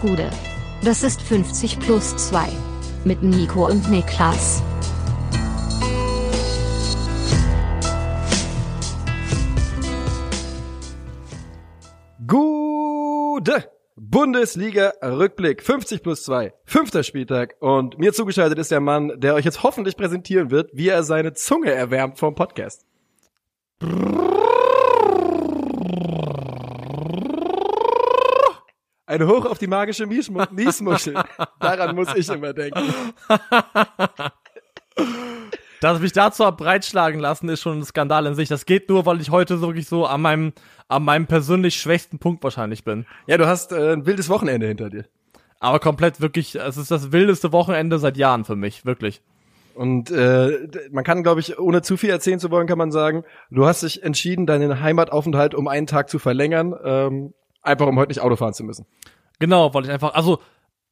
Gude. 0.00 0.30
Das 0.82 1.02
ist 1.02 1.20
50 1.20 1.78
plus 1.78 2.16
2. 2.16 2.48
Mit 3.04 3.22
Nico 3.22 3.66
und 3.66 3.90
Niklas. 3.90 4.62
Gude! 12.26 13.70
Bundesliga-Rückblick 13.96 15.62
50 15.62 16.02
plus 16.02 16.24
2, 16.24 16.54
fünfter 16.64 17.02
Spieltag 17.02 17.54
und 17.60 17.98
mir 17.98 18.12
zugeschaltet 18.12 18.58
ist 18.58 18.70
der 18.70 18.80
Mann, 18.80 19.12
der 19.20 19.34
euch 19.34 19.44
jetzt 19.44 19.62
hoffentlich 19.62 19.96
präsentieren 19.96 20.50
wird, 20.50 20.70
wie 20.72 20.88
er 20.88 21.02
seine 21.02 21.34
Zunge 21.34 21.70
erwärmt 21.70 22.18
vom 22.18 22.34
Podcast. 22.34 22.86
Ein 29.10 29.26
Hoch 29.26 29.44
auf 29.44 29.58
die 29.58 29.66
magische 29.66 30.06
Miesmu 30.06 30.44
Miesmuschel. 30.52 31.14
Daran 31.58 31.96
muss 31.96 32.14
ich 32.14 32.28
immer 32.28 32.52
denken. 32.52 32.94
Dass 35.80 35.96
ich 35.96 36.02
mich 36.02 36.12
dazu 36.12 36.44
hab 36.44 36.58
breitschlagen 36.58 37.18
lassen, 37.18 37.48
ist 37.48 37.60
schon 37.60 37.80
ein 37.80 37.84
Skandal 37.84 38.26
in 38.26 38.36
sich. 38.36 38.48
Das 38.48 38.66
geht 38.66 38.88
nur, 38.88 39.06
weil 39.06 39.20
ich 39.20 39.30
heute 39.30 39.60
wirklich 39.60 39.88
so 39.88 40.06
an 40.06 40.22
meinem, 40.22 40.52
an 40.86 41.02
meinem 41.02 41.26
persönlich 41.26 41.74
schwächsten 41.74 42.20
Punkt 42.20 42.44
wahrscheinlich 42.44 42.84
bin. 42.84 43.04
Ja, 43.26 43.36
du 43.36 43.48
hast 43.48 43.72
äh, 43.72 43.94
ein 43.94 44.06
wildes 44.06 44.28
Wochenende 44.28 44.68
hinter 44.68 44.90
dir. 44.90 45.06
Aber 45.58 45.80
komplett 45.80 46.20
wirklich, 46.20 46.54
es 46.54 46.76
ist 46.76 46.92
das 46.92 47.10
wildeste 47.10 47.50
Wochenende 47.50 47.98
seit 47.98 48.16
Jahren 48.16 48.44
für 48.44 48.54
mich, 48.54 48.84
wirklich. 48.84 49.22
Und 49.74 50.12
äh, 50.12 50.68
man 50.92 51.02
kann, 51.02 51.24
glaube 51.24 51.40
ich, 51.40 51.58
ohne 51.58 51.82
zu 51.82 51.96
viel 51.96 52.10
erzählen 52.10 52.38
zu 52.38 52.52
wollen, 52.52 52.68
kann 52.68 52.78
man 52.78 52.92
sagen, 52.92 53.24
du 53.50 53.66
hast 53.66 53.82
dich 53.82 54.04
entschieden, 54.04 54.46
deinen 54.46 54.80
Heimataufenthalt 54.80 55.56
um 55.56 55.66
einen 55.66 55.88
Tag 55.88 56.08
zu 56.08 56.20
verlängern, 56.20 56.76
ähm, 56.84 57.34
einfach 57.62 57.86
um 57.86 57.98
heute 57.98 58.08
nicht 58.08 58.20
Auto 58.20 58.36
fahren 58.36 58.54
zu 58.54 58.64
müssen. 58.64 58.86
Genau, 59.38 59.72
weil 59.74 59.84
ich 59.84 59.90
einfach, 59.90 60.14
also 60.14 60.38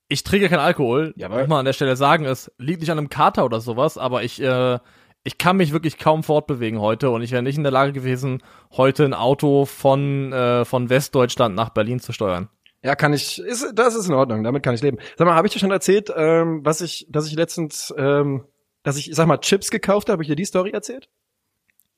ich 0.08 0.24
trinke 0.24 0.48
keinen 0.48 0.60
Alkohol, 0.60 1.12
Jawohl. 1.16 1.40
muss 1.40 1.48
man 1.48 1.58
an 1.60 1.64
der 1.66 1.74
Stelle 1.74 1.96
sagen, 1.96 2.24
es 2.24 2.50
liegt 2.58 2.80
nicht 2.80 2.90
an 2.90 2.98
einem 2.98 3.10
Kater 3.10 3.44
oder 3.44 3.60
sowas, 3.60 3.98
aber 3.98 4.22
ich, 4.22 4.40
äh, 4.40 4.78
ich 5.22 5.36
kann 5.36 5.58
mich 5.58 5.72
wirklich 5.72 5.98
kaum 5.98 6.22
fortbewegen 6.22 6.80
heute 6.80 7.10
und 7.10 7.22
ich 7.22 7.30
wäre 7.32 7.42
nicht 7.42 7.58
in 7.58 7.62
der 7.62 7.72
Lage 7.72 7.92
gewesen, 7.92 8.42
heute 8.72 9.04
ein 9.04 9.14
Auto 9.14 9.66
von, 9.66 10.32
äh, 10.32 10.64
von 10.64 10.88
Westdeutschland 10.88 11.54
nach 11.54 11.70
Berlin 11.70 12.00
zu 12.00 12.12
steuern. 12.12 12.48
Ja, 12.82 12.94
kann 12.94 13.12
ich, 13.12 13.38
ist, 13.40 13.72
das 13.74 13.94
ist 13.94 14.08
in 14.08 14.14
Ordnung, 14.14 14.44
damit 14.44 14.62
kann 14.62 14.74
ich 14.74 14.82
leben. 14.82 14.98
Sag 15.16 15.26
mal, 15.26 15.34
habe 15.34 15.46
ich 15.46 15.52
dir 15.52 15.58
schon 15.58 15.70
erzählt, 15.70 16.12
ähm, 16.16 16.60
was 16.64 16.80
ich, 16.80 17.06
dass 17.10 17.26
ich 17.26 17.34
letztens, 17.34 17.92
ähm, 17.98 18.44
dass 18.84 18.96
ich, 18.96 19.10
sag 19.12 19.26
mal, 19.26 19.38
Chips 19.38 19.70
gekauft 19.70 20.08
habe? 20.08 20.14
Habe 20.14 20.22
ich 20.22 20.28
dir 20.28 20.36
die 20.36 20.44
Story 20.44 20.70
erzählt? 20.70 21.08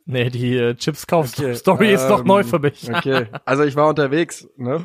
Nee, 0.07 0.31
die 0.31 0.57
äh, 0.57 0.75
Chips-Kauf-Story 0.75 1.55
Okay, 1.85 1.95
ist 1.95 2.09
doch 2.09 2.21
ähm, 2.21 2.27
neu 2.27 2.45
für 2.45 2.59
mich. 2.59 2.89
Okay, 2.93 3.27
also 3.45 3.65
ich 3.65 3.77
war 3.77 3.89
unterwegs, 3.89 4.49
ne? 4.57 4.85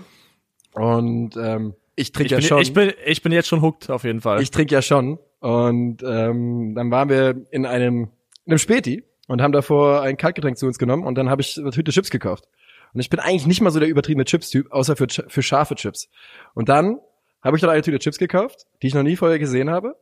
Und 0.73 1.37
ähm, 1.37 1.73
ich 1.95 2.11
trinke 2.11 2.31
ja 2.31 2.37
bin, 2.37 2.47
schon. 2.47 2.61
ich, 2.61 2.73
bin, 2.73 2.91
ich 3.05 3.21
bin 3.21 3.31
jetzt 3.31 3.47
schon 3.47 3.61
hooked, 3.61 3.89
auf 3.89 4.03
jeden 4.03 4.21
Fall. 4.21 4.41
Ich 4.41 4.51
trinke 4.51 4.73
ja 4.73 4.81
schon. 4.81 5.17
Und 5.39 6.03
ähm, 6.03 6.73
dann 6.75 6.91
waren 6.91 7.09
wir 7.09 7.35
in 7.51 7.65
einem, 7.65 8.09
in 8.45 8.51
einem 8.51 8.57
Späti 8.57 9.03
und 9.27 9.41
haben 9.41 9.51
davor 9.51 10.01
ein 10.01 10.17
Kaltgetränk 10.17 10.57
zu 10.57 10.65
uns 10.65 10.77
genommen 10.77 11.05
und 11.05 11.15
dann 11.15 11.29
habe 11.29 11.41
ich 11.41 11.57
eine 11.57 11.71
Tüte 11.71 11.91
Chips 11.91 12.09
gekauft. 12.09 12.45
Und 12.93 12.99
ich 12.99 13.09
bin 13.09 13.19
eigentlich 13.19 13.45
nicht 13.45 13.61
mal 13.61 13.71
so 13.71 13.79
der 13.79 13.89
übertriebene 13.89 14.25
Chips-Typ, 14.25 14.71
außer 14.71 14.95
für, 14.95 15.07
für 15.09 15.41
scharfe 15.41 15.75
Chips. 15.75 16.09
Und 16.53 16.69
dann 16.69 16.99
habe 17.43 17.57
ich 17.57 17.61
dann 17.61 17.69
eine 17.69 17.81
Tüte 17.81 17.99
Chips 17.99 18.17
gekauft, 18.17 18.65
die 18.81 18.87
ich 18.87 18.93
noch 18.93 19.03
nie 19.03 19.15
vorher 19.15 19.39
gesehen 19.39 19.69
habe. 19.69 19.95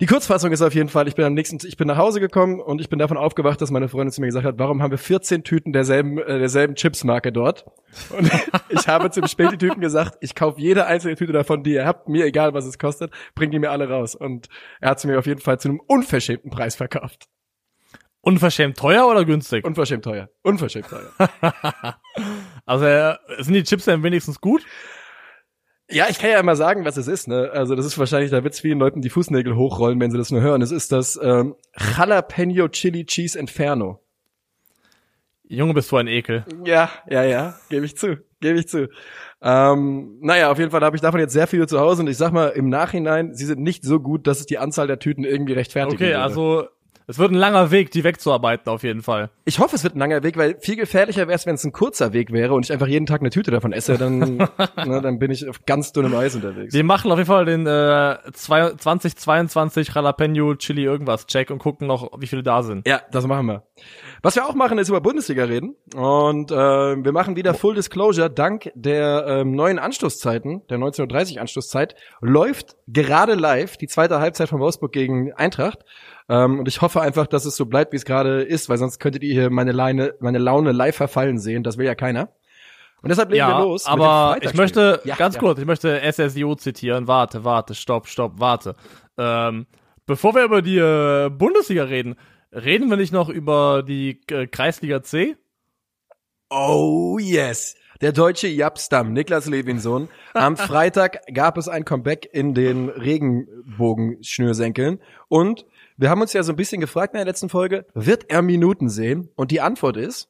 Die 0.00 0.06
Kurzfassung 0.06 0.50
ist 0.50 0.60
auf 0.60 0.74
jeden 0.74 0.88
Fall, 0.88 1.06
ich 1.06 1.14
bin 1.14 1.24
am 1.24 1.34
nächsten, 1.34 1.58
ich 1.64 1.76
bin 1.76 1.86
nach 1.86 1.96
Hause 1.96 2.18
gekommen 2.18 2.60
und 2.60 2.80
ich 2.80 2.88
bin 2.88 2.98
davon 2.98 3.16
aufgewacht, 3.16 3.60
dass 3.60 3.70
meine 3.70 3.88
Freundin 3.88 4.10
zu 4.10 4.20
mir 4.20 4.26
gesagt 4.26 4.44
hat, 4.44 4.58
warum 4.58 4.82
haben 4.82 4.90
wir 4.90 4.98
14 4.98 5.44
Tüten 5.44 5.72
derselben, 5.72 6.18
äh, 6.18 6.40
derselben 6.40 6.74
Chipsmarke 6.74 7.30
dort? 7.30 7.64
Und 8.10 8.28
ich 8.70 8.88
habe 8.88 9.12
zum 9.12 9.28
Späti-Typen 9.28 9.80
gesagt, 9.80 10.18
ich 10.20 10.34
kaufe 10.34 10.60
jede 10.60 10.86
einzelne 10.86 11.14
Tüte 11.14 11.32
davon, 11.32 11.62
die 11.62 11.74
ihr 11.74 11.86
habt, 11.86 12.08
mir 12.08 12.24
egal, 12.24 12.54
was 12.54 12.64
es 12.64 12.76
kostet, 12.76 13.12
bringt 13.36 13.54
die 13.54 13.60
mir 13.60 13.70
alle 13.70 13.88
raus. 13.88 14.16
Und 14.16 14.48
er 14.80 14.90
hat 14.90 15.00
sie 15.00 15.06
mir 15.06 15.16
auf 15.16 15.26
jeden 15.26 15.40
Fall 15.40 15.60
zu 15.60 15.68
einem 15.68 15.80
unverschämten 15.86 16.50
Preis 16.50 16.74
verkauft. 16.74 17.28
Unverschämt 18.20 18.76
teuer 18.76 19.06
oder 19.06 19.24
günstig? 19.24 19.64
Unverschämt 19.64 20.04
teuer. 20.04 20.28
Unverschämt 20.42 20.88
teuer. 20.88 21.12
Also 22.66 22.86
äh, 22.86 23.16
sind 23.40 23.52
die 23.52 23.62
Chips 23.62 23.84
denn 23.84 24.02
wenigstens 24.02 24.40
gut? 24.40 24.64
Ja, 25.90 26.06
ich 26.08 26.18
kann 26.18 26.30
ja 26.30 26.40
immer 26.40 26.56
sagen, 26.56 26.84
was 26.84 26.96
es 26.96 27.08
ist. 27.08 27.28
Ne? 27.28 27.50
Also 27.52 27.74
das 27.74 27.84
ist 27.84 27.98
wahrscheinlich, 27.98 28.30
da 28.30 28.42
wird's 28.42 28.60
vielen 28.60 28.78
Leuten 28.78 29.02
die 29.02 29.10
Fußnägel 29.10 29.54
hochrollen, 29.54 30.00
wenn 30.00 30.10
sie 30.10 30.18
das 30.18 30.30
nur 30.30 30.40
hören. 30.40 30.62
Es 30.62 30.70
ist 30.70 30.92
das 30.92 31.18
ähm, 31.22 31.56
Jalapeno 31.76 32.68
Chili 32.68 33.04
Cheese 33.04 33.38
Inferno. 33.38 34.00
Junge, 35.46 35.74
bist 35.74 35.92
du 35.92 35.96
ein 35.96 36.06
Ekel. 36.08 36.44
Ja, 36.64 36.90
ja, 37.08 37.22
ja, 37.22 37.58
gebe 37.68 37.84
ich 37.84 37.98
zu, 37.98 38.16
gebe 38.40 38.58
ich 38.58 38.66
zu. 38.66 38.88
Ähm, 39.42 40.16
naja, 40.22 40.50
auf 40.50 40.58
jeden 40.58 40.70
Fall 40.70 40.80
habe 40.80 40.96
ich 40.96 41.02
davon 41.02 41.20
jetzt 41.20 41.34
sehr 41.34 41.46
viele 41.46 41.66
zu 41.66 41.78
Hause 41.78 42.00
und 42.02 42.08
ich 42.08 42.16
sag 42.16 42.32
mal, 42.32 42.48
im 42.48 42.70
Nachhinein, 42.70 43.34
sie 43.34 43.44
sind 43.44 43.60
nicht 43.60 43.84
so 43.84 44.00
gut, 44.00 44.26
dass 44.26 44.40
es 44.40 44.46
die 44.46 44.56
Anzahl 44.56 44.86
der 44.86 44.98
Tüten 44.98 45.22
irgendwie 45.22 45.52
rechtfertigen 45.52 45.96
Okay, 45.96 46.12
würde. 46.12 46.22
also 46.22 46.68
es 47.06 47.18
wird 47.18 47.30
ein 47.32 47.36
langer 47.36 47.70
Weg, 47.70 47.90
die 47.90 48.04
wegzuarbeiten, 48.04 48.70
auf 48.72 48.82
jeden 48.82 49.02
Fall. 49.02 49.30
Ich 49.44 49.58
hoffe, 49.58 49.76
es 49.76 49.84
wird 49.84 49.94
ein 49.94 49.98
langer 49.98 50.22
Weg, 50.22 50.36
weil 50.36 50.56
viel 50.60 50.76
gefährlicher 50.76 51.28
wäre 51.28 51.36
es, 51.36 51.46
wenn 51.46 51.54
es 51.56 51.64
ein 51.64 51.72
kurzer 51.72 52.12
Weg 52.12 52.32
wäre 52.32 52.54
und 52.54 52.64
ich 52.64 52.72
einfach 52.72 52.86
jeden 52.86 53.06
Tag 53.06 53.20
eine 53.20 53.30
Tüte 53.30 53.50
davon 53.50 53.72
esse, 53.72 53.98
dann, 53.98 54.36
ne, 54.38 54.48
dann 55.02 55.18
bin 55.18 55.30
ich 55.30 55.48
auf 55.48 55.64
ganz 55.66 55.92
dünnem 55.92 56.14
Eis 56.14 56.34
unterwegs. 56.34 56.72
Wir 56.72 56.84
machen 56.84 57.10
auf 57.10 57.18
jeden 57.18 57.28
Fall 57.28 57.44
den 57.44 57.66
äh, 57.66 58.16
zwei- 58.32 58.72
2022 58.74 59.88
Jalapeno 59.94 60.54
Chili 60.56 60.84
irgendwas 60.84 61.26
Check 61.26 61.50
und 61.50 61.58
gucken 61.58 61.86
noch, 61.86 62.10
wie 62.20 62.26
viele 62.26 62.42
da 62.42 62.62
sind. 62.62 62.86
Ja, 62.86 63.00
das 63.10 63.26
machen 63.26 63.46
wir. 63.46 63.62
Was 64.22 64.36
wir 64.36 64.46
auch 64.46 64.54
machen, 64.54 64.78
ist 64.78 64.88
über 64.88 65.00
Bundesliga 65.00 65.44
reden. 65.44 65.76
Und 65.94 66.50
äh, 66.50 66.54
wir 66.54 67.12
machen 67.12 67.36
wieder 67.36 67.54
Full 67.54 67.74
Disclosure. 67.74 68.30
Dank 68.30 68.70
der 68.74 69.26
ähm, 69.28 69.52
neuen 69.52 69.78
Anstoßzeiten, 69.78 70.62
der 70.68 70.78
19.30 70.78 71.38
Anstoßzeit, 71.38 71.94
läuft 72.20 72.76
gerade 72.88 73.34
live 73.34 73.76
die 73.76 73.86
zweite 73.88 74.20
Halbzeit 74.20 74.48
von 74.48 74.60
Wolfsburg 74.60 74.92
gegen 74.92 75.32
Eintracht. 75.34 75.80
Ähm, 76.28 76.58
und 76.60 76.68
ich 76.68 76.80
hoffe 76.80 77.00
einfach, 77.00 77.26
dass 77.26 77.44
es 77.44 77.56
so 77.56 77.66
bleibt, 77.66 77.92
wie 77.92 77.96
es 77.96 78.04
gerade 78.04 78.42
ist, 78.42 78.68
weil 78.68 78.78
sonst 78.78 78.98
könntet 78.98 79.22
ihr 79.22 79.32
hier 79.34 79.50
meine, 79.50 79.72
Leine, 79.72 80.14
meine 80.20 80.38
Laune 80.38 80.72
live 80.72 80.96
verfallen 80.96 81.38
sehen. 81.38 81.62
Das 81.62 81.76
will 81.78 81.86
ja 81.86 81.94
keiner. 81.94 82.30
Und 83.02 83.10
deshalb 83.10 83.30
legen 83.30 83.44
wir 83.46 83.50
Ja, 83.50 83.60
los. 83.60 83.84
mit 83.84 83.94
dem 83.96 84.00
aber 84.02 84.36
ich 84.40 84.54
möchte 84.54 85.00
Ja, 85.04 85.16
ganz 85.16 85.34
ja. 85.34 85.40
kurz, 85.40 85.58
ich 85.58 85.66
möchte 85.66 86.00
SSIO 86.10 86.54
zitieren. 86.54 87.06
Warte, 87.06 87.44
warte, 87.44 87.74
stopp, 87.74 88.08
stopp, 88.08 88.40
warte. 88.40 88.74
Ähm, 89.18 89.66
bevor 90.06 90.34
wir 90.34 90.44
über 90.44 90.62
die 90.62 90.78
äh, 90.78 91.28
Bundesliga 91.28 91.84
reden, 91.84 92.16
reden 92.52 92.88
wir 92.88 92.96
nicht 92.96 93.12
noch 93.12 93.28
über 93.28 93.82
die 93.82 94.22
äh, 94.30 94.46
Kreisliga 94.46 95.02
C? 95.02 95.36
Oh 96.48 97.18
yes. 97.20 97.76
Der 98.00 98.12
deutsche 98.12 98.48
Japstam, 98.48 99.12
Niklas 99.12 99.44
Levinson. 99.46 100.08
Am 100.32 100.56
Freitag 100.56 101.20
gab 101.32 101.58
es 101.58 101.68
ein 101.68 101.84
Comeback 101.84 102.28
in 102.32 102.54
den 102.54 102.88
Regenbogenschnürsenkeln. 102.88 105.00
Und 105.28 105.64
wir 105.96 106.10
haben 106.10 106.20
uns 106.20 106.32
ja 106.32 106.42
so 106.42 106.52
ein 106.52 106.56
bisschen 106.56 106.80
gefragt 106.80 107.14
in 107.14 107.18
der 107.18 107.26
letzten 107.26 107.48
Folge, 107.48 107.86
wird 107.94 108.30
er 108.30 108.42
Minuten 108.42 108.88
sehen? 108.88 109.28
Und 109.36 109.50
die 109.50 109.60
Antwort 109.60 109.96
ist, 109.96 110.28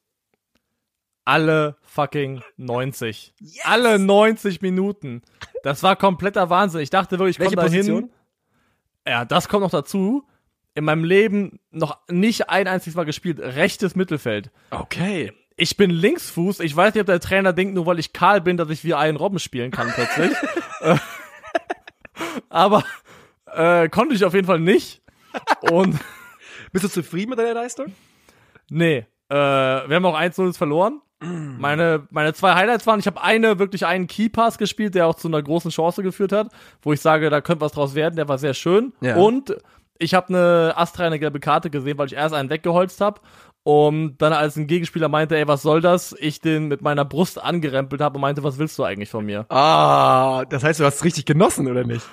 Alle 1.24 1.76
fucking 1.82 2.42
90. 2.58 3.34
Alle 3.62 3.98
90 3.98 4.60
Minuten. 4.60 5.22
Das 5.62 5.82
war 5.82 5.96
kompletter 5.96 6.50
Wahnsinn. 6.50 6.82
Ich 6.82 6.90
dachte 6.90 7.18
wirklich, 7.18 7.38
ich 7.38 7.44
komme 7.44 7.62
Position? 7.62 8.02
dahin. 8.02 8.10
Ja, 9.06 9.24
das 9.24 9.48
kommt 9.48 9.62
noch 9.62 9.70
dazu. 9.70 10.26
In 10.74 10.84
meinem 10.84 11.04
Leben 11.04 11.60
noch 11.70 11.98
nicht 12.10 12.50
ein 12.50 12.66
einziges 12.68 12.94
Mal 12.96 13.04
gespielt. 13.04 13.38
Rechtes 13.40 13.94
Mittelfeld. 13.96 14.50
Okay. 14.70 15.32
Ich 15.56 15.76
bin 15.76 15.90
Linksfuß. 15.90 16.60
Ich 16.60 16.74
weiß 16.74 16.94
nicht, 16.94 17.00
ob 17.00 17.06
der 17.06 17.20
Trainer 17.20 17.52
denkt, 17.52 17.74
nur 17.74 17.86
weil 17.86 18.00
ich 18.00 18.12
Karl 18.12 18.40
bin, 18.40 18.56
dass 18.56 18.68
ich 18.70 18.82
wie 18.84 18.94
einen 18.94 19.16
Robben 19.16 19.38
spielen 19.38 19.70
kann 19.70 19.90
plötzlich. 19.94 20.32
Äh, 20.80 20.96
Aber 22.50 22.84
äh, 23.46 23.88
konnte 23.88 24.14
ich 24.14 24.24
auf 24.24 24.34
jeden 24.34 24.46
Fall 24.46 24.60
nicht. 24.60 25.00
Und 25.70 25.98
Bist 26.72 26.84
du 26.84 26.88
zufrieden 26.88 27.30
mit 27.30 27.38
deiner 27.38 27.54
Leistung? 27.54 27.86
nee, 28.68 29.06
äh, 29.28 29.34
wir 29.34 29.96
haben 29.96 30.06
auch 30.06 30.18
1-0 30.18 30.56
verloren. 30.56 31.00
Meine, 31.20 32.06
meine 32.10 32.34
zwei 32.34 32.54
Highlights 32.54 32.86
waren, 32.86 32.98
ich 32.98 33.06
habe 33.06 33.22
eine, 33.22 33.58
wirklich 33.58 33.86
einen 33.86 34.08
Keypass 34.08 34.58
gespielt, 34.58 34.94
der 34.94 35.06
auch 35.06 35.14
zu 35.14 35.28
einer 35.28 35.40
großen 35.40 35.70
Chance 35.70 36.02
geführt 36.02 36.32
hat, 36.32 36.48
wo 36.82 36.92
ich 36.92 37.00
sage, 37.00 37.30
da 37.30 37.40
könnte 37.40 37.64
was 37.64 37.72
draus 37.72 37.94
werden, 37.94 38.16
der 38.16 38.28
war 38.28 38.36
sehr 38.36 38.52
schön. 38.52 38.92
Ja. 39.00 39.16
Und 39.16 39.56
ich 39.98 40.12
habe 40.12 40.28
eine 40.28 40.74
astreine 40.76 41.18
gelbe 41.18 41.40
Karte 41.40 41.70
gesehen, 41.70 41.96
weil 41.96 42.08
ich 42.08 42.14
erst 42.14 42.34
einen 42.34 42.50
weggeholzt 42.50 43.00
habe 43.00 43.20
und 43.62 44.18
dann 44.18 44.34
als 44.34 44.56
ein 44.56 44.66
Gegenspieler 44.66 45.08
meinte, 45.08 45.38
ey, 45.38 45.48
was 45.48 45.62
soll 45.62 45.80
das? 45.80 46.14
Ich 46.18 46.40
den 46.40 46.66
mit 46.66 46.82
meiner 46.82 47.06
Brust 47.06 47.42
angerempelt 47.42 48.02
habe 48.02 48.16
und 48.16 48.20
meinte, 48.20 48.42
was 48.42 48.58
willst 48.58 48.78
du 48.78 48.82
eigentlich 48.82 49.08
von 49.08 49.24
mir? 49.24 49.46
Ah, 49.48 50.44
das 50.50 50.62
heißt, 50.64 50.80
du 50.80 50.84
hast 50.84 51.04
richtig 51.04 51.24
genossen, 51.24 51.68
oder 51.68 51.84
nicht? 51.84 52.04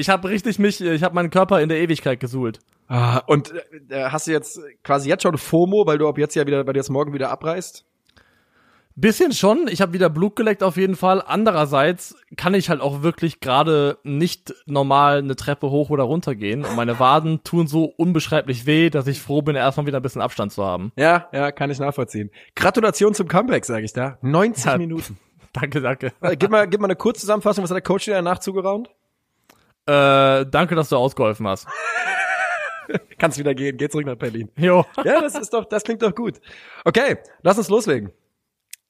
Ich 0.00 0.08
habe 0.08 0.28
richtig 0.30 0.58
mich, 0.58 0.80
ich 0.80 1.02
habe 1.02 1.14
meinen 1.14 1.30
Körper 1.30 1.60
in 1.60 1.68
der 1.68 1.78
Ewigkeit 1.78 2.18
gesuhlt. 2.20 2.58
Ah, 2.88 3.18
und 3.26 3.52
äh, 3.90 4.04
hast 4.04 4.26
du 4.26 4.32
jetzt 4.32 4.58
quasi 4.82 5.08
jetzt 5.08 5.22
schon 5.22 5.36
FOMO, 5.36 5.86
weil 5.86 5.98
du 5.98 6.08
ab 6.08 6.18
jetzt 6.18 6.34
ja 6.34 6.46
wieder, 6.46 6.66
weil 6.66 6.72
du 6.72 6.80
jetzt 6.80 6.88
morgen 6.88 7.12
wieder 7.12 7.30
abreist? 7.30 7.84
Bisschen 8.96 9.32
schon. 9.32 9.68
Ich 9.70 9.80
habe 9.80 9.92
wieder 9.92 10.10
Blut 10.10 10.36
geleckt 10.36 10.62
auf 10.62 10.76
jeden 10.76 10.96
Fall. 10.96 11.22
Andererseits 11.24 12.16
kann 12.36 12.54
ich 12.54 12.68
halt 12.68 12.80
auch 12.80 13.02
wirklich 13.02 13.40
gerade 13.40 13.98
nicht 14.02 14.52
normal 14.66 15.18
eine 15.18 15.36
Treppe 15.36 15.70
hoch 15.70 15.90
oder 15.90 16.02
runter 16.02 16.34
gehen. 16.34 16.64
Und 16.64 16.76
meine 16.76 16.98
Waden 16.98 17.44
tun 17.44 17.66
so 17.66 17.84
unbeschreiblich 17.84 18.66
weh, 18.66 18.90
dass 18.90 19.06
ich 19.06 19.20
froh 19.20 19.42
bin, 19.42 19.54
erstmal 19.54 19.86
wieder 19.86 20.00
ein 20.00 20.02
bisschen 20.02 20.22
Abstand 20.22 20.52
zu 20.52 20.64
haben. 20.64 20.92
Ja, 20.96 21.28
ja, 21.32 21.52
kann 21.52 21.70
ich 21.70 21.78
nachvollziehen. 21.78 22.30
Gratulation 22.56 23.14
zum 23.14 23.28
Comeback, 23.28 23.64
sage 23.64 23.84
ich 23.84 23.92
da. 23.92 24.18
90 24.22 24.64
Ja. 24.64 24.78
Minuten. 24.78 25.18
danke, 25.52 25.80
danke. 25.80 26.12
Äh, 26.20 26.36
gib 26.36 26.50
mal, 26.50 26.66
gib 26.66 26.80
mal 26.80 26.88
eine 26.88 26.96
Kurzzusammenfassung, 26.96 27.62
was 27.62 27.70
hat 27.70 27.76
der 27.76 27.82
Coach 27.82 28.06
dir 28.06 28.14
danach 28.14 28.38
zugeraunt? 28.40 28.90
Äh, 29.86 30.46
danke, 30.46 30.74
dass 30.74 30.88
du 30.88 30.96
ausgeholfen 30.96 31.46
hast. 31.48 31.66
Kannst 33.18 33.38
wieder 33.38 33.54
gehen, 33.54 33.76
geh 33.76 33.88
zurück 33.88 34.06
nach 34.06 34.16
Berlin. 34.16 34.50
Jo. 34.56 34.84
Ja, 35.04 35.20
das 35.20 35.34
ist 35.36 35.52
doch, 35.52 35.64
das 35.64 35.84
klingt 35.84 36.02
doch 36.02 36.14
gut. 36.14 36.40
Okay, 36.84 37.18
lass 37.42 37.58
uns 37.58 37.68
loslegen. 37.68 38.12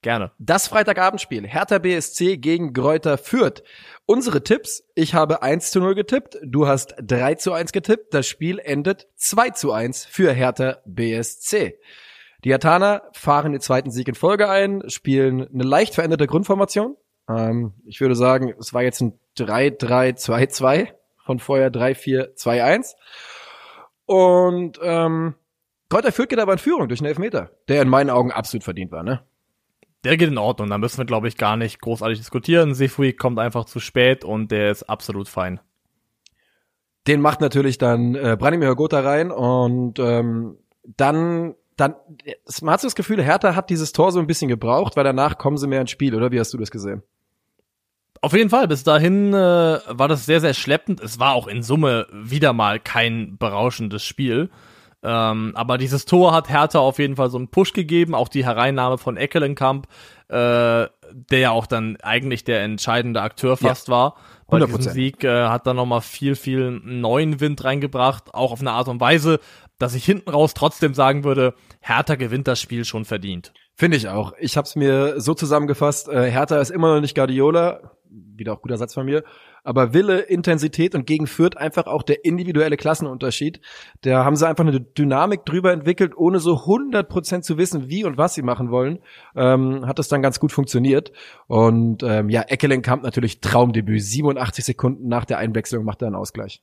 Gerne. 0.03 0.33
Das 0.39 0.67
Freitagabendspiel. 0.67 1.47
Hertha 1.47 1.79
BSC 1.79 2.39
gegen 2.39 2.73
Gräuter 2.73 3.19
Fürth. 3.19 3.63
Unsere 4.07 4.43
Tipps. 4.43 4.83
Ich 4.95 5.15
habe 5.15 5.43
1 5.43 5.73
zu 5.73 5.81
0 5.81 5.95
getippt. 5.95 6.39
Du 6.43 6.67
hast 6.67 6.95
3 7.03 7.35
zu 7.35 7.53
1 7.53 7.73
getippt. 7.73 8.15
Das 8.15 8.27
Spiel 8.27 8.59
endet 8.59 9.09
2 9.17 9.51
zu 9.51 9.73
1 9.73 10.07
für 10.07 10.33
Hertha 10.33 10.79
BSC. 10.87 11.79
Die 12.45 12.51
Hertaner 12.51 13.03
fahren 13.13 13.53
den 13.53 13.61
zweiten 13.61 13.91
Sieg 13.91 14.09
in 14.09 14.15
Folge 14.15 14.49
ein, 14.49 14.83
spielen 14.89 15.47
eine 15.53 15.65
leicht 15.65 15.95
veränderte 15.95 16.27
Grundformation. 16.27 16.97
Ähm, 17.29 17.73
ich 17.85 18.01
würde 18.01 18.15
sagen, 18.15 18.55
es 18.59 18.73
war 18.75 18.83
jetzt 18.83 19.01
ein 19.01 19.19
3-3-2-2 19.39 20.89
von 21.25 21.39
vorher 21.39 21.71
3-4-2-1. 21.73 22.95
Und 24.07 24.79
ähm, 24.83 25.35
Kräuter 25.91 26.13
Fürth 26.13 26.29
geht 26.29 26.39
aber 26.39 26.53
in 26.53 26.59
Führung 26.59 26.89
durch 26.89 27.01
einen 27.01 27.09
Elfmeter, 27.09 27.51
der 27.69 27.83
in 27.83 27.89
meinen 27.89 28.11
Augen 28.11 28.31
absolut 28.31 28.63
verdient 28.63 28.93
war, 28.93 29.03
ne? 29.03 29.23
Der 30.05 30.17
geht 30.17 30.29
in 30.29 30.39
Ordnung, 30.39 30.71
da 30.71 30.79
müssen 30.79 30.97
wir, 30.97 31.05
glaube 31.05 31.29
ich, 31.29 31.37
gar 31.37 31.57
nicht 31.57 31.81
großartig 31.81 32.19
diskutieren. 32.19 32.75
Sefui 32.75 33.13
kommt 33.13 33.39
einfach 33.39 33.67
zu 33.67 33.81
spät 33.81 34.25
und 34.25 34.51
der 34.51 34.71
ist 34.71 34.85
absolut 34.85 35.29
fein. 35.29 35.61
Den 37.07 37.21
macht 37.21 37.41
natürlich 37.41 37.77
dann 37.77 38.15
äh, 38.15 38.37
Branimir 38.39 38.77
Gotha 38.77 39.01
rein 39.01 39.31
und 39.31 39.99
ähm, 39.99 40.57
dann 40.97 41.55
dann 41.81 41.95
hat 42.67 42.81
so 42.81 42.87
das 42.87 42.95
Gefühl, 42.95 43.23
Hertha 43.23 43.55
hat 43.55 43.71
dieses 43.71 43.93
Tor 43.93 44.13
so 44.13 44.21
ein 44.21 44.27
bisschen 44.27 44.49
gebraucht, 44.49 44.97
weil 44.97 45.05
danach 45.05 45.39
kommen 45.39 45.57
sie 45.57 45.67
mehr 45.67 45.81
ins 45.81 45.91
Spiel, 45.91 46.15
oder 46.15 46.31
wie 46.31 46.39
hast 46.39 46.53
du 46.53 46.59
das 46.59 46.71
gesehen? 46.71 47.03
Auf 48.23 48.35
jeden 48.35 48.51
Fall, 48.51 48.69
bis 48.69 48.85
dahin 48.85 49.33
äh, 49.33 49.37
war 49.89 50.09
das 50.09 50.27
sehr, 50.27 50.41
sehr 50.41 50.53
schleppend. 50.53 51.01
Es 51.01 51.19
war 51.19 51.33
auch 51.33 51.47
in 51.47 51.63
Summe 51.63 52.07
wieder 52.13 52.53
mal 52.53 52.79
kein 52.79 53.39
berauschendes 53.39 54.05
Spiel. 54.05 54.51
Ähm, 55.03 55.53
aber 55.55 55.79
dieses 55.79 56.05
Tor 56.05 56.35
hat 56.35 56.51
Hertha 56.51 56.79
auf 56.79 56.99
jeden 56.99 57.17
Fall 57.17 57.31
so 57.31 57.39
einen 57.39 57.49
Push 57.49 57.73
gegeben, 57.73 58.15
auch 58.15 58.29
die 58.29 58.45
Hereinnahme 58.45 58.99
von 58.99 59.17
Eckelenkamp, 59.17 59.87
äh, 60.29 60.33
der 60.35 61.39
ja 61.39 61.51
auch 61.51 61.67
dann 61.67 61.97
eigentlich 62.03 62.45
der 62.45 62.63
entscheidende 62.63 63.23
Akteur 63.23 63.57
fast 63.57 63.89
ja, 63.89 63.95
war. 63.95 64.17
Bei 64.49 64.59
100%. 64.59 64.67
diesem 64.67 64.93
Sieg 64.93 65.25
äh, 65.25 65.49
hat 65.49 65.67
dann 65.67 65.77
nochmal 65.77 66.03
viel, 66.03 66.37
viel 66.37 66.83
neuen 66.85 67.41
Wind 67.41 67.65
reingebracht, 67.65 68.35
auch 68.35 68.53
auf 68.53 68.61
eine 68.61 68.73
Art 68.73 68.89
und 68.89 69.01
Weise, 69.01 69.41
dass 69.79 69.95
ich 69.95 70.05
hinten 70.05 70.29
raus 70.29 70.53
trotzdem 70.53 70.93
sagen 70.93 71.25
würde, 71.25 71.55
Hertha 71.81 72.15
gewinnt 72.15 72.47
das 72.47 72.61
Spiel 72.61 72.85
schon 72.85 73.05
verdient. 73.05 73.53
Finde 73.75 73.97
ich 73.97 74.09
auch. 74.09 74.35
Ich 74.39 74.57
habe 74.57 74.67
es 74.67 74.77
mir 74.77 75.21
so 75.21 75.35
zusammengefasst, 75.35 76.09
äh, 76.09 76.31
Hertha 76.31 76.61
ist 76.61 76.71
immer 76.71 76.95
noch 76.95 77.01
nicht 77.01 77.15
Guardiola, 77.15 77.97
wieder 78.11 78.53
auch 78.53 78.63
guter 78.63 78.77
Satz 78.77 78.95
von 78.95 79.07
mir, 79.07 79.25
aber 79.63 79.93
Wille, 79.93 80.21
Intensität 80.21 80.95
und 80.95 81.07
gegen 81.07 81.27
Fürth 81.27 81.57
einfach 81.57 81.87
auch 81.87 82.03
der 82.03 82.25
individuelle 82.25 82.77
Klassenunterschied. 82.77 83.61
Da 84.03 84.25
haben 84.25 84.37
sie 84.37 84.49
einfach 84.49 84.67
eine 84.67 84.81
Dynamik 84.81 85.45
drüber 85.45 85.73
entwickelt, 85.73 86.17
ohne 86.17 86.41
so 86.41 86.55
100% 86.55 87.43
zu 87.43 87.59
wissen, 87.59 87.89
wie 87.89 88.05
und 88.05 88.19
was 88.19 88.35
sie 88.35 88.43
machen 88.43 88.71
wollen. 88.71 89.01
Ähm, 89.37 89.87
hat 89.87 89.99
das 89.99 90.09
dann 90.09 90.23
ganz 90.23 90.41
gut 90.41 90.53
funktioniert. 90.53 91.13
Und 91.47 92.03
ähm, 92.03 92.31
ja, 92.31 92.43
Eckelenkamp 92.43 93.03
natürlich 93.03 93.41
Traumdebüt. 93.41 94.03
87 94.03 94.65
Sekunden 94.65 95.09
nach 95.09 95.25
der 95.25 95.39
Einwechslung 95.39 95.85
macht 95.85 96.03
er 96.03 96.07
einen 96.07 96.17
Ausgleich. 96.17 96.63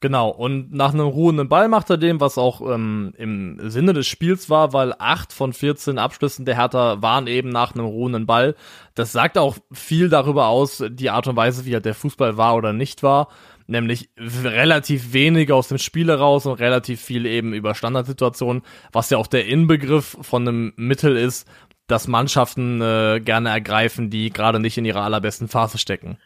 Genau, 0.00 0.28
und 0.28 0.72
nach 0.72 0.94
einem 0.94 1.08
ruhenden 1.08 1.48
Ball 1.48 1.66
macht 1.66 1.90
er 1.90 1.96
den, 1.96 2.20
was 2.20 2.38
auch 2.38 2.60
ähm, 2.60 3.12
im 3.16 3.58
Sinne 3.68 3.92
des 3.94 4.06
Spiels 4.06 4.48
war, 4.48 4.72
weil 4.72 4.94
acht 4.96 5.32
von 5.32 5.52
14 5.52 5.98
Abschlüssen 5.98 6.44
der 6.44 6.56
Hertha 6.56 7.02
waren 7.02 7.26
eben 7.26 7.48
nach 7.48 7.74
einem 7.74 7.86
ruhenden 7.86 8.24
Ball. 8.24 8.54
Das 8.94 9.10
sagt 9.10 9.36
auch 9.36 9.56
viel 9.72 10.08
darüber 10.08 10.46
aus, 10.46 10.84
die 10.88 11.10
Art 11.10 11.26
und 11.26 11.34
Weise, 11.34 11.66
wie 11.66 11.74
halt 11.74 11.84
der 11.84 11.96
Fußball 11.96 12.36
war 12.36 12.54
oder 12.54 12.72
nicht 12.72 13.02
war. 13.02 13.28
Nämlich 13.66 14.08
relativ 14.16 15.12
wenig 15.12 15.50
aus 15.50 15.66
dem 15.66 15.78
Spiel 15.78 16.08
heraus 16.08 16.46
und 16.46 16.60
relativ 16.60 17.00
viel 17.02 17.26
eben 17.26 17.52
über 17.52 17.74
Standardsituationen, 17.74 18.62
was 18.92 19.10
ja 19.10 19.18
auch 19.18 19.26
der 19.26 19.46
Inbegriff 19.46 20.16
von 20.22 20.46
einem 20.46 20.72
Mittel 20.76 21.16
ist, 21.16 21.48
das 21.88 22.06
Mannschaften 22.06 22.80
äh, 22.80 23.20
gerne 23.20 23.48
ergreifen, 23.48 24.10
die 24.10 24.30
gerade 24.30 24.60
nicht 24.60 24.78
in 24.78 24.84
ihrer 24.84 25.02
allerbesten 25.02 25.48
Phase 25.48 25.78
stecken. 25.78 26.18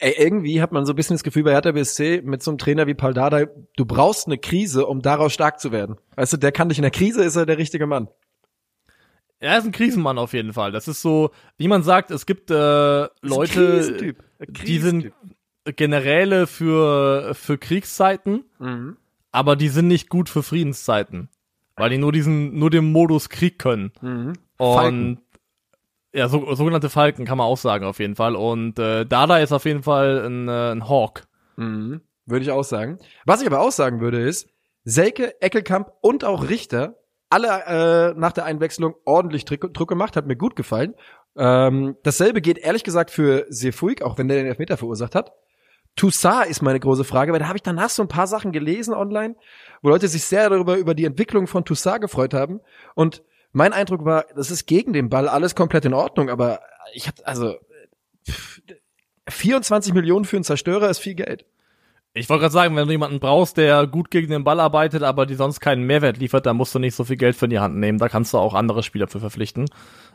Ey, 0.00 0.14
irgendwie 0.16 0.62
hat 0.62 0.70
man 0.70 0.86
so 0.86 0.92
ein 0.92 0.96
bisschen 0.96 1.14
das 1.14 1.24
Gefühl 1.24 1.42
bei 1.42 1.50
Hertha 1.52 1.72
BSC 1.72 2.22
mit 2.24 2.42
so 2.42 2.52
einem 2.52 2.58
Trainer 2.58 2.86
wie 2.86 2.94
Paldada, 2.94 3.46
du 3.76 3.84
brauchst 3.84 4.26
eine 4.26 4.38
Krise, 4.38 4.86
um 4.86 5.02
daraus 5.02 5.32
stark 5.32 5.58
zu 5.58 5.72
werden. 5.72 5.96
Weißt 6.14 6.32
du, 6.32 6.36
der 6.36 6.52
kann 6.52 6.68
dich 6.68 6.78
in 6.78 6.82
der 6.82 6.92
Krise, 6.92 7.24
ist 7.24 7.34
er 7.34 7.46
der 7.46 7.58
richtige 7.58 7.86
Mann. 7.86 8.08
Er 9.40 9.58
ist 9.58 9.64
ein 9.64 9.72
Krisenmann 9.72 10.18
auf 10.18 10.34
jeden 10.34 10.52
Fall. 10.52 10.72
Das 10.72 10.88
ist 10.88 11.02
so, 11.02 11.30
wie 11.56 11.68
man 11.68 11.82
sagt, 11.82 12.10
es 12.10 12.26
gibt 12.26 12.50
äh, 12.50 13.08
Leute, 13.22 14.14
die 14.48 14.78
sind 14.78 15.12
Generäle 15.64 16.46
für, 16.46 17.34
für 17.34 17.58
Kriegszeiten, 17.58 18.44
mhm. 18.58 18.96
aber 19.32 19.56
die 19.56 19.68
sind 19.68 19.88
nicht 19.88 20.08
gut 20.08 20.28
für 20.28 20.42
Friedenszeiten. 20.42 21.28
Weil 21.76 21.90
die 21.90 21.98
nur 21.98 22.10
diesen, 22.10 22.58
nur 22.58 22.70
den 22.70 22.90
Modus 22.90 23.28
Krieg 23.28 23.58
können. 23.58 23.92
Mhm. 24.00 24.32
Und 24.56 24.74
Falken. 24.74 25.20
Ja, 26.12 26.28
so, 26.28 26.54
sogenannte 26.54 26.88
Falken 26.88 27.26
kann 27.26 27.38
man 27.38 27.46
auch 27.46 27.58
sagen 27.58 27.84
auf 27.84 27.98
jeden 27.98 28.16
Fall. 28.16 28.34
Und 28.34 28.78
äh, 28.78 29.04
Dada 29.04 29.38
ist 29.38 29.52
auf 29.52 29.64
jeden 29.64 29.82
Fall 29.82 30.26
ein, 30.26 30.48
äh, 30.48 30.72
ein 30.72 30.88
Hawk. 30.88 31.26
Mhm. 31.56 32.00
Würde 32.24 32.44
ich 32.44 32.50
auch 32.50 32.64
sagen. 32.64 32.98
Was 33.24 33.40
ich 33.40 33.46
aber 33.46 33.60
auch 33.60 33.72
sagen 33.72 34.00
würde 34.00 34.20
ist, 34.20 34.48
Selke, 34.84 35.40
Eckelkamp 35.40 35.92
und 36.00 36.24
auch 36.24 36.48
Richter, 36.48 36.96
alle 37.30 37.48
äh, 37.48 38.18
nach 38.18 38.32
der 38.32 38.44
Einwechslung 38.44 38.94
ordentlich 39.04 39.44
Druck, 39.44 39.72
Druck 39.74 39.88
gemacht, 39.88 40.16
hat 40.16 40.26
mir 40.26 40.36
gut 40.36 40.56
gefallen. 40.56 40.94
Ähm, 41.36 41.96
dasselbe 42.02 42.40
geht 42.40 42.58
ehrlich 42.58 42.84
gesagt 42.84 43.10
für 43.10 43.46
Sefuig, 43.50 44.02
auch 44.02 44.18
wenn 44.18 44.28
der 44.28 44.38
den 44.38 44.46
Elfmeter 44.46 44.76
verursacht 44.76 45.14
hat. 45.14 45.32
Toussaint 45.94 46.48
ist 46.48 46.62
meine 46.62 46.80
große 46.80 47.04
Frage, 47.04 47.32
weil 47.32 47.40
da 47.40 47.48
habe 47.48 47.58
ich 47.58 47.62
danach 47.62 47.90
so 47.90 48.02
ein 48.02 48.08
paar 48.08 48.26
Sachen 48.26 48.52
gelesen 48.52 48.94
online, 48.94 49.36
wo 49.82 49.88
Leute 49.88 50.08
sich 50.08 50.24
sehr 50.24 50.48
darüber 50.48 50.76
über 50.76 50.94
die 50.94 51.04
Entwicklung 51.04 51.46
von 51.46 51.64
Toussaint 51.64 52.00
gefreut 52.00 52.34
haben. 52.34 52.60
Und 52.94 53.22
mein 53.52 53.72
Eindruck 53.72 54.04
war, 54.04 54.26
das 54.34 54.50
ist 54.50 54.66
gegen 54.66 54.92
den 54.92 55.08
Ball 55.08 55.28
alles 55.28 55.54
komplett 55.54 55.84
in 55.84 55.94
Ordnung, 55.94 56.30
aber 56.30 56.60
ich 56.92 57.08
hatte 57.08 57.26
also 57.26 57.56
24 59.28 59.94
Millionen 59.94 60.24
für 60.24 60.36
einen 60.36 60.44
Zerstörer 60.44 60.88
ist 60.88 60.98
viel 60.98 61.14
Geld. 61.14 61.44
Ich 62.14 62.28
wollte 62.28 62.42
gerade 62.42 62.52
sagen, 62.52 62.74
wenn 62.74 62.86
du 62.86 62.92
jemanden 62.92 63.20
brauchst, 63.20 63.58
der 63.58 63.86
gut 63.86 64.10
gegen 64.10 64.30
den 64.30 64.42
Ball 64.42 64.58
arbeitet, 64.60 65.02
aber 65.02 65.26
die 65.26 65.34
sonst 65.34 65.60
keinen 65.60 65.84
Mehrwert 65.84 66.16
liefert, 66.16 66.46
dann 66.46 66.56
musst 66.56 66.74
du 66.74 66.78
nicht 66.78 66.94
so 66.94 67.04
viel 67.04 67.16
Geld 67.16 67.36
für 67.36 67.48
die 67.48 67.60
Hand 67.60 67.76
nehmen. 67.76 67.98
Da 67.98 68.08
kannst 68.08 68.32
du 68.32 68.38
auch 68.38 68.54
andere 68.54 68.82
Spieler 68.82 69.06
für 69.06 69.20
verpflichten. 69.20 69.66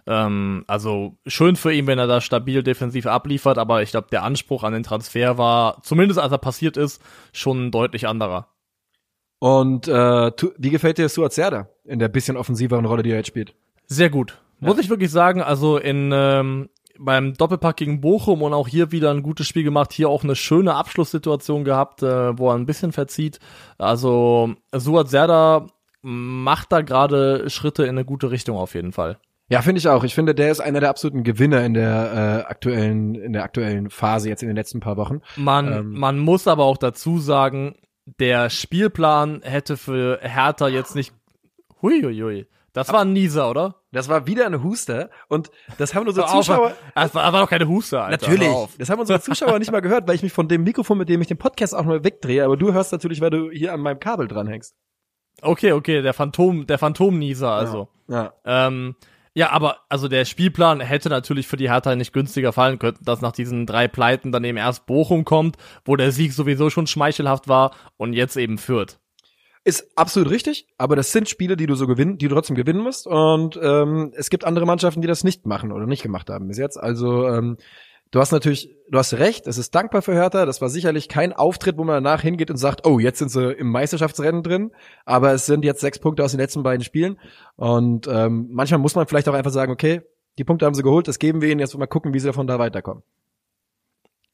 Ähm, 0.07 0.65
also 0.67 1.17
schön 1.27 1.55
für 1.55 1.71
ihn, 1.71 1.87
wenn 1.87 1.99
er 1.99 2.07
da 2.07 2.19
stabil 2.19 2.63
defensiv 2.63 3.05
abliefert, 3.05 3.57
aber 3.57 3.83
ich 3.83 3.91
glaube, 3.91 4.07
der 4.11 4.23
Anspruch 4.23 4.63
an 4.63 4.73
den 4.73 4.83
Transfer 4.83 5.37
war, 5.37 5.81
zumindest 5.83 6.19
als 6.19 6.31
er 6.31 6.39
passiert 6.39 6.77
ist, 6.77 7.01
schon 7.31 7.67
ein 7.67 7.71
deutlich 7.71 8.07
anderer. 8.07 8.47
Und 9.43 9.89
äh, 9.89 10.31
wie 10.57 10.69
gefällt 10.69 10.97
dir 10.97 11.09
Stuart 11.09 11.33
Serda 11.33 11.67
in 11.83 11.99
der 11.99 12.07
bisschen 12.07 12.37
offensiveren 12.37 12.85
Rolle, 12.85 13.03
die 13.03 13.11
er 13.11 13.17
jetzt 13.17 13.27
spielt? 13.27 13.53
Sehr 13.87 14.09
gut. 14.09 14.39
Ja. 14.61 14.69
Muss 14.69 14.79
ich 14.79 14.89
wirklich 14.89 15.11
sagen, 15.11 15.41
also 15.41 15.77
in 15.77 16.11
ähm, 16.13 16.69
beim 16.97 17.33
Doppelpack 17.33 17.75
gegen 17.75 17.99
Bochum 17.99 18.41
und 18.41 18.53
auch 18.53 18.69
hier 18.69 18.93
wieder 18.93 19.11
ein 19.11 19.21
gutes 19.21 19.45
Spiel 19.45 19.65
gemacht, 19.65 19.91
hier 19.91 20.07
auch 20.07 20.23
eine 20.23 20.37
schöne 20.37 20.75
Abschlusssituation 20.75 21.65
gehabt, 21.65 22.01
äh, 22.03 22.39
wo 22.39 22.51
er 22.51 22.55
ein 22.55 22.65
bisschen 22.65 22.93
verzieht. 22.93 23.41
Also 23.77 24.53
Suat 24.73 25.09
Serda 25.09 25.67
macht 26.01 26.71
da 26.71 26.79
gerade 26.79 27.49
Schritte 27.49 27.83
in 27.83 27.89
eine 27.89 28.05
gute 28.05 28.31
Richtung 28.31 28.55
auf 28.55 28.75
jeden 28.75 28.93
Fall. 28.93 29.17
Ja, 29.49 29.61
finde 29.61 29.79
ich 29.79 29.89
auch. 29.89 30.05
Ich 30.05 30.15
finde, 30.15 30.33
der 30.33 30.51
ist 30.51 30.61
einer 30.61 30.79
der 30.79 30.89
absoluten 30.89 31.25
Gewinner 31.25 31.65
in 31.65 31.73
der 31.73 32.45
äh, 32.47 32.49
aktuellen 32.49 33.15
in 33.15 33.33
der 33.33 33.43
aktuellen 33.43 33.89
Phase 33.89 34.29
jetzt 34.29 34.41
in 34.41 34.47
den 34.47 34.55
letzten 34.55 34.79
paar 34.79 34.95
Wochen. 34.95 35.19
Man 35.35 35.69
ähm, 35.73 35.99
man 35.99 36.17
muss 36.17 36.47
aber 36.47 36.63
auch 36.63 36.77
dazu 36.77 37.19
sagen, 37.19 37.75
der 38.05 38.49
Spielplan 38.49 39.41
hätte 39.43 39.77
für 39.77 40.19
Hertha 40.21 40.67
jetzt 40.67 40.95
nicht. 40.95 41.13
Huiuiui. 41.81 42.47
Das 42.73 42.91
war 42.91 43.01
ein 43.01 43.13
Nieser, 43.13 43.49
oder? 43.49 43.75
Das 43.91 44.09
war 44.09 44.25
wieder 44.25 44.47
eine 44.47 44.63
Huster 44.63 45.11
und 45.27 45.51
das 45.77 45.93
haben 45.93 46.07
unsere 46.07 46.25
Zuschauer. 46.31 46.73
Das 46.95 47.13
war, 47.13 47.31
war 47.31 47.41
doch 47.41 47.49
keine 47.49 47.67
Huster, 47.67 48.03
Alter. 48.03 48.27
Natürlich. 48.27 48.49
Das 48.79 48.89
haben 48.89 48.99
unsere 48.99 49.21
Zuschauer 49.21 49.59
nicht 49.59 49.71
mal 49.71 49.81
gehört, 49.81 50.07
weil 50.07 50.15
ich 50.15 50.23
mich 50.23 50.33
von 50.33 50.47
dem 50.47 50.63
Mikrofon, 50.63 50.97
mit 50.97 51.07
dem 51.07 51.21
ich 51.21 51.27
den 51.27 51.37
Podcast 51.37 51.75
auch 51.75 51.83
mal 51.83 52.03
wegdrehe, 52.03 52.43
aber 52.43 52.57
du 52.57 52.73
hörst 52.73 52.91
natürlich, 52.91 53.21
weil 53.21 53.29
du 53.29 53.51
hier 53.51 53.73
an 53.73 53.79
meinem 53.79 53.99
Kabel 53.99 54.27
dranhängst. 54.27 54.75
Okay, 55.41 55.73
okay, 55.73 56.01
der 56.01 56.13
Phantom, 56.13 56.65
der 56.65 56.79
Phantom-Nieser, 56.79 57.51
also. 57.51 57.89
Ja. 58.07 58.33
ja. 58.45 58.67
Ähm, 58.67 58.95
ja, 59.35 59.49
aber 59.49 59.77
also 59.89 60.07
der 60.07 60.25
Spielplan 60.25 60.79
hätte 60.79 61.09
natürlich 61.09 61.47
für 61.47 61.57
die 61.57 61.69
Hertha 61.71 61.95
nicht 61.95 62.13
günstiger 62.13 62.53
fallen 62.53 62.77
können, 62.77 62.99
dass 63.01 63.21
nach 63.21 63.31
diesen 63.31 63.65
drei 63.65 63.87
Pleiten 63.87 64.31
dann 64.31 64.43
eben 64.43 64.57
erst 64.57 64.85
Bochum 64.85 65.25
kommt, 65.25 65.57
wo 65.85 65.95
der 65.95 66.11
Sieg 66.11 66.33
sowieso 66.33 66.69
schon 66.69 66.85
schmeichelhaft 66.85 67.47
war 67.47 67.71
und 67.97 68.13
jetzt 68.13 68.37
eben 68.37 68.59
führt. 68.59 68.99
Ist 69.65 69.97
absolut 69.97 70.29
richtig, 70.29 70.67
aber 70.77 70.95
das 70.95 71.11
sind 71.13 71.29
Spiele, 71.29 71.55
die 71.55 71.67
du 71.67 71.75
so 71.75 71.87
gewinnen, 71.87 72.17
die 72.17 72.27
du 72.27 72.35
trotzdem 72.35 72.55
gewinnen 72.55 72.81
musst. 72.81 73.07
Und 73.07 73.57
ähm, 73.61 74.11
es 74.15 74.29
gibt 74.29 74.43
andere 74.43 74.65
Mannschaften, 74.65 75.01
die 75.01 75.07
das 75.07 75.23
nicht 75.23 75.45
machen 75.45 75.71
oder 75.71 75.87
nicht 75.87 76.03
gemacht 76.03 76.29
haben 76.29 76.47
bis 76.49 76.57
jetzt. 76.57 76.77
Also 76.77 77.27
ähm, 77.29 77.57
Du 78.13 78.19
hast 78.19 78.31
natürlich, 78.31 78.69
du 78.91 78.99
hast 78.99 79.15
recht, 79.15 79.47
es 79.47 79.57
ist 79.57 79.73
dankbar 79.73 80.03
für 80.03 80.13
Hertha. 80.13 80.45
Das 80.45 80.61
war 80.61 80.69
sicherlich 80.69 81.09
kein 81.09 81.33
Auftritt, 81.33 81.79
wo 81.79 81.83
man 81.83 82.03
danach 82.03 82.21
hingeht 82.21 82.51
und 82.51 82.57
sagt, 82.57 82.85
oh, 82.85 82.99
jetzt 82.99 83.17
sind 83.17 83.29
sie 83.29 83.51
im 83.51 83.71
Meisterschaftsrennen 83.71 84.43
drin. 84.43 84.71
Aber 85.03 85.33
es 85.33 85.47
sind 85.47 85.65
jetzt 85.65 85.81
sechs 85.81 85.97
Punkte 85.97 86.23
aus 86.23 86.29
den 86.29 86.39
letzten 86.39 86.61
beiden 86.61 86.83
Spielen. 86.83 87.19
Und 87.55 88.07
ähm, 88.07 88.49
manchmal 88.51 88.79
muss 88.79 88.93
man 88.93 89.07
vielleicht 89.07 89.27
auch 89.27 89.33
einfach 89.33 89.49
sagen, 89.49 89.71
okay, 89.71 90.03
Die 90.37 90.43
Punkte 90.43 90.65
haben 90.65 90.73
sie 90.73 90.83
geholt, 90.83 91.07
das 91.07 91.19
geben 91.19 91.41
wir 91.41 91.49
ihnen. 91.49 91.59
Jetzt 91.59 91.77
mal 91.77 91.85
gucken, 91.85 92.13
wie 92.13 92.19
sie 92.19 92.27
davon 92.27 92.47
da 92.47 92.57
weiterkommen. 92.57 93.03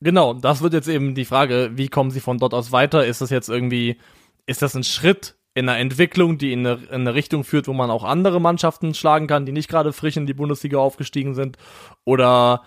Genau, 0.02 0.34
das 0.34 0.62
wird 0.62 0.74
jetzt 0.74 0.88
eben 0.88 1.14
die 1.14 1.26
Frage, 1.26 1.72
wie 1.74 1.90
kommen 1.90 2.12
sie 2.12 2.22
von 2.22 2.38
dort 2.38 2.54
aus 2.54 2.72
weiter? 2.72 3.06
Ist 3.06 3.20
das 3.20 3.30
jetzt 3.30 3.50
irgendwie, 3.50 4.00
ist 4.46 4.62
das 4.62 4.76
ein 4.76 4.84
Schritt 4.84 5.36
in 5.54 5.68
einer 5.68 5.78
Entwicklung, 5.78 6.38
die 6.38 6.54
in 6.54 6.66
eine, 6.66 6.84
in 6.86 7.02
eine 7.02 7.16
Richtung 7.16 7.44
führt, 7.44 7.68
wo 7.68 7.74
man 7.74 7.92
auch 7.92 8.06
andere 8.06 8.40
Mannschaften 8.40 8.94
schlagen 8.94 9.28
kann, 9.28 9.46
die 9.46 9.52
nicht 9.52 9.70
gerade 9.70 9.92
frisch 9.92 10.16
in 10.16 10.26
die 10.26 10.34
Bundesliga 10.34 10.78
aufgestiegen 10.78 11.34
sind? 11.34 11.58
Oder 12.06 12.64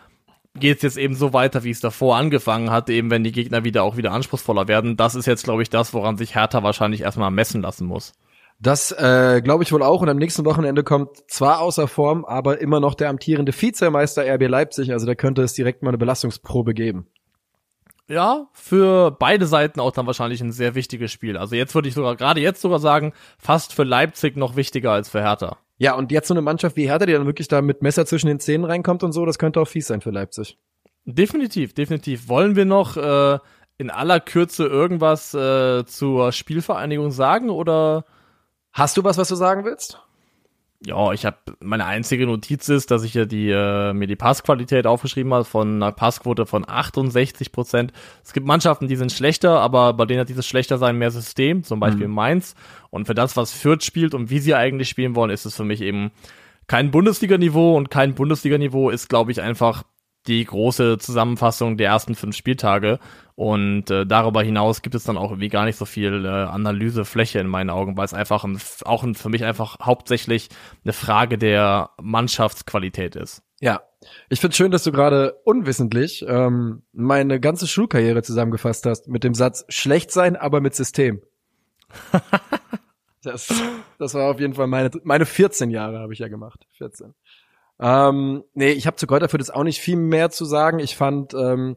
geht 0.54 0.76
es 0.78 0.82
jetzt 0.82 0.98
eben 0.98 1.14
so 1.14 1.32
weiter, 1.32 1.64
wie 1.64 1.70
es 1.70 1.80
davor 1.80 2.16
angefangen 2.16 2.70
hat, 2.70 2.90
eben 2.90 3.10
wenn 3.10 3.24
die 3.24 3.32
Gegner 3.32 3.64
wieder 3.64 3.82
auch 3.82 3.96
wieder 3.96 4.12
anspruchsvoller 4.12 4.68
werden? 4.68 4.96
Das 4.96 5.14
ist 5.14 5.26
jetzt, 5.26 5.44
glaube 5.44 5.62
ich, 5.62 5.70
das, 5.70 5.94
woran 5.94 6.16
sich 6.16 6.34
Hertha 6.34 6.62
wahrscheinlich 6.62 7.02
erstmal 7.02 7.30
messen 7.30 7.62
lassen 7.62 7.86
muss. 7.86 8.12
Das 8.60 8.92
äh, 8.92 9.40
glaube 9.42 9.64
ich 9.64 9.72
wohl 9.72 9.82
auch. 9.82 10.02
Und 10.02 10.08
am 10.08 10.18
nächsten 10.18 10.44
Wochenende 10.44 10.84
kommt 10.84 11.28
zwar 11.28 11.60
außer 11.60 11.88
Form, 11.88 12.24
aber 12.24 12.60
immer 12.60 12.78
noch 12.78 12.94
der 12.94 13.08
amtierende 13.08 13.52
Vizemeister 13.52 14.22
RB 14.22 14.46
Leipzig. 14.48 14.92
Also 14.92 15.04
da 15.04 15.16
könnte 15.16 15.42
es 15.42 15.54
direkt 15.54 15.82
mal 15.82 15.90
eine 15.90 15.98
Belastungsprobe 15.98 16.72
geben. 16.72 17.08
Ja, 18.12 18.46
für 18.52 19.10
beide 19.10 19.46
Seiten 19.46 19.80
auch 19.80 19.92
dann 19.92 20.06
wahrscheinlich 20.06 20.42
ein 20.42 20.52
sehr 20.52 20.74
wichtiges 20.74 21.10
Spiel. 21.10 21.38
Also 21.38 21.54
jetzt 21.54 21.74
würde 21.74 21.88
ich 21.88 21.94
sogar, 21.94 22.14
gerade 22.14 22.40
jetzt 22.40 22.60
sogar 22.60 22.78
sagen, 22.78 23.14
fast 23.38 23.72
für 23.72 23.84
Leipzig 23.84 24.36
noch 24.36 24.54
wichtiger 24.54 24.92
als 24.92 25.08
für 25.08 25.22
Hertha. 25.22 25.56
Ja, 25.78 25.94
und 25.94 26.12
jetzt 26.12 26.28
so 26.28 26.34
eine 26.34 26.42
Mannschaft 26.42 26.76
wie 26.76 26.86
Hertha, 26.86 27.06
die 27.06 27.14
dann 27.14 27.24
wirklich 27.24 27.48
da 27.48 27.62
mit 27.62 27.80
Messer 27.80 28.04
zwischen 28.04 28.26
den 28.26 28.38
Zähnen 28.38 28.66
reinkommt 28.66 29.02
und 29.02 29.12
so, 29.12 29.24
das 29.24 29.38
könnte 29.38 29.60
auch 29.60 29.68
fies 29.68 29.86
sein 29.86 30.02
für 30.02 30.10
Leipzig. 30.10 30.58
Definitiv, 31.06 31.72
definitiv. 31.72 32.28
Wollen 32.28 32.54
wir 32.54 32.66
noch 32.66 32.98
äh, 32.98 33.38
in 33.78 33.90
aller 33.90 34.20
Kürze 34.20 34.66
irgendwas 34.66 35.32
äh, 35.32 35.86
zur 35.86 36.32
Spielvereinigung 36.32 37.10
sagen 37.12 37.48
oder 37.48 38.04
Hast 38.72 38.96
du 38.96 39.04
was, 39.04 39.18
was 39.18 39.28
du 39.28 39.34
sagen 39.34 39.64
willst? 39.66 40.00
Ja, 40.84 41.12
ich 41.12 41.24
habe 41.24 41.36
meine 41.60 41.84
einzige 41.84 42.26
Notiz 42.26 42.68
ist, 42.68 42.90
dass 42.90 43.04
ich 43.04 43.14
ja 43.14 43.24
die 43.24 43.50
äh, 43.50 43.92
mir 43.92 44.08
die 44.08 44.16
Passqualität 44.16 44.86
aufgeschrieben 44.86 45.32
habe 45.32 45.44
von 45.44 45.76
einer 45.76 45.92
Passquote 45.92 46.44
von 46.44 46.68
68 46.68 47.52
Prozent. 47.52 47.92
Es 48.24 48.32
gibt 48.32 48.46
Mannschaften, 48.46 48.88
die 48.88 48.96
sind 48.96 49.12
schlechter, 49.12 49.60
aber 49.60 49.92
bei 49.92 50.06
denen 50.06 50.20
hat 50.20 50.28
dieses 50.28 50.46
schlechter 50.46 50.78
sein 50.78 50.98
mehr 50.98 51.12
System, 51.12 51.62
zum 51.62 51.78
Beispiel 51.78 52.08
mhm. 52.08 52.14
Mainz. 52.14 52.56
Und 52.90 53.06
für 53.06 53.14
das, 53.14 53.36
was 53.36 53.52
Fürth 53.52 53.84
spielt 53.84 54.12
und 54.12 54.30
wie 54.30 54.40
sie 54.40 54.56
eigentlich 54.56 54.88
spielen 54.88 55.14
wollen, 55.14 55.30
ist 55.30 55.44
es 55.44 55.54
für 55.54 55.64
mich 55.64 55.82
eben 55.82 56.10
kein 56.66 56.90
Bundesliga-Niveau 56.90 57.76
und 57.76 57.90
kein 57.90 58.14
Bundesliga-Niveau 58.14 58.90
ist, 58.90 59.08
glaube 59.08 59.30
ich, 59.30 59.40
einfach 59.40 59.84
die 60.26 60.44
große 60.44 60.98
Zusammenfassung 60.98 61.76
der 61.76 61.88
ersten 61.88 62.14
fünf 62.14 62.36
Spieltage. 62.36 62.98
Und 63.34 63.90
äh, 63.90 64.06
darüber 64.06 64.42
hinaus 64.42 64.82
gibt 64.82 64.94
es 64.94 65.04
dann 65.04 65.16
auch 65.16 65.30
irgendwie 65.30 65.48
gar 65.48 65.64
nicht 65.64 65.76
so 65.76 65.84
viel 65.84 66.24
äh, 66.24 66.28
Analysefläche 66.28 67.38
in 67.38 67.46
meinen 67.46 67.70
Augen, 67.70 67.96
weil 67.96 68.04
es 68.04 68.14
einfach 68.14 68.44
ein, 68.44 68.58
auch 68.84 69.02
ein, 69.02 69.14
für 69.14 69.30
mich 69.30 69.44
einfach 69.44 69.78
hauptsächlich 69.80 70.48
eine 70.84 70.92
Frage 70.92 71.38
der 71.38 71.90
Mannschaftsqualität 72.00 73.16
ist. 73.16 73.42
Ja, 73.60 73.80
ich 74.28 74.40
finde 74.40 74.56
schön, 74.56 74.70
dass 74.70 74.84
du 74.84 74.92
gerade 74.92 75.34
unwissentlich 75.44 76.24
ähm, 76.28 76.82
meine 76.92 77.40
ganze 77.40 77.66
Schulkarriere 77.66 78.22
zusammengefasst 78.22 78.84
hast 78.86 79.08
mit 79.08 79.24
dem 79.24 79.34
Satz 79.34 79.64
schlecht 79.68 80.10
sein, 80.10 80.36
aber 80.36 80.60
mit 80.60 80.74
System. 80.74 81.22
das, 83.22 83.52
das 83.98 84.14
war 84.14 84.30
auf 84.30 84.40
jeden 84.40 84.54
Fall 84.54 84.66
meine 84.66 84.90
meine 85.04 85.26
14 85.26 85.70
Jahre 85.70 86.00
habe 86.00 86.12
ich 86.12 86.18
ja 86.18 86.28
gemacht, 86.28 86.66
14. 86.78 87.14
Ähm, 87.80 88.44
nee, 88.54 88.70
ich 88.70 88.86
habe 88.86 88.96
zu 88.96 89.06
Kräuter 89.06 89.28
für 89.28 89.38
das 89.38 89.50
auch 89.50 89.64
nicht 89.64 89.80
viel 89.80 89.96
mehr 89.96 90.30
zu 90.30 90.44
sagen. 90.44 90.78
Ich 90.78 90.96
fand, 90.96 91.34
ähm, 91.34 91.76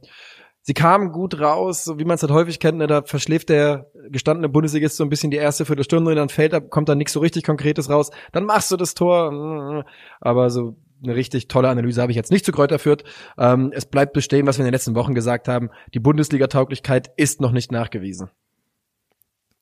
sie 0.66 0.74
kamen 0.74 1.12
gut 1.12 1.40
raus, 1.40 1.84
so 1.84 2.00
wie 2.00 2.06
man 2.06 2.16
es 2.16 2.24
halt 2.24 2.32
häufig 2.32 2.60
kennt, 2.60 2.80
ne, 2.80 2.88
da 2.88 3.04
verschläft 3.04 3.50
der 3.50 3.92
gestandene 4.10 4.50
Bundesligist 4.50 4.98
so 4.98 5.04
ein 5.04 5.10
bisschen 5.10 5.30
die 5.30 5.38
erste 5.38 5.64
Viertelstunde, 5.64 6.16
dann 6.16 6.30
fällt 6.30 6.54
da, 6.54 6.60
kommt 6.60 6.90
da 6.90 6.96
nichts 6.96 7.14
so 7.14 7.20
richtig 7.20 7.44
Konkretes 7.44 7.90
raus, 7.90 8.10
dann 8.32 8.46
machst 8.46 8.72
du 8.72 8.78
das 8.78 8.96
Tor, 8.96 9.86
aber 10.20 10.50
so 10.50 10.76
eine 11.04 11.16
richtig 11.16 11.48
tolle 11.50 11.70
Analyse 11.70 12.02
habe 12.02 12.12
ich 12.12 12.16
jetzt 12.16 12.32
nicht 12.32 12.46
zu 12.46 12.52
Kräuter 12.52 12.80
führt. 12.80 13.04
Ähm, 13.38 13.72
es 13.76 13.86
bleibt 13.86 14.14
bestehen, 14.14 14.48
was 14.48 14.58
wir 14.58 14.64
in 14.64 14.68
den 14.68 14.74
letzten 14.74 14.96
Wochen 14.96 15.14
gesagt 15.14 15.48
haben. 15.48 15.70
Die 15.94 16.00
Bundesliga-Tauglichkeit 16.00 17.12
ist 17.16 17.42
noch 17.42 17.52
nicht 17.52 17.72
nachgewiesen. 17.72 18.32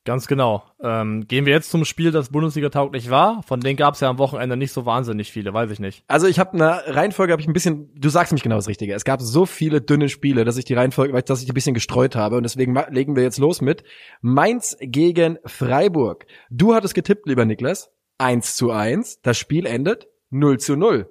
Ganz 0.05 0.27
genau. 0.27 0.63
Ähm, 0.81 1.27
gehen 1.27 1.45
wir 1.45 1.53
jetzt 1.53 1.71
zum 1.71 1.85
Spiel, 1.85 2.11
das 2.11 2.29
Bundesliga 2.29 2.67
tauglich 2.67 3.09
war. 3.09 3.41
Von 3.43 3.61
denen 3.61 3.77
gab 3.77 3.93
es 3.93 4.01
ja 4.01 4.09
am 4.09 4.17
Wochenende 4.17 4.57
nicht 4.57 4.73
so 4.73 4.85
wahnsinnig 4.85 5.31
viele, 5.31 5.53
weiß 5.53 5.71
ich 5.71 5.79
nicht. 5.79 6.03
Also 6.07 6.27
ich 6.27 6.39
habe 6.39 6.53
eine 6.53 6.93
Reihenfolge, 6.93 7.31
habe 7.31 7.41
ich 7.41 7.47
ein 7.47 7.53
bisschen. 7.53 7.89
Du 7.95 8.09
sagst 8.09 8.33
nicht 8.33 8.43
genau 8.43 8.57
das 8.57 8.67
Richtige. 8.67 8.93
Es 8.93 9.05
gab 9.05 9.21
so 9.21 9.45
viele 9.45 9.79
dünne 9.79 10.09
Spiele, 10.09 10.43
dass 10.43 10.57
ich 10.57 10.65
die 10.65 10.73
Reihenfolge, 10.73 11.23
dass 11.23 11.39
ich 11.39 11.45
die 11.45 11.51
ein 11.51 11.53
bisschen 11.53 11.73
gestreut 11.73 12.17
habe 12.17 12.35
und 12.35 12.43
deswegen 12.43 12.77
legen 12.89 13.15
wir 13.15 13.23
jetzt 13.23 13.37
los 13.37 13.61
mit 13.61 13.83
Mainz 14.19 14.75
gegen 14.81 15.39
Freiburg. 15.45 16.25
Du 16.49 16.75
hattest 16.75 16.95
getippt, 16.95 17.25
lieber 17.25 17.45
Niklas, 17.45 17.89
1 18.17 18.57
zu 18.57 18.71
1. 18.71 19.21
Das 19.21 19.37
Spiel 19.37 19.65
endet 19.65 20.09
0 20.31 20.59
zu 20.59 20.75
0. 20.75 21.09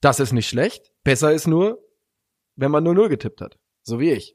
Das 0.00 0.18
ist 0.18 0.32
nicht 0.32 0.48
schlecht. 0.48 0.90
Besser 1.04 1.32
ist 1.32 1.46
nur, 1.46 1.78
wenn 2.56 2.72
man 2.72 2.82
nur 2.82 2.94
0 2.94 3.10
getippt 3.10 3.40
hat. 3.40 3.58
So 3.82 4.00
wie 4.00 4.10
ich. 4.10 4.34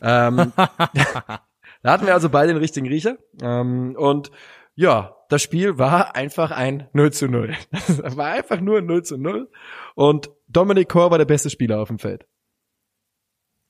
Ähm, 0.00 0.52
Da 1.82 1.92
hatten 1.92 2.06
wir 2.06 2.14
also 2.14 2.28
beide 2.30 2.52
den 2.52 2.60
richtigen 2.60 2.88
Riecher. 2.88 3.18
Ähm, 3.42 3.94
und 3.96 4.30
ja, 4.74 5.16
das 5.28 5.42
Spiel 5.42 5.78
war 5.78 6.14
einfach 6.14 6.50
ein 6.50 6.88
0 6.92 7.12
zu 7.12 7.28
0. 7.28 7.54
Das 7.70 8.16
war 8.16 8.32
einfach 8.32 8.60
nur 8.60 8.80
0 8.82 9.02
zu 9.02 9.16
0. 9.16 9.50
Und 9.94 10.30
Dominic 10.48 10.88
Kor 10.88 11.10
war 11.10 11.18
der 11.18 11.24
beste 11.24 11.50
Spieler 11.50 11.80
auf 11.80 11.88
dem 11.88 11.98
Feld. 11.98 12.26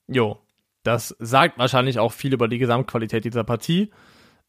Jo, 0.07 0.39
das 0.83 1.15
sagt 1.19 1.57
wahrscheinlich 1.57 1.99
auch 1.99 2.13
viel 2.13 2.33
über 2.33 2.47
die 2.47 2.59
Gesamtqualität 2.59 3.25
dieser 3.25 3.43
Partie 3.43 3.91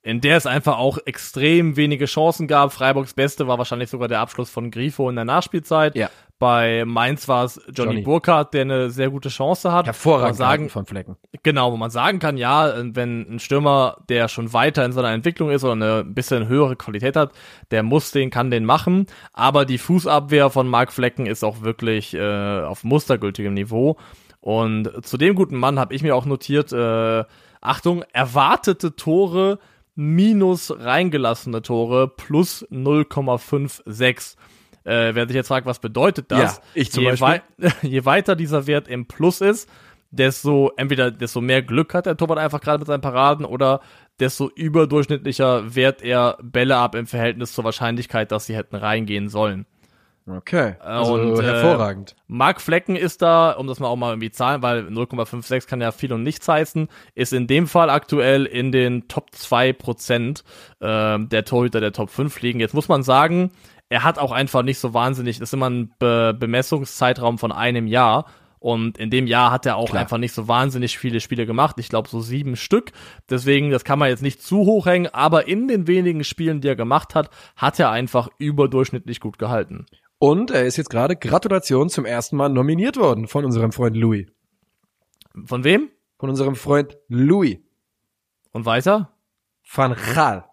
in 0.03 0.21
der 0.21 0.37
es 0.37 0.47
einfach 0.47 0.79
auch 0.79 0.99
extrem 1.05 1.77
wenige 1.77 2.07
Chancen 2.07 2.47
gab. 2.47 2.73
Freiburgs 2.73 3.15
Beste 3.15 3.49
war 3.49 3.59
wahrscheinlich 3.59 3.91
sogar 3.91 4.09
der 4.09 4.21
Abschluss 4.21 4.49
von 4.49 4.71
Grifo 4.71 5.11
in 5.11 5.17
der 5.17 5.25
Nachspielzeit. 5.25 5.97
Ja. 5.97 6.09
Bei 6.39 6.85
Mainz 6.85 7.27
war 7.27 7.45
es 7.45 7.57
Johnny, 7.67 7.95
Johnny 7.95 8.03
Burkhardt, 8.03 8.55
der 8.55 8.63
eine 8.63 8.91
sehr 8.91 9.11
gute 9.11 9.29
Chance 9.29 9.73
hat. 9.73 9.87
Hervorragend 9.87 10.37
sagen, 10.37 10.69
von 10.69 10.87
Flecken. 10.87 11.17
Genau, 11.43 11.73
wo 11.73 11.77
man 11.77 11.91
sagen 11.91 12.21
kann, 12.21 12.37
ja, 12.37 12.75
wenn 12.95 13.29
ein 13.29 13.39
Stürmer, 13.41 13.97
der 14.09 14.29
schon 14.29 14.53
weiter 14.53 14.85
in 14.85 14.93
seiner 14.93 15.11
Entwicklung 15.11 15.51
ist 15.51 15.65
oder 15.65 15.73
eine 15.73 16.05
bisschen 16.05 16.47
höhere 16.47 16.77
Qualität 16.77 17.17
hat, 17.17 17.33
der 17.73 17.83
muss 17.83 18.13
den, 18.13 18.31
kann 18.31 18.53
den 18.53 18.65
machen. 18.65 19.07
Aber 19.33 19.65
die 19.65 19.79
Fußabwehr 19.79 20.51
von 20.51 20.69
Mark 20.69 20.93
Flecken 20.93 21.27
ist 21.27 21.43
auch 21.43 21.63
wirklich 21.63 22.15
äh, 22.15 22.61
auf 22.61 22.85
mustergültigem 22.85 23.55
Niveau. 23.55 23.97
Und 24.41 25.05
zu 25.05 25.17
dem 25.17 25.35
guten 25.35 25.57
Mann 25.57 25.81
habe 25.81 25.93
ich 25.93 26.05
mir 26.05 26.15
auch 26.15 26.25
notiert, 26.25 26.73
äh, 26.73 27.25
Achtung, 27.61 28.05
erwartete 28.13 28.95
Tore 28.95 29.59
minus 29.99 30.71
reingelassene 30.71 31.61
Tore 31.61 32.07
plus 32.07 32.65
0,56. 32.71 34.37
Äh, 34.85 35.15
wer 35.15 35.27
sich 35.27 35.35
jetzt 35.35 35.49
fragt, 35.49 35.67
was 35.67 35.81
bedeutet 35.81 36.31
das? 36.31 36.57
Ja, 36.57 36.63
ich 36.75 36.93
zum 36.93 37.03
je 37.03 37.11
Beispiel. 37.11 37.43
Wei 37.59 37.73
je 37.83 38.05
weiter 38.05 38.37
dieser 38.37 38.69
Wert 38.69 38.87
im 38.87 39.07
Plus 39.07 39.41
ist, 39.41 39.69
desto 40.13 40.71
entweder 40.77 41.11
desto 41.11 41.41
mehr 41.41 41.63
Glück 41.63 41.95
hat 41.95 42.07
der 42.07 42.17
Torwart 42.17 42.39
einfach 42.39 42.61
gerade 42.61 42.79
mit 42.79 42.87
seinen 42.87 43.01
Paraden 43.01 43.45
oder 43.45 43.81
desto 44.21 44.49
überdurchschnittlicher 44.49 45.75
wehrt 45.75 46.01
er 46.01 46.39
Bälle 46.43 46.77
ab 46.77 46.95
im 46.95 47.09
Verhältnis 47.09 47.53
zur 47.53 47.65
Wahrscheinlichkeit, 47.65 48.31
dass 48.31 48.47
sie 48.47 48.55
hätten 48.55 48.77
reingehen 48.77 49.29
sollen. 49.29 49.67
Okay, 50.31 50.75
also 50.81 51.15
und, 51.15 51.43
hervorragend. 51.43 52.11
Äh, 52.11 52.23
Mark 52.27 52.61
Flecken 52.61 52.97
ist 52.97 53.23
da, 53.23 53.53
um 53.53 53.67
das 53.67 53.81
mal 53.81 53.89
auch 53.89 53.97
mal 53.97 54.11
irgendwie 54.11 54.31
zahlen, 54.31 54.61
weil 54.61 54.87
0,56 54.89 55.67
kann 55.67 55.81
ja 55.81 55.91
viel 55.91 56.13
und 56.13 56.23
nichts 56.23 56.47
heißen, 56.47 56.89
ist 57.15 57.33
in 57.33 57.47
dem 57.47 57.67
Fall 57.67 57.89
aktuell 57.89 58.45
in 58.45 58.71
den 58.71 59.09
Top 59.09 59.35
2 59.35 59.73
Prozent 59.73 60.45
äh, 60.81 61.19
der 61.19 61.45
Torhüter 61.45 61.81
der 61.81 61.93
Top 61.93 62.11
5 62.11 62.43
liegen. 62.43 62.61
Jetzt 62.61 62.75
muss 62.75 62.89
man 62.89 63.03
sagen, 63.03 63.53
er 63.89 64.05
hat 64.05 64.19
auch 64.19 64.33
einfach 64.33 64.63
nicht 64.63 64.79
so 64.79 64.93
wahnsinnig, 64.93 65.39
das 65.39 65.49
ist 65.49 65.55
immer 65.55 65.71
ein 65.71 65.95
Be 65.99 66.37
Bemessungszeitraum 66.39 67.39
von 67.39 67.53
einem 67.53 67.87
Jahr. 67.87 68.27
Und 68.61 68.99
in 68.99 69.11
dem 69.11 69.29
Jahr 69.29 69.53
hat 69.53 69.67
er 69.67 69.77
auch 69.77 69.91
Klar. 69.91 70.03
einfach 70.03 70.19
nicht 70.19 70.33
so 70.33 70.49
wahnsinnig 70.49 70.99
viele 70.99 71.21
Spiele 71.21 71.47
gemacht. 71.47 71.77
Ich 71.79 71.89
glaube 71.89 72.09
so 72.09 72.21
sieben 72.21 72.57
Stück. 72.57 72.91
Deswegen, 73.31 73.71
das 73.71 73.85
kann 73.85 74.01
man 74.01 74.09
jetzt 74.09 74.23
nicht 74.23 74.43
zu 74.43 74.59
hoch 74.59 74.87
hängen. 74.87 75.07
Aber 75.07 75.47
in 75.47 75.69
den 75.69 75.87
wenigen 75.87 76.25
Spielen, 76.25 76.61
die 76.61 76.67
er 76.67 76.75
gemacht 76.75 77.15
hat, 77.15 77.31
hat 77.55 77.79
er 77.79 77.91
einfach 77.91 78.29
überdurchschnittlich 78.39 79.21
gut 79.21 79.39
gehalten. 79.39 79.87
Und 80.19 80.51
er 80.51 80.67
ist 80.67 80.77
jetzt 80.77 80.91
gerade 80.91 81.17
Gratulation 81.17 81.89
zum 81.89 82.05
ersten 82.05 82.37
Mal 82.37 82.49
nominiert 82.49 82.97
worden 82.97 83.29
von 83.29 83.45
unserem 83.45 83.73
Freund 83.73 83.97
Louis. 83.97 84.27
Von 85.45 85.63
wem? 85.65 85.91
Von 86.19 86.31
unserem 86.31 86.57
Freund 86.57 86.99
Louis. 87.09 87.59
Und 88.53 88.67
weiter? 88.67 89.15
Van 89.63 89.95
Gaal. 90.15 90.45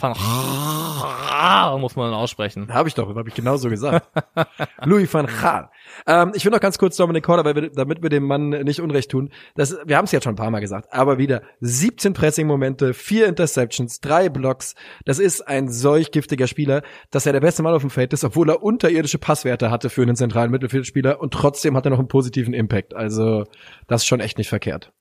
Van 0.00 0.14
Gaal 0.14 1.78
muss 1.80 1.96
man 1.96 2.12
aussprechen. 2.12 2.72
Habe 2.72 2.88
ich 2.88 2.94
doch, 2.94 3.14
habe 3.14 3.28
ich 3.28 3.34
genauso 3.34 3.68
gesagt. 3.68 4.08
Louis 4.84 5.12
van 5.12 5.26
Gaal. 5.26 5.70
Ähm, 6.06 6.32
ich 6.34 6.44
will 6.44 6.52
noch 6.52 6.60
ganz 6.60 6.78
kurz 6.78 6.98
weil 6.98 7.54
wir, 7.54 7.70
damit 7.70 8.02
wir 8.02 8.10
dem 8.10 8.24
Mann 8.24 8.50
nicht 8.50 8.80
Unrecht 8.80 9.10
tun. 9.10 9.30
Das, 9.54 9.76
wir 9.84 9.96
haben 9.96 10.04
es 10.04 10.12
jetzt 10.12 10.24
schon 10.24 10.34
ein 10.34 10.36
paar 10.36 10.50
Mal 10.50 10.60
gesagt, 10.60 10.92
aber 10.92 11.18
wieder 11.18 11.42
17 11.60 12.12
Pressing-Momente, 12.12 12.94
vier 12.94 13.26
Interceptions, 13.26 14.00
drei 14.00 14.28
Blocks. 14.28 14.74
Das 15.04 15.18
ist 15.18 15.46
ein 15.46 15.68
solch 15.68 16.10
giftiger 16.10 16.46
Spieler, 16.46 16.82
dass 17.10 17.26
er 17.26 17.32
der 17.32 17.40
beste 17.40 17.62
Mann 17.62 17.74
auf 17.74 17.82
dem 17.82 17.90
Feld 17.90 18.12
ist, 18.12 18.24
obwohl 18.24 18.50
er 18.50 18.62
unterirdische 18.62 19.18
Passwerte 19.18 19.70
hatte 19.70 19.90
für 19.90 20.02
einen 20.02 20.16
zentralen 20.16 20.50
Mittelfeldspieler 20.50 21.20
und 21.20 21.32
trotzdem 21.32 21.76
hat 21.76 21.86
er 21.86 21.90
noch 21.90 21.98
einen 21.98 22.08
positiven 22.08 22.54
Impact. 22.54 22.94
Also 22.94 23.44
das 23.86 24.02
ist 24.02 24.06
schon 24.06 24.20
echt 24.20 24.38
nicht 24.38 24.48
verkehrt. 24.48 24.92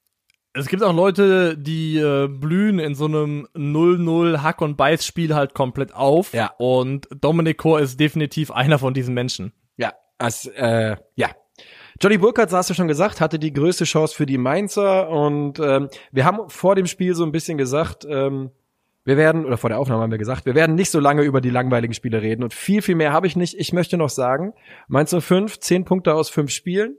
Es 0.53 0.67
gibt 0.67 0.81
auch 0.83 0.93
Leute, 0.93 1.57
die 1.57 1.97
äh, 1.97 2.27
blühen 2.27 2.79
in 2.79 2.95
so 2.95 3.05
einem 3.05 3.47
0-0 3.55 4.41
Hack- 4.41 4.61
und 4.61 4.77
Beiß-Spiel 4.77 5.35
halt 5.35 5.53
komplett 5.53 5.93
auf. 5.93 6.33
Ja. 6.33 6.51
Und 6.57 7.07
Dominic 7.21 7.59
Kor 7.59 7.79
ist 7.79 7.99
definitiv 7.99 8.49
einer 8.49 8.79
von 8.79 8.93
diesen 8.93 9.13
Menschen. 9.13 9.53
Ja, 9.77 9.93
als, 10.17 10.47
äh, 10.47 10.97
ja. 11.15 11.29
Johnny 12.01 12.17
Burkhardt, 12.17 12.51
hast 12.51 12.69
du 12.69 12.73
schon 12.73 12.87
gesagt, 12.87 13.21
hatte 13.21 13.37
die 13.37 13.53
größte 13.53 13.83
Chance 13.83 14.15
für 14.15 14.25
die 14.25 14.37
Mainzer 14.37 15.09
und 15.09 15.59
ähm, 15.59 15.89
wir 16.11 16.25
haben 16.25 16.49
vor 16.49 16.75
dem 16.75 16.87
Spiel 16.87 17.13
so 17.13 17.25
ein 17.25 17.31
bisschen 17.33 17.57
gesagt, 17.57 18.07
ähm, 18.09 18.51
wir 19.03 19.17
werden, 19.17 19.45
oder 19.45 19.57
vor 19.57 19.69
der 19.69 19.79
Aufnahme 19.79 20.03
haben 20.03 20.11
wir 20.11 20.17
gesagt, 20.17 20.45
wir 20.45 20.55
werden 20.55 20.75
nicht 20.75 20.91
so 20.91 20.99
lange 20.99 21.23
über 21.23 21.41
die 21.41 21.49
langweiligen 21.49 21.93
Spiele 21.93 22.21
reden 22.21 22.43
und 22.43 22.53
viel, 22.53 22.81
viel 22.81 22.95
mehr 22.95 23.11
habe 23.11 23.27
ich 23.27 23.35
nicht. 23.35 23.55
Ich 23.59 23.73
möchte 23.73 23.97
noch 23.97 24.09
sagen, 24.09 24.53
Mainz 24.87 25.13
05, 25.17 25.59
10 25.59 25.83
Punkte 25.85 26.13
aus 26.13 26.29
5 26.29 26.49
Spielen. 26.51 26.97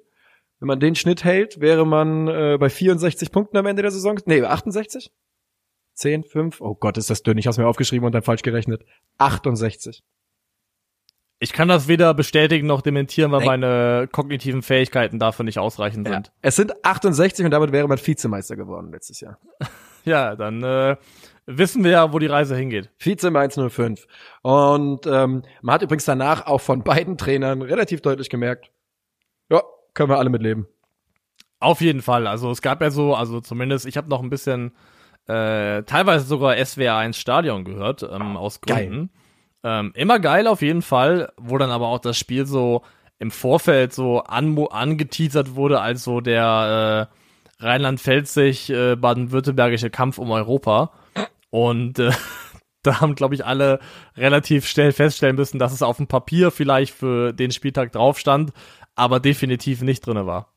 Wenn 0.61 0.67
man 0.67 0.81
den 0.81 0.95
Schnitt 0.95 1.25
hält, 1.25 1.61
wäre 1.61 1.87
man 1.87 2.29
äh, 2.29 2.59
bei 2.61 2.69
64 2.69 3.33
Punkten 3.33 3.57
am 3.57 3.67
Ende 3.67 3.83
der 3.83 3.91
Saison. 3.91 4.21
Nee, 4.27 4.43
68? 4.43 5.11
10, 5.95 6.25
5? 6.25 6.61
Oh 6.61 6.75
Gott, 6.75 6.99
ist 6.99 7.11
das 7.11 7.23
dünn. 7.23 7.39
Ich 7.39 7.47
habe 7.47 7.61
mir 7.61 7.67
aufgeschrieben 7.67 8.07
und 8.07 8.13
dann 8.13 8.23
falsch 8.23 8.43
gerechnet. 8.43 8.85
68. 9.19 10.03
Ich 11.43 11.55
kann 11.55 11.69
das 11.69 11.89
weder 11.89 12.13
bestätigen 12.13 12.67
noch 12.67 12.83
dementieren, 12.83 13.33
weil 13.33 13.41
Nein. 13.41 13.61
meine 13.61 14.09
kognitiven 14.13 14.61
Fähigkeiten 14.61 15.19
dafür 15.19 15.47
nicht 15.47 15.59
ausreichend 15.59 16.07
ja. 16.07 16.15
sind. 16.15 16.33
Es 16.43 16.57
sind 16.57 16.85
68 16.85 17.47
und 17.47 17.51
damit 17.51 17.73
wäre 17.73 17.89
man 17.89 17.99
Vizemeister 17.99 18.57
geworden 18.57 18.93
letztes 18.93 19.21
Jahr. 19.21 19.39
ja, 20.05 20.37
dann 20.37 20.63
äh, 20.63 20.97
wissen 21.47 21.83
wir 21.83 21.93
ja, 21.93 22.13
wo 22.13 22.19
die 22.19 22.27
Reise 22.27 22.55
hingeht. 22.55 22.91
Vize 22.99 23.31
Mainz 23.31 23.59
05. 23.59 24.07
Und 24.43 25.07
ähm, 25.07 25.43
man 25.63 25.75
hat 25.75 25.83
übrigens 25.83 26.05
danach 26.05 26.47
auch 26.47 26.61
von 26.61 26.83
beiden 26.83 27.17
Trainern 27.17 27.63
relativ 27.63 28.03
deutlich 28.03 28.29
gemerkt, 28.29 28.71
ja, 29.51 29.63
können 29.95 30.11
wir 30.11 30.19
alle 30.19 30.31
mitleben. 30.31 30.67
Auf 31.59 31.81
jeden 31.81 32.03
Fall. 32.03 32.27
Also 32.27 32.51
es 32.51 32.63
gab 32.63 32.81
ja 32.81 32.91
so, 32.91 33.15
also 33.15 33.41
zumindest, 33.41 33.87
ich 33.87 33.97
habe 33.97 34.09
noch 34.09 34.23
ein 34.23 34.31
bisschen 34.31 34.73
äh, 35.27 35.83
teilweise 35.83 36.25
sogar 36.25 36.57
SWR 36.65 36.97
1 36.97 37.17
Stadion 37.17 37.65
gehört, 37.65 38.03
ähm, 38.03 38.37
aus 38.37 38.61
Gründen. 38.61 39.11
Geil. 39.63 39.81
Ähm, 39.81 39.93
immer 39.95 40.19
geil 40.19 40.47
auf 40.47 40.63
jeden 40.63 40.83
Fall, 40.83 41.33
wo 41.37 41.59
dann 41.59 41.71
aber 41.71 41.89
auch 41.89 41.99
das 41.99 42.17
Spiel 42.19 42.47
so 42.47 42.83
im 43.19 43.31
Vorfeld 43.31 43.93
so 43.93 44.21
an, 44.21 44.59
angeteasert 44.71 45.55
wurde 45.55 45.81
als 45.81 46.03
so 46.03 46.23
der 46.23 47.09
äh, 47.61 47.65
Rheinland-Pfälzig 47.65 48.71
äh, 48.71 48.97
baden-württembergische 48.97 49.91
Kampf 49.91 50.17
um 50.17 50.31
Europa. 50.31 50.93
Und 51.51 51.99
äh, 51.99 52.11
da 52.83 53.01
haben, 53.01 53.15
glaube 53.15 53.35
ich, 53.35 53.45
alle 53.45 53.81
relativ 54.17 54.67
schnell 54.67 54.93
feststellen 54.93 55.37
müssen, 55.37 55.59
dass 55.59 55.73
es 55.73 55.83
auf 55.83 55.99
dem 55.99 56.07
Papier 56.07 56.51
vielleicht 56.51 56.95
für 56.95 57.33
den 57.33 57.51
Spieltag 57.51 57.93
drauf 57.93 58.19
stand, 58.19 58.53
aber 58.95 59.21
definitiv 59.21 59.83
nicht 59.83 60.07
drinne 60.07 60.27
war. 60.27 60.53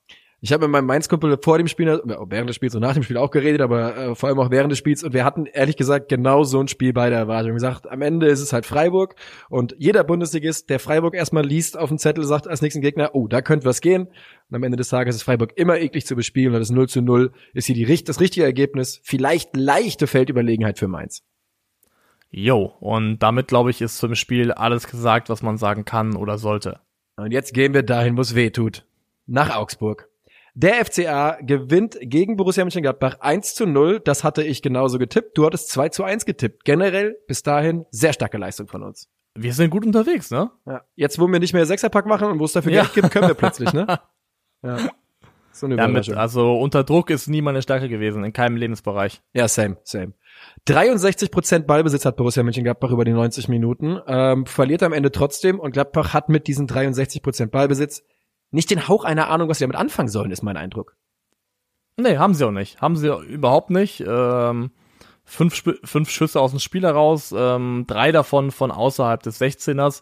Ich 0.46 0.52
habe 0.52 0.66
mit 0.66 0.74
meinem 0.74 0.88
Mainz-Kumpel 0.88 1.38
vor 1.42 1.58
dem 1.58 1.70
Spiel, 1.70 2.02
während 2.06 2.50
des 2.50 2.58
Spiels 2.58 2.76
und 2.76 2.82
nach 2.82 2.96
dem 2.96 3.04
Spiel 3.04 3.16
auch 3.16 3.32
geredet, 3.32 3.62
aber 3.62 3.96
äh, 3.96 4.14
vor 4.14 4.28
allem 4.28 4.40
auch 4.40 4.52
während 4.52 4.74
des 4.74 4.78
Spiels. 4.78 5.02
Und 5.02 5.14
wir 5.14 5.24
hatten 5.24 5.46
ehrlich 5.46 5.78
gesagt 5.78 6.10
genau 6.10 6.44
so 6.44 6.60
ein 6.60 6.68
Spiel 6.68 6.92
bei 6.92 7.10
der 7.10 7.20
Erwartung. 7.20 7.54
Gesagt, 7.54 7.90
am 7.90 8.02
Ende 8.02 8.28
ist 8.28 8.42
es 8.42 8.52
halt 8.52 8.66
Freiburg 8.66 9.16
und 9.50 9.74
jeder 9.80 10.04
Bundesligist, 10.04 10.70
der 10.70 10.80
Freiburg 10.80 11.16
erstmal 11.16 11.46
liest 11.46 11.78
auf 11.78 11.88
dem 11.88 11.98
Zettel, 11.98 12.26
sagt 12.26 12.50
als 12.50 12.62
nächsten 12.62 12.82
Gegner, 12.82 13.12
oh, 13.14 13.30
da 13.30 13.42
könnte 13.42 13.66
was 13.66 13.80
gehen. 13.80 14.08
Und 14.50 14.56
am 14.58 14.64
Ende 14.64 14.76
des 14.76 14.90
Tages 14.90 15.16
ist 15.16 15.24
Freiburg 15.24 15.54
immer 15.56 15.80
eklig 15.80 16.06
zu 16.06 16.18
bespielen 16.18 16.54
und 16.54 16.60
das 16.60 16.72
0 16.72 16.90
zu 16.90 17.02
0 17.02 17.32
ist 17.54 17.68
hier 17.68 17.76
die, 17.76 18.04
das 18.04 18.20
richtige 18.20 18.46
Ergebnis. 18.46 19.00
Vielleicht 19.02 19.56
leichte 19.56 20.08
Feldüberlegenheit 20.08 20.78
für 20.78 20.90
Mainz. 20.90 21.24
Jo, 22.36 22.74
und 22.80 23.20
damit 23.20 23.48
glaube 23.48 23.70
ich, 23.70 23.80
ist 23.80 24.00
zum 24.00 24.16
Spiel 24.16 24.52
alles 24.52 24.88
gesagt, 24.88 25.30
was 25.30 25.44
man 25.44 25.58
sagen 25.58 25.86
kann 25.86 26.16
oder 26.16 26.40
sollte. 26.40 26.80
Und 27.16 27.32
jetzt 27.32 27.54
gehen 27.54 27.76
wir 27.76 27.84
dahin, 27.84 28.18
wo 28.18 28.22
es 28.22 28.34
weh 28.34 28.50
tut. 28.50 28.88
Nach 29.28 29.56
Augsburg. 29.56 30.10
Der 30.56 30.84
FCA 30.84 31.38
gewinnt 31.42 31.96
gegen 32.02 32.36
Borussia 32.36 32.64
Mönchengladbach 32.64 33.20
1 33.20 33.54
zu 33.54 33.68
0. 33.68 34.00
Das 34.00 34.24
hatte 34.24 34.42
ich 34.42 34.64
genauso 34.64 34.98
getippt. 34.98 35.38
Du 35.38 35.46
hattest 35.46 35.70
2 35.70 35.90
zu 35.90 36.04
1 36.04 36.26
getippt. 36.26 36.66
Generell 36.66 37.16
bis 37.28 37.44
dahin 37.44 37.86
sehr 37.92 38.14
starke 38.14 38.40
Leistung 38.40 38.68
von 38.68 38.82
uns. 38.82 39.10
Wir 39.36 39.54
sind 39.54 39.70
gut 39.70 39.86
unterwegs, 39.86 40.32
ne? 40.32 40.50
Ja. 40.66 40.82
Jetzt, 40.96 41.20
wo 41.20 41.28
wir 41.28 41.40
nicht 41.40 41.54
mehr 41.54 41.68
Sechserpack 41.68 42.08
machen 42.08 42.30
und 42.30 42.40
wo 42.40 42.46
es 42.46 42.54
dafür 42.54 42.72
ja. 42.72 42.82
Geld 42.82 42.94
gibt, 42.96 43.12
können 43.12 43.28
wir 43.28 43.36
plötzlich, 43.36 43.74
ne? 43.74 44.00
Ja. 44.64 44.78
So 45.52 45.68
eine 45.68 45.76
Damit, 45.76 46.10
also 46.10 46.58
unter 46.58 46.84
Druck 46.84 47.10
ist 47.10 47.28
nie 47.28 47.42
meine 47.42 47.62
Stärke 47.62 47.90
gewesen, 47.90 48.24
in 48.24 48.34
keinem 48.34 48.56
Lebensbereich. 48.56 49.22
Ja, 49.34 49.48
same, 49.48 49.78
same. 49.84 50.14
63 50.66 51.30
Prozent 51.30 51.68
Ballbesitz 51.68 52.06
hat 52.06 52.16
Borussia 52.16 52.42
Mönchengladbach 52.44 52.92
über 52.92 53.04
die 53.04 53.12
90 53.12 53.50
Minuten, 53.50 54.00
ähm, 54.08 54.46
verliert 54.46 54.82
am 54.84 54.94
Ende 54.94 55.12
trotzdem 55.12 55.60
und 55.60 55.72
Gladbach 55.72 56.14
hat 56.14 56.30
mit 56.30 56.48
diesen 56.48 56.68
63 56.68 57.22
Prozent 57.22 57.52
Ballbesitz 57.52 58.04
nicht 58.52 58.70
den 58.70 58.88
Hauch 58.88 59.04
einer 59.04 59.30
Ahnung, 59.30 59.50
was 59.50 59.58
sie 59.58 59.64
damit 59.64 59.78
anfangen 59.78 60.10
sollen, 60.10 60.32
ist 60.32 60.44
mein 60.44 60.58
Eindruck. 60.58 60.96
Nee, 61.98 62.18
haben 62.18 62.34
sie 62.34 62.46
auch 62.46 62.52
nicht. 62.52 62.82
Haben 62.82 62.96
sie 62.96 63.08
überhaupt 63.08 63.72
nicht. 63.72 64.04
Ähm, 64.08 64.72
fünf, 65.24 65.64
fünf 65.84 66.10
Schüsse 66.10 66.40
aus 66.40 66.52
dem 66.52 66.60
Spiel 66.60 66.84
heraus, 66.84 67.34
ähm, 67.36 67.86
drei 67.88 68.12
davon 68.12 68.52
von 68.52 68.72
außerhalb 68.72 69.22
des 69.22 69.42
16ers 69.42 70.02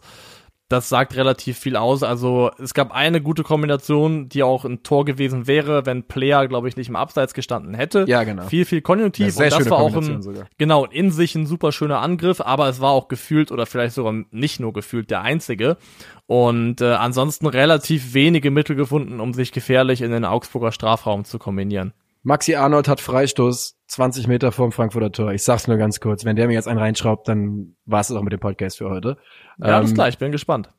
das 0.72 0.88
sagt 0.88 1.14
relativ 1.16 1.58
viel 1.58 1.76
aus. 1.76 2.02
Also 2.02 2.50
es 2.58 2.72
gab 2.72 2.92
eine 2.92 3.20
gute 3.20 3.42
Kombination, 3.42 4.30
die 4.30 4.42
auch 4.42 4.64
ein 4.64 4.82
Tor 4.82 5.04
gewesen 5.04 5.46
wäre, 5.46 5.84
wenn 5.84 6.04
Player, 6.04 6.48
glaube 6.48 6.68
ich, 6.68 6.76
nicht 6.76 6.88
im 6.88 6.96
Abseits 6.96 7.34
gestanden 7.34 7.74
hätte. 7.74 8.06
Ja, 8.08 8.24
genau. 8.24 8.44
Viel, 8.44 8.64
viel 8.64 8.80
Konjunktiv. 8.80 9.36
Ja, 9.36 9.44
und 9.44 9.52
das 9.52 9.70
war 9.70 9.78
auch 9.78 9.94
ein, 9.94 10.22
sogar. 10.22 10.46
genau, 10.56 10.86
in 10.86 11.10
sich 11.10 11.34
ein 11.34 11.46
super 11.46 11.72
schöner 11.72 12.00
Angriff, 12.00 12.40
aber 12.40 12.68
es 12.68 12.80
war 12.80 12.92
auch 12.92 13.08
gefühlt 13.08 13.52
oder 13.52 13.66
vielleicht 13.66 13.94
sogar 13.94 14.14
nicht 14.30 14.60
nur 14.60 14.72
gefühlt 14.72 15.10
der 15.10 15.20
einzige. 15.20 15.76
Und 16.26 16.80
äh, 16.80 16.94
ansonsten 16.94 17.46
relativ 17.46 18.14
wenige 18.14 18.50
Mittel 18.50 18.74
gefunden, 18.74 19.20
um 19.20 19.34
sich 19.34 19.52
gefährlich 19.52 20.00
in 20.00 20.10
den 20.10 20.24
Augsburger 20.24 20.72
Strafraum 20.72 21.26
zu 21.26 21.38
kombinieren. 21.38 21.92
Maxi 22.22 22.54
Arnold 22.54 22.88
hat 22.88 23.00
Freistoß 23.00 23.78
20 23.88 24.28
Meter 24.28 24.52
vorm 24.52 24.70
Frankfurter 24.70 25.10
Tor. 25.10 25.32
Ich 25.32 25.42
sag's 25.42 25.66
nur 25.66 25.76
ganz 25.76 26.00
kurz. 26.00 26.24
Wenn 26.24 26.36
der 26.36 26.46
mir 26.46 26.54
jetzt 26.54 26.68
einen 26.68 26.78
reinschraubt, 26.78 27.26
dann 27.26 27.76
war's 27.84 28.10
es 28.10 28.16
auch 28.16 28.22
mit 28.22 28.32
dem 28.32 28.40
Podcast 28.40 28.78
für 28.78 28.88
heute. 28.88 29.16
Ja, 29.58 29.78
ähm, 29.78 29.86
ist 29.86 29.94
klar. 29.94 30.08
Ich 30.08 30.18
bin 30.18 30.30
gespannt. 30.30 30.72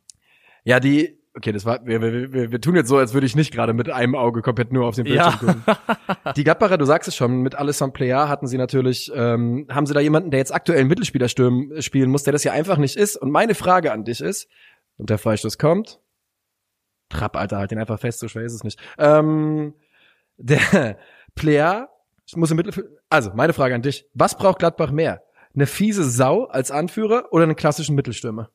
Ja, 0.63 0.79
die, 0.79 1.19
okay, 1.35 1.51
das 1.51 1.65
war, 1.65 1.85
wir, 1.85 2.01
wir, 2.01 2.31
wir, 2.31 2.51
wir 2.51 2.61
tun 2.61 2.75
jetzt 2.75 2.87
so, 2.87 2.97
als 2.97 3.13
würde 3.13 3.27
ich 3.27 3.35
nicht 3.35 3.53
gerade 3.53 3.73
mit 3.73 3.89
einem 3.89 4.15
Auge 4.15 4.41
komplett 4.41 4.71
nur 4.71 4.87
auf 4.87 4.95
den 4.95 5.03
Bildschirm 5.03 5.63
ja. 5.65 5.75
gucken. 5.75 6.33
Die 6.37 6.45
Gladbacher, 6.45 6.77
du 6.77 6.85
sagst 6.85 7.09
es 7.09 7.15
schon, 7.15 7.41
mit 7.41 7.55
Alessandro 7.55 7.93
Plea 7.93 8.29
hatten 8.29 8.47
sie 8.47 8.57
natürlich, 8.57 9.11
ähm, 9.13 9.67
haben 9.69 9.85
sie 9.85 9.93
da 9.93 9.99
jemanden, 9.99 10.31
der 10.31 10.39
jetzt 10.39 10.53
aktuell 10.53 10.85
Mittelspieler 10.85 11.27
spielen 11.27 12.09
muss, 12.09 12.23
der 12.23 12.31
das 12.31 12.45
ja 12.45 12.53
einfach 12.53 12.77
nicht 12.77 12.95
ist. 12.95 13.17
Und 13.17 13.31
meine 13.31 13.53
Frage 13.53 13.91
an 13.91 14.05
dich 14.05 14.21
ist, 14.21 14.47
und 14.97 15.09
der 15.09 15.17
Freistoß 15.17 15.57
kommt, 15.57 15.99
Trapp, 17.09 17.35
Alter, 17.35 17.57
halt 17.57 17.71
den 17.71 17.79
einfach 17.79 17.99
fest, 17.99 18.19
so 18.19 18.29
schwer 18.29 18.43
ist 18.43 18.53
es 18.53 18.63
nicht. 18.63 18.79
Ähm, 18.97 19.73
der 20.37 20.97
Plea 21.35 21.87
muss 22.35 22.51
im 22.51 22.57
Mittelfeld, 22.57 22.87
also 23.09 23.31
meine 23.35 23.53
Frage 23.53 23.75
an 23.75 23.81
dich, 23.81 24.05
was 24.13 24.37
braucht 24.37 24.59
Gladbach 24.59 24.91
mehr? 24.91 25.23
Eine 25.55 25.67
fiese 25.67 26.03
Sau 26.03 26.45
als 26.45 26.71
Anführer 26.71 27.27
oder 27.31 27.43
einen 27.43 27.55
klassischen 27.55 27.95
Mittelstürmer? 27.95 28.49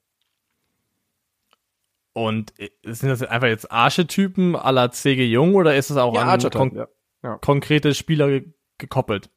Und 2.12 2.58
äh, 2.58 2.70
sind 2.84 3.10
das 3.10 3.22
einfach 3.22 3.46
jetzt 3.46 3.70
Archetypen 3.70 4.56
à 4.56 4.72
la 4.72 4.90
CG 4.90 5.24
Jung 5.26 5.54
oder 5.54 5.76
ist 5.76 5.90
es 5.90 5.96
auch 5.96 6.14
ja, 6.14 6.22
an 6.22 6.50
kon 6.50 6.74
ja. 6.74 6.88
Ja. 7.22 7.38
konkrete 7.38 7.94
Spieler 7.94 8.40
gekoppelt? 8.78 9.30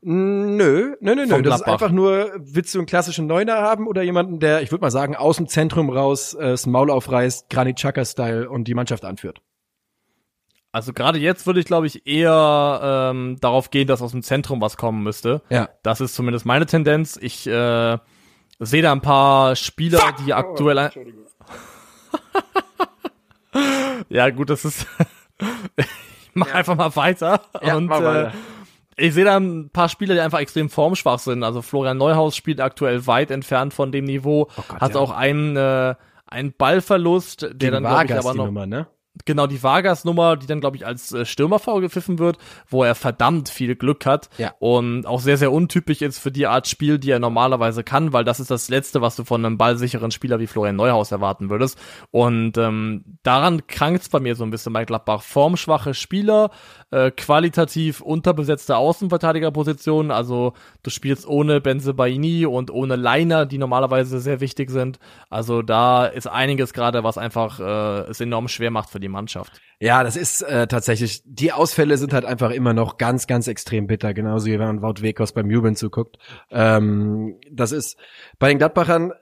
Nö, 0.00 0.94
nö, 1.00 1.14
nö, 1.16 1.26
nö. 1.26 1.42
Das 1.42 1.56
ist 1.56 1.66
einfach 1.66 1.90
nur, 1.90 2.30
willst 2.36 2.72
du 2.72 2.78
einen 2.78 2.86
klassischen 2.86 3.26
Neuner 3.26 3.56
haben 3.56 3.88
oder 3.88 4.02
jemanden, 4.02 4.38
der, 4.38 4.62
ich 4.62 4.70
würde 4.70 4.82
mal 4.82 4.92
sagen, 4.92 5.16
aus 5.16 5.38
dem 5.38 5.48
Zentrum 5.48 5.90
raus 5.90 6.34
äh, 6.34 6.50
das 6.50 6.66
Maul 6.66 6.90
aufreißt, 6.90 7.50
Granit 7.50 7.78
Xhaka-Style 7.78 8.48
und 8.48 8.68
die 8.68 8.74
Mannschaft 8.74 9.04
anführt? 9.04 9.42
Also 10.78 10.92
gerade 10.92 11.18
jetzt 11.18 11.44
würde 11.44 11.58
ich, 11.58 11.66
glaube 11.66 11.88
ich, 11.88 12.06
eher 12.06 13.10
ähm, 13.10 13.36
darauf 13.40 13.70
gehen, 13.70 13.88
dass 13.88 14.00
aus 14.00 14.12
dem 14.12 14.22
Zentrum 14.22 14.60
was 14.60 14.76
kommen 14.76 15.02
müsste. 15.02 15.42
Ja. 15.50 15.70
Das 15.82 16.00
ist 16.00 16.14
zumindest 16.14 16.46
meine 16.46 16.66
Tendenz. 16.66 17.18
Ich 17.20 17.48
äh, 17.48 17.98
sehe 18.60 18.82
da 18.82 18.92
ein 18.92 19.00
paar 19.00 19.56
Spieler, 19.56 19.98
Fuck! 19.98 20.24
die 20.24 20.32
aktuell... 20.32 20.92
Oh, 23.52 23.58
ja, 24.08 24.30
gut, 24.30 24.50
das 24.50 24.64
ist. 24.64 24.86
ich 25.76 25.86
mach 26.34 26.46
ja. 26.46 26.54
einfach 26.54 26.76
mal 26.76 26.94
weiter. 26.94 27.40
Ja, 27.60 27.74
und 27.74 27.86
mach 27.86 28.00
weiter. 28.00 28.28
Äh, 28.96 29.04
ich 29.04 29.14
sehe 29.14 29.24
da 29.24 29.36
ein 29.36 29.70
paar 29.70 29.88
Spieler, 29.88 30.14
die 30.14 30.20
einfach 30.20 30.38
extrem 30.38 30.70
formschwach 30.70 31.18
sind. 31.18 31.42
Also 31.42 31.60
Florian 31.60 31.98
Neuhaus 31.98 32.36
spielt 32.36 32.60
aktuell 32.60 33.04
weit 33.08 33.32
entfernt 33.32 33.74
von 33.74 33.90
dem 33.90 34.04
Niveau, 34.04 34.48
oh 34.56 34.62
Gott, 34.68 34.80
hat 34.80 34.94
ja. 34.94 35.00
auch 35.00 35.10
einen, 35.10 35.56
äh, 35.56 35.96
einen 36.26 36.52
Ballverlust, 36.52 37.42
der 37.42 37.54
Gegen 37.54 37.72
dann 37.72 37.82
glaube 37.82 38.04
ich 38.04 38.14
aber 38.14 38.34
noch. 38.34 38.46
Nummer, 38.46 38.66
ne? 38.66 38.86
Genau 39.24 39.46
die 39.46 39.62
Vargas-Nummer, 39.62 40.36
die 40.36 40.46
dann, 40.46 40.60
glaube 40.60 40.76
ich, 40.76 40.86
als 40.86 41.12
äh, 41.12 41.24
Stürmerfoul 41.24 41.80
gepfiffen 41.80 42.18
wird, 42.18 42.38
wo 42.68 42.84
er 42.84 42.94
verdammt 42.94 43.48
viel 43.48 43.76
Glück 43.76 44.06
hat 44.06 44.28
ja. 44.38 44.54
und 44.58 45.06
auch 45.06 45.20
sehr, 45.20 45.36
sehr 45.36 45.52
untypisch 45.52 46.02
ist 46.02 46.18
für 46.18 46.30
die 46.30 46.46
Art 46.46 46.68
Spiel, 46.68 46.98
die 46.98 47.10
er 47.10 47.18
normalerweise 47.18 47.84
kann, 47.84 48.12
weil 48.12 48.24
das 48.24 48.40
ist 48.40 48.50
das 48.50 48.68
Letzte, 48.68 49.00
was 49.00 49.16
du 49.16 49.24
von 49.24 49.44
einem 49.44 49.58
ballsicheren 49.58 50.10
Spieler 50.10 50.38
wie 50.38 50.46
Florian 50.46 50.76
Neuhaus 50.76 51.12
erwarten 51.12 51.50
würdest. 51.50 51.78
Und 52.10 52.56
ähm, 52.58 53.04
daran 53.22 53.66
krankt's 53.66 54.08
bei 54.08 54.20
mir 54.20 54.34
so 54.34 54.44
ein 54.44 54.50
bisschen 54.50 54.72
bei 54.72 54.84
Gladbach. 54.84 55.22
Formschwache 55.22 55.94
Spieler, 55.94 56.50
äh, 56.90 57.10
qualitativ 57.10 58.00
unterbesetzte 58.00 58.76
Außenverteidigerpositionen, 58.76 60.10
also 60.10 60.54
du 60.82 60.90
spielst 60.90 61.26
ohne 61.26 61.60
Benze 61.60 61.94
Baini 61.94 62.46
und 62.46 62.70
ohne 62.70 62.96
Leiner, 62.96 63.46
die 63.46 63.58
normalerweise 63.58 64.20
sehr 64.20 64.40
wichtig 64.40 64.70
sind. 64.70 64.98
Also 65.30 65.62
da 65.62 66.06
ist 66.06 66.26
einiges 66.26 66.72
gerade, 66.72 67.04
was 67.04 67.18
einfach 67.18 67.60
äh, 67.60 68.10
es 68.10 68.20
enorm 68.20 68.48
schwer 68.48 68.70
macht 68.70 68.90
für 68.90 69.00
die 69.00 69.07
Mannschaft. 69.08 69.60
Ja, 69.80 70.02
das 70.02 70.16
ist 70.16 70.42
äh, 70.42 70.66
tatsächlich, 70.66 71.22
die 71.24 71.52
Ausfälle 71.52 71.96
sind 71.98 72.12
halt 72.12 72.24
einfach 72.24 72.50
immer 72.50 72.74
noch 72.74 72.98
ganz, 72.98 73.26
ganz 73.26 73.46
extrem 73.46 73.86
bitter, 73.86 74.12
genauso 74.14 74.46
wie 74.46 74.58
wenn 74.58 74.66
man 74.66 74.82
Wout 74.82 75.02
Wekos 75.02 75.32
beim 75.32 75.50
Jubeln 75.50 75.76
zuguckt. 75.76 76.18
Ähm, 76.50 77.36
das 77.50 77.72
ist 77.72 77.96
bei 78.38 78.48
den 78.48 78.58
Gladbachern 78.58 79.12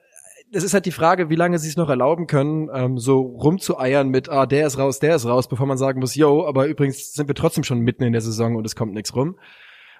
es 0.53 0.65
ist 0.65 0.75
halt 0.75 0.87
die 0.87 0.93
Frage, 0.93 1.29
wie 1.29 1.35
lange 1.35 1.59
sie 1.59 1.69
es 1.69 1.77
noch 1.77 1.89
erlauben 1.89 2.27
können, 2.27 2.71
ähm, 2.73 2.99
so 2.99 3.21
rumzueiern 3.21 4.09
mit, 4.09 4.29
ah, 4.29 4.47
der 4.47 4.67
ist 4.67 4.79
raus, 4.79 5.01
der 5.01 5.17
ist 5.17 5.27
raus, 5.27 5.49
bevor 5.49 5.67
man 5.67 5.77
sagen 5.77 6.01
muss, 6.01 6.15
yo, 6.15 6.47
aber 6.47 6.67
übrigens 6.67 7.13
sind 7.13 7.29
wir 7.29 7.35
trotzdem 7.35 7.65
schon 7.65 7.81
mitten 7.81 8.05
in 8.05 8.13
der 8.13 8.23
Saison 8.23 8.57
und 8.57 8.65
es 8.65 8.77
kommt 8.77 8.95
nichts 8.95 9.15
rum. 9.15 9.39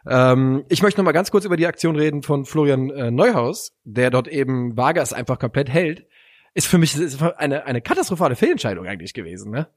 Ähm, 0.09 0.65
ich 0.69 0.83
möchte 0.83 1.01
noch 1.01 1.05
mal 1.05 1.13
ganz 1.13 1.31
kurz 1.31 1.45
über 1.45 1.57
die 1.57 1.67
Aktion 1.67 1.97
reden 1.97 2.23
von 2.23 2.45
Florian 2.45 2.91
äh, 2.91 3.11
Neuhaus, 3.11 3.73
der 3.85 4.11
dort 4.11 4.29
eben 4.29 4.77
Vargas 4.77 5.13
einfach 5.13 5.39
komplett 5.39 5.69
hält. 5.69 6.07
Ist 6.57 6.69
für 6.69 6.79
mich 6.79 6.97
eine, 7.37 7.67
eine 7.67 7.83
katastrophale 7.83 8.35
Fehlentscheidung 8.35 8.87
eigentlich 8.87 9.13
gewesen, 9.13 9.51
ne? 9.51 9.69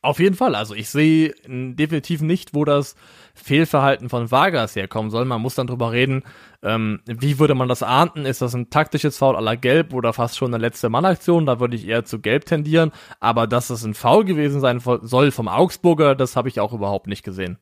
Auf 0.00 0.18
jeden 0.18 0.34
Fall. 0.34 0.56
Also 0.56 0.74
ich 0.74 0.90
sehe 0.90 1.32
definitiv 1.46 2.20
nicht, 2.20 2.52
wo 2.52 2.64
das 2.64 2.96
Fehlverhalten 3.34 4.08
von 4.08 4.32
Vargas 4.32 4.74
herkommen 4.74 5.12
soll. 5.12 5.24
Man 5.24 5.40
muss 5.40 5.54
dann 5.54 5.68
drüber 5.68 5.92
reden, 5.92 6.24
ähm, 6.64 6.98
wie 7.06 7.38
würde 7.38 7.54
man 7.54 7.68
das 7.68 7.84
ahnden? 7.84 8.26
Ist 8.26 8.42
das 8.42 8.56
ein 8.56 8.70
taktisches 8.70 9.16
Foul 9.16 9.36
aller 9.36 9.56
Gelb 9.56 9.94
oder 9.94 10.12
fast 10.12 10.36
schon 10.36 10.52
eine 10.52 10.60
letzte 10.60 10.88
Mannaktion? 10.88 11.46
Da 11.46 11.60
würde 11.60 11.76
ich 11.76 11.86
eher 11.86 12.04
zu 12.04 12.18
Gelb 12.18 12.46
tendieren. 12.46 12.90
Aber 13.20 13.46
dass 13.46 13.70
es 13.70 13.84
ein 13.84 13.94
Foul 13.94 14.24
gewesen 14.24 14.60
sein 14.60 14.80
soll 14.80 15.30
vom 15.30 15.46
Augsburger, 15.46 16.16
das 16.16 16.34
habe 16.34 16.48
ich 16.48 16.58
auch 16.58 16.72
überhaupt 16.72 17.06
nicht 17.06 17.22
gesehen. 17.22 17.58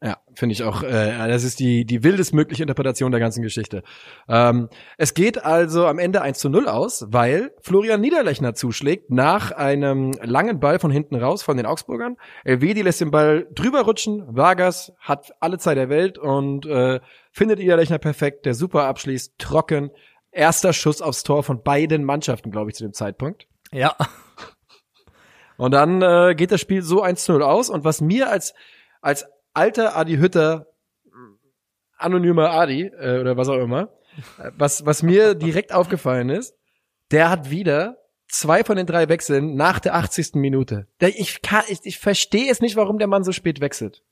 Ja, 0.00 0.18
finde 0.32 0.52
ich 0.52 0.62
auch. 0.62 0.84
Äh, 0.84 1.28
das 1.28 1.42
ist 1.42 1.58
die 1.58 1.84
die 1.84 2.04
wildestmögliche 2.04 2.62
Interpretation 2.62 3.10
der 3.10 3.18
ganzen 3.18 3.42
Geschichte. 3.42 3.82
Ähm, 4.28 4.68
es 4.96 5.12
geht 5.12 5.44
also 5.44 5.86
am 5.86 5.98
Ende 5.98 6.22
1 6.22 6.38
zu 6.38 6.48
0 6.48 6.68
aus, 6.68 7.06
weil 7.08 7.50
Florian 7.62 8.00
Niederlechner 8.00 8.54
zuschlägt 8.54 9.10
nach 9.10 9.50
einem 9.50 10.12
langen 10.22 10.60
Ball 10.60 10.78
von 10.78 10.92
hinten 10.92 11.16
raus 11.16 11.42
von 11.42 11.56
den 11.56 11.66
Augsburgern. 11.66 12.16
Elvedi 12.44 12.82
lässt 12.82 13.00
den 13.00 13.10
Ball 13.10 13.48
drüber 13.52 13.80
rutschen. 13.80 14.24
Vargas 14.28 14.92
hat 15.00 15.32
alle 15.40 15.58
Zeit 15.58 15.76
der 15.76 15.88
Welt 15.88 16.16
und 16.16 16.64
äh, 16.66 17.00
findet 17.32 17.58
Niederlechner 17.58 17.98
perfekt, 17.98 18.46
der 18.46 18.54
super 18.54 18.84
abschließt, 18.84 19.36
trocken. 19.38 19.90
Erster 20.30 20.72
Schuss 20.72 21.02
aufs 21.02 21.24
Tor 21.24 21.42
von 21.42 21.64
beiden 21.64 22.04
Mannschaften, 22.04 22.52
glaube 22.52 22.70
ich, 22.70 22.76
zu 22.76 22.84
dem 22.84 22.92
Zeitpunkt. 22.92 23.48
Ja. 23.72 23.96
Und 25.56 25.72
dann 25.72 26.02
äh, 26.02 26.36
geht 26.36 26.52
das 26.52 26.60
Spiel 26.60 26.82
so 26.82 27.02
1 27.02 27.24
zu 27.24 27.32
0 27.32 27.42
aus. 27.42 27.68
Und 27.68 27.84
was 27.84 28.00
mir 28.00 28.30
als 28.30 28.54
als 29.00 29.26
alter 29.58 29.96
Adi 29.96 30.16
Hütter, 30.16 30.66
anonymer 31.96 32.50
Adi 32.50 32.86
äh, 32.86 33.18
oder 33.20 33.36
was 33.36 33.48
auch 33.48 33.58
immer, 33.58 33.90
was, 34.56 34.86
was 34.86 35.02
mir 35.02 35.34
direkt 35.46 35.72
aufgefallen 35.72 36.30
ist, 36.30 36.54
der 37.10 37.28
hat 37.28 37.50
wieder 37.50 37.98
zwei 38.28 38.62
von 38.62 38.76
den 38.76 38.86
drei 38.86 39.08
Wechseln 39.08 39.56
nach 39.56 39.80
der 39.80 39.94
80. 39.94 40.34
Minute. 40.34 40.86
Der, 41.00 41.08
ich 41.08 41.42
kann, 41.42 41.64
ich, 41.68 41.80
ich 41.82 41.98
verstehe 41.98 42.50
es 42.50 42.60
nicht, 42.60 42.76
warum 42.76 42.98
der 42.98 43.08
Mann 43.08 43.24
so 43.24 43.32
spät 43.32 43.60
wechselt. 43.60 44.02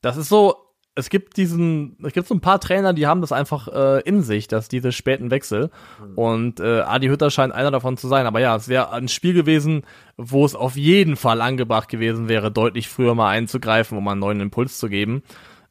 Das 0.00 0.16
ist 0.16 0.28
so, 0.28 0.56
es 0.98 1.10
gibt 1.10 1.36
diesen, 1.36 1.96
es 2.02 2.12
gibt 2.12 2.26
so 2.26 2.34
ein 2.34 2.40
paar 2.40 2.60
Trainer, 2.60 2.92
die 2.92 3.06
haben 3.06 3.20
das 3.20 3.30
einfach 3.30 3.68
äh, 3.68 4.00
in 4.00 4.22
sich, 4.22 4.48
dass 4.48 4.66
diese 4.66 4.90
späten 4.90 5.30
Wechsel. 5.30 5.70
Mhm. 6.00 6.18
Und 6.18 6.60
äh, 6.60 6.80
Adi 6.80 7.06
Hütter 7.06 7.30
scheint 7.30 7.54
einer 7.54 7.70
davon 7.70 7.96
zu 7.96 8.08
sein. 8.08 8.26
Aber 8.26 8.40
ja, 8.40 8.56
es 8.56 8.66
wäre 8.66 8.90
ein 8.92 9.06
Spiel 9.06 9.32
gewesen, 9.32 9.82
wo 10.16 10.44
es 10.44 10.56
auf 10.56 10.76
jeden 10.76 11.14
Fall 11.14 11.40
angebracht 11.40 11.88
gewesen 11.88 12.28
wäre, 12.28 12.50
deutlich 12.50 12.88
früher 12.88 13.14
mal 13.14 13.30
einzugreifen, 13.30 13.96
um 13.96 14.08
einen 14.08 14.18
neuen 14.18 14.40
Impuls 14.40 14.78
zu 14.78 14.88
geben. 14.88 15.22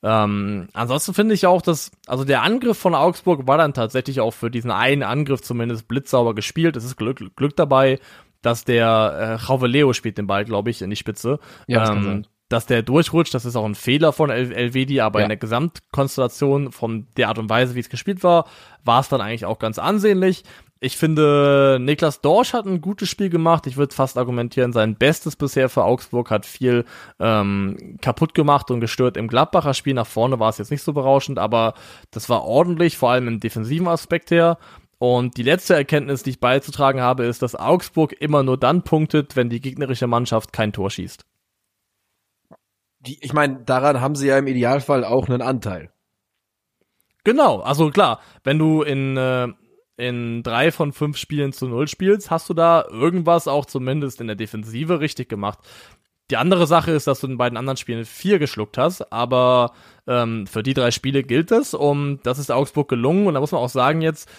Ähm, 0.01 0.69
ansonsten 0.71 1.13
finde 1.13 1.35
ich 1.35 1.45
auch, 1.45 1.61
dass, 1.61 1.91
also 2.05 2.23
der 2.23 2.43
Angriff 2.43 2.77
von 2.77 2.95
Augsburg 2.95 3.47
war 3.47 3.57
dann 3.57 3.73
tatsächlich 3.73 4.21
auch 4.21 4.31
für 4.31 4.49
diesen 4.49 4.71
einen 4.71 5.03
Angriff 5.03 5.41
zumindest 5.41 5.89
blitzsauber 5.89 6.35
gespielt. 6.35 6.77
Es 6.77 6.85
ist 6.85 6.95
Glück, 6.95 7.35
Glück 7.35 7.55
dabei, 7.57 7.99
dass 8.41 8.63
der 8.63 9.37
äh, 9.49 9.67
Leo 9.67 9.91
spielt 9.91 10.17
den 10.17 10.27
Ball, 10.27 10.45
glaube 10.45 10.69
ich, 10.69 10.81
in 10.81 10.89
die 10.89 10.95
Spitze. 10.95 11.39
Ja, 11.67 11.91
ähm, 11.91 12.23
dass 12.49 12.65
der 12.65 12.81
durchrutscht, 12.81 13.33
das 13.33 13.45
ist 13.45 13.55
auch 13.55 13.65
ein 13.65 13.75
Fehler 13.75 14.13
von 14.13 14.29
El 14.29 14.51
Elvedi, 14.51 15.01
aber 15.01 15.19
ja. 15.19 15.25
in 15.25 15.29
der 15.29 15.37
Gesamtkonstellation 15.37 16.71
von 16.71 17.07
der 17.17 17.27
Art 17.27 17.39
und 17.39 17.49
Weise, 17.49 17.75
wie 17.75 17.81
es 17.81 17.89
gespielt 17.89 18.23
war, 18.23 18.45
war 18.85 19.01
es 19.01 19.09
dann 19.09 19.21
eigentlich 19.21 19.45
auch 19.45 19.59
ganz 19.59 19.79
ansehnlich. 19.79 20.43
Ich 20.79 20.95
finde, 20.95 21.79
Niklas 21.81 22.21
Dorsch 22.21 22.53
hat 22.53 22.65
ein 22.65 22.81
gutes 22.81 23.09
Spiel 23.09 23.29
gemacht. 23.29 23.65
Ich 23.65 23.77
würde 23.77 23.95
fast 23.95 24.17
argumentieren, 24.17 24.73
sein 24.73 24.95
Bestes 24.95 25.35
bisher 25.35 25.69
für 25.69 25.83
Augsburg 25.83 26.29
hat 26.29 26.45
viel 26.45 26.85
ähm, 27.19 27.97
kaputt 28.01 28.35
gemacht 28.35 28.69
und 28.69 28.79
gestört 28.79 29.17
im 29.17 29.27
Gladbacher 29.27 29.73
Spiel. 29.73 29.95
Nach 29.95 30.05
vorne 30.05 30.39
war 30.39 30.49
es 30.49 30.59
jetzt 30.59 30.71
nicht 30.71 30.83
so 30.83 30.93
berauschend, 30.93 31.39
aber 31.39 31.73
das 32.11 32.29
war 32.29 32.43
ordentlich, 32.43 32.95
vor 32.95 33.09
allem 33.09 33.27
im 33.27 33.39
defensiven 33.39 33.87
Aspekt 33.87 34.29
her. 34.29 34.59
Und 34.99 35.37
die 35.37 35.43
letzte 35.43 35.75
Erkenntnis, 35.75 36.23
die 36.23 36.31
ich 36.31 36.39
beizutragen 36.39 37.01
habe, 37.01 37.25
ist, 37.25 37.41
dass 37.41 37.55
Augsburg 37.55 38.13
immer 38.13 38.43
nur 38.43 38.57
dann 38.57 38.83
punktet, 38.83 39.35
wenn 39.35 39.49
die 39.49 39.61
gegnerische 39.61 40.07
Mannschaft 40.07 40.53
kein 40.53 40.73
Tor 40.73 40.91
schießt 40.91 41.25
die, 43.07 43.17
ich 43.21 43.33
meine, 43.33 43.63
daran 43.63 44.01
haben 44.01 44.15
sie 44.15 44.27
ja 44.27 44.37
im 44.37 44.47
Idealfall 44.47 45.03
auch 45.03 45.27
einen 45.27 45.41
Anteil. 45.41 45.91
Genau, 47.23 47.59
also 47.59 47.89
klar, 47.89 48.21
wenn 48.43 48.57
du 48.57 48.83
in, 48.83 49.17
äh, 49.17 49.47
in 49.97 50.43
drei 50.43 50.71
von 50.71 50.93
fünf 50.93 51.17
Spielen 51.17 51.51
zu 51.51 51.67
null 51.67 51.87
spielst, 51.87 52.31
hast 52.31 52.49
du 52.49 52.53
da 52.53 52.85
irgendwas 52.89 53.47
auch 53.47 53.65
zumindest 53.65 54.21
in 54.21 54.27
der 54.27 54.35
Defensive 54.35 54.99
richtig 54.99 55.27
gemacht. 55.27 55.59
Die 56.29 56.37
andere 56.37 56.67
Sache 56.67 56.91
ist, 56.91 57.07
dass 57.07 57.21
du 57.21 57.27
in 57.27 57.33
den 57.33 57.37
beiden 57.37 57.57
anderen 57.57 57.77
Spielen 57.77 58.03
vier 58.05 58.37
geschluckt 58.37 58.77
hast, 58.77 59.13
aber 59.13 59.71
ähm, 60.07 60.45
für 60.45 60.61
die 60.61 60.73
drei 60.73 60.91
Spiele 60.91 61.23
gilt 61.23 61.51
es 61.51 61.73
und 61.73 62.19
das 62.23 62.37
ist 62.37 62.51
Augsburg 62.51 62.89
gelungen 62.89 63.27
und 63.27 63.33
da 63.33 63.39
muss 63.39 63.53
man 63.53 63.61
auch 63.61 63.69
sagen 63.69 64.01
jetzt, 64.01 64.29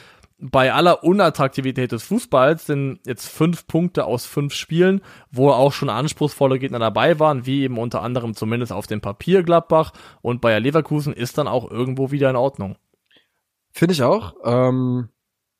bei 0.40 0.72
aller 0.72 1.02
Unattraktivität 1.02 1.90
des 1.90 2.04
Fußballs 2.04 2.66
sind 2.66 3.00
jetzt 3.04 3.26
fünf 3.28 3.66
Punkte 3.66 4.04
aus 4.04 4.24
fünf 4.24 4.54
Spielen, 4.54 5.00
wo 5.30 5.50
auch 5.50 5.72
schon 5.72 5.88
anspruchsvolle 5.88 6.60
Gegner 6.60 6.78
dabei 6.78 7.18
waren, 7.18 7.44
wie 7.44 7.62
eben 7.62 7.78
unter 7.78 8.02
anderem 8.02 8.34
zumindest 8.34 8.72
auf 8.72 8.86
dem 8.86 9.00
Papier 9.00 9.42
Gladbach 9.42 9.92
und 10.22 10.40
Bayer 10.40 10.60
Leverkusen 10.60 11.12
ist 11.12 11.38
dann 11.38 11.48
auch 11.48 11.68
irgendwo 11.70 12.12
wieder 12.12 12.30
in 12.30 12.36
Ordnung. 12.36 12.76
Finde 13.72 13.94
ich 13.94 14.02
auch. 14.02 14.34
Ähm, 14.44 15.08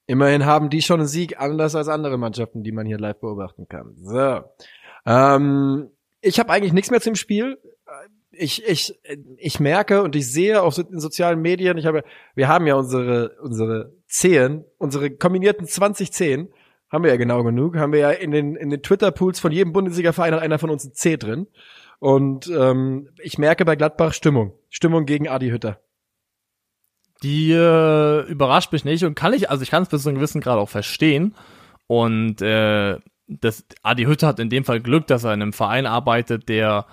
immerhin 0.07 0.47
haben 0.47 0.71
die 0.71 0.83
schon 0.83 1.01
einen 1.01 1.09
Sieg, 1.09 1.41
anders 1.41 1.75
als 1.75 1.88
andere 1.88 2.17
Mannschaften, 2.17 2.62
die 2.62 2.73
man 2.73 2.87
hier 2.87 2.99
live 2.99 3.19
beobachten 3.19 3.67
kann. 3.69 3.97
So. 3.97 4.43
Ähm, 5.07 5.91
ich 6.21 6.38
habe 6.38 6.53
eigentlich 6.53 6.73
nichts 6.73 6.91
mehr 6.91 7.01
zum 7.01 7.17
Spiel 7.17 7.59
ich, 8.31 8.67
ich, 8.67 8.99
ich 9.37 9.61
merke 9.61 10.03
und 10.03 10.14
ich 10.14 10.31
sehe 10.31 10.62
auch 10.62 10.77
in 10.79 11.01
sozialen 11.01 11.41
Medien, 11.41 11.79
ich 11.79 11.87
habe, 11.87 12.05
wir 12.35 12.49
haben 12.49 12.67
ja 12.67 12.75
unsere, 12.75 13.37
unsere 13.43 13.93
Zehen, 14.09 14.64
unsere 14.79 15.11
kombinierten 15.11 15.66
20 15.66 16.12
Zehen, 16.12 16.49
haben 16.90 17.05
wir 17.05 17.11
ja 17.11 17.16
genau 17.16 17.44
genug, 17.44 17.77
haben 17.77 17.92
wir 17.92 18.01
ja 18.01 18.11
in 18.11 18.31
den, 18.31 18.57
in 18.57 18.71
den 18.71 18.83
Twitter-Pools 18.83 19.40
von 19.40 19.53
jedem 19.53 19.73
Bundesliga-Verein 19.73 20.35
hat 20.35 20.42
einer 20.42 20.59
von 20.59 20.71
uns 20.71 20.85
ein 20.85 20.94
C 20.94 21.16
drin. 21.16 21.47
Und 21.99 22.47
ähm, 22.49 23.11
ich 23.21 23.38
merke 23.38 23.64
bei 23.64 23.77
Gladbach 23.77 24.14
Stimmung. 24.14 24.55
Stimmung 24.71 25.05
gegen 25.05 25.29
Adi 25.29 25.51
Hütter. 25.51 25.81
Die 27.23 27.53
äh, 27.53 28.23
überrascht 28.31 28.73
mich 28.73 28.85
nicht 28.85 29.05
und 29.05 29.16
kann 29.16 29.33
ich, 29.33 29.51
also 29.51 29.62
ich 29.62 29.71
kann 29.71 29.83
es 29.83 29.88
bis 29.88 30.03
zu 30.05 30.09
einem 30.09 30.18
gewissen 30.18 30.40
Grad 30.40 30.59
auch 30.59 30.68
verstehen. 30.68 31.35
Und 31.87 32.40
äh, 32.40 32.99
das 33.27 33.66
Adi 33.83 34.05
Hütter 34.05 34.29
hat 34.29 34.38
in 34.38 34.51
dem 34.51 34.64
Fall 34.64 34.81
Glück, 34.81 35.07
dass 35.09 35.25
er 35.25 35.35
in 35.35 35.42
einem 35.42 35.53
Verein 35.53 35.87
arbeitet, 35.87 36.49
der 36.49 36.87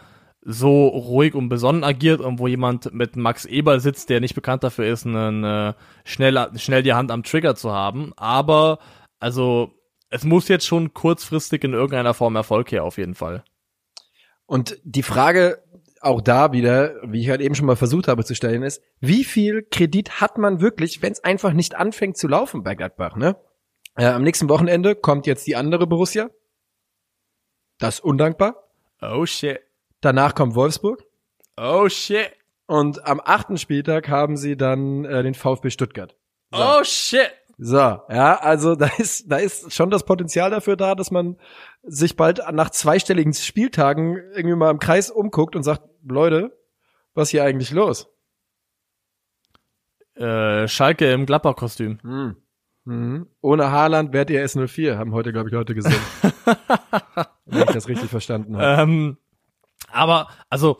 so 0.47 0.87
ruhig 0.87 1.33
und 1.33 1.49
besonnen 1.49 1.83
agiert 1.83 2.21
und 2.21 2.37
wo 2.37 2.47
jemand 2.47 2.93
mit 2.93 3.15
Max 3.15 3.45
Eber 3.45 3.79
sitzt, 3.79 4.11
der 4.11 4.21
nicht 4.21 4.35
bekannt 4.35 4.63
dafür 4.63 4.85
ist, 4.85 5.05
einen, 5.05 5.43
äh, 5.43 5.73
schnell, 6.03 6.47
schnell 6.57 6.83
die 6.83 6.93
Hand 6.93 7.09
am 7.09 7.23
Trigger 7.23 7.55
zu 7.55 7.71
haben. 7.71 8.13
Aber, 8.15 8.77
also, 9.19 9.71
es 10.09 10.23
muss 10.23 10.47
jetzt 10.47 10.67
schon 10.67 10.93
kurzfristig 10.93 11.63
in 11.63 11.73
irgendeiner 11.73 12.13
Form 12.13 12.35
Erfolg 12.35 12.71
her, 12.71 12.83
auf 12.83 12.99
jeden 12.99 13.15
Fall. 13.15 13.43
Und 14.45 14.79
die 14.83 15.01
Frage 15.01 15.63
auch 15.99 16.21
da 16.21 16.51
wieder, 16.51 16.93
wie 17.03 17.21
ich 17.21 17.29
halt 17.29 17.41
eben 17.41 17.55
schon 17.55 17.65
mal 17.65 17.75
versucht 17.75 18.07
habe 18.07 18.23
zu 18.23 18.35
stellen, 18.35 18.61
ist, 18.61 18.83
wie 18.99 19.23
viel 19.23 19.63
Kredit 19.63 20.21
hat 20.21 20.37
man 20.37 20.61
wirklich, 20.61 21.01
wenn 21.01 21.11
es 21.11 21.23
einfach 21.23 21.53
nicht 21.53 21.73
anfängt 21.73 22.17
zu 22.17 22.27
laufen 22.27 22.61
bei 22.61 22.75
Gladbach, 22.75 23.15
ne? 23.15 23.35
Äh, 23.97 24.05
am 24.05 24.21
nächsten 24.21 24.47
Wochenende 24.47 24.93
kommt 24.93 25.25
jetzt 25.25 25.47
die 25.47 25.55
andere 25.55 25.87
Borussia. 25.87 26.29
Das 27.79 27.99
undankbar. 27.99 28.69
Oh 29.01 29.25
shit. 29.25 29.64
Danach 30.05 30.35
kommt 30.35 30.53
Wolfsburg. 30.53 31.03
Oh 31.57 31.89
shit. 31.89 32.31
Und 32.67 33.07
am 33.07 33.19
achten 33.25 33.57
Spieltag 33.57 34.07
haben 34.07 34.37
sie 34.37 34.55
dann 34.55 35.03
äh, 35.03 35.23
den 35.23 35.33
VfB 35.33 35.71
Stuttgart. 35.71 36.15
So. 36.51 36.61
Oh 36.61 36.83
shit. 36.83 37.31
So, 37.57 37.77
ja, 37.77 38.35
also 38.39 38.75
da 38.75 38.85
ist, 38.99 39.31
da 39.31 39.37
ist 39.37 39.73
schon 39.73 39.89
das 39.89 40.05
Potenzial 40.05 40.51
dafür 40.51 40.75
da, 40.75 40.93
dass 40.93 41.09
man 41.09 41.37
sich 41.81 42.15
bald 42.15 42.39
nach 42.51 42.69
zweistelligen 42.69 43.33
Spieltagen 43.33 44.17
irgendwie 44.35 44.55
mal 44.55 44.69
im 44.69 44.77
Kreis 44.77 45.09
umguckt 45.09 45.55
und 45.55 45.63
sagt, 45.63 45.81
Leute, 46.07 46.55
was 47.15 47.29
hier 47.29 47.43
eigentlich 47.43 47.71
los? 47.71 48.07
Äh, 50.13 50.67
Schalke 50.67 51.11
im 51.11 51.25
Gladbach-Kostüm. 51.25 51.97
Hm. 52.03 52.35
Mhm. 52.83 53.27
Ohne 53.41 53.71
Haaland 53.71 54.13
wärt 54.13 54.29
ihr 54.29 54.45
S04, 54.45 54.97
haben 54.97 55.13
heute, 55.13 55.33
glaube 55.33 55.49
ich, 55.49 55.53
Leute 55.55 55.73
gesehen. 55.73 55.99
Wenn 57.45 57.61
ich 57.61 57.73
das 57.73 57.87
richtig 57.87 58.11
verstanden 58.11 58.55
habe. 58.55 58.83
Ähm, 58.83 59.17
aber, 59.95 60.27
also, 60.49 60.79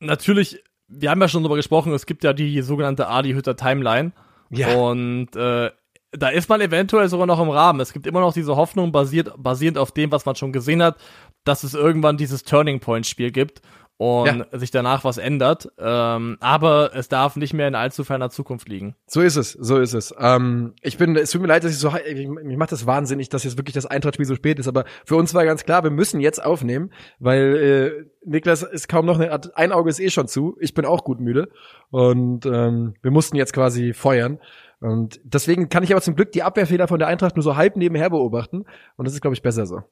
natürlich, 0.00 0.62
wir 0.88 1.10
haben 1.10 1.20
ja 1.20 1.28
schon 1.28 1.42
drüber 1.42 1.56
gesprochen, 1.56 1.92
es 1.92 2.06
gibt 2.06 2.24
ja 2.24 2.32
die 2.32 2.62
sogenannte 2.62 3.08
Adi-Hütter 3.08 3.54
Timeline. 3.54 4.12
Ja. 4.50 4.74
Und 4.74 5.36
äh, 5.36 5.70
da 6.12 6.28
ist 6.28 6.48
man 6.48 6.60
eventuell 6.60 7.08
sogar 7.08 7.26
noch 7.26 7.40
im 7.40 7.50
Rahmen. 7.50 7.80
Es 7.80 7.92
gibt 7.92 8.06
immer 8.06 8.20
noch 8.20 8.32
diese 8.32 8.56
Hoffnung, 8.56 8.92
basiert, 8.92 9.32
basierend 9.36 9.78
auf 9.78 9.92
dem, 9.92 10.10
was 10.10 10.24
man 10.24 10.36
schon 10.36 10.52
gesehen 10.52 10.82
hat, 10.82 10.96
dass 11.44 11.64
es 11.64 11.74
irgendwann 11.74 12.16
dieses 12.16 12.44
Turning 12.44 12.80
Point 12.80 13.06
Spiel 13.06 13.30
gibt. 13.30 13.60
Und 13.96 14.26
Ja. 14.26 14.58
sich 14.58 14.70
danach 14.72 15.04
was 15.04 15.18
ändert. 15.18 15.68
Ähm, 15.78 16.36
aber 16.40 16.90
es 16.94 17.08
darf 17.08 17.36
nicht 17.36 17.54
mehr 17.54 17.68
in 17.68 17.74
allzu 17.74 18.02
ferner 18.04 18.28
Zukunft 18.30 18.68
liegen. 18.68 18.96
So 19.06 19.20
ist 19.20 19.36
es, 19.36 19.52
so 19.52 19.78
ist 19.78 19.94
es. 19.94 20.12
Ähm, 20.18 20.74
ich 20.82 20.98
bin, 20.98 21.14
es 21.16 21.30
tut 21.30 21.40
mir 21.42 21.46
leid, 21.48 21.62
dass 21.64 21.70
ich 21.72 21.78
so, 21.78 21.92
ich, 22.04 22.28
mich 22.28 22.56
macht 22.56 22.72
das 22.72 22.86
wahnsinnig, 22.86 23.28
dass 23.28 23.44
jetzt 23.44 23.56
wirklich 23.56 23.74
das 23.74 23.86
Eintrachtspiel 23.86 24.26
so 24.26 24.34
spät 24.34 24.58
ist, 24.58 24.66
aber 24.68 24.84
für 25.04 25.16
uns 25.16 25.32
war 25.34 25.44
ganz 25.44 25.64
klar, 25.64 25.84
wir 25.84 25.90
müssen 25.90 26.20
jetzt 26.20 26.44
aufnehmen, 26.44 26.90
weil 27.20 28.08
äh, 28.24 28.28
Niklas 28.28 28.62
ist 28.62 28.88
kaum 28.88 29.06
noch, 29.06 29.18
eine, 29.20 29.40
ein 29.54 29.72
Auge 29.72 29.90
ist 29.90 30.00
eh 30.00 30.10
schon 30.10 30.26
zu, 30.28 30.56
ich 30.60 30.74
bin 30.74 30.84
auch 30.86 31.04
gut 31.04 31.20
müde 31.20 31.48
und 31.90 32.46
ähm, 32.46 32.94
wir 33.02 33.10
mussten 33.10 33.36
jetzt 33.36 33.52
quasi 33.52 33.92
feuern. 33.92 34.38
Und 34.80 35.20
deswegen 35.24 35.68
kann 35.68 35.82
ich 35.82 35.92
aber 35.92 36.02
zum 36.02 36.14
Glück 36.16 36.32
die 36.32 36.42
Abwehrfehler 36.42 36.88
von 36.88 36.98
der 36.98 37.08
Eintracht 37.08 37.36
nur 37.36 37.42
so 37.42 37.56
halb 37.56 37.76
nebenher 37.76 38.10
beobachten 38.10 38.64
und 38.96 39.06
das 39.06 39.14
ist, 39.14 39.20
glaube 39.20 39.34
ich, 39.34 39.42
besser 39.42 39.66
so. 39.66 39.82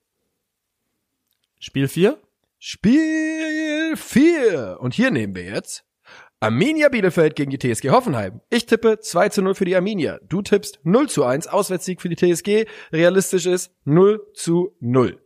Spiel 1.61 1.87
4? 1.89 2.19
Spiel 2.65 3.97
4. 3.97 4.79
Und 4.79 4.95
hier 4.95 5.11
nehmen 5.11 5.35
wir 5.35 5.43
jetzt 5.43 5.85
Arminia 6.39 6.91
Bielefeld 6.91 7.35
gegen 7.35 7.51
die 7.51 7.59
TSG 7.59 7.91
Hoffenheim. 7.91 8.41
Ich 8.51 8.67
tippe 8.67 9.01
2 9.01 9.31
zu 9.31 9.43
0 9.43 9.57
für 9.57 9.65
die 9.65 9.75
Arminia. 9.75 10.21
Du 10.23 10.43
tippst 10.43 10.79
0 10.85 11.09
zu 11.09 11.25
1. 11.25 11.49
Auswärtssieg 11.49 12.01
für 12.01 12.09
die 12.09 12.15
TSG. 12.15 12.67
Realistisch 12.93 13.47
ist 13.47 13.75
0 13.85 14.25
zu 14.35 14.77
0. 14.79 15.21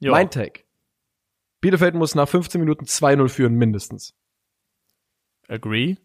Ja. 0.00 0.10
Mein 0.10 0.30
Take. 0.30 0.64
Bielefeld 1.62 1.94
muss 1.94 2.14
nach 2.14 2.28
15 2.28 2.60
Minuten 2.60 2.84
2-0 2.84 3.30
führen, 3.30 3.54
mindestens. 3.54 4.14
Agree. 5.48 5.96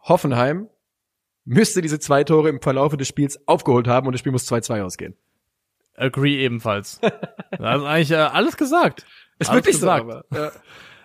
Hoffenheim 0.00 0.70
müsste 1.44 1.82
diese 1.82 1.98
zwei 1.98 2.24
Tore 2.24 2.48
im 2.48 2.62
Verlaufe 2.62 2.96
des 2.96 3.06
Spiels 3.06 3.46
aufgeholt 3.46 3.86
haben 3.86 4.06
und 4.06 4.14
das 4.14 4.20
Spiel 4.20 4.32
muss 4.32 4.50
2-2 4.50 4.82
ausgehen. 4.82 5.14
Agree 5.96 6.38
ebenfalls. 6.44 7.00
da 7.58 7.74
ist 7.76 7.84
eigentlich 7.84 8.10
äh, 8.10 8.16
alles 8.16 8.56
gesagt. 8.56 9.06
Ist 9.38 9.50
Alles 9.50 9.58
wirklich 9.64 9.76
gesagt. 9.76 10.04
so, 10.04 10.12
aber. 10.12 10.24
Ja. 10.34 10.52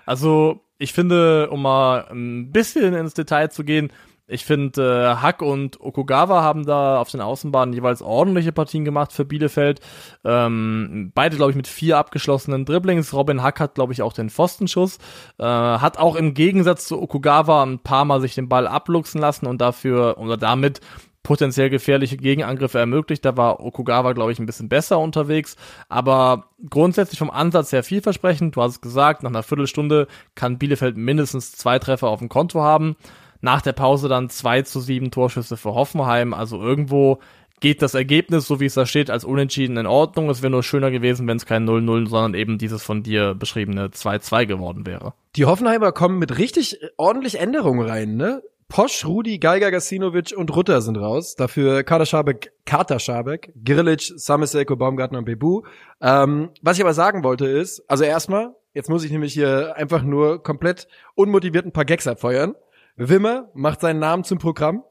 Also, 0.08 0.66
ich 0.80 0.94
finde, 0.94 1.52
um 1.52 1.62
mal 1.62 2.08
ein 2.10 2.52
bisschen 2.52 2.96
ins 2.96 3.14
Detail 3.14 3.50
zu 3.50 3.64
gehen, 3.64 3.94
ich 4.32 4.46
finde, 4.46 4.82
äh, 4.82 5.22
Hack 5.22 5.42
und 5.42 5.80
Okugawa 5.82 6.42
haben 6.42 6.66
da 6.66 7.00
auf 7.00 7.12
den 7.12 7.20
Außenbahnen 7.20 7.74
jeweils 7.74 8.02
ordentliche 8.02 8.54
Partien 8.54 8.86
gemacht 8.86 9.12
für 9.12 9.26
Bielefeld. 9.26 9.82
Ähm, 10.24 11.12
beide, 11.14 11.36
glaube 11.36 11.52
ich, 11.52 11.58
mit 11.58 11.68
vier 11.68 11.98
abgeschlossenen 11.98 12.64
Dribblings. 12.64 13.14
Robin 13.14 13.44
Hack 13.44 13.60
hat, 13.60 13.76
glaube 13.76 13.92
ich, 13.92 14.02
auch 14.02 14.14
den 14.14 14.30
Pfostenschuss. 14.30 15.00
Äh, 15.38 15.44
hat 15.44 15.98
auch 15.98 16.16
im 16.16 16.34
Gegensatz 16.34 16.86
zu 16.88 17.02
Okugawa 17.02 17.64
ein 17.64 17.80
paar 17.80 18.06
Mal 18.06 18.22
sich 18.22 18.34
den 18.34 18.48
Ball 18.48 18.68
abluchsen 18.68 19.20
lassen 19.20 19.48
und 19.48 19.60
dafür 19.60 20.18
oder 20.18 20.38
damit 20.38 20.80
potenziell 21.24 21.70
gefährliche 21.70 22.18
Gegenangriffe 22.18 22.80
ermöglicht. 22.80 23.24
Da 23.26 23.38
war 23.38 23.60
Okugawa, 23.60 24.14
glaube 24.14 24.32
ich, 24.32 24.40
ein 24.40 24.46
bisschen 24.46 24.70
besser 24.70 25.00
unterwegs. 25.00 25.56
Aber 25.90 26.50
grundsätzlich 26.70 27.20
vom 27.20 27.30
Ansatz 27.30 27.72
her 27.72 27.84
vielversprechend. 27.84 28.56
Du 28.56 28.62
hast 28.62 28.72
es 28.72 28.82
gesagt, 28.82 29.24
nach 29.24 29.30
einer 29.30 29.44
Viertelstunde 29.44 30.08
kann 30.36 30.58
Bielefeld 30.58 30.98
mindestens 30.98 31.52
zwei 31.52 31.80
Treffer 31.80 32.08
auf 32.08 32.20
dem 32.20 32.30
Konto 32.30 32.62
haben. 32.62 32.96
Nach 33.42 33.62
der 33.62 33.74
Pause 33.74 34.08
dann 34.08 34.30
zwei 34.30 34.62
zu 34.62 34.80
sieben 34.80 35.12
Torschüsse 35.12 35.58
für 35.58 35.74
Hoffenheim. 35.74 36.34
Also 36.34 36.62
irgendwo 36.62 37.20
geht 37.62 37.82
das 37.82 37.94
Ergebnis, 37.94 38.48
so 38.48 38.60
wie 38.60 38.66
es 38.66 38.74
da 38.74 38.86
steht, 38.86 39.10
als 39.10 39.24
unentschieden 39.24 39.78
in 39.78 39.86
Ordnung. 39.86 40.30
Es 40.30 40.42
wäre 40.42 40.52
nur 40.52 40.64
schöner 40.64 40.92
gewesen, 40.92 41.28
wenn 41.28 41.38
es 41.38 41.46
kein 41.46 41.68
0-0, 41.68 42.10
sondern 42.10 42.34
eben 42.34 42.58
dieses 42.58 42.84
von 42.84 43.04
dir 43.04 43.36
beschriebene 43.36 43.88
2-2 43.88 44.48
geworden 44.48 44.86
wäre. 44.86 45.14
Die 45.36 45.46
Hoffenheimer 45.46 45.92
kommen 45.92 46.20
mit 46.20 46.38
richtig 46.38 46.80
ordentlich 46.98 47.40
Änderungen 47.40 47.88
rein, 47.88 48.18
ne? 48.18 48.42
Posch, 48.72 49.04
Rudi, 49.04 49.38
Geiger, 49.38 49.70
Gasinovic 49.70 50.34
und 50.34 50.56
Rutter 50.56 50.82
sind 50.82 50.96
raus. 50.96 51.36
Dafür 51.36 51.84
Kader 51.84 52.06
Schabek, 52.06 52.54
Kater 52.66 53.00
Schabek, 53.00 53.52
Grilic, 53.66 54.14
Sameseko, 54.16 54.78
Baumgartner 54.78 55.18
und 55.20 55.26
Bebu. 55.26 55.64
Ähm, 56.00 56.52
was 56.62 56.78
ich 56.78 56.84
aber 56.84 56.94
sagen 56.94 57.26
wollte 57.26 57.48
ist, 57.48 57.84
also 57.90 58.06
erstmal, 58.06 58.56
jetzt 58.74 58.90
muss 58.90 59.04
ich 59.04 59.12
nämlich 59.12 59.34
hier 59.34 59.76
einfach 59.76 60.04
nur 60.04 60.42
komplett 60.42 60.88
unmotiviert 61.16 61.66
ein 61.66 61.74
paar 61.74 61.84
Gags 61.84 62.08
abfeuern. 62.08 62.56
Wimmer 62.96 63.50
macht 63.54 63.82
seinen 63.82 64.00
Namen 64.00 64.24
zum 64.24 64.38
Programm. 64.38 64.86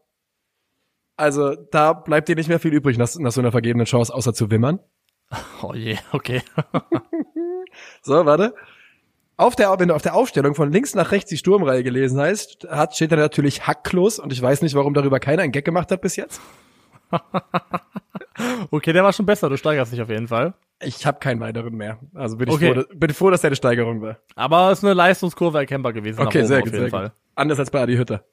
Also 1.16 1.55
da 1.55 1.95
bleibt 1.95 2.29
dir 2.29 2.37
nicht 2.37 2.51
mehr 2.51 2.61
viel 2.61 2.75
übrig 2.75 2.99
nach, 2.99 3.09
nach 3.19 3.33
so 3.33 3.40
einer 3.40 3.51
vergebenen 3.51 3.87
Chance, 3.87 4.14
außer 4.14 4.35
zu 4.35 4.51
wimmern. 4.51 4.79
Oh 5.62 5.73
je, 5.73 5.97
okay. 6.12 6.43
So, 8.03 8.27
warte. 8.27 8.55
Auf 9.40 9.57
der, 9.57 9.74
wenn 9.79 9.88
du 9.88 9.94
auf 9.94 10.03
der 10.03 10.14
Aufstellung 10.14 10.55
von 10.55 10.70
links 10.70 10.94
nach 10.94 11.12
rechts 11.12 11.31
die 11.31 11.37
Sturmreihe 11.38 11.83
gelesen 11.83 12.20
hast, 12.20 12.66
hat, 12.70 12.94
steht 12.94 13.11
da 13.12 13.16
natürlich 13.16 13.66
Hacklos 13.66 14.18
und 14.18 14.33
ich 14.35 14.42
weiß 14.42 14.61
nicht, 14.62 14.74
warum 14.74 14.92
darüber 14.92 15.18
keiner 15.18 15.42
einen 15.42 15.53
Gag 15.53 15.64
gemacht 15.64 15.90
hat 15.90 16.00
bis 16.03 16.16
jetzt. 16.16 16.40
Okay, 18.70 18.92
der 18.94 19.05
war 19.05 19.12
schon 19.12 19.26
besser, 19.26 19.48
du 19.50 19.57
steigerst 19.59 19.92
dich 19.92 20.00
auf 20.00 20.09
jeden 20.09 20.29
Fall. 20.29 20.55
Ich 20.83 21.05
habe 21.05 21.18
keinen 21.18 21.40
weiteren 21.40 21.74
mehr. 21.74 21.98
Also 22.14 22.37
bin 22.38 22.48
ich 22.48 22.55
Okay. 22.55 22.68
froh, 22.72 22.74
dass- 22.83 22.87
bin 22.98 23.11
froh, 23.12 23.31
dass 23.31 23.40
der 23.42 23.48
eine 23.48 23.57
Steigerung 23.57 24.00
war. 24.00 24.18
Aber 24.35 24.70
es 24.70 24.79
ist 24.79 24.85
eine 24.85 24.94
Leistungskurve 24.94 25.59
erkennbar 25.59 25.92
gewesen. 25.92 26.20
Okay, 26.20 26.38
oben 26.38 26.46
sehr 26.46 26.59
auf 26.59 26.64
gut, 26.64 26.72
jeden 26.72 26.85
sehr 26.85 26.90
Fall. 26.90 27.09
gut. 27.11 27.18
Anders 27.35 27.59
als 27.59 27.70
bei 27.70 27.83
Adi 27.83 27.96
Hütter. 27.96 28.24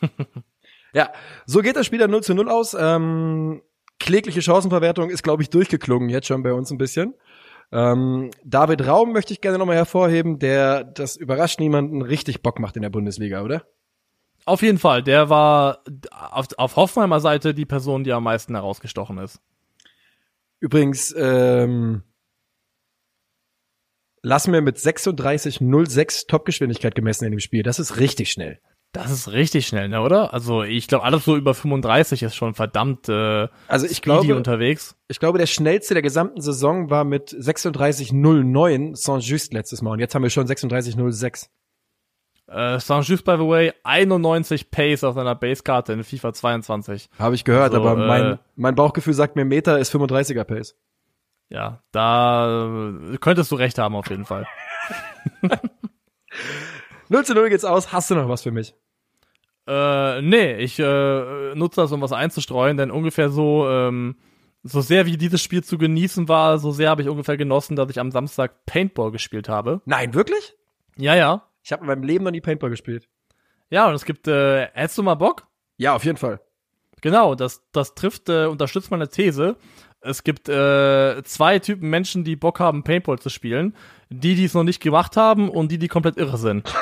ja, 0.94 1.10
so 1.44 1.60
geht 1.60 1.76
das 1.76 1.84
Spiel 1.86 1.98
dann 1.98 2.10
0 2.10 2.22
zu 2.22 2.34
0 2.34 2.48
aus. 2.48 2.74
Ähm, 2.78 3.60
klägliche 3.98 4.40
Chancenverwertung 4.40 5.10
ist, 5.10 5.22
glaube 5.22 5.42
ich, 5.42 5.50
durchgeklungen 5.50 6.08
jetzt 6.08 6.26
schon 6.28 6.42
bei 6.42 6.52
uns 6.54 6.70
ein 6.70 6.78
bisschen. 6.78 7.14
Ähm, 7.72 8.30
David 8.44 8.86
Raum 8.86 9.12
möchte 9.12 9.32
ich 9.32 9.40
gerne 9.40 9.58
nochmal 9.58 9.76
hervorheben, 9.76 10.38
der, 10.38 10.84
das 10.84 11.16
überrascht 11.16 11.60
niemanden, 11.60 12.02
richtig 12.02 12.42
Bock 12.42 12.58
macht 12.58 12.76
in 12.76 12.82
der 12.82 12.90
Bundesliga, 12.90 13.42
oder? 13.42 13.64
Auf 14.44 14.62
jeden 14.62 14.78
Fall, 14.78 15.02
der 15.02 15.28
war 15.28 15.84
auf, 16.10 16.48
auf 16.56 16.76
Hoffenheimer 16.76 17.20
Seite 17.20 17.54
die 17.54 17.66
Person, 17.66 18.04
die 18.04 18.12
am 18.12 18.24
meisten 18.24 18.54
herausgestochen 18.54 19.18
ist. 19.18 19.40
Übrigens, 20.58 21.14
ähm, 21.16 22.02
lassen 24.22 24.52
wir 24.52 24.60
mit 24.60 24.76
36,06 24.76 26.26
Topgeschwindigkeit 26.26 26.94
gemessen 26.94 27.24
in 27.26 27.32
dem 27.32 27.40
Spiel. 27.40 27.62
Das 27.62 27.78
ist 27.78 27.98
richtig 27.98 28.30
schnell. 28.30 28.60
Das 28.92 29.12
ist 29.12 29.30
richtig 29.30 29.68
schnell, 29.68 29.88
ne, 29.88 30.00
oder? 30.00 30.34
Also 30.34 30.64
ich 30.64 30.88
glaube, 30.88 31.04
alles 31.04 31.24
so 31.24 31.36
über 31.36 31.54
35 31.54 32.24
ist 32.24 32.34
schon 32.34 32.54
verdammt 32.54 33.08
äh, 33.08 33.46
Also 33.68 33.86
ich 33.86 34.02
glaube, 34.02 34.34
unterwegs. 34.34 34.96
ich 35.06 35.20
glaube, 35.20 35.38
der 35.38 35.46
schnellste 35.46 35.94
der 35.94 36.02
gesamten 36.02 36.40
Saison 36.40 36.90
war 36.90 37.04
mit 37.04 37.30
36,09 37.30 38.96
Saint-Just 38.96 39.52
letztes 39.52 39.80
Mal. 39.80 39.92
Und 39.92 40.00
jetzt 40.00 40.14
haben 40.16 40.24
wir 40.24 40.30
schon 40.30 40.46
36,06. 40.48 41.48
Äh, 42.48 42.80
Saint-Just, 42.80 43.24
by 43.24 43.36
the 43.36 43.46
way, 43.46 43.72
91 43.84 44.72
Pace 44.72 45.04
auf 45.04 45.14
seiner 45.14 45.36
Basekarte 45.36 45.92
in 45.92 46.02
FIFA 46.02 46.32
22. 46.32 47.10
Habe 47.16 47.36
ich 47.36 47.44
gehört, 47.44 47.72
Also, 47.72 47.86
aber 47.86 47.94
mein, 48.06 48.32
äh, 48.32 48.36
mein 48.56 48.74
Bauchgefühl 48.74 49.14
sagt 49.14 49.36
mir, 49.36 49.44
Meter 49.44 49.78
ist 49.78 49.94
35er 49.94 50.42
Pace. 50.42 50.74
Ja, 51.48 51.82
da 51.92 52.90
äh, 53.12 53.18
könntest 53.18 53.52
du 53.52 53.54
recht 53.54 53.78
haben 53.78 53.94
auf 53.94 54.10
jeden 54.10 54.24
Fall. 54.24 54.48
0 57.10 57.24
zu 57.24 57.34
0 57.34 57.50
geht's 57.50 57.64
aus. 57.64 57.92
Hast 57.92 58.10
du 58.10 58.14
noch 58.14 58.28
was 58.28 58.42
für 58.42 58.52
mich? 58.52 58.74
Äh, 59.66 60.22
nee, 60.22 60.54
ich 60.56 60.78
äh, 60.78 61.54
nutze 61.54 61.80
das, 61.80 61.92
um 61.92 62.00
was 62.00 62.12
einzustreuen, 62.12 62.76
denn 62.76 62.90
ungefähr 62.90 63.30
so, 63.30 63.68
ähm, 63.68 64.16
so 64.62 64.80
sehr 64.80 65.06
wie 65.06 65.16
dieses 65.16 65.42
Spiel 65.42 65.62
zu 65.64 65.76
genießen 65.76 66.28
war, 66.28 66.58
so 66.58 66.70
sehr 66.70 66.88
habe 66.88 67.02
ich 67.02 67.08
ungefähr 67.08 67.36
genossen, 67.36 67.74
dass 67.76 67.90
ich 67.90 67.98
am 67.98 68.12
Samstag 68.12 68.64
Paintball 68.64 69.10
gespielt 69.10 69.48
habe. 69.48 69.82
Nein, 69.86 70.14
wirklich? 70.14 70.54
Ja, 70.96 71.16
ja. 71.16 71.46
Ich 71.62 71.72
habe 71.72 71.82
in 71.82 71.88
meinem 71.88 72.04
Leben 72.04 72.24
noch 72.24 72.30
nie 72.30 72.40
Paintball 72.40 72.70
gespielt. 72.70 73.08
Ja, 73.70 73.88
und 73.88 73.94
es 73.94 74.04
gibt, 74.04 74.28
äh, 74.28 74.68
hättest 74.72 74.98
du 74.98 75.02
mal 75.02 75.16
Bock? 75.16 75.48
Ja, 75.78 75.96
auf 75.96 76.04
jeden 76.04 76.16
Fall. 76.16 76.40
Genau, 77.00 77.34
das, 77.34 77.62
das 77.72 77.94
trifft, 77.96 78.28
äh, 78.28 78.46
unterstützt 78.46 78.90
meine 78.90 79.08
These. 79.08 79.56
Es 80.00 80.22
gibt 80.24 80.48
äh, 80.48 81.22
zwei 81.24 81.58
Typen 81.58 81.90
Menschen, 81.90 82.24
die 82.24 82.36
Bock 82.36 82.60
haben, 82.60 82.84
Paintball 82.84 83.18
zu 83.18 83.30
spielen. 83.30 83.74
Die, 84.10 84.34
die 84.34 84.44
es 84.44 84.54
noch 84.54 84.64
nicht 84.64 84.80
gemacht 84.82 85.16
haben 85.16 85.48
und 85.48 85.70
die, 85.70 85.78
die 85.78 85.88
komplett 85.88 86.16
irre 86.16 86.36
sind. 86.36 86.72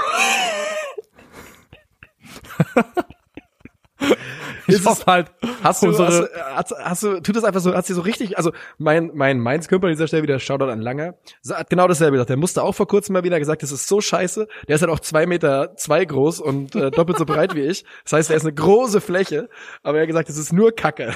ich 4.67 4.75
Ist 4.77 4.87
es- 4.87 5.07
halt, 5.07 5.33
Hast 5.63 5.83
du, 5.83 5.89
unsere, 5.89 6.31
hast, 6.55 6.71
hast, 6.73 6.85
hast 6.85 7.03
du, 7.03 7.21
tut 7.21 7.35
das 7.37 7.45
einfach 7.45 7.61
so, 7.61 7.75
hast 7.75 7.91
du 7.91 7.95
so 7.95 8.01
richtig, 8.03 8.37
also 8.39 8.53
mein, 8.79 9.11
mein 9.15 9.41
Mainz-Kümper 9.41 9.87
an 9.89 9.93
dieser 9.93 10.07
Stelle 10.07 10.23
wieder, 10.23 10.39
Shoutout 10.39 10.67
an 10.71 10.81
Langer, 10.81 11.15
hat 11.51 11.69
genau 11.71 11.89
dasselbe 11.89 12.13
gesagt. 12.13 12.31
Der 12.31 12.37
musste 12.37 12.63
auch 12.63 12.75
vor 12.75 12.87
kurzem 12.87 13.15
mal 13.15 13.25
wieder 13.25 13.39
gesagt, 13.39 13.63
das 13.63 13.73
ist 13.73 13.89
so 13.89 14.01
scheiße. 14.01 14.47
Der 14.69 14.77
ist 14.77 14.83
halt 14.83 14.91
auch 14.93 15.01
zwei 15.01 15.27
Meter 15.27 15.75
zwei 15.77 16.05
groß 16.05 16.41
und 16.41 16.75
äh, 16.77 16.91
doppelt 16.91 17.19
so 17.19 17.25
breit 17.27 17.55
wie 17.55 17.63
ich. 17.63 17.85
Das 18.05 18.13
heißt, 18.13 18.31
er 18.31 18.37
ist 18.37 18.45
eine 18.45 18.55
große 18.55 19.01
Fläche, 19.01 19.49
aber 19.83 19.99
er 19.99 20.03
hat 20.03 20.09
gesagt, 20.09 20.29
das 20.29 20.37
ist 20.37 20.53
nur 20.53 20.73
Kacke. 20.73 21.15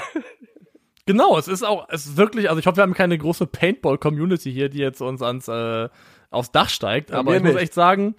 Genau, 1.07 1.37
es 1.37 1.49
ist 1.49 1.63
auch, 1.65 1.87
es 1.89 2.07
ist 2.07 2.17
wirklich, 2.17 2.49
also 2.49 2.61
ich 2.61 2.67
hoffe, 2.67 2.77
wir 2.77 2.83
haben 2.83 2.95
keine 2.95 3.19
große 3.19 3.47
Paintball-Community 3.47 4.53
hier, 4.53 4.69
die 4.69 4.79
jetzt 4.79 5.01
uns 5.01 5.21
ans, 5.23 5.49
äh, 5.49 5.89
aufs 6.31 6.53
Dach 6.53 6.69
steigt, 6.69 7.11
Ja, 7.11 7.19
aber 7.19 7.37
ich 7.37 7.43
muss 7.43 7.55
nicht. 7.55 7.63
echt 7.63 7.75
sagen, 7.75 8.15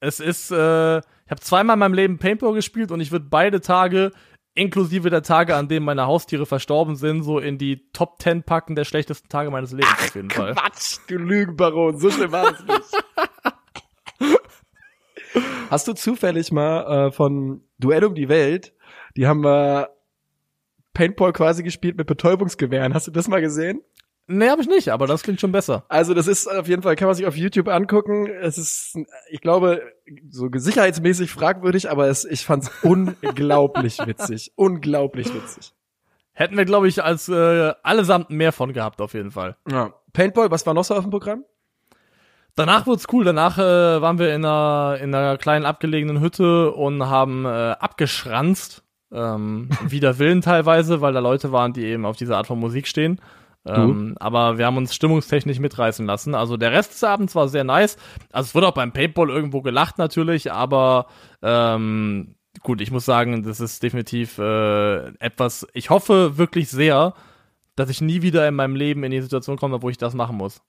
es 0.00 0.20
ist, 0.20 0.50
äh, 0.52 0.98
ich 0.98 1.30
habe 1.30 1.40
zweimal 1.40 1.74
in 1.74 1.80
meinem 1.80 1.94
Leben 1.94 2.18
Paintball 2.18 2.54
gespielt 2.54 2.92
und 2.92 3.00
ich 3.00 3.10
würde 3.10 3.26
beide 3.28 3.60
Tage, 3.60 4.12
inklusive 4.54 5.10
der 5.10 5.22
Tage, 5.22 5.56
an 5.56 5.68
denen 5.68 5.84
meine 5.84 6.06
Haustiere 6.06 6.46
verstorben 6.46 6.96
sind, 6.96 7.22
so 7.22 7.38
in 7.38 7.58
die 7.58 7.90
Top 7.92 8.20
10 8.22 8.44
packen 8.44 8.74
der 8.76 8.84
schlechtesten 8.84 9.28
Tage 9.28 9.50
meines 9.50 9.72
Lebens 9.72 9.92
auf 9.92 10.14
jeden 10.14 10.30
Fall. 10.30 10.54
Quatsch, 10.54 10.98
du 11.08 11.16
Lügenbaron, 11.16 11.98
so 11.98 12.10
schlimm 12.10 12.32
war 12.32 12.52
es 12.52 12.60
nicht. 12.60 13.04
Hast 15.70 15.86
du 15.86 15.92
zufällig 15.92 16.50
mal 16.50 17.08
äh, 17.08 17.12
von 17.12 17.62
Duell 17.78 18.04
um 18.04 18.14
die 18.14 18.28
Welt, 18.28 18.72
die 19.16 19.26
haben 19.26 19.44
wir 19.44 19.90
Paintball 20.98 21.32
quasi 21.32 21.62
gespielt 21.62 21.96
mit 21.96 22.08
Betäubungsgewehren. 22.08 22.92
Hast 22.92 23.06
du 23.06 23.12
das 23.12 23.28
mal 23.28 23.40
gesehen? 23.40 23.82
Nee, 24.26 24.48
habe 24.48 24.62
ich 24.62 24.66
nicht, 24.66 24.88
aber 24.88 25.06
das 25.06 25.22
klingt 25.22 25.40
schon 25.40 25.52
besser. 25.52 25.84
Also 25.88 26.12
das 26.12 26.26
ist 26.26 26.48
auf 26.48 26.66
jeden 26.66 26.82
Fall, 26.82 26.96
kann 26.96 27.06
man 27.06 27.14
sich 27.14 27.24
auf 27.24 27.36
YouTube 27.36 27.68
angucken. 27.68 28.26
Es 28.26 28.58
ist, 28.58 28.98
ich 29.30 29.40
glaube, 29.40 29.80
so 30.28 30.48
sicherheitsmäßig 30.52 31.30
fragwürdig, 31.30 31.88
aber 31.88 32.08
es, 32.08 32.24
ich 32.24 32.44
fand's 32.44 32.72
unglaublich 32.82 34.04
witzig. 34.04 34.50
Unglaublich 34.56 35.32
witzig. 35.32 35.72
Hätten 36.32 36.56
wir, 36.56 36.64
glaube 36.64 36.88
ich, 36.88 37.04
als 37.04 37.28
äh, 37.28 37.74
allesamt 37.84 38.30
mehr 38.30 38.50
von 38.50 38.72
gehabt, 38.72 39.00
auf 39.00 39.14
jeden 39.14 39.30
Fall. 39.30 39.56
Ja. 39.70 39.94
Paintball, 40.12 40.50
was 40.50 40.66
war 40.66 40.74
noch 40.74 40.84
so 40.84 40.96
auf 40.96 41.04
dem 41.04 41.12
Programm? 41.12 41.44
Danach 42.56 42.88
wird's 42.88 43.06
cool. 43.12 43.24
Danach 43.24 43.56
äh, 43.56 44.02
waren 44.02 44.18
wir 44.18 44.34
in 44.34 44.44
einer, 44.44 44.98
in 45.00 45.14
einer 45.14 45.38
kleinen 45.38 45.64
abgelegenen 45.64 46.20
Hütte 46.20 46.72
und 46.72 47.08
haben 47.08 47.44
äh, 47.44 47.48
abgeschranzt. 47.48 48.82
Ähm, 49.10 49.70
wider 49.86 50.18
Willen 50.18 50.42
teilweise, 50.42 51.00
weil 51.00 51.12
da 51.12 51.20
Leute 51.20 51.52
waren, 51.52 51.72
die 51.72 51.84
eben 51.84 52.04
auf 52.04 52.16
diese 52.16 52.36
Art 52.36 52.46
von 52.46 52.58
Musik 52.58 52.86
stehen. 52.86 53.20
Ähm, 53.66 54.14
aber 54.18 54.56
wir 54.56 54.66
haben 54.66 54.76
uns 54.76 54.94
stimmungstechnisch 54.94 55.58
mitreißen 55.58 56.06
lassen. 56.06 56.34
Also 56.34 56.56
der 56.56 56.72
Rest 56.72 56.92
des 56.92 57.04
Abends 57.04 57.34
war 57.34 57.48
sehr 57.48 57.64
nice. 57.64 57.96
Also 58.32 58.48
es 58.48 58.54
wurde 58.54 58.68
auch 58.68 58.74
beim 58.74 58.92
Paintball 58.92 59.28
irgendwo 59.28 59.60
gelacht 59.60 59.98
natürlich, 59.98 60.52
aber 60.52 61.06
ähm, 61.42 62.36
gut, 62.62 62.80
ich 62.80 62.90
muss 62.90 63.04
sagen, 63.04 63.42
das 63.42 63.60
ist 63.60 63.82
definitiv 63.82 64.38
äh, 64.38 65.08
etwas, 65.18 65.66
ich 65.74 65.90
hoffe 65.90 66.38
wirklich 66.38 66.70
sehr, 66.70 67.14
dass 67.76 67.90
ich 67.90 68.00
nie 68.00 68.22
wieder 68.22 68.48
in 68.48 68.54
meinem 68.54 68.74
Leben 68.74 69.04
in 69.04 69.10
die 69.10 69.20
Situation 69.20 69.56
komme, 69.56 69.82
wo 69.82 69.90
ich 69.90 69.98
das 69.98 70.14
machen 70.14 70.36
muss. 70.36 70.62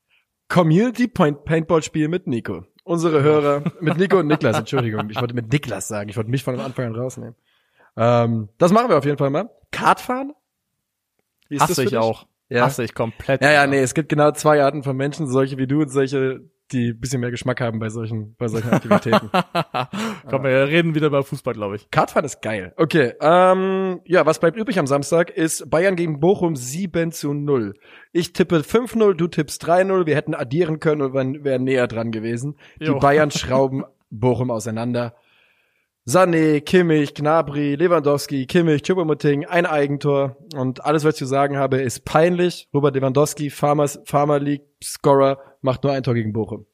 Community 0.50 1.08
Point 1.08 1.46
Paintball 1.46 1.84
Spiel 1.84 2.08
mit 2.08 2.28
Nico. 2.28 2.66
Unsere 2.84 3.22
Hörer, 3.22 3.64
mit 3.82 3.98
Nico 3.98 4.20
und 4.20 4.28
Niklas, 4.28 4.58
Entschuldigung. 4.58 5.10
Ich 5.10 5.22
wollte 5.22 5.36
mit 5.36 5.52
Niklas 5.52 5.88
sagen. 5.88 6.10
Ich 6.10 6.18
wollte 6.18 6.32
mich 6.32 6.44
von 6.44 6.60
Anfang 6.60 6.88
an 6.88 6.96
rausnehmen. 6.96 7.36
Ähm, 8.00 8.48
das 8.58 8.72
machen 8.72 8.90
wir 8.90 8.98
auf 8.98 9.06
jeden 9.06 9.18
Fall 9.18 9.30
mal. 9.30 9.50
Kartfahren? 9.72 10.34
Wie 11.50 11.56
ist 11.56 11.62
das 11.64 11.72
Hasse 11.72 11.84
ich 11.84 11.90
dich? 11.90 11.98
auch. 11.98 12.26
Ja. 12.48 12.66
Hasse 12.66 12.84
ich 12.84 12.96
komplett. 12.96 13.44
Ja, 13.44 13.52
ja, 13.52 13.68
nee, 13.68 13.80
es 13.80 13.94
gibt 13.94 14.10
genau 14.10 14.32
zwei 14.32 14.64
Arten 14.64 14.84
von 14.84 14.96
Menschen, 14.96 15.28
solche 15.28 15.58
wie 15.58 15.68
du 15.68 15.82
und 15.82 15.90
solche, 15.90 16.40
die 16.72 16.92
ein 16.92 17.00
bisschen 17.00 17.20
mehr 17.20 17.30
Geschmack 17.30 17.60
haben 17.62 17.78
bei 17.80 17.90
solchen, 17.90 18.36
bei 18.38 18.48
solchen 18.48 18.72
Aktivitäten. 18.72 19.30
Komm, 20.30 20.44
wir 20.44 20.68
reden 20.68 20.96
wieder 20.96 21.08
über 21.08 21.24
Fußball, 21.24 21.54
glaube 21.54 21.76
ich. 21.76 21.92
Kartfahren 21.92 22.26
ist 22.26 22.42
geil. 22.42 22.74
Okay, 22.78 23.14
ähm, 23.22 24.00
ja, 24.06 24.26
was 24.26 24.40
bleibt 24.40 24.58
übrig 24.58 24.80
am 24.80 24.88
Samstag 24.88 25.30
ist 25.30 25.70
Bayern 25.70 25.96
gegen 25.96 26.20
Bochum 26.22 26.56
7 26.56 27.12
zu 27.12 27.34
0. 27.34 27.74
Ich 28.14 28.34
tippe 28.34 28.60
5-0, 28.60 29.14
du 29.14 29.28
tippst 29.28 29.64
3-0. 29.68 30.06
Wir 30.06 30.16
hätten 30.16 30.34
addieren 30.34 30.80
können 30.80 31.02
und 31.02 31.14
wären 31.14 31.44
wären 31.44 31.64
näher 31.66 31.88
dran 31.88 32.12
gewesen. 32.12 32.56
Die 32.80 32.86
Jo. 32.86 33.00
Bayern 33.00 33.30
schrauben 33.32 33.84
Bochum 34.10 34.50
auseinander. 34.50 35.16
Sané, 36.10 36.60
Kimmich, 36.60 37.14
Gnabry, 37.14 37.76
Lewandowski, 37.76 38.48
Kimmich, 38.48 38.82
Choupo-Moting, 38.82 39.46
ein 39.46 39.68
Eigentor. 39.68 40.38
Und 40.56 40.84
alles, 40.84 41.04
was 41.04 41.14
ich 41.14 41.20
zu 41.20 41.26
sagen 41.28 41.56
habe, 41.58 41.82
ist 41.82 42.04
peinlich. 42.04 42.68
Robert 42.74 42.96
Lewandowski, 42.96 43.52
Farmers, 43.52 44.00
Farmer 44.06 44.40
League 44.40 44.64
Scorer, 44.84 45.38
macht 45.62 45.84
nur 45.84 45.94
ein 45.94 46.02
Tor 46.02 46.16
gegen 46.16 46.34
Bochum. 46.34 46.66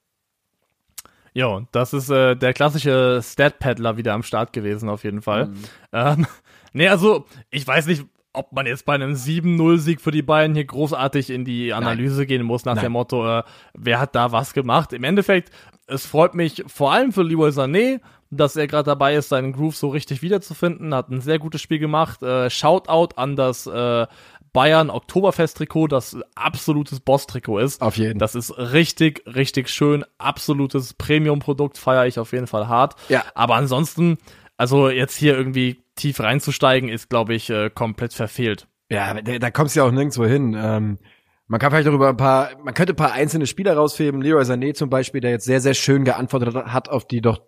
Jo, 1.34 1.68
das 1.74 1.92
ist 1.92 2.10
äh, 2.10 2.38
der 2.38 2.54
klassische 2.54 3.20
Stat-Paddler 3.22 3.98
wieder 3.98 4.14
am 4.14 4.24
Start 4.24 4.54
gewesen, 4.54 4.88
auf 4.88 5.04
jeden 5.04 5.22
Fall. 5.22 5.48
Mhm. 5.48 5.64
Ähm, 5.92 6.28
nee, 6.72 6.88
also, 6.88 7.26
ich 7.50 7.68
weiß 7.68 7.88
nicht, 7.88 8.06
ob 8.32 8.54
man 8.54 8.66
jetzt 8.66 8.86
bei 8.86 8.94
einem 8.94 9.16
7-0-Sieg 9.16 10.00
für 10.00 10.12
die 10.12 10.22
Bayern 10.22 10.56
hier 10.56 10.64
großartig 10.64 11.30
in 11.30 11.44
die 11.44 11.74
Analyse 11.74 12.26
gehen 12.26 12.44
muss, 12.44 12.64
nach 12.64 12.76
Nein. 12.76 12.86
dem 12.86 12.92
Motto, 12.94 13.40
äh, 13.40 13.44
wer 13.74 14.00
hat 14.00 14.16
da 14.16 14.32
was 14.32 14.54
gemacht. 14.54 14.94
Im 14.94 15.04
Endeffekt, 15.04 15.52
es 15.88 16.06
freut 16.06 16.36
mich 16.36 16.64
vor 16.68 16.94
allem 16.94 17.12
für 17.12 17.24
Leroy 17.24 17.50
Sané, 17.50 18.00
dass 18.38 18.56
er 18.56 18.68
gerade 18.68 18.86
dabei 18.86 19.16
ist, 19.16 19.30
seinen 19.30 19.54
Groove 19.54 19.76
so 19.76 19.90
richtig 19.90 20.22
wiederzufinden, 20.22 20.94
hat 20.94 21.10
ein 21.10 21.22
sehr 21.22 21.40
gutes 21.40 21.62
Spiel 21.62 21.80
gemacht. 21.80 22.22
Äh, 22.24 22.50
Shoutout 22.50 23.16
an 23.16 23.36
das 23.36 23.68
äh, 23.68 24.08
Bayern 24.54 24.90
Oktoberfest-Trikot, 24.90 25.88
das 25.88 26.18
absolutes 26.36 27.02
Boss-Trikot 27.02 27.60
ist. 27.60 27.82
Auf 27.82 27.98
jeden. 27.98 28.20
Das 28.20 28.36
ist 28.36 28.58
richtig, 28.58 29.24
richtig 29.28 29.70
schön. 29.70 30.06
Absolutes 30.18 30.94
Premium-Produkt, 30.94 31.78
feiere 31.78 32.08
ich 32.08 32.20
auf 32.20 32.32
jeden 32.32 32.48
Fall 32.48 32.70
hart. 32.70 32.96
Ja. 33.10 33.24
Aber 33.36 33.56
ansonsten, 33.56 34.18
also 34.56 34.90
jetzt 34.90 35.18
hier 35.18 35.36
irgendwie 35.36 35.84
tief 35.96 36.22
reinzusteigen, 36.22 36.88
ist, 36.88 37.10
glaube 37.10 37.34
ich, 37.34 37.50
äh, 37.50 37.70
komplett 37.70 38.14
verfehlt. 38.14 38.68
Ja, 38.90 39.16
da, 39.16 39.40
da 39.40 39.52
kommst 39.52 39.76
du 39.76 39.82
ja 39.82 39.86
auch 39.88 39.92
nirgendwo 39.92 40.26
hin. 40.26 40.56
Ähm, 40.58 41.00
man 41.48 41.60
kann 41.60 41.72
vielleicht 41.72 41.88
darüber 41.88 42.10
ein 42.10 42.18
paar, 42.18 42.52
man 42.64 42.74
könnte 42.74 42.94
ein 42.94 42.98
paar 42.98 43.12
einzelne 43.12 43.48
Spieler 43.48 43.76
rausheben. 43.76 44.22
Leroy 44.22 44.44
Sané 44.44 44.74
zum 44.74 44.90
Beispiel, 44.90 45.22
der 45.22 45.32
jetzt 45.32 45.46
sehr, 45.46 45.60
sehr 45.60 45.74
schön 45.74 46.06
geantwortet 46.06 46.56
hat 46.56 46.90
auf 46.90 47.06
die 47.06 47.22
doch 47.22 47.42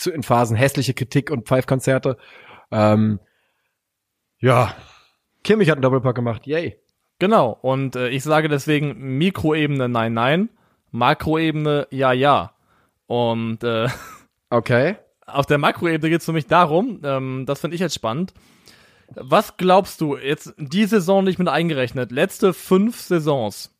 zu, 0.00 0.10
in 0.10 0.22
Phasen 0.22 0.56
hässliche 0.56 0.94
Kritik 0.94 1.30
und 1.30 1.46
Pfeifkonzerte. 1.46 2.16
Ähm, 2.72 3.20
ja, 4.38 4.74
Kimmich 5.44 5.68
hat 5.68 5.76
einen 5.76 5.82
Doppelpack 5.82 6.14
gemacht, 6.14 6.46
yay. 6.46 6.76
Genau. 7.18 7.58
Und 7.60 7.96
äh, 7.96 8.08
ich 8.08 8.22
sage 8.22 8.48
deswegen 8.48 9.18
Mikroebene 9.18 9.88
nein, 9.88 10.14
nein, 10.14 10.48
Makroebene 10.90 11.86
ja, 11.90 12.12
ja. 12.12 12.54
Und 13.06 13.62
äh, 13.62 13.88
Okay. 14.50 14.96
auf 15.26 15.46
der 15.46 15.58
Makroebene 15.58 16.10
geht 16.10 16.20
es 16.20 16.24
für 16.24 16.32
mich 16.32 16.46
darum, 16.46 17.00
ähm, 17.04 17.44
das 17.46 17.60
finde 17.60 17.74
ich 17.74 17.80
jetzt 17.80 17.94
spannend. 17.94 18.32
Was 19.14 19.56
glaubst 19.56 20.00
du, 20.00 20.16
jetzt 20.16 20.54
die 20.56 20.86
Saison 20.86 21.24
nicht 21.24 21.38
mit 21.38 21.48
eingerechnet, 21.48 22.10
letzte 22.12 22.54
fünf 22.54 23.00
Saisons, 23.00 23.76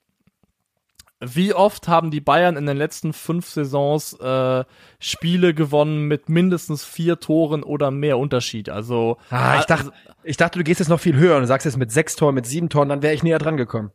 wie 1.20 1.52
oft 1.52 1.87
haben 1.87 2.11
die 2.11 2.20
Bayern 2.20 2.56
in 2.56 2.66
den 2.66 2.76
letzten 2.76 3.12
fünf 3.12 3.46
Saisons 3.48 4.14
äh, 4.14 4.64
Spiele 4.98 5.52
gewonnen 5.52 6.09
mit 6.09 6.28
mindestens 6.30 6.85
vier 6.85 7.20
Toren 7.20 7.62
oder 7.62 7.90
mehr 7.90 8.18
Unterschied? 8.18 8.70
Also 8.70 9.18
Ah, 9.28 9.59
ich 9.59 9.66
dachte, 9.66 9.92
ich 10.22 10.38
dachte, 10.38 10.59
du 10.59 10.64
gehst 10.64 10.80
jetzt 10.80 10.88
noch 10.88 11.00
viel 11.00 11.16
höher 11.16 11.37
und 11.37 11.46
sagst 11.46 11.66
jetzt 11.66 11.76
mit 11.76 11.92
sechs 11.92 12.16
Toren, 12.16 12.35
mit 12.35 12.46
sieben 12.46 12.70
Toren, 12.70 12.88
dann 12.88 13.02
wäre 13.02 13.14
ich 13.14 13.22
näher 13.22 13.38
dran 13.38 13.59
gekommen. 13.59 13.90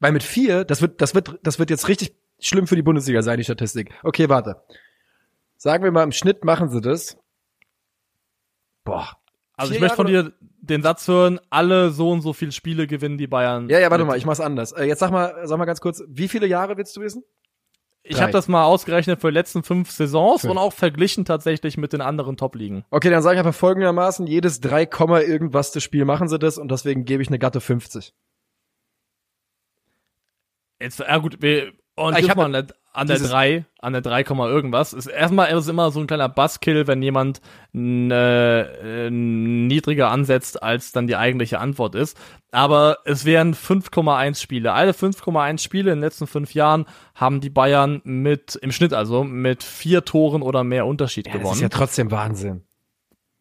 Weil 0.00 0.12
mit 0.12 0.22
vier, 0.22 0.64
das 0.64 0.82
wird, 0.82 1.00
das 1.00 1.14
wird, 1.14 1.38
das 1.42 1.58
wird 1.58 1.70
jetzt 1.70 1.88
richtig 1.88 2.14
schlimm 2.38 2.66
für 2.66 2.76
die 2.76 2.82
Bundesliga 2.82 3.22
sein, 3.22 3.38
die 3.38 3.44
Statistik. 3.44 3.94
Okay, 4.02 4.28
warte. 4.28 4.62
Sagen 5.56 5.82
wir 5.82 5.90
mal, 5.90 6.02
im 6.02 6.12
Schnitt 6.12 6.44
machen 6.44 6.68
sie 6.68 6.82
das. 6.82 7.16
Boah. 8.84 9.16
Also 9.56 9.72
ich 9.72 9.80
möchte 9.80 9.96
von 9.96 10.06
dir 10.06 10.32
den 10.60 10.82
Satz 10.82 11.08
hören, 11.08 11.40
alle 11.50 11.90
so 11.90 12.10
und 12.10 12.20
so 12.20 12.32
viele 12.32 12.52
Spiele 12.52 12.86
gewinnen 12.86 13.18
die 13.18 13.26
Bayern. 13.26 13.68
Ja, 13.68 13.78
ja, 13.78 13.90
warte 13.90 14.04
mit. 14.04 14.10
mal, 14.10 14.18
ich 14.18 14.26
mach's 14.26 14.40
anders. 14.40 14.72
Äh, 14.72 14.84
jetzt 14.84 14.98
sag 14.98 15.10
mal, 15.10 15.34
sag 15.44 15.58
mal 15.58 15.64
ganz 15.64 15.80
kurz, 15.80 16.02
wie 16.08 16.28
viele 16.28 16.46
Jahre 16.46 16.76
willst 16.76 16.96
du 16.96 17.00
wissen? 17.00 17.24
Ich 18.08 18.20
habe 18.20 18.30
das 18.30 18.46
mal 18.46 18.62
ausgerechnet 18.64 19.20
für 19.20 19.28
die 19.28 19.34
letzten 19.34 19.64
fünf 19.64 19.90
Saisons 19.90 20.42
Fünf. 20.42 20.52
und 20.52 20.58
auch 20.58 20.72
verglichen 20.72 21.24
tatsächlich 21.24 21.76
mit 21.76 21.92
den 21.92 22.00
anderen 22.00 22.36
Top-Ligen. 22.36 22.84
Okay, 22.90 23.10
dann 23.10 23.20
sage 23.22 23.34
ich 23.34 23.38
einfach 23.40 23.58
folgendermaßen, 23.58 24.28
jedes 24.28 24.60
3, 24.60 24.86
Komma 24.86 25.20
irgendwas 25.20 25.72
das 25.72 25.82
Spiel 25.82 26.04
machen 26.04 26.28
sie 26.28 26.38
das 26.38 26.56
und 26.56 26.70
deswegen 26.70 27.04
gebe 27.04 27.22
ich 27.22 27.28
eine 27.28 27.40
Gatte 27.40 27.60
50. 27.60 28.14
Jetzt, 30.78 31.00
ja 31.00 31.18
gut, 31.18 31.42
wir 31.42 31.72
und 31.96 32.16
ich 32.16 32.24
ich 32.24 32.30
hab 32.30 32.36
mal 32.36 32.66
an 32.96 33.06
der, 33.06 33.16
an 33.16 33.16
der 33.16 33.16
dieses- 33.16 33.30
3, 33.30 33.64
an 33.80 33.92
der 33.92 34.02
3, 34.02 34.24
Komma 34.24 34.48
irgendwas. 34.48 34.92
Ist 34.92 35.06
erstmal 35.06 35.56
ist 35.56 35.68
immer 35.68 35.90
so 35.90 36.00
ein 36.00 36.06
kleiner 36.06 36.28
Buzzkill, 36.28 36.86
wenn 36.86 37.02
jemand 37.02 37.40
äh, 37.74 39.10
niedriger 39.10 40.10
ansetzt, 40.10 40.62
als 40.62 40.92
dann 40.92 41.06
die 41.06 41.16
eigentliche 41.16 41.58
Antwort 41.60 41.94
ist. 41.94 42.16
Aber 42.50 42.98
es 43.04 43.24
wären 43.24 43.54
5,1 43.54 44.40
Spiele. 44.40 44.72
Alle 44.72 44.92
5,1 44.92 45.58
Spiele 45.62 45.92
in 45.92 45.98
den 45.98 46.02
letzten 46.04 46.26
fünf 46.26 46.54
Jahren 46.54 46.86
haben 47.14 47.40
die 47.40 47.50
Bayern 47.50 48.00
mit, 48.04 48.56
im 48.56 48.72
Schnitt 48.72 48.92
also, 48.92 49.24
mit 49.24 49.62
vier 49.62 50.04
Toren 50.04 50.42
oder 50.42 50.64
mehr 50.64 50.86
Unterschied 50.86 51.26
Ja, 51.26 51.32
das 51.34 51.40
gewonnen. 51.42 51.54
ist 51.56 51.62
ja 51.62 51.68
trotzdem 51.68 52.10
Wahnsinn. 52.10 52.62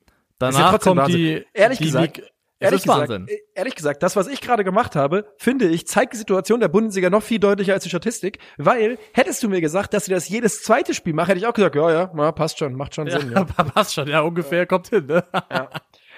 ja 0.06 0.12
Danach 0.40 0.72
trotzdem 0.72 0.90
kommt 0.92 1.02
Wahnsinn. 1.04 1.18
die, 1.18 1.46
Ehrlich 1.54 1.78
die 1.80 1.86
gesagt, 1.86 2.20
es 2.20 2.26
Ehrlich 2.60 2.84
gesagt, 2.84 3.12
äh, 3.12 3.40
ehrlich 3.54 3.76
gesagt, 3.76 4.02
das, 4.02 4.16
was 4.16 4.28
ich 4.28 4.40
gerade 4.40 4.64
gemacht 4.64 4.96
habe, 4.96 5.26
finde 5.38 5.68
ich, 5.68 5.88
zeigt 5.88 6.14
die 6.14 6.18
Situation 6.18 6.62
der 6.62 6.70
Bundesliga 6.70 7.10
noch 7.10 7.22
viel 7.22 7.40
deutlicher 7.40 7.74
als 7.74 7.84
die 7.84 7.90
Statistik, 7.90 8.40
weil 8.58 8.98
hättest 9.14 9.44
du 9.44 9.50
mir 9.50 9.60
gesagt, 9.60 9.94
dass 9.94 10.06
sie 10.06 10.12
das 10.12 10.30
jedes 10.30 10.64
zweite 10.64 10.94
Spiel 10.94 11.14
machen, 11.14 11.28
hätte 11.28 11.40
ich 11.40 11.48
auch 11.48 11.54
gesagt, 11.54 11.76
ja, 11.76 11.92
ja, 11.92 12.12
na, 12.16 12.32
passt 12.32 12.58
schon, 12.58 12.74
macht 12.74 12.96
schon 12.96 13.10
Sinn. 13.10 13.32
Ja, 13.32 13.46
Ja. 13.58 13.64
passt 13.66 13.94
schon, 13.94 14.08
ja, 14.08 14.22
ungefähr 14.22 14.66
kommt 14.66 14.88
hin, 14.88 15.06
ne? 15.06 15.26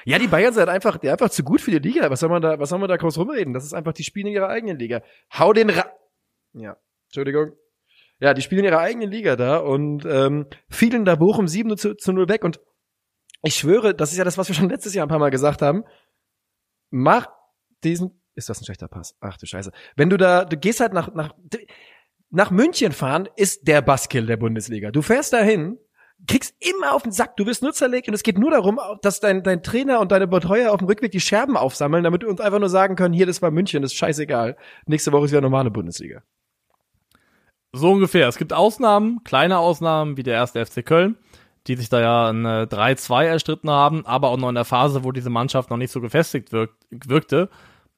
ja, 0.05 0.19
die 0.19 0.27
Bayern 0.27 0.53
sind 0.53 0.69
einfach, 0.69 0.97
die 0.97 1.09
einfach 1.09 1.29
zu 1.29 1.43
gut 1.43 1.59
für 1.59 1.71
die 1.71 1.79
Liga. 1.79 2.09
Was 2.11 2.19
soll 2.19 2.29
man 2.29 2.41
da, 2.41 2.59
was 2.59 2.69
soll 2.69 2.79
man 2.79 2.89
da 2.89 2.97
groß 2.97 3.17
rumreden? 3.17 3.53
Das 3.53 3.65
ist 3.65 3.73
einfach, 3.73 3.93
die 3.93 4.03
spielen 4.03 4.27
in 4.27 4.33
ihrer 4.33 4.49
eigenen 4.49 4.77
Liga. 4.77 5.01
Hau 5.37 5.53
den 5.53 5.71
Ra 5.71 5.85
Ja, 6.53 6.77
Entschuldigung. 7.07 7.53
Ja, 8.19 8.33
die 8.33 8.41
spielen 8.43 8.59
in 8.59 8.65
ihrer 8.65 8.79
eigenen 8.79 9.09
Liga 9.11 9.35
da 9.35 9.57
und 9.57 10.05
ähm, 10.05 10.45
fielen 10.69 11.03
da 11.05 11.15
Bochum 11.15 11.47
7 11.47 11.77
zu, 11.77 11.95
zu 11.95 12.13
0 12.13 12.29
weg 12.29 12.43
und 12.43 12.59
ich 13.43 13.55
schwöre, 13.55 13.93
das 13.93 14.11
ist 14.11 14.17
ja 14.17 14.23
das, 14.23 14.37
was 14.37 14.47
wir 14.47 14.55
schon 14.55 14.69
letztes 14.69 14.93
Jahr 14.95 15.05
ein 15.05 15.09
paar 15.09 15.19
Mal 15.19 15.29
gesagt 15.29 15.61
haben. 15.61 15.83
Mach 16.89 17.27
diesen. 17.83 18.21
Ist 18.35 18.49
das 18.49 18.61
ein 18.61 18.65
schlechter 18.65 18.87
Pass? 18.87 19.15
Ach 19.19 19.37
du 19.37 19.45
Scheiße. 19.45 19.71
Wenn 19.95 20.09
du 20.09 20.17
da, 20.17 20.45
du 20.45 20.57
gehst 20.57 20.79
halt 20.79 20.93
nach, 20.93 21.13
nach, 21.13 21.33
nach 22.29 22.51
München 22.51 22.91
fahren, 22.91 23.27
ist 23.35 23.67
der 23.67 23.81
Buskill 23.81 24.27
der 24.27 24.37
Bundesliga. 24.37 24.91
Du 24.91 25.01
fährst 25.01 25.33
dahin, 25.33 25.79
kriegst 26.27 26.55
immer 26.59 26.93
auf 26.93 27.03
den 27.03 27.11
Sack, 27.11 27.35
du 27.37 27.45
wirst 27.45 27.61
nur 27.61 27.73
zerlegt 27.73 28.07
und 28.07 28.13
es 28.13 28.23
geht 28.23 28.37
nur 28.37 28.51
darum, 28.51 28.79
dass 29.01 29.19
dein, 29.19 29.43
dein 29.43 29.61
Trainer 29.63 29.99
und 29.99 30.11
deine 30.11 30.27
Betreuer 30.27 30.71
auf 30.71 30.79
dem 30.79 30.87
Rückweg 30.87 31.11
die 31.11 31.19
Scherben 31.19 31.57
aufsammeln, 31.57 32.03
damit 32.03 32.21
wir 32.23 32.29
uns 32.29 32.41
einfach 32.41 32.59
nur 32.59 32.69
sagen 32.69 32.95
können, 32.95 33.13
hier, 33.13 33.25
das 33.25 33.41
war 33.41 33.51
München, 33.51 33.81
das 33.81 33.91
ist 33.91 33.97
scheißegal. 33.97 34.57
Nächste 34.85 35.11
Woche 35.11 35.25
ist 35.25 35.31
wieder 35.31 35.41
normale 35.41 35.71
Bundesliga. 35.71 36.23
So 37.73 37.91
ungefähr. 37.91 38.27
Es 38.27 38.37
gibt 38.37 38.53
Ausnahmen, 38.53 39.23
kleine 39.23 39.59
Ausnahmen, 39.59 40.17
wie 40.17 40.23
der 40.23 40.35
erste 40.35 40.65
FC 40.65 40.85
Köln, 40.85 41.17
die 41.67 41.75
sich 41.75 41.89
da 41.89 41.99
ja 42.01 42.29
ein 42.29 42.45
äh, 42.45 42.67
3-2 42.69 43.25
erstritten 43.25 43.69
haben, 43.69 44.05
aber 44.05 44.29
auch 44.29 44.37
noch 44.37 44.49
in 44.49 44.55
der 44.55 44.65
Phase, 44.65 45.03
wo 45.03 45.11
diese 45.11 45.29
Mannschaft 45.29 45.69
noch 45.69 45.77
nicht 45.77 45.91
so 45.91 46.01
gefestigt 46.01 46.51
wirk 46.51 46.71
wirkte. 46.89 47.49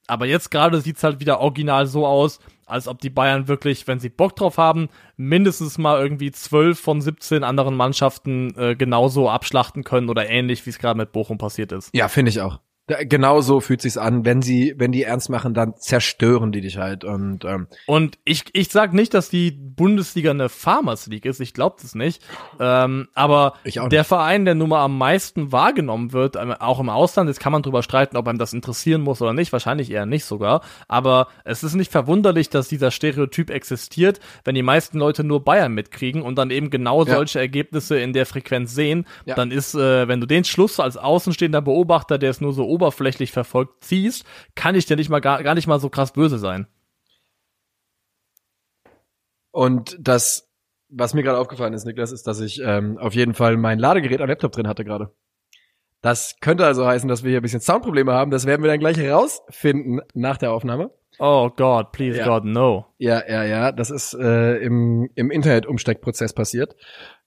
aber 0.08 0.26
jetzt 0.26 0.50
gerade 0.52 0.82
sieht's 0.82 1.04
halt 1.04 1.20
wieder 1.20 1.40
original 1.40 1.86
so 1.86 2.06
aus, 2.08 2.40
als 2.66 2.88
ob 2.88 3.00
die 3.00 3.10
Bayern 3.10 3.48
wirklich, 3.48 3.88
wenn 3.88 4.00
sie 4.00 4.10
Bock 4.10 4.36
drauf 4.36 4.58
haben, 4.58 4.90
mindestens 5.18 5.78
mal 5.78 6.00
irgendwie 6.00 6.32
zwölf 6.32 6.80
von 6.80 7.02
17 7.02 7.44
anderen 7.44 7.76
Mannschaften 7.76 8.54
äh, 8.58 8.76
genauso 8.76 9.30
abschlachten 9.30 9.84
können 9.84 10.10
oder 10.10 10.30
ähnlich, 10.30 10.66
wie 10.66 10.70
es 10.70 10.80
gerade 10.80 10.98
mit 10.98 11.12
Bochum 11.12 11.38
passiert 11.38 11.72
ist. 11.72 11.90
Ja, 11.96 12.08
finde 12.08 12.30
ich 12.30 12.42
auch. 12.42 12.60
Genau 13.04 13.42
so 13.42 13.60
fühlt 13.60 13.82
sich's 13.82 13.98
an. 13.98 14.26
Wenn 14.26 14.42
sie, 14.42 14.74
wenn 14.78 14.92
die 14.92 15.04
ernst 15.04 15.30
machen, 15.30 15.54
dann 15.54 15.76
zerstören 15.78 16.52
die 16.52 16.62
dich 16.62 16.78
halt. 16.78 17.04
Und 17.04 17.46
ähm, 17.46 17.68
Und 17.86 18.18
ich, 18.26 18.46
ich 18.54 18.70
sag 18.70 18.94
nicht, 18.94 19.14
dass 19.14 19.30
die 19.30 19.52
Bundesliga 19.52 20.32
eine 20.32 20.50
Farmers 20.50 21.08
League 21.08 21.26
ist. 21.26 21.40
Ich 21.40 21.54
glaube 21.54 21.78
das 21.82 21.96
nicht. 21.96 22.22
Ähm, 22.60 23.08
aber 23.14 23.54
Ich 23.64 23.80
auch 23.80 23.90
der 23.90 24.02
nicht. 24.02 24.08
Verein, 24.08 24.46
der 24.46 24.56
nun 24.56 24.70
mal 24.70 24.84
am 24.84 24.98
meisten 24.98 25.52
wahrgenommen 25.52 26.14
wird, 26.14 26.36
ähm, 26.36 26.52
auch 26.54 26.80
im 26.80 26.90
Ausland, 26.90 27.28
jetzt 27.30 27.40
kann 27.40 27.52
man 27.52 27.62
drüber 27.62 27.84
streiten, 27.84 28.18
ob 28.18 28.28
einem 28.28 28.40
das 28.40 28.54
interessieren 28.54 29.02
muss 29.02 29.22
oder 29.22 29.34
nicht. 29.34 29.54
Wahrscheinlich 29.54 29.92
eher 29.92 30.06
nicht 30.06 30.26
sogar. 30.26 30.62
Aber 30.88 31.28
es 31.46 31.64
ist 31.64 31.76
nicht 31.76 31.92
verwunderlich, 31.92 32.50
dass 32.50 32.68
dieser 32.68 32.92
Stereotyp 32.92 33.50
existiert, 33.50 34.20
wenn 34.44 34.56
die 34.56 34.64
meisten 34.64 34.98
Leute 34.98 35.24
nur 35.24 35.44
Bayern 35.44 35.74
mitkriegen 35.74 36.22
und 36.22 36.36
dann 36.38 36.52
eben 36.52 36.70
genau 36.70 37.06
Ja. 37.06 37.16
solche 37.16 37.40
Ergebnisse 37.40 38.00
in 38.00 38.14
der 38.14 38.26
Frequenz 38.26 38.74
sehen. 38.74 39.06
Ja. 39.26 39.36
Dann 39.36 39.52
ist, 39.52 39.76
äh, 39.76 40.08
wenn 40.08 40.20
du 40.20 40.26
den 40.28 40.44
Schluss 40.44 40.80
als 40.80 40.98
außenstehender 40.98 41.62
Beobachter, 41.62 42.18
der 42.18 42.30
es 42.32 42.42
nur 42.42 42.54
so 42.54 42.66
oberflächlich 42.80 43.32
verfolgt, 43.32 43.84
ziehst, 43.84 44.26
kann 44.56 44.76
ich 44.76 44.86
dir 44.86 44.96
nicht 44.96 45.10
mal 45.10 45.20
gar, 45.20 45.44
gar 45.44 45.56
nicht 45.56 45.68
mal 45.68 45.80
so 45.80 45.90
krass 45.90 46.14
böse 46.14 46.40
sein. 46.40 46.68
Und 49.52 49.98
das, 50.00 50.50
was 50.90 51.14
mir 51.14 51.24
gerade 51.24 51.40
aufgefallen 51.40 51.74
ist, 51.74 51.86
Niklas, 51.86 52.12
ist, 52.12 52.28
dass 52.28 52.40
ich 52.40 52.62
ähm, 52.64 52.98
auf 52.98 53.14
jeden 53.14 53.34
Fall 53.34 53.58
mein 53.58 53.80
Ladegerät 53.80 54.22
am 54.22 54.30
Laptop 54.30 54.52
drin 54.52 54.68
hatte 54.68 54.86
gerade. 54.86 55.14
Das 56.02 56.38
könnte 56.40 56.66
also 56.66 56.86
heißen, 56.86 57.10
dass 57.10 57.24
wir 57.24 57.32
hier 57.32 57.42
ein 57.42 57.44
bisschen 57.44 57.60
Soundprobleme 57.60 58.14
haben. 58.14 58.32
Das 58.32 58.46
werden 58.46 58.64
wir 58.64 58.70
dann 58.70 58.80
gleich 58.80 58.98
rausfinden 59.00 60.02
nach 60.14 60.38
der 60.38 60.54
Aufnahme. 60.54 60.92
Oh 61.18 61.50
God, 61.50 61.92
please 61.92 62.18
Ja. 62.20 62.26
God, 62.26 62.46
no. 62.46 62.86
Ja, 62.98 63.22
ja, 63.28 63.44
ja. 63.44 63.72
Das 63.74 63.90
ist 63.90 64.14
äh, 64.14 64.56
im, 64.60 65.10
im 65.16 65.30
Internet-Umsteckprozess 65.32 66.32
passiert. 66.34 66.76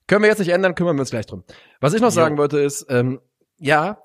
Können 0.07 0.23
wir 0.23 0.31
jetzt 0.31 0.39
nicht 0.39 0.49
ändern, 0.49 0.75
kümmern 0.75 0.97
wir 0.97 1.01
uns 1.01 1.11
gleich 1.11 1.27
drum. 1.27 1.45
Was 1.81 1.93
ich 1.93 2.01
noch 2.01 2.09
Jo. 2.09 2.15
sagen 2.15 2.39
wollte 2.39 2.59
ist, 2.61 2.87
ähm, 2.89 3.21
ja, 3.59 3.99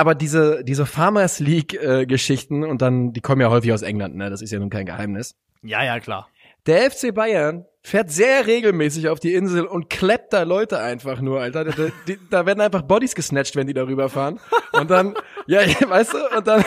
aber 0.00 0.14
diese, 0.14 0.64
diese 0.64 0.86
Farmers 0.86 1.40
League-Geschichten 1.40 2.64
und 2.64 2.80
dann, 2.80 3.12
die 3.12 3.20
kommen 3.20 3.40
ja 3.40 3.50
häufig 3.50 3.72
aus 3.72 3.82
England, 3.82 4.16
ne? 4.16 4.30
Das 4.30 4.40
ist 4.40 4.50
ja 4.50 4.58
nun 4.58 4.70
kein 4.70 4.86
Geheimnis. 4.86 5.36
Ja, 5.62 5.84
ja, 5.84 6.00
klar. 6.00 6.28
Der 6.66 6.90
FC 6.90 7.14
Bayern 7.14 7.66
fährt 7.82 8.10
sehr 8.10 8.46
regelmäßig 8.46 9.08
auf 9.08 9.20
die 9.20 9.34
Insel 9.34 9.66
und 9.66 9.90
kleppt 9.90 10.32
da 10.32 10.42
Leute 10.42 10.78
einfach 10.78 11.20
nur, 11.20 11.40
Alter. 11.40 11.64
Da, 11.64 11.72
die, 12.08 12.18
da 12.30 12.46
werden 12.46 12.60
einfach 12.60 12.82
Bodies 12.82 13.14
gesnatcht, 13.14 13.56
wenn 13.56 13.66
die 13.66 13.74
darüber 13.74 14.08
fahren. 14.08 14.40
Und 14.72 14.90
dann, 14.90 15.14
ja, 15.46 15.60
weißt 15.88 16.14
du, 16.14 16.36
und 16.36 16.46
dann, 16.46 16.64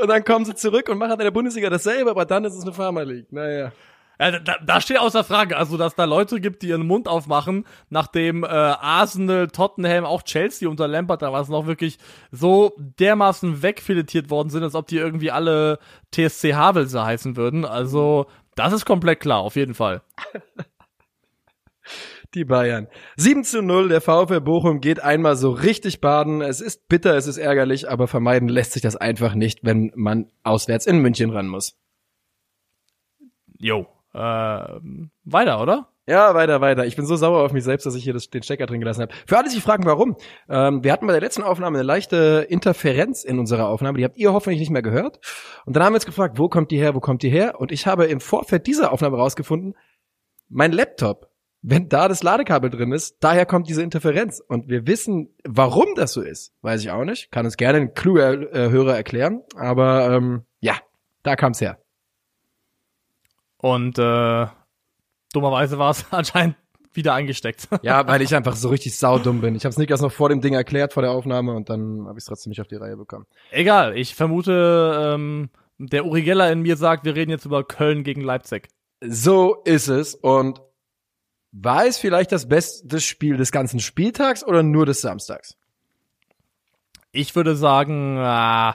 und 0.00 0.08
dann 0.08 0.24
kommen 0.24 0.44
sie 0.46 0.54
zurück 0.54 0.88
und 0.88 0.98
machen 0.98 1.12
in 1.12 1.18
der 1.18 1.30
Bundesliga 1.30 1.68
dasselbe, 1.68 2.10
aber 2.10 2.24
dann 2.24 2.44
ist 2.44 2.54
es 2.54 2.62
eine 2.62 2.72
Farmer 2.72 3.04
League. 3.04 3.30
Naja. 3.30 3.72
Ja, 4.20 4.38
da, 4.38 4.58
da 4.62 4.80
steht 4.82 4.98
außer 4.98 5.24
Frage, 5.24 5.56
also 5.56 5.78
dass 5.78 5.94
da 5.94 6.04
Leute 6.04 6.42
gibt, 6.42 6.60
die 6.60 6.68
ihren 6.68 6.86
Mund 6.86 7.08
aufmachen, 7.08 7.64
nachdem 7.88 8.44
äh, 8.44 8.48
Arsenal, 8.48 9.48
Tottenham, 9.48 10.04
auch 10.04 10.22
Chelsea 10.22 10.68
unter 10.68 10.86
Lampard 10.86 11.22
damals 11.22 11.48
noch 11.48 11.66
wirklich 11.66 11.96
so 12.30 12.74
dermaßen 12.76 13.62
wegfiletiert 13.62 14.28
worden 14.28 14.50
sind, 14.50 14.62
als 14.62 14.74
ob 14.74 14.88
die 14.88 14.98
irgendwie 14.98 15.30
alle 15.30 15.78
TSC 16.12 16.52
Havelse 16.52 17.02
heißen 17.02 17.38
würden. 17.38 17.64
Also 17.64 18.26
das 18.56 18.74
ist 18.74 18.84
komplett 18.84 19.20
klar, 19.20 19.38
auf 19.38 19.56
jeden 19.56 19.72
Fall. 19.72 20.02
Die 22.34 22.44
Bayern. 22.44 22.88
7 23.16 23.42
zu 23.42 23.62
0, 23.62 23.88
der 23.88 24.02
VfL 24.02 24.42
Bochum 24.42 24.82
geht 24.82 25.02
einmal 25.02 25.34
so 25.34 25.50
richtig 25.50 26.02
baden. 26.02 26.42
Es 26.42 26.60
ist 26.60 26.88
bitter, 26.88 27.16
es 27.16 27.26
ist 27.26 27.38
ärgerlich, 27.38 27.88
aber 27.90 28.06
vermeiden 28.06 28.50
lässt 28.50 28.72
sich 28.72 28.82
das 28.82 28.96
einfach 28.96 29.34
nicht, 29.34 29.60
wenn 29.64 29.90
man 29.96 30.30
auswärts 30.44 30.86
in 30.86 30.98
München 30.98 31.30
ran 31.30 31.48
muss. 31.48 31.76
Jo. 33.58 33.88
Äh, 34.12 34.18
weiter, 35.24 35.62
oder? 35.62 35.88
Ja, 36.10 36.34
weiter, 36.34 36.60
weiter. 36.60 36.86
Ich 36.86 36.96
bin 36.96 37.06
so 37.06 37.14
sauer 37.14 37.44
auf 37.44 37.52
mich 37.52 37.62
selbst, 37.62 37.86
dass 37.86 37.94
ich 37.94 38.02
hier 38.02 38.12
das, 38.12 38.30
den 38.30 38.42
Stecker 38.42 38.66
drin 38.66 38.80
gelassen 38.80 39.02
habe. 39.02 39.12
Für 39.26 39.36
alle, 39.36 39.44
die 39.44 39.54
sich 39.54 39.62
fragen, 39.62 39.84
warum. 39.84 40.16
Ähm, 40.48 40.82
wir 40.82 40.92
hatten 40.92 41.06
bei 41.06 41.12
der 41.12 41.20
letzten 41.20 41.44
Aufnahme 41.44 41.78
eine 41.78 41.86
leichte 41.86 42.46
Interferenz 42.48 43.22
in 43.22 43.38
unserer 43.38 43.68
Aufnahme. 43.68 43.98
Die 43.98 44.04
habt 44.04 44.16
ihr 44.16 44.32
hoffentlich 44.32 44.58
nicht 44.58 44.70
mehr 44.70 44.82
gehört. 44.82 45.20
Und 45.66 45.76
dann 45.76 45.84
haben 45.84 45.92
wir 45.92 45.98
uns 45.98 46.06
gefragt, 46.06 46.36
wo 46.36 46.48
kommt 46.48 46.72
die 46.72 46.78
her, 46.78 46.96
wo 46.96 47.00
kommt 47.00 47.22
die 47.22 47.30
her? 47.30 47.60
Und 47.60 47.70
ich 47.70 47.86
habe 47.86 48.06
im 48.06 48.18
Vorfeld 48.18 48.66
dieser 48.66 48.90
Aufnahme 48.92 49.18
rausgefunden, 49.18 49.76
mein 50.48 50.72
Laptop, 50.72 51.30
wenn 51.62 51.88
da 51.88 52.08
das 52.08 52.24
Ladekabel 52.24 52.70
drin 52.70 52.90
ist, 52.90 53.18
daher 53.20 53.46
kommt 53.46 53.68
diese 53.68 53.82
Interferenz. 53.82 54.40
Und 54.40 54.68
wir 54.68 54.88
wissen, 54.88 55.28
warum 55.46 55.94
das 55.94 56.12
so 56.12 56.22
ist. 56.22 56.52
Weiß 56.62 56.80
ich 56.80 56.90
auch 56.90 57.04
nicht. 57.04 57.30
Kann 57.30 57.44
uns 57.44 57.56
gerne 57.56 57.78
ein 57.78 57.94
kluger 57.94 58.52
äh, 58.52 58.70
Hörer 58.70 58.96
erklären. 58.96 59.42
Aber 59.54 60.10
ähm, 60.10 60.42
ja, 60.58 60.74
da 61.22 61.36
kam's 61.36 61.60
her. 61.60 61.78
Und 63.60 63.98
äh, 63.98 64.46
dummerweise 65.32 65.78
war 65.78 65.90
es 65.90 66.06
anscheinend 66.10 66.56
wieder 66.92 67.14
eingesteckt. 67.14 67.68
Ja, 67.82 68.06
weil 68.06 68.20
ich 68.22 68.34
einfach 68.34 68.56
so 68.56 68.68
richtig 68.68 68.96
saudumm 68.96 69.40
bin. 69.40 69.54
Ich 69.54 69.64
habe 69.64 69.70
es 69.70 69.78
Niklas 69.78 70.00
noch 70.00 70.12
vor 70.12 70.28
dem 70.28 70.40
Ding 70.40 70.54
erklärt, 70.54 70.92
vor 70.92 71.02
der 71.02 71.12
Aufnahme, 71.12 71.54
und 71.54 71.70
dann 71.70 72.06
habe 72.06 72.18
ich 72.18 72.22
es 72.22 72.24
trotzdem 72.26 72.50
nicht 72.50 72.60
auf 72.60 72.66
die 72.66 72.76
Reihe 72.76 72.96
bekommen. 72.96 73.26
Egal, 73.50 73.96
ich 73.96 74.14
vermute, 74.14 75.14
ähm, 75.14 75.50
der 75.78 76.04
Uri 76.04 76.22
Geller 76.22 76.50
in 76.50 76.62
mir 76.62 76.76
sagt, 76.76 77.04
wir 77.04 77.14
reden 77.14 77.30
jetzt 77.30 77.44
über 77.44 77.64
Köln 77.64 78.02
gegen 78.02 78.22
Leipzig. 78.22 78.68
So 79.00 79.62
ist 79.64 79.88
es. 79.88 80.14
Und 80.14 80.60
war 81.52 81.86
es 81.86 81.98
vielleicht 81.98 82.32
das 82.32 82.48
beste 82.48 83.00
Spiel 83.00 83.36
des 83.36 83.50
ganzen 83.50 83.80
Spieltags 83.80 84.44
oder 84.44 84.62
nur 84.62 84.86
des 84.86 85.00
Samstags? 85.00 85.56
Ich 87.12 87.34
würde 87.34 87.56
sagen, 87.56 88.18
äh, 88.18 88.72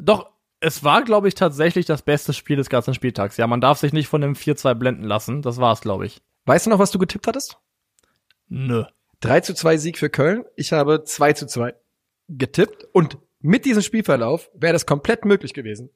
doch, 0.00 0.30
es 0.60 0.82
war, 0.84 1.02
glaube 1.02 1.28
ich, 1.28 1.34
tatsächlich 1.34 1.86
das 1.86 2.02
beste 2.02 2.32
Spiel 2.32 2.56
des 2.56 2.68
ganzen 2.68 2.94
Spieltags. 2.94 3.36
Ja, 3.36 3.46
man 3.46 3.60
darf 3.60 3.78
sich 3.78 3.92
nicht 3.92 4.08
von 4.08 4.20
dem 4.20 4.34
4-2 4.34 4.74
blenden 4.74 5.04
lassen. 5.04 5.42
Das 5.42 5.58
war's, 5.58 5.80
glaube 5.80 6.06
ich. 6.06 6.20
Weißt 6.46 6.66
du 6.66 6.70
noch, 6.70 6.78
was 6.78 6.90
du 6.90 6.98
getippt 6.98 7.26
hattest? 7.26 7.58
Nö. 8.48 8.84
3 9.20 9.40
zu 9.40 9.54
2 9.54 9.76
Sieg 9.78 9.98
für 9.98 10.10
Köln. 10.10 10.44
Ich 10.56 10.72
habe 10.72 11.04
2 11.04 11.32
zu 11.34 11.46
2 11.46 11.74
getippt. 12.28 12.86
Und 12.92 13.18
mit 13.40 13.64
diesem 13.64 13.82
Spielverlauf 13.82 14.50
wäre 14.54 14.72
das 14.72 14.86
komplett 14.86 15.24
möglich 15.24 15.54
gewesen. 15.54 15.90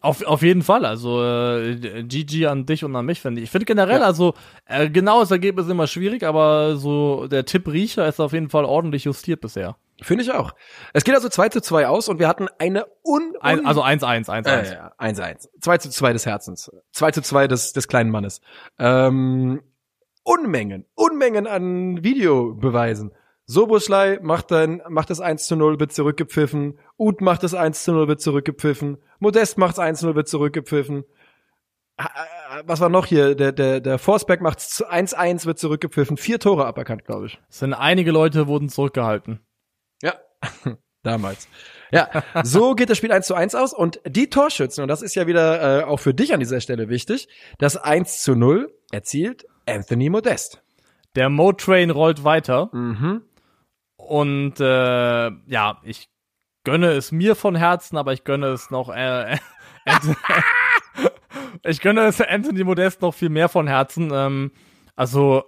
Auf, 0.00 0.22
auf 0.24 0.42
jeden 0.42 0.62
Fall, 0.62 0.84
also 0.84 1.24
äh, 1.24 2.04
GG 2.04 2.46
an 2.46 2.66
dich 2.66 2.84
und 2.84 2.94
an 2.94 3.04
mich, 3.04 3.20
finde 3.20 3.40
ich. 3.40 3.46
Ich 3.46 3.50
finde 3.50 3.64
generell, 3.64 3.98
Ja. 3.98 4.06
also 4.06 4.34
äh, 4.66 4.88
genaues 4.88 5.32
Ergebnis 5.32 5.66
ist 5.66 5.72
immer 5.72 5.88
schwierig, 5.88 6.22
aber 6.22 6.76
so 6.76 7.26
der 7.26 7.44
Tipp 7.46 7.66
Riecher 7.66 8.06
ist 8.06 8.20
auf 8.20 8.32
jeden 8.32 8.48
Fall 8.48 8.64
ordentlich 8.64 9.02
justiert 9.04 9.40
bisher. 9.40 9.76
Finde 10.02 10.24
ich 10.24 10.32
auch. 10.32 10.54
Es 10.92 11.04
geht 11.04 11.14
also 11.14 11.28
2 11.28 11.48
zu 11.50 11.60
2 11.60 11.86
aus 11.86 12.08
und 12.08 12.18
wir 12.18 12.28
hatten 12.28 12.48
eine 12.58 12.86
un... 13.04 13.34
Ein, 13.40 13.64
also 13.66 13.82
1-1, 13.82 14.26
1-1. 14.28 14.46
Äh, 14.48 14.74
ja, 14.74 14.92
1-1. 14.98 15.48
2 15.60 15.78
zu 15.78 15.90
2 15.90 16.12
des 16.12 16.26
Herzens. 16.26 16.70
2 16.92 17.10
zu 17.12 17.22
2 17.22 17.48
des, 17.48 17.72
des 17.72 17.88
kleinen 17.88 18.10
Mannes. 18.10 18.40
Ähm, 18.78 19.62
Unmengen, 20.24 20.86
Unmengen 20.94 21.46
an 21.46 22.04
Videobeweisen. 22.04 23.12
Soboschlei 23.44 24.18
macht 24.22 24.50
dann, 24.50 24.82
macht 24.88 25.10
das 25.10 25.20
1 25.20 25.46
zu 25.46 25.56
0, 25.56 25.80
wird 25.80 25.92
zurückgepfiffen. 25.92 26.78
Uth 26.98 27.20
macht 27.20 27.42
das 27.42 27.54
1 27.54 27.84
zu 27.84 27.92
0, 27.92 28.08
wird 28.08 28.20
zurückgepfiffen. 28.20 28.98
Modest 29.18 29.58
macht's 29.58 29.78
1 29.78 30.00
zu 30.00 30.06
0, 30.06 30.14
wird 30.14 30.28
zurückgepfiffen. 30.28 31.04
Was 32.64 32.80
war 32.80 32.88
noch 32.88 33.06
hier? 33.06 33.34
Der, 33.34 33.52
der, 33.52 33.80
der 33.80 33.98
Forsberg 33.98 34.40
macht's 34.40 34.84
1-1, 34.84 35.46
wird 35.46 35.58
zurückgepfiffen. 35.58 36.16
Vier 36.16 36.38
Tore 36.38 36.66
aberkannt, 36.66 37.04
glaube 37.04 37.26
ich. 37.26 37.40
Es 37.50 37.58
sind 37.58 37.74
einige 37.74 38.12
Leute 38.12 38.46
wurden 38.46 38.68
zurückgehalten. 38.68 39.40
Ja, 40.02 40.14
damals. 41.02 41.48
Ja, 41.90 42.08
so 42.42 42.74
geht 42.74 42.88
das 42.88 42.98
Spiel 42.98 43.12
1 43.12 43.26
zu 43.26 43.34
1 43.34 43.54
aus 43.54 43.74
und 43.74 44.00
die 44.06 44.30
Torschützen, 44.30 44.82
und 44.82 44.88
das 44.88 45.02
ist 45.02 45.14
ja 45.14 45.26
wieder 45.26 45.80
äh, 45.80 45.84
auch 45.84 45.98
für 45.98 46.14
dich 46.14 46.32
an 46.32 46.40
dieser 46.40 46.60
Stelle 46.60 46.88
wichtig, 46.88 47.28
das 47.58 47.76
1 47.76 48.22
zu 48.22 48.34
0 48.34 48.72
erzielt 48.90 49.46
Anthony 49.66 50.08
Modest. 50.08 50.62
Der 51.14 51.28
Mo-Train 51.28 51.90
rollt 51.90 52.24
weiter. 52.24 52.70
Mhm. 52.72 53.22
Und 53.96 54.58
äh, 54.58 55.30
ja, 55.46 55.80
ich 55.84 56.08
gönne 56.64 56.92
es 56.92 57.12
mir 57.12 57.36
von 57.36 57.54
Herzen, 57.54 57.96
aber 57.96 58.12
ich 58.12 58.24
gönne 58.24 58.48
es 58.48 58.70
noch 58.70 58.88
äh, 58.88 59.36
Anthony, 59.84 60.16
ich 61.64 61.80
gönne 61.80 62.06
es 62.06 62.20
Anthony 62.20 62.64
Modest 62.64 63.02
noch 63.02 63.14
viel 63.14 63.28
mehr 63.28 63.48
von 63.48 63.66
Herzen. 63.66 64.10
Ähm, 64.12 64.52
also 64.96 65.44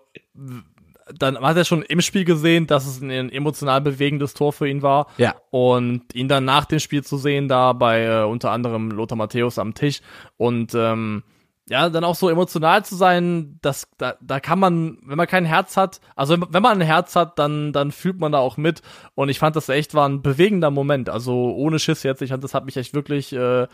dann 1.18 1.38
hat 1.38 1.56
er 1.56 1.64
schon 1.64 1.82
im 1.82 2.00
Spiel 2.00 2.24
gesehen, 2.24 2.66
dass 2.66 2.86
es 2.86 3.00
ein 3.00 3.30
emotional 3.30 3.80
bewegendes 3.80 4.34
Tor 4.34 4.52
für 4.52 4.68
ihn 4.68 4.82
war. 4.82 5.06
Ja. 5.16 5.34
Und 5.50 6.14
ihn 6.14 6.28
dann 6.28 6.44
nach 6.44 6.64
dem 6.64 6.78
Spiel 6.78 7.02
zu 7.04 7.16
sehen, 7.16 7.48
da 7.48 7.72
bei 7.72 8.04
äh, 8.04 8.24
unter 8.24 8.50
anderem 8.50 8.90
Lothar 8.90 9.16
Matthäus 9.16 9.58
am 9.58 9.74
Tisch 9.74 10.00
und 10.36 10.74
ähm, 10.74 11.22
ja, 11.66 11.88
dann 11.88 12.04
auch 12.04 12.14
so 12.14 12.28
emotional 12.28 12.84
zu 12.84 12.94
sein, 12.94 13.58
das, 13.62 13.88
da, 13.96 14.16
da 14.20 14.38
kann 14.38 14.58
man, 14.58 14.98
wenn 15.06 15.16
man 15.16 15.26
kein 15.26 15.46
Herz 15.46 15.78
hat, 15.78 16.00
also 16.14 16.36
wenn 16.38 16.62
man 16.62 16.78
ein 16.80 16.86
Herz 16.86 17.16
hat, 17.16 17.38
dann, 17.38 17.72
dann 17.72 17.90
fühlt 17.90 18.20
man 18.20 18.32
da 18.32 18.38
auch 18.38 18.58
mit. 18.58 18.82
Und 19.14 19.30
ich 19.30 19.38
fand 19.38 19.56
das 19.56 19.70
echt 19.70 19.94
war 19.94 20.06
ein 20.06 20.20
bewegender 20.20 20.70
Moment. 20.70 21.08
Also 21.08 21.54
ohne 21.54 21.78
Schiss 21.78 22.02
jetzt, 22.02 22.20
ich 22.20 22.30
fand, 22.30 22.44
das 22.44 22.52
hat 22.52 22.66
mich 22.66 22.76
echt 22.76 22.92
wirklich 22.92 23.32
äh, 23.32 23.66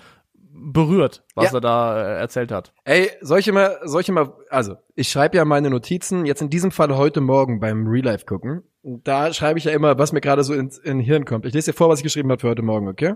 berührt, 0.53 1.25
was 1.35 1.53
Ja. 1.53 1.59
er 1.59 1.61
da 1.61 2.03
äh, 2.17 2.19
erzählt 2.21 2.51
hat. 2.53 2.73
Ey, 2.85 3.11
solche 3.21 3.53
mal, 3.53 3.79
solche 3.85 4.13
mal, 4.13 4.33
also 4.49 4.77
ich 4.95 5.09
schreibe 5.09 5.37
ja 5.37 5.45
meine 5.45 5.71
Notizen, 5.71 6.27
jetzt 6.27 6.43
in 6.43 6.51
diesem 6.51 6.71
Fall 6.71 6.97
heute 6.97 7.21
Morgen 7.21 7.61
beim 7.61 7.87
Real 7.87 8.05
Life 8.05 8.27
gucken. 8.27 8.63
Da 8.83 9.33
schreibe 9.33 9.59
ich 9.59 9.65
ja 9.67 9.73
immer, 9.73 9.99
was 9.99 10.13
mir 10.13 10.21
gerade 10.21 10.43
so 10.45 10.55
ins 10.55 10.79
in 10.79 11.01
Hirn 11.01 11.25
kommt. 11.25 11.47
Ich 11.47 11.53
lese 11.55 11.71
dir 11.73 11.77
vor, 11.77 11.89
was 11.89 12.01
ich 12.01 12.05
geschrieben 12.05 12.31
habe 12.31 12.41
für 12.41 12.49
heute 12.49 12.63
Morgen, 12.63 12.89
okay? 12.89 13.15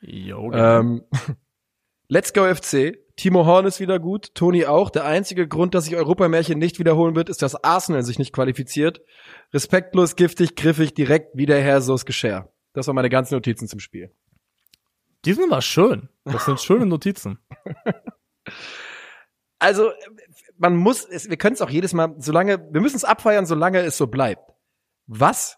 Jo, 0.00 0.48
genau. 0.48 0.80
Ähm, 0.80 1.02
Let's 2.08 2.32
go 2.34 2.44
FC. 2.52 2.98
Timo 3.16 3.46
Horn 3.46 3.66
ist 3.66 3.80
wieder 3.80 3.98
gut, 3.98 4.34
Toni 4.34 4.66
auch. 4.66 4.90
Der 4.90 5.04
einzige 5.04 5.48
Grund, 5.48 5.74
dass 5.74 5.84
sich 5.84 5.96
Europamärchen 5.96 6.58
nicht 6.58 6.78
wiederholen 6.78 7.14
wird, 7.14 7.28
ist, 7.28 7.40
dass 7.42 7.62
Arsenal 7.62 8.02
sich 8.02 8.18
nicht 8.18 8.32
qualifiziert. 8.34 9.00
Respektlos, 9.54 10.16
giftig, 10.16 10.56
griffig, 10.56 10.94
direkt 10.94 11.36
wie 11.36 11.46
der 11.46 11.60
Herr 11.62 11.80
So's 11.80 12.04
Geschirr. 12.04 12.48
Das 12.74 12.86
waren 12.86 12.96
meine 12.96 13.10
ganzen 13.10 13.34
Notizen 13.34 13.68
zum 13.68 13.80
Spiel. 13.80 14.10
Die 15.24 15.32
sind 15.32 15.52
aber 15.52 15.62
schön. 15.62 16.08
Das 16.24 16.44
sind 16.44 16.60
schöne 16.60 16.86
Notizen. 16.86 17.38
Also, 19.58 19.92
man 20.58 20.74
muss, 20.74 21.04
es, 21.04 21.30
wir 21.30 21.36
können 21.36 21.54
es 21.54 21.62
auch 21.62 21.70
jedes 21.70 21.92
Mal, 21.92 22.16
solange, 22.18 22.58
wir 22.72 22.80
müssen 22.80 22.96
es 22.96 23.04
abfeiern, 23.04 23.46
solange 23.46 23.78
es 23.78 23.96
so 23.96 24.08
bleibt. 24.08 24.52
Was 25.06 25.56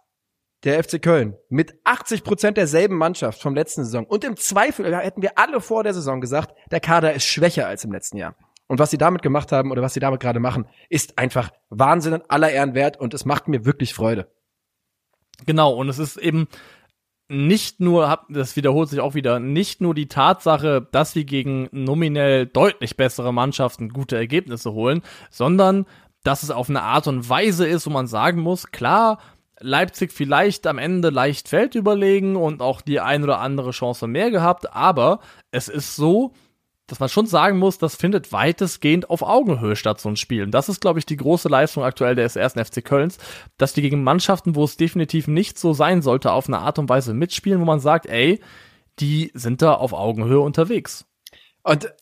der 0.64 0.84
FC 0.84 1.00
Köln 1.00 1.38
mit 1.48 1.74
80 1.84 2.22
Prozent 2.22 2.58
derselben 2.58 2.96
Mannschaft 2.96 3.40
vom 3.40 3.54
letzten 3.54 3.82
Saison 3.84 4.04
und 4.04 4.24
im 4.24 4.36
Zweifel 4.36 4.94
hätten 4.94 5.22
wir 5.22 5.38
alle 5.38 5.62
vor 5.62 5.84
der 5.84 5.94
Saison 5.94 6.20
gesagt, 6.20 6.54
der 6.70 6.80
Kader 6.80 7.14
ist 7.14 7.24
schwächer 7.24 7.66
als 7.66 7.84
im 7.84 7.92
letzten 7.92 8.18
Jahr. 8.18 8.36
Und 8.66 8.78
was 8.78 8.90
sie 8.90 8.98
damit 8.98 9.22
gemacht 9.22 9.52
haben 9.52 9.70
oder 9.70 9.80
was 9.80 9.94
sie 9.94 10.00
damit 10.00 10.20
gerade 10.20 10.40
machen, 10.40 10.66
ist 10.90 11.18
einfach 11.18 11.50
Wahnsinn 11.70 12.14
und 12.14 12.30
aller 12.30 12.50
Ehren 12.50 12.74
wert 12.74 12.98
und 12.98 13.14
es 13.14 13.24
macht 13.24 13.48
mir 13.48 13.64
wirklich 13.64 13.94
Freude. 13.94 14.30
Genau, 15.46 15.72
und 15.74 15.88
es 15.88 15.98
ist 15.98 16.16
eben 16.18 16.48
nicht 17.28 17.80
nur, 17.80 18.20
das 18.28 18.56
wiederholt 18.56 18.88
sich 18.88 19.00
auch 19.00 19.14
wieder, 19.14 19.40
nicht 19.40 19.80
nur 19.80 19.94
die 19.94 20.08
Tatsache, 20.08 20.86
dass 20.92 21.14
wir 21.14 21.24
gegen 21.24 21.68
nominell 21.72 22.46
deutlich 22.46 22.96
bessere 22.96 23.32
Mannschaften 23.32 23.88
gute 23.88 24.16
Ergebnisse 24.16 24.72
holen, 24.72 25.02
sondern 25.30 25.86
dass 26.22 26.42
es 26.42 26.50
auf 26.50 26.68
eine 26.68 26.82
Art 26.82 27.06
und 27.06 27.28
Weise 27.28 27.66
ist, 27.66 27.86
wo 27.86 27.90
man 27.90 28.06
sagen 28.06 28.40
muss, 28.40 28.70
klar, 28.70 29.18
Leipzig 29.60 30.12
vielleicht 30.12 30.66
am 30.66 30.78
Ende 30.78 31.10
leicht 31.10 31.48
Feld 31.48 31.74
überlegen 31.74 32.36
und 32.36 32.60
auch 32.60 32.80
die 32.80 33.00
ein 33.00 33.22
oder 33.22 33.40
andere 33.40 33.70
Chance 33.70 34.06
mehr 34.06 34.30
gehabt, 34.30 34.74
aber 34.74 35.20
es 35.50 35.68
ist 35.68 35.96
so, 35.96 36.32
dass 36.86 37.00
man 37.00 37.08
schon 37.08 37.26
sagen 37.26 37.58
muss, 37.58 37.78
das 37.78 37.96
findet 37.96 38.32
weitestgehend 38.32 39.08
auf 39.08 39.22
Augenhöhe 39.22 39.76
statt, 39.76 40.00
so 40.00 40.08
ein 40.08 40.16
Spiel. 40.16 40.42
Und 40.42 40.50
das 40.50 40.68
ist, 40.68 40.80
glaube 40.80 40.98
ich, 40.98 41.06
die 41.06 41.16
große 41.16 41.48
Leistung 41.48 41.82
aktuell 41.82 42.14
des 42.14 42.36
ersten 42.36 42.62
FC 42.62 42.84
Kölns, 42.84 43.18
dass 43.56 43.72
die 43.72 43.82
gegen 43.82 44.02
Mannschaften, 44.02 44.54
wo 44.54 44.64
es 44.64 44.76
definitiv 44.76 45.26
nicht 45.26 45.58
so 45.58 45.72
sein 45.72 46.02
sollte, 46.02 46.32
auf 46.32 46.46
eine 46.46 46.58
Art 46.58 46.78
und 46.78 46.88
Weise 46.88 47.14
mitspielen, 47.14 47.60
wo 47.60 47.64
man 47.64 47.80
sagt, 47.80 48.06
ey, 48.06 48.40
die 48.98 49.30
sind 49.34 49.62
da 49.62 49.74
auf 49.74 49.92
Augenhöhe 49.92 50.40
unterwegs. 50.40 51.06
Und 51.62 51.92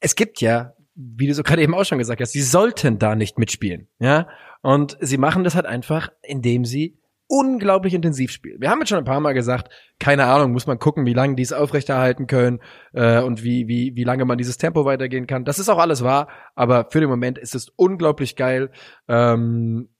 es 0.00 0.16
gibt 0.16 0.40
ja, 0.40 0.74
wie 0.94 1.28
du 1.28 1.34
so 1.34 1.44
gerade 1.44 1.62
eben 1.62 1.74
auch 1.74 1.84
schon 1.84 1.98
gesagt 1.98 2.20
hast, 2.20 2.32
sie 2.32 2.42
sollten 2.42 2.98
da 2.98 3.14
nicht 3.14 3.38
mitspielen, 3.38 3.88
ja. 4.00 4.28
Und 4.60 4.96
sie 5.00 5.18
machen 5.18 5.44
das 5.44 5.54
halt 5.54 5.66
einfach, 5.66 6.10
indem 6.22 6.64
sie 6.64 6.97
unglaublich 7.28 7.94
intensiv 7.94 8.32
spielen. 8.32 8.60
Wir 8.60 8.70
haben 8.70 8.80
jetzt 8.80 8.88
schon 8.88 8.98
ein 8.98 9.04
paar 9.04 9.20
Mal 9.20 9.34
gesagt, 9.34 9.70
keine 10.00 10.24
Ahnung, 10.24 10.52
muss 10.52 10.66
man 10.66 10.78
gucken, 10.78 11.06
wie 11.06 11.12
lange 11.12 11.36
die 11.36 11.42
es 11.42 11.52
aufrechterhalten 11.52 12.26
können 12.26 12.60
äh, 12.94 13.20
und 13.20 13.44
wie, 13.44 13.68
wie, 13.68 13.94
wie 13.94 14.04
lange 14.04 14.24
man 14.24 14.38
dieses 14.38 14.56
Tempo 14.56 14.84
weitergehen 14.84 15.26
kann. 15.26 15.44
Das 15.44 15.58
ist 15.58 15.68
auch 15.68 15.78
alles 15.78 16.02
wahr, 16.02 16.28
aber 16.54 16.88
für 16.90 17.00
den 17.00 17.10
Moment 17.10 17.38
ist 17.38 17.54
es 17.54 17.68
unglaublich 17.76 18.34
geil. 18.34 18.70
Ähm, 19.08 19.90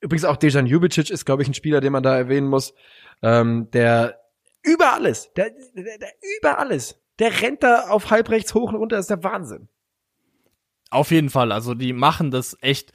übrigens 0.00 0.24
auch 0.24 0.36
Dejan 0.36 0.66
Jubicic 0.66 1.10
ist, 1.10 1.26
glaube 1.26 1.42
ich, 1.42 1.48
ein 1.48 1.54
Spieler, 1.54 1.80
den 1.80 1.92
man 1.92 2.02
da 2.02 2.16
erwähnen 2.16 2.48
muss, 2.48 2.74
ähm, 3.22 3.68
der 3.72 4.18
über 4.62 4.94
alles, 4.94 5.30
der, 5.34 5.50
der, 5.74 5.98
der 5.98 6.12
über 6.40 6.58
alles, 6.58 7.00
der 7.18 7.42
rennt 7.42 7.62
da 7.62 7.88
auf 7.88 8.10
halbrechts 8.10 8.54
hoch 8.54 8.70
und 8.70 8.76
runter, 8.76 8.96
das 8.96 9.04
ist 9.04 9.10
der 9.10 9.22
Wahnsinn. 9.22 9.68
Auf 10.90 11.10
jeden 11.10 11.28
Fall, 11.28 11.52
also 11.52 11.74
die 11.74 11.92
machen 11.92 12.30
das 12.30 12.56
echt 12.62 12.92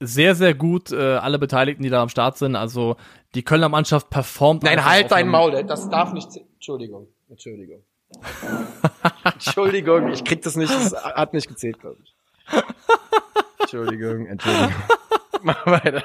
sehr, 0.00 0.34
sehr 0.34 0.54
gut, 0.54 0.92
äh, 0.92 0.96
alle 0.96 1.38
Beteiligten, 1.38 1.82
die 1.82 1.90
da 1.90 2.02
am 2.02 2.08
Start 2.08 2.38
sind. 2.38 2.56
Also 2.56 2.96
die 3.34 3.42
Kölner 3.42 3.68
Mannschaft 3.68 4.10
performt. 4.10 4.62
Nein, 4.62 4.84
halt 4.84 5.10
dein 5.10 5.28
Maul, 5.28 5.64
das 5.64 5.88
darf 5.90 6.12
nicht. 6.12 6.28
Entschuldigung, 6.54 7.08
Entschuldigung. 7.28 7.82
Entschuldigung, 9.24 10.08
ich 10.12 10.24
krieg 10.24 10.42
das 10.42 10.56
nicht, 10.56 10.72
das 10.72 10.94
hat 10.94 11.34
nicht 11.34 11.48
gezählt, 11.48 11.78
glaube 11.80 11.98
ich. 12.02 12.14
Entschuldigung, 13.60 14.26
Entschuldigung. 14.26 14.72
Mach 15.42 15.66
weiter. 15.66 16.04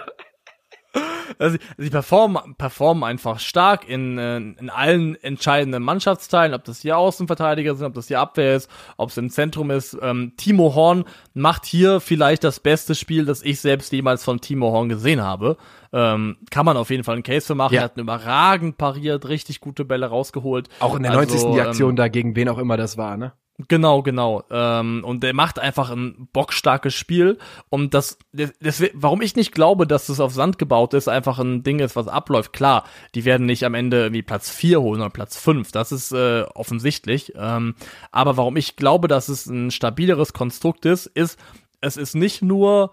Also, 1.40 1.58
sie 1.78 1.90
performen, 1.90 2.56
performen 2.58 3.04
einfach 3.04 3.40
stark 3.40 3.88
in, 3.88 4.18
äh, 4.18 4.38
in 4.38 4.70
allen 4.70 5.16
entscheidenden 5.24 5.84
Mannschaftsteilen, 5.84 6.54
ob 6.54 6.64
das 6.64 6.82
hier 6.82 6.98
Außenverteidiger 6.98 7.76
sind, 7.76 7.88
ob 7.88 7.94
das 7.94 8.08
hier 8.08 8.20
Abwehr 8.20 8.56
ist, 8.56 8.70
ob 8.98 9.10
es 9.10 9.18
im 9.18 9.30
Zentrum 9.30 9.72
ist. 9.72 9.98
Ähm, 10.02 10.34
Timo 10.38 10.76
Horn 10.76 11.06
macht 11.34 11.66
hier 11.66 12.00
vielleicht 12.00 12.44
das 12.44 12.60
beste 12.60 12.96
Spiel, 12.96 13.26
das 13.26 13.42
ich 13.42 13.60
selbst 13.60 13.92
jemals 13.92 14.24
von 14.24 14.42
Timo 14.42 14.72
Horn 14.72 14.90
gesehen 14.90 15.22
habe. 15.22 15.58
Ähm, 15.92 16.38
kann 16.50 16.66
man 16.66 16.76
auf 16.76 16.90
jeden 16.90 17.04
Fall 17.04 17.14
einen 17.16 17.24
Case 17.24 17.46
für 17.46 17.56
machen. 17.56 17.76
Ja. 17.76 17.82
Er 17.82 17.86
hat 17.86 17.98
überragend 17.98 18.78
pariert, 18.78 19.28
richtig 19.28 19.60
gute 19.62 19.86
Bälle 19.86 20.08
rausgeholt. 20.08 20.70
Auch 20.80 20.96
in 20.96 21.04
der 21.04 21.12
also, 21.12 21.36
90. 21.36 21.54
die 21.54 21.62
Aktion 21.62 21.90
ähm, 21.92 21.96
da, 21.96 22.08
gegen 22.08 22.36
wen 22.36 22.50
auch 22.50 22.58
immer 22.58 22.78
das 22.78 22.98
war, 22.98 23.16
ne? 23.16 23.34
Genau, 23.68 24.01
genau. 24.01 24.43
Ähm, 24.49 25.04
und 25.06 25.22
der 25.22 25.34
macht 25.36 25.60
einfach 25.60 25.91
ein 25.91 26.28
bockstarkes 26.34 26.95
Spiel. 26.95 27.38
Und 27.70 27.93
das, 27.93 28.18
das, 28.32 28.51
das, 28.60 28.84
warum 28.93 29.22
ich 29.22 29.36
nicht 29.36 29.51
glaube, 29.54 29.86
dass 29.86 30.08
das 30.08 30.20
auf 30.20 30.34
Sand 30.34 30.58
gebaut 30.58 30.95
ist, 30.95 31.08
einfach 31.08 31.38
ein 31.38 31.62
Ding 31.62 31.80
ist, 31.80 31.95
was 31.95 32.08
abläuft. 32.08 32.51
Klar, 32.51 32.84
die 33.14 33.26
werden 33.26 33.45
nicht 33.45 33.64
am 33.64 33.76
Ende 33.76 34.01
irgendwie 34.04 34.24
Platz 34.24 34.49
4 34.49 34.82
holen 34.82 35.01
oder 35.01 35.12
Platz 35.12 35.38
5. 35.38 35.72
Das 35.72 35.91
ist 35.91 36.12
äh, 36.12 36.45
offensichtlich. 36.56 37.34
Ähm, 37.36 37.76
aber 38.12 38.38
warum 38.38 38.58
ich 38.58 38.76
glaube, 38.76 39.08
dass 39.08 39.30
es 39.30 39.45
ein 39.45 39.70
stabileres 39.70 40.34
Konstrukt 40.34 40.86
ist, 40.86 41.06
ist, 41.06 41.39
es 41.80 41.95
ist 41.95 42.16
nicht 42.16 42.41
nur 42.41 42.91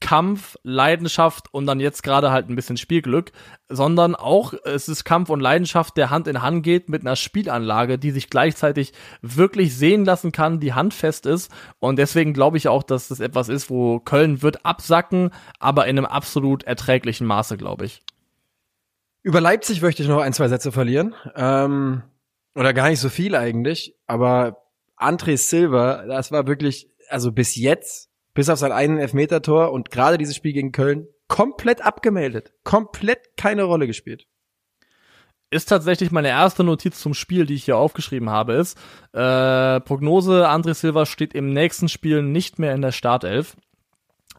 Kampf, 0.00 0.56
Leidenschaft 0.62 1.52
und 1.52 1.66
dann 1.66 1.80
jetzt 1.80 2.02
gerade 2.02 2.30
halt 2.30 2.48
ein 2.48 2.56
bisschen 2.56 2.76
Spielglück, 2.76 3.32
sondern 3.68 4.14
auch 4.14 4.54
es 4.64 4.88
ist 4.88 5.04
Kampf 5.04 5.28
und 5.28 5.40
Leidenschaft, 5.40 5.96
der 5.96 6.10
Hand 6.10 6.28
in 6.28 6.40
Hand 6.40 6.62
geht 6.62 6.88
mit 6.88 7.02
einer 7.02 7.16
Spielanlage, 7.16 7.98
die 7.98 8.12
sich 8.12 8.30
gleichzeitig 8.30 8.92
wirklich 9.22 9.76
sehen 9.76 10.04
lassen 10.04 10.30
kann, 10.30 10.60
die 10.60 10.72
handfest 10.72 11.26
ist 11.26 11.52
und 11.78 11.98
deswegen 11.98 12.32
glaube 12.32 12.56
ich 12.56 12.68
auch, 12.68 12.82
dass 12.82 13.08
das 13.08 13.20
etwas 13.20 13.48
ist, 13.48 13.70
wo 13.70 13.98
Köln 13.98 14.42
wird 14.42 14.64
absacken, 14.64 15.30
aber 15.58 15.86
in 15.86 15.98
einem 15.98 16.06
absolut 16.06 16.62
erträglichen 16.62 17.26
Maße, 17.26 17.56
glaube 17.56 17.86
ich. 17.86 18.02
Über 19.22 19.40
Leipzig 19.40 19.82
möchte 19.82 20.02
ich 20.02 20.08
noch 20.08 20.20
ein, 20.20 20.32
zwei 20.32 20.48
Sätze 20.48 20.72
verlieren. 20.72 21.14
Ähm, 21.34 22.02
oder 22.54 22.72
gar 22.72 22.88
nicht 22.88 23.00
so 23.00 23.08
viel 23.08 23.34
eigentlich, 23.34 23.94
aber 24.06 24.62
André 24.96 25.36
Silva, 25.36 26.06
das 26.06 26.32
war 26.32 26.46
wirklich, 26.46 26.90
also 27.08 27.30
bis 27.30 27.54
jetzt 27.56 28.07
bis 28.38 28.48
auf 28.50 28.60
sein 28.60 28.70
einen 28.70 28.98
Elfmeter-Tor 28.98 29.72
und 29.72 29.90
gerade 29.90 30.16
dieses 30.16 30.36
Spiel 30.36 30.52
gegen 30.52 30.70
Köln 30.70 31.08
komplett 31.26 31.84
abgemeldet. 31.84 32.52
Komplett 32.62 33.36
keine 33.36 33.64
Rolle 33.64 33.88
gespielt. 33.88 34.28
Ist 35.50 35.68
tatsächlich 35.68 36.12
meine 36.12 36.28
erste 36.28 36.62
Notiz 36.62 37.00
zum 37.00 37.14
Spiel, 37.14 37.46
die 37.46 37.54
ich 37.54 37.64
hier 37.64 37.76
aufgeschrieben 37.76 38.30
habe, 38.30 38.52
ist, 38.52 38.78
äh, 39.12 39.80
Prognose, 39.80 40.48
André 40.48 40.74
Silva 40.74 41.04
steht 41.04 41.34
im 41.34 41.52
nächsten 41.52 41.88
Spiel 41.88 42.22
nicht 42.22 42.60
mehr 42.60 42.76
in 42.76 42.82
der 42.82 42.92
Startelf. 42.92 43.56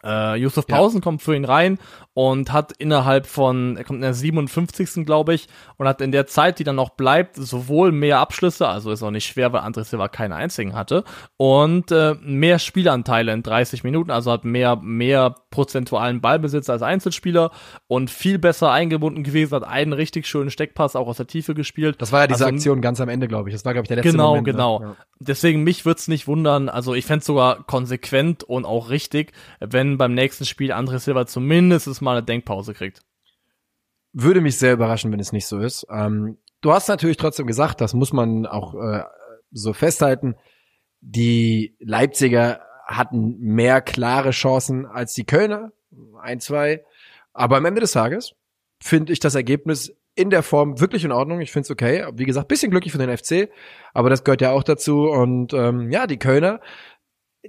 Äh, 0.04 0.36
Yusuf 0.38 0.68
Pausen 0.68 0.98
ja. 0.98 1.04
kommt 1.04 1.22
für 1.22 1.36
ihn 1.36 1.46
rein 1.46 1.80
und 2.14 2.52
hat 2.52 2.74
innerhalb 2.78 3.28
von, 3.28 3.78
er 3.78 3.86
kommt 3.86 3.98
in 3.98 4.02
der 4.02 4.14
57. 4.14 5.06
glaube 5.06 5.34
ich, 5.34 5.48
und 5.78 5.88
hat 5.88 6.02
in 6.02 6.12
der 6.12 6.28
Zeit, 6.28 6.60
die 6.60 6.66
dann 6.66 6.76
noch 6.76 6.90
bleibt, 6.90 7.38
sowohl 7.38 7.92
mehr 7.92 8.20
Abschlüsse, 8.20 8.68
also 8.68 8.92
ist 8.92 9.04
auch 9.04 9.12
nicht 9.12 9.26
schwer, 9.26 9.54
weil 9.54 9.62
André 9.62 9.84
Silva 9.84 10.10
keinen 10.10 10.34
einzigen 10.34 10.76
hatte, 10.76 11.06
und 11.38 11.92
äh, 11.92 12.16
mehr 12.22 12.60
Spielanteile 12.60 13.32
in 13.32 13.42
30 13.42 13.84
Minuten, 13.86 14.12
also 14.12 14.32
hat 14.32 14.44
mehr, 14.44 14.76
mehr 14.76 15.34
prozentualen 15.50 16.20
Ballbesitz 16.20 16.70
als 16.70 16.82
Einzelspieler 16.82 17.52
und 17.88 18.12
viel 18.12 18.38
besser 18.38 18.72
eingebunden 18.72 19.24
gewesen, 19.24 19.56
hat 19.56 19.64
einen 19.64 19.94
richtig 19.94 20.28
schönen 20.28 20.52
Steckpass 20.52 20.96
auch 20.96 21.08
aus 21.08 21.18
der 21.18 21.28
Tiefe 21.28 21.56
gespielt. 21.56 22.02
Das 22.02 22.12
war 22.12 22.22
ja 22.22 22.28
diese 22.28 22.46
also, 22.46 22.56
Aktion 22.56 22.82
ganz 22.82 23.00
am 23.02 23.10
Ende, 23.10 23.28
glaube 23.28 23.50
ich. 23.50 23.56
Das 23.56 23.66
war, 23.66 23.74
glaube 23.74 23.86
ich, 23.86 23.88
der 23.88 23.98
letzte 23.98 24.12
genau, 24.12 24.30
Moment. 24.36 24.46
Genau, 24.46 24.80
genau. 24.80 24.92
Ja. 24.92 24.98
Deswegen 25.22 25.64
mich 25.64 25.86
wird's 25.86 26.08
nicht 26.08 26.28
wundern, 26.28 26.70
also 26.70 26.94
ich 26.94 27.06
fände 27.06 27.26
sogar 27.26 27.64
konsequent 27.64 28.44
und 28.44 28.66
auch 28.66 28.90
richtig, 28.90 29.32
wenn 29.60 29.89
beim 29.98 30.14
nächsten 30.14 30.46
Spiel 30.46 30.72
André 30.72 31.00
Silva 31.00 31.26
zumindest 31.26 31.88
mal 31.88 32.02
mal 32.02 32.18
eine 32.18 32.26
Denkpause 32.26 32.74
kriegt. 32.74 33.02
Würde 34.14 34.42
mich 34.42 34.58
sehr 34.58 34.74
überraschen, 34.74 35.12
wenn 35.12 35.20
es 35.20 35.32
nicht 35.32 35.48
so 35.48 35.60
ist. 35.60 35.86
Ähm, 35.92 36.38
du 36.62 36.74
hast 36.74 36.88
natürlich 36.88 37.18
trotzdem 37.18 37.48
gesagt, 37.48 37.82
das 37.82 37.94
muss 37.94 38.14
man 38.14 38.46
auch 38.46 38.74
äh, 38.76 39.04
so 39.52 39.74
festhalten, 39.74 40.36
die 41.02 41.76
Leipziger 41.80 42.62
hatten 42.86 43.38
mehr 43.40 43.82
klare 43.82 44.32
Chancen 44.32 44.86
als 44.86 45.14
die 45.14 45.26
Kölner, 45.26 45.72
ein, 46.22 46.40
zwei. 46.40 46.84
Aber 47.34 47.58
am 47.58 47.66
Ende 47.66 47.82
des 47.82 47.92
Tages 47.92 48.34
finde 48.82 49.14
ich 49.14 49.20
das 49.20 49.36
Ergebnis 49.36 49.96
in 50.16 50.30
der 50.30 50.44
Form 50.44 50.80
wirklich 50.80 51.06
in 51.06 51.12
Ordnung. 51.12 51.40
Ich 51.40 51.52
finde 51.52 51.66
es 51.66 51.72
okay. 51.72 52.06
Wie 52.14 52.26
gesagt, 52.26 52.48
bisschen 52.48 52.72
glücklich 52.72 52.92
für 52.92 52.98
den 52.98 53.16
FC, 53.16 53.50
aber 53.94 54.10
das 54.10 54.24
gehört 54.24 54.42
ja 54.42 54.52
auch 54.52 54.64
dazu. 54.64 55.04
Und 55.04 55.54
ähm, 55.54 55.92
ja, 55.92 56.08
die 56.08 56.18
Kölner 56.18 56.60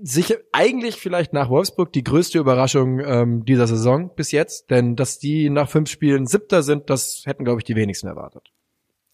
sicher 0.00 0.36
eigentlich 0.52 0.96
vielleicht 0.96 1.32
nach 1.32 1.48
Wolfsburg 1.48 1.92
die 1.92 2.04
größte 2.04 2.38
Überraschung 2.38 3.00
ähm, 3.00 3.44
dieser 3.44 3.66
Saison 3.66 4.14
bis 4.14 4.32
jetzt, 4.32 4.70
denn 4.70 4.96
dass 4.96 5.18
die 5.18 5.50
nach 5.50 5.68
fünf 5.68 5.90
Spielen 5.90 6.26
Siebter 6.26 6.62
sind, 6.62 6.90
das 6.90 7.22
hätten 7.26 7.44
glaube 7.44 7.60
ich 7.60 7.64
die 7.64 7.76
wenigsten 7.76 8.06
erwartet. 8.06 8.50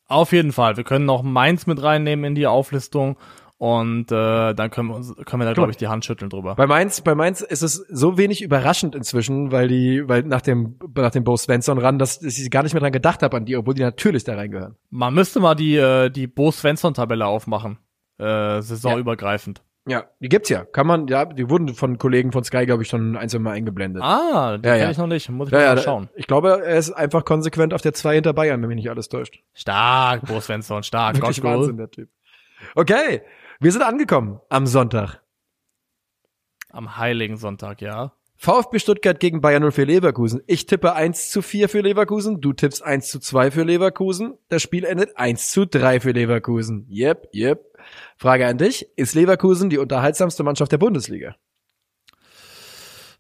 Auf 0.09 0.33
jeden 0.33 0.53
Fall. 0.53 0.77
Wir 0.77 0.85
können 0.85 1.05
noch 1.05 1.23
Mainz 1.23 1.67
mit 1.67 1.83
reinnehmen 1.83 2.25
in 2.25 2.35
die 2.35 2.47
Auflistung 2.47 3.17
und 3.59 4.13
äh, 4.13 4.55
dann 4.55 4.71
können 4.71 4.89
wir, 4.89 4.97
uns, 4.97 5.15
können 5.25 5.41
wir 5.41 5.47
da, 5.47 5.55
glaube 5.55 5.71
ich, 5.71 5.79
die 5.79 5.89
Hand 5.89 6.05
schütteln 6.05 6.29
drüber. 6.29 6.57
Bei 6.57 6.67
Mainz, 6.67 7.01
bei 7.01 7.15
Mainz 7.15 7.41
ist 7.41 7.63
es 7.63 7.77
so 7.89 8.19
wenig 8.19 8.43
überraschend 8.43 8.95
inzwischen, 8.95 9.51
weil 9.51 9.69
die, 9.69 10.07
weil 10.07 10.25
nach 10.25 10.43
dem, 10.43 10.79
nach 10.95 11.11
dem 11.11 11.25
Bo 11.25 11.37
Svensson 11.39 11.79
ran, 11.79 11.99
dass, 11.99 12.21
dass 12.21 12.39
ich 12.39 12.51
gar 12.51 12.63
nicht 12.63 12.75
mehr 12.75 12.83
dran 12.83 12.93
gedacht 12.93 13.23
habe 13.23 13.37
an 13.39 13.47
die, 13.47 13.57
obwohl 13.57 13.73
die 13.73 13.83
natürlich 13.83 14.25
da 14.25 14.35
reingehören. 14.35 14.77
Man 14.91 15.15
müsste 15.15 15.41
mal 15.41 15.55
die, 15.55 15.77
äh, 15.77 16.11
die 16.11 16.27
Bo 16.27 16.51
Svensson-Tabelle 16.51 17.27
aufmachen. 17.27 17.79
Äh, 18.19 18.61
saisonübergreifend. 18.61 19.59
Ja, 19.59 19.65
die 19.87 20.29
gibt's 20.29 20.49
ja. 20.49 20.65
Kann 20.65 20.87
man, 20.87 21.07
ja, 21.07 21.25
die 21.25 21.49
wurden 21.49 21.75
von 21.75 21.97
Kollegen 21.99 22.33
von 22.33 22.43
Sky, 22.43 22.67
glaube 22.67 22.83
ich, 22.83 22.89
schon 22.89 23.17
ein, 23.17 23.29
zwei 23.29 23.39
Mal 23.39 23.53
eingeblendet. 23.53 24.03
Ah, 24.03 24.59
die 24.59 24.67
Ja, 24.67 24.75
kenn 24.75 24.83
ja. 24.83 24.91
ich 24.91 24.99
noch 24.99 25.07
nicht. 25.07 25.29
Muss 25.29 25.49
ich 25.49 25.53
ja, 25.53 25.59
mal 25.59 25.77
ja, 25.77 25.83
schauen. 25.83 26.09
Ich 26.17 26.27
glaube, 26.27 26.63
er 26.65 26.77
ist 26.77 26.91
einfach 26.93 27.25
konsequent 27.25 27.73
auf 27.73 27.83
der 27.83 27.95
2 27.95 28.17
hinter 28.17 28.33
Bayern, 28.33 28.61
wenn 28.63 28.69
mich 28.69 28.77
nicht 28.77 28.91
alles 28.91 29.09
täuscht. 29.09 29.39
Stark, 29.55 30.27
Bo 30.27 30.41
Svensson, 30.41 30.83
stark. 30.83 31.17
Wirklich 31.21 31.41
Gottschall. 31.41 31.59
Wahnsinn, 31.61 31.77
der 31.77 31.91
Typ. 31.91 32.09
Okay, 32.75 33.23
wir 33.61 33.71
sind 33.71 33.83
angekommen 33.83 34.41
am 34.49 34.67
Sonntag. 34.67 35.23
Am 36.71 36.97
Heiligen 36.97 37.37
Sonntag, 37.37 37.81
ja. 37.81 38.13
VfB 38.37 38.79
Stuttgart 38.79 39.19
gegen 39.19 39.41
Bayern 39.41 39.71
04 39.71 39.87
Leverkusen. 39.87 40.43
Ich 40.47 40.67
tippe 40.67 40.95
1 40.95 41.31
zu 41.31 41.43
4 41.43 41.69
für 41.69 41.81
Leverkusen, 41.81 42.41
du 42.41 42.53
tippst 42.53 42.83
1 42.83 43.09
zu 43.09 43.19
2 43.19 43.51
für 43.51 43.63
Leverkusen. 43.63 44.35
Das 44.49 44.63
Spiel 44.63 44.85
endet 44.85 45.17
1 45.17 45.51
zu 45.51 45.67
3 45.67 46.01
für 46.01 46.13
Leverkusen. 46.13 46.87
Yep, 46.91 47.31
yep. 47.35 47.65
Frage 48.17 48.47
an 48.47 48.59
dich, 48.59 48.87
ist 48.97 49.15
Leverkusen 49.15 49.71
die 49.71 49.79
unterhaltsamste 49.79 50.43
Mannschaft 50.43 50.73
der 50.73 50.79
Bundesliga? 50.79 51.37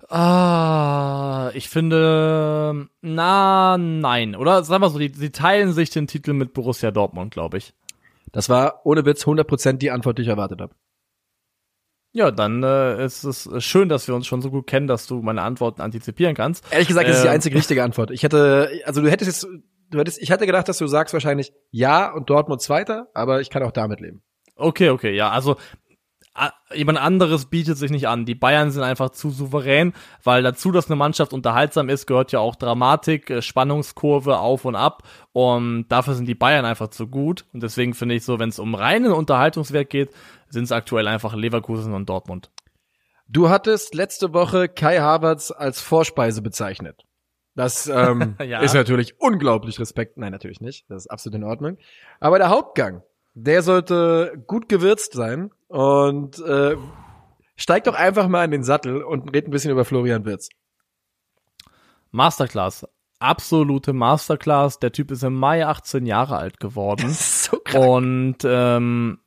Ah, 0.08 1.50
ich 1.54 1.68
finde, 1.68 2.88
na, 3.00 3.76
nein. 3.78 4.36
Oder 4.36 4.62
sagen 4.62 4.82
wir 4.82 4.90
so, 4.90 4.98
die, 4.98 5.10
die 5.10 5.30
teilen 5.30 5.72
sich 5.72 5.90
den 5.90 6.06
Titel 6.06 6.32
mit 6.32 6.52
Borussia 6.52 6.90
Dortmund, 6.90 7.32
glaube 7.32 7.58
ich. 7.58 7.74
Das 8.32 8.48
war 8.48 8.82
ohne 8.84 9.04
Witz 9.04 9.24
100% 9.24 9.78
die 9.78 9.90
Antwort, 9.90 10.18
die 10.18 10.22
ich 10.22 10.28
erwartet 10.28 10.60
habe. 10.60 10.74
Ja, 12.16 12.30
dann 12.30 12.62
äh, 12.62 13.04
ist 13.04 13.24
es 13.24 13.46
schön, 13.58 13.90
dass 13.90 14.08
wir 14.08 14.14
uns 14.14 14.26
schon 14.26 14.40
so 14.40 14.50
gut 14.50 14.66
kennen, 14.66 14.86
dass 14.86 15.06
du 15.06 15.20
meine 15.20 15.42
Antworten 15.42 15.82
antizipieren 15.82 16.34
kannst. 16.34 16.64
Ehrlich 16.72 16.88
gesagt, 16.88 17.06
das 17.08 17.16
ist 17.16 17.22
die 17.22 17.28
Ähm. 17.28 17.34
einzige 17.34 17.56
richtige 17.56 17.84
Antwort. 17.84 18.10
Ich 18.10 18.22
hätte, 18.22 18.70
also 18.86 19.02
du 19.02 19.10
hättest 19.10 19.28
jetzt, 19.28 19.46
du 19.90 19.98
hättest, 19.98 20.22
ich 20.22 20.30
hätte 20.30 20.46
gedacht, 20.46 20.66
dass 20.66 20.78
du 20.78 20.86
sagst 20.86 21.12
wahrscheinlich 21.12 21.52
ja 21.72 22.10
und 22.10 22.30
Dortmund 22.30 22.62
Zweiter, 22.62 23.08
aber 23.12 23.42
ich 23.42 23.50
kann 23.50 23.62
auch 23.62 23.70
damit 23.70 24.00
leben. 24.00 24.22
Okay, 24.54 24.88
okay, 24.88 25.14
ja, 25.14 25.28
also 25.28 25.56
jemand 26.74 26.98
anderes 26.98 27.46
bietet 27.46 27.78
sich 27.78 27.90
nicht 27.90 28.08
an. 28.08 28.24
Die 28.26 28.34
Bayern 28.34 28.70
sind 28.70 28.82
einfach 28.82 29.10
zu 29.10 29.30
souverän, 29.30 29.92
weil 30.22 30.42
dazu, 30.42 30.72
dass 30.72 30.86
eine 30.88 30.96
Mannschaft 30.96 31.32
unterhaltsam 31.32 31.88
ist, 31.88 32.06
gehört 32.06 32.32
ja 32.32 32.40
auch 32.40 32.56
Dramatik, 32.56 33.30
äh, 33.30 33.42
Spannungskurve 33.42 34.38
auf 34.38 34.64
und 34.64 34.76
ab 34.76 35.02
und 35.32 35.86
dafür 35.88 36.14
sind 36.14 36.26
die 36.26 36.34
Bayern 36.34 36.64
einfach 36.64 36.88
zu 36.88 37.06
gut 37.08 37.44
und 37.52 37.62
deswegen 37.62 37.94
finde 37.94 38.14
ich 38.14 38.24
so, 38.24 38.38
wenn 38.38 38.48
es 38.48 38.58
um 38.58 38.74
reinen 38.74 39.12
Unterhaltungswert 39.12 39.90
geht, 39.90 40.10
sind 40.48 40.64
es 40.64 40.72
aktuell 40.72 41.08
einfach 41.08 41.34
Leverkusen 41.34 41.94
und 41.94 42.08
Dortmund. 42.08 42.50
Du 43.28 43.48
hattest 43.48 43.94
letzte 43.94 44.32
Woche 44.32 44.68
Kai 44.68 44.98
Havertz 44.98 45.50
als 45.50 45.80
Vorspeise 45.80 46.42
bezeichnet. 46.42 47.02
Das 47.56 47.86
ähm, 47.88 48.36
Ja. 48.44 48.60
ist 48.60 48.74
natürlich 48.74 49.18
unglaublich 49.18 49.80
Respekt. 49.80 50.16
Nein, 50.18 50.30
natürlich 50.30 50.60
nicht. 50.60 50.84
Das 50.88 51.04
ist 51.04 51.10
absolut 51.10 51.36
in 51.36 51.44
Ordnung. 51.44 51.78
Aber 52.20 52.38
der 52.38 52.50
Hauptgang, 52.50 53.02
der 53.36 53.62
sollte 53.62 54.42
gut 54.46 54.68
gewürzt 54.68 55.12
sein 55.12 55.50
und 55.68 56.38
äh, 56.40 56.76
steig 57.54 57.84
doch 57.84 57.94
einfach 57.94 58.28
mal 58.28 58.44
in 58.44 58.50
den 58.50 58.64
Sattel 58.64 59.02
und 59.02 59.34
red 59.34 59.46
ein 59.46 59.50
bisschen 59.50 59.70
über 59.70 59.84
Florian 59.84 60.24
Wirtz. 60.24 60.48
Masterclass. 62.10 62.86
Absolute 63.18 63.92
Masterclass. 63.92 64.78
Der 64.78 64.90
Typ 64.90 65.10
ist 65.10 65.22
im 65.22 65.34
Mai 65.34 65.66
18 65.66 66.06
Jahre 66.06 66.38
alt 66.38 66.60
geworden. 66.60 67.10
so 67.10 67.60
und 67.74 68.38
ähm, 68.44 69.18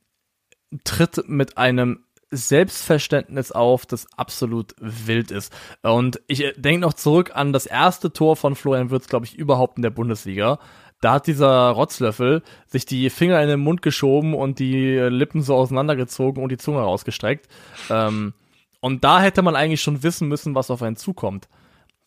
tritt 0.83 1.29
mit 1.29 1.59
einem 1.59 2.03
Selbstverständnis 2.31 3.51
auf, 3.51 3.85
das 3.85 4.07
absolut 4.17 4.75
wild 4.79 5.29
ist. 5.29 5.53
Und 5.83 6.19
ich 6.27 6.53
denke 6.57 6.81
noch 6.81 6.93
zurück 6.93 7.31
an 7.35 7.53
das 7.53 7.67
erste 7.67 8.11
Tor 8.11 8.35
von 8.35 8.55
Florian 8.55 8.89
Wirtz, 8.89 9.07
glaube 9.07 9.27
ich, 9.27 9.35
überhaupt 9.35 9.77
in 9.77 9.83
der 9.83 9.89
Bundesliga. 9.91 10.59
Da 11.01 11.13
hat 11.13 11.27
dieser 11.27 11.69
Rotzlöffel 11.69 12.43
sich 12.67 12.85
die 12.85 13.09
Finger 13.09 13.41
in 13.41 13.47
den 13.47 13.59
Mund 13.59 13.81
geschoben 13.81 14.33
und 14.33 14.59
die 14.59 14.97
Lippen 14.97 15.41
so 15.41 15.55
auseinandergezogen 15.55 16.43
und 16.43 16.49
die 16.51 16.57
Zunge 16.57 16.81
rausgestreckt. 16.81 17.47
Ähm, 17.89 18.33
und 18.81 19.03
da 19.03 19.21
hätte 19.21 19.41
man 19.41 19.55
eigentlich 19.55 19.81
schon 19.81 20.03
wissen 20.03 20.27
müssen, 20.27 20.55
was 20.55 20.71
auf 20.71 20.81
einen 20.81 20.95
zukommt. 20.95 21.47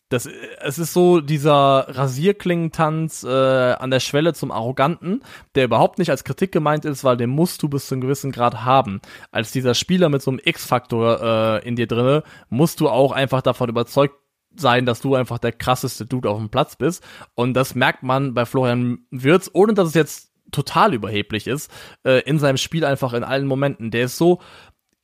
Das, 0.09 0.29
es 0.61 0.77
ist 0.77 0.93
so 0.93 1.21
dieser 1.21 1.87
Rasierklingentanz 1.89 3.23
äh, 3.23 3.27
an 3.73 3.89
der 3.89 3.99
Schwelle 3.99 4.33
zum 4.33 4.51
Arroganten, 4.51 5.23
der 5.55 5.63
überhaupt 5.63 5.97
nicht 5.97 6.11
als 6.11 6.23
Kritik 6.23 6.51
gemeint 6.51 6.85
ist, 6.85 7.03
weil 7.03 7.17
den 7.17 7.31
musst 7.31 7.63
du 7.63 7.69
bis 7.69 7.87
zu 7.87 7.95
einem 7.95 8.01
gewissen 8.01 8.31
Grad 8.31 8.63
haben. 8.63 9.01
Als 9.31 9.51
dieser 9.51 9.73
Spieler 9.73 10.09
mit 10.09 10.21
so 10.21 10.29
einem 10.29 10.39
X-Faktor 10.43 11.21
äh, 11.63 11.67
in 11.67 11.75
dir 11.75 11.87
drinne, 11.87 12.21
musst 12.49 12.79
du 12.79 12.89
auch 12.89 13.11
einfach 13.11 13.41
davon 13.41 13.69
überzeugt 13.69 14.15
sein, 14.55 14.85
dass 14.85 15.01
du 15.01 15.15
einfach 15.15 15.39
der 15.39 15.51
krasseste 15.51 16.05
Dude 16.05 16.29
auf 16.29 16.37
dem 16.37 16.49
Platz 16.49 16.75
bist. 16.75 17.03
Und 17.35 17.53
das 17.53 17.75
merkt 17.75 18.03
man 18.03 18.33
bei 18.33 18.45
Florian 18.45 19.05
Wirtz, 19.11 19.49
ohne 19.53 19.73
dass 19.73 19.89
es 19.89 19.93
jetzt 19.93 20.31
total 20.51 20.93
überheblich 20.93 21.47
ist, 21.47 21.71
äh, 22.05 22.21
in 22.21 22.39
seinem 22.39 22.57
Spiel 22.57 22.85
einfach 22.85 23.13
in 23.13 23.23
allen 23.23 23.47
Momenten. 23.47 23.91
Der 23.91 24.05
ist 24.05 24.17
so 24.17 24.39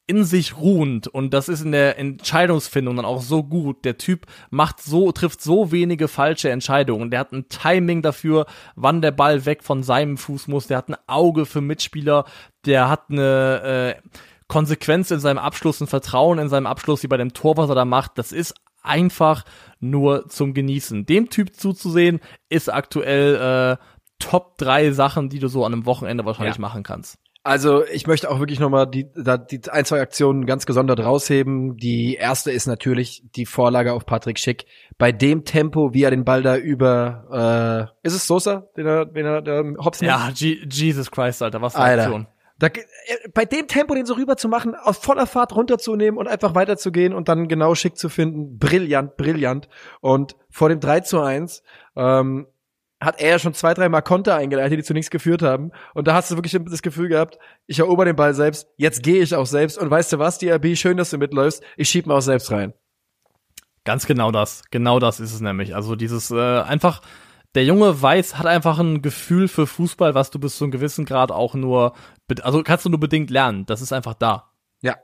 in 0.10 0.24
sich 0.24 0.58
ruhend 0.58 1.08
und 1.08 1.36
das 1.36 1.50
ist 1.50 1.62
in 1.62 1.72
der 1.72 2.00
Entscheidungsfindung 2.00 2.96
dann 2.96 3.06
auch 3.06 3.22
so 3.22 3.44
gut. 3.44 3.86
Der 3.86 4.00
Typ 4.00 4.26
macht 4.50 4.82
so, 4.82 5.12
trifft 5.12 5.40
so 5.40 5.72
wenige 5.72 6.08
falsche 6.08 6.50
Entscheidungen. 6.50 7.12
Der 7.12 7.20
hat 7.20 7.32
ein 7.32 7.48
Timing 7.48 8.02
dafür, 8.02 8.48
wann 8.76 9.04
der 9.04 9.12
Ball 9.12 9.46
weg 9.46 9.64
von 9.64 9.84
seinem 9.84 10.18
Fuß 10.18 10.48
muss. 10.48 10.66
Der 10.66 10.78
hat 10.78 10.90
ein 10.90 10.98
Auge 11.06 11.46
für 11.46 11.62
Mitspieler. 11.62 12.26
Der 12.66 12.90
hat 12.90 13.12
eine 13.12 13.96
äh, 14.02 14.10
Konsequenz 14.48 15.12
in 15.12 15.20
seinem 15.20 15.38
Abschluss, 15.38 15.80
ein 15.80 15.86
Vertrauen 15.86 16.40
in 16.40 16.50
seinem 16.50 16.66
Abschluss, 16.66 17.04
wie 17.04 17.08
bei 17.08 17.18
dem 17.18 17.34
Tor, 17.34 17.56
was 17.58 17.70
er 17.70 17.76
da 17.76 17.86
macht. 17.86 18.18
Das 18.18 18.32
ist 18.32 18.56
einfach 18.82 19.44
nur 19.80 20.28
zum 20.30 20.54
Genießen. 20.54 21.06
Dem 21.06 21.30
Typ 21.30 21.56
zuzusehen, 21.56 22.20
ist 22.50 22.72
aktuell 22.72 23.78
äh, 23.80 23.84
Top 24.20 24.58
drei 24.58 24.92
Sachen, 24.92 25.30
die 25.30 25.40
du 25.40 25.48
so 25.48 25.64
an 25.66 25.72
einem 25.74 25.86
Wochenende 25.86 26.26
wahrscheinlich 26.26 26.56
Ja. 26.58 26.62
machen 26.62 26.84
kannst. 26.84 27.18
Also 27.42 27.86
ich 27.86 28.06
möchte 28.06 28.30
auch 28.30 28.40
wirklich 28.40 28.60
nochmal 28.60 28.86
die, 28.86 29.06
die 29.06 29.62
ein, 29.72 29.86
zwei 29.86 30.02
Aktionen 30.02 30.46
ganz 30.46 30.66
gesondert 30.66 31.00
rausheben. 31.00 31.78
Die 31.78 32.16
erste 32.16 32.52
ist 32.52 32.68
natürlich 32.68 33.24
die 33.34 33.46
Vorlage 33.46 33.94
auf 33.94 34.06
Patrick 34.06 34.38
Schick. 34.38 34.66
Bei 34.98 35.14
dem 35.14 35.46
Tempo, 35.46 35.94
wie 35.94 36.04
er 36.04 36.12
den 36.12 36.26
Ball 36.26 36.44
da 36.44 36.58
über, 36.58 37.90
äh, 38.04 38.06
ist 38.08 38.14
es 38.14 38.28
Sosa, 38.28 38.68
den 38.76 38.86
er, 38.86 39.06
den 39.06 39.26
er, 39.26 39.42
der 39.42 39.64
Hops 39.78 40.02
nimmt? 40.02 40.12
Ja, 40.12 40.30
Je 40.36 40.60
Jesus 40.70 41.10
Christ, 41.10 41.42
Alter, 41.42 41.62
was 41.62 41.74
für 41.74 41.80
eine 41.80 41.92
Alter. 41.92 42.04
Aktion. 42.04 42.28
Da, 42.60 42.68
äh, 42.68 42.82
bei 43.34 43.46
dem 43.46 43.68
Tempo 43.68 43.96
den 43.96 44.06
so 44.06 44.14
rüber 44.14 44.38
zu 44.38 44.50
machen, 44.50 44.76
auf 44.76 45.02
voller 45.02 45.26
Fahrt 45.26 45.56
runterzunehmen 45.56 46.20
und 46.20 46.28
einfach 46.28 46.56
weiterzugehen 46.56 47.14
und 47.14 47.30
dann 47.30 47.48
genau 47.48 47.74
Schick 47.74 47.98
zu 47.98 48.10
finden, 48.10 48.60
brillant, 48.60 49.18
brillant. 49.18 49.70
Und 50.02 50.36
vor 50.50 50.70
dem 50.70 50.80
3 50.80 51.00
zu 51.00 51.22
1, 51.22 51.64
ähm, 51.96 52.48
hat 53.02 53.22
er 53.22 53.40
schon 53.40 53.54
zwei, 53.54 53.74
drei 53.74 53.88
Mal 53.88 54.02
Konter 54.02 54.36
eingeleitet, 54.36 54.80
die 54.80 54.84
zu 54.84 54.94
nichts 54.94 55.10
geführt 55.10 55.42
haben. 55.42 55.72
Und 55.94 56.08
da 56.08 56.14
hast 56.14 56.32
du 56.32 56.36
wirklich 56.36 56.58
das 56.70 56.82
Gefühl 56.82 57.08
gehabt, 57.08 57.40
ich 57.66 57.80
erober 57.80 58.06
den 58.06 58.16
Ball 58.16 58.34
selbst, 58.34 58.68
jetzt 58.76 59.04
gehe 59.04 59.22
ich 59.22 59.34
auch 59.36 59.46
selbst. 59.46 59.78
Und 59.78 59.90
weißt 59.90 60.12
du 60.14 60.20
was, 60.20 60.38
DRB, 60.38 60.76
schön, 60.76 60.98
dass 60.98 61.10
du 61.10 61.18
mitläufst, 61.18 61.64
ich 61.78 61.90
schieb 61.90 62.08
mir 62.08 62.14
auch 62.16 62.22
selbst 62.22 62.52
rein. 62.52 62.74
Ganz 63.86 64.06
genau 64.06 64.32
das. 64.32 64.64
Genau 64.70 65.00
das 65.00 65.22
ist 65.22 65.34
es 65.34 65.40
nämlich. 65.40 65.76
Also 65.76 65.96
dieses 65.96 66.30
äh, 66.32 66.60
einfach, 66.62 67.02
der 67.56 67.66
Junge 67.66 68.02
weiß, 68.02 68.38
hat 68.38 68.46
einfach 68.46 68.80
ein 68.80 69.02
Gefühl 69.02 69.48
für 69.48 69.66
Fußball, 69.66 70.14
was 70.14 70.30
du 70.30 70.40
bis 70.40 70.58
zu 70.58 70.66
einem 70.66 70.72
gewissen 70.72 71.06
Grad 71.06 71.32
auch 71.32 71.56
nur, 71.56 71.96
also 72.42 72.62
kannst 72.64 72.86
du 72.86 72.90
nur 72.90 73.00
bedingt 73.00 73.32
lernen. 73.32 73.66
Das 73.66 73.82
ist 73.82 73.92
einfach 73.92 74.14
da. 74.14 74.52
Ja. 74.82 74.98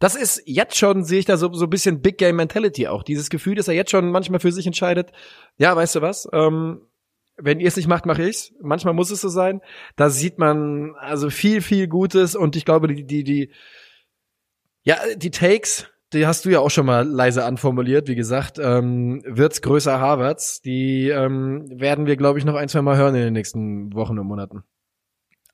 Das 0.00 0.16
ist 0.16 0.42
jetzt 0.44 0.76
schon, 0.76 1.04
sehe 1.04 1.20
ich 1.20 1.24
da 1.24 1.36
so, 1.36 1.52
so 1.52 1.66
ein 1.66 1.70
bisschen 1.70 2.02
Big 2.02 2.18
Game 2.18 2.36
Mentality 2.36 2.88
auch. 2.88 3.04
Dieses 3.04 3.30
Gefühl, 3.30 3.54
dass 3.54 3.68
er 3.68 3.74
jetzt 3.74 3.92
schon 3.92 4.10
manchmal 4.10 4.40
für 4.40 4.50
sich 4.50 4.66
entscheidet, 4.66 5.12
ja, 5.56 5.76
weißt 5.76 5.96
du 5.96 6.02
was, 6.02 6.28
ähm, 6.32 6.88
wenn 7.36 7.60
ihr 7.60 7.68
es 7.68 7.76
nicht 7.76 7.88
macht, 7.88 8.06
mache 8.06 8.28
ich's. 8.28 8.52
Manchmal 8.60 8.94
muss 8.94 9.10
es 9.10 9.20
so 9.20 9.28
sein. 9.28 9.60
Da 9.96 10.10
sieht 10.10 10.38
man 10.38 10.94
also 10.96 11.30
viel, 11.30 11.62
viel 11.62 11.86
Gutes 11.86 12.34
und 12.34 12.56
ich 12.56 12.64
glaube, 12.64 12.88
die, 12.88 13.04
die, 13.04 13.24
die, 13.24 13.52
ja, 14.82 14.98
die 15.16 15.30
Takes, 15.30 15.91
die 16.12 16.26
hast 16.26 16.44
du 16.44 16.50
ja 16.50 16.60
auch 16.60 16.70
schon 16.70 16.86
mal 16.86 17.06
leise 17.06 17.44
anformuliert, 17.44 18.08
wie 18.08 18.14
gesagt, 18.14 18.58
ähm, 18.58 19.22
wird's 19.26 19.62
größer 19.62 20.00
Harvards, 20.00 20.62
die 20.62 21.08
ähm, 21.08 21.64
werden 21.68 22.06
wir, 22.06 22.16
glaube 22.16 22.38
ich, 22.38 22.44
noch 22.44 22.54
ein, 22.54 22.68
zwei 22.68 22.82
Mal 22.82 22.96
hören 22.96 23.14
in 23.14 23.22
den 23.22 23.32
nächsten 23.32 23.94
Wochen 23.94 24.18
und 24.18 24.26
Monaten. 24.26 24.64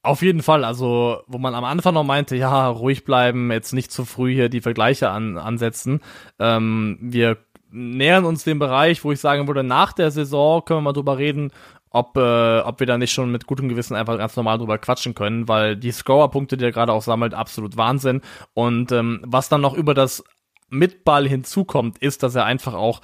Auf 0.02 0.22
jeden 0.22 0.42
Fall, 0.42 0.64
also 0.64 1.22
wo 1.26 1.38
man 1.38 1.54
am 1.54 1.64
Anfang 1.64 1.94
noch 1.94 2.04
meinte, 2.04 2.36
ja, 2.36 2.68
ruhig 2.68 3.04
bleiben, 3.04 3.50
jetzt 3.50 3.72
nicht 3.72 3.90
zu 3.90 4.04
früh 4.04 4.32
hier 4.32 4.48
die 4.48 4.60
Vergleiche 4.60 5.10
an, 5.10 5.38
ansetzen. 5.38 6.00
Ähm, 6.38 6.98
wir 7.00 7.38
nähern 7.70 8.24
uns 8.24 8.44
dem 8.44 8.58
Bereich, 8.58 9.04
wo 9.04 9.12
ich 9.12 9.20
sagen 9.20 9.46
würde, 9.46 9.64
nach 9.64 9.92
der 9.92 10.10
Saison 10.10 10.64
können 10.64 10.78
wir 10.78 10.82
mal 10.82 10.92
drüber 10.92 11.18
reden, 11.18 11.50
ob, 11.90 12.16
äh, 12.16 12.60
ob 12.60 12.80
wir 12.80 12.86
da 12.86 12.98
nicht 12.98 13.12
schon 13.12 13.32
mit 13.32 13.46
gutem 13.46 13.68
Gewissen 13.68 13.96
einfach 13.96 14.18
ganz 14.18 14.36
normal 14.36 14.58
drüber 14.58 14.78
quatschen 14.78 15.14
können, 15.14 15.48
weil 15.48 15.76
die 15.76 15.90
Scorer-Punkte, 15.92 16.56
die 16.56 16.64
er 16.64 16.72
gerade 16.72 16.92
auch 16.92 17.02
sammelt, 17.02 17.34
absolut 17.34 17.76
Wahnsinn. 17.76 18.20
Und 18.54 18.92
ähm, 18.92 19.20
was 19.24 19.48
dann 19.48 19.60
noch 19.60 19.74
über 19.74 19.94
das 19.94 20.22
Mitball 20.68 21.28
hinzukommt, 21.28 21.98
ist, 21.98 22.22
dass 22.22 22.34
er 22.34 22.44
einfach 22.44 22.74
auch 22.74 23.00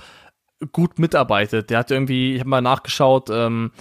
gut 0.73 0.99
mitarbeitet. 0.99 1.71
Der 1.71 1.79
hat 1.79 1.91
irgendwie, 1.91 2.35
ich 2.35 2.41
habe 2.41 2.51
mal 2.51 2.63
nachgeschaut, 2.63 3.31
ähm, 3.31 3.73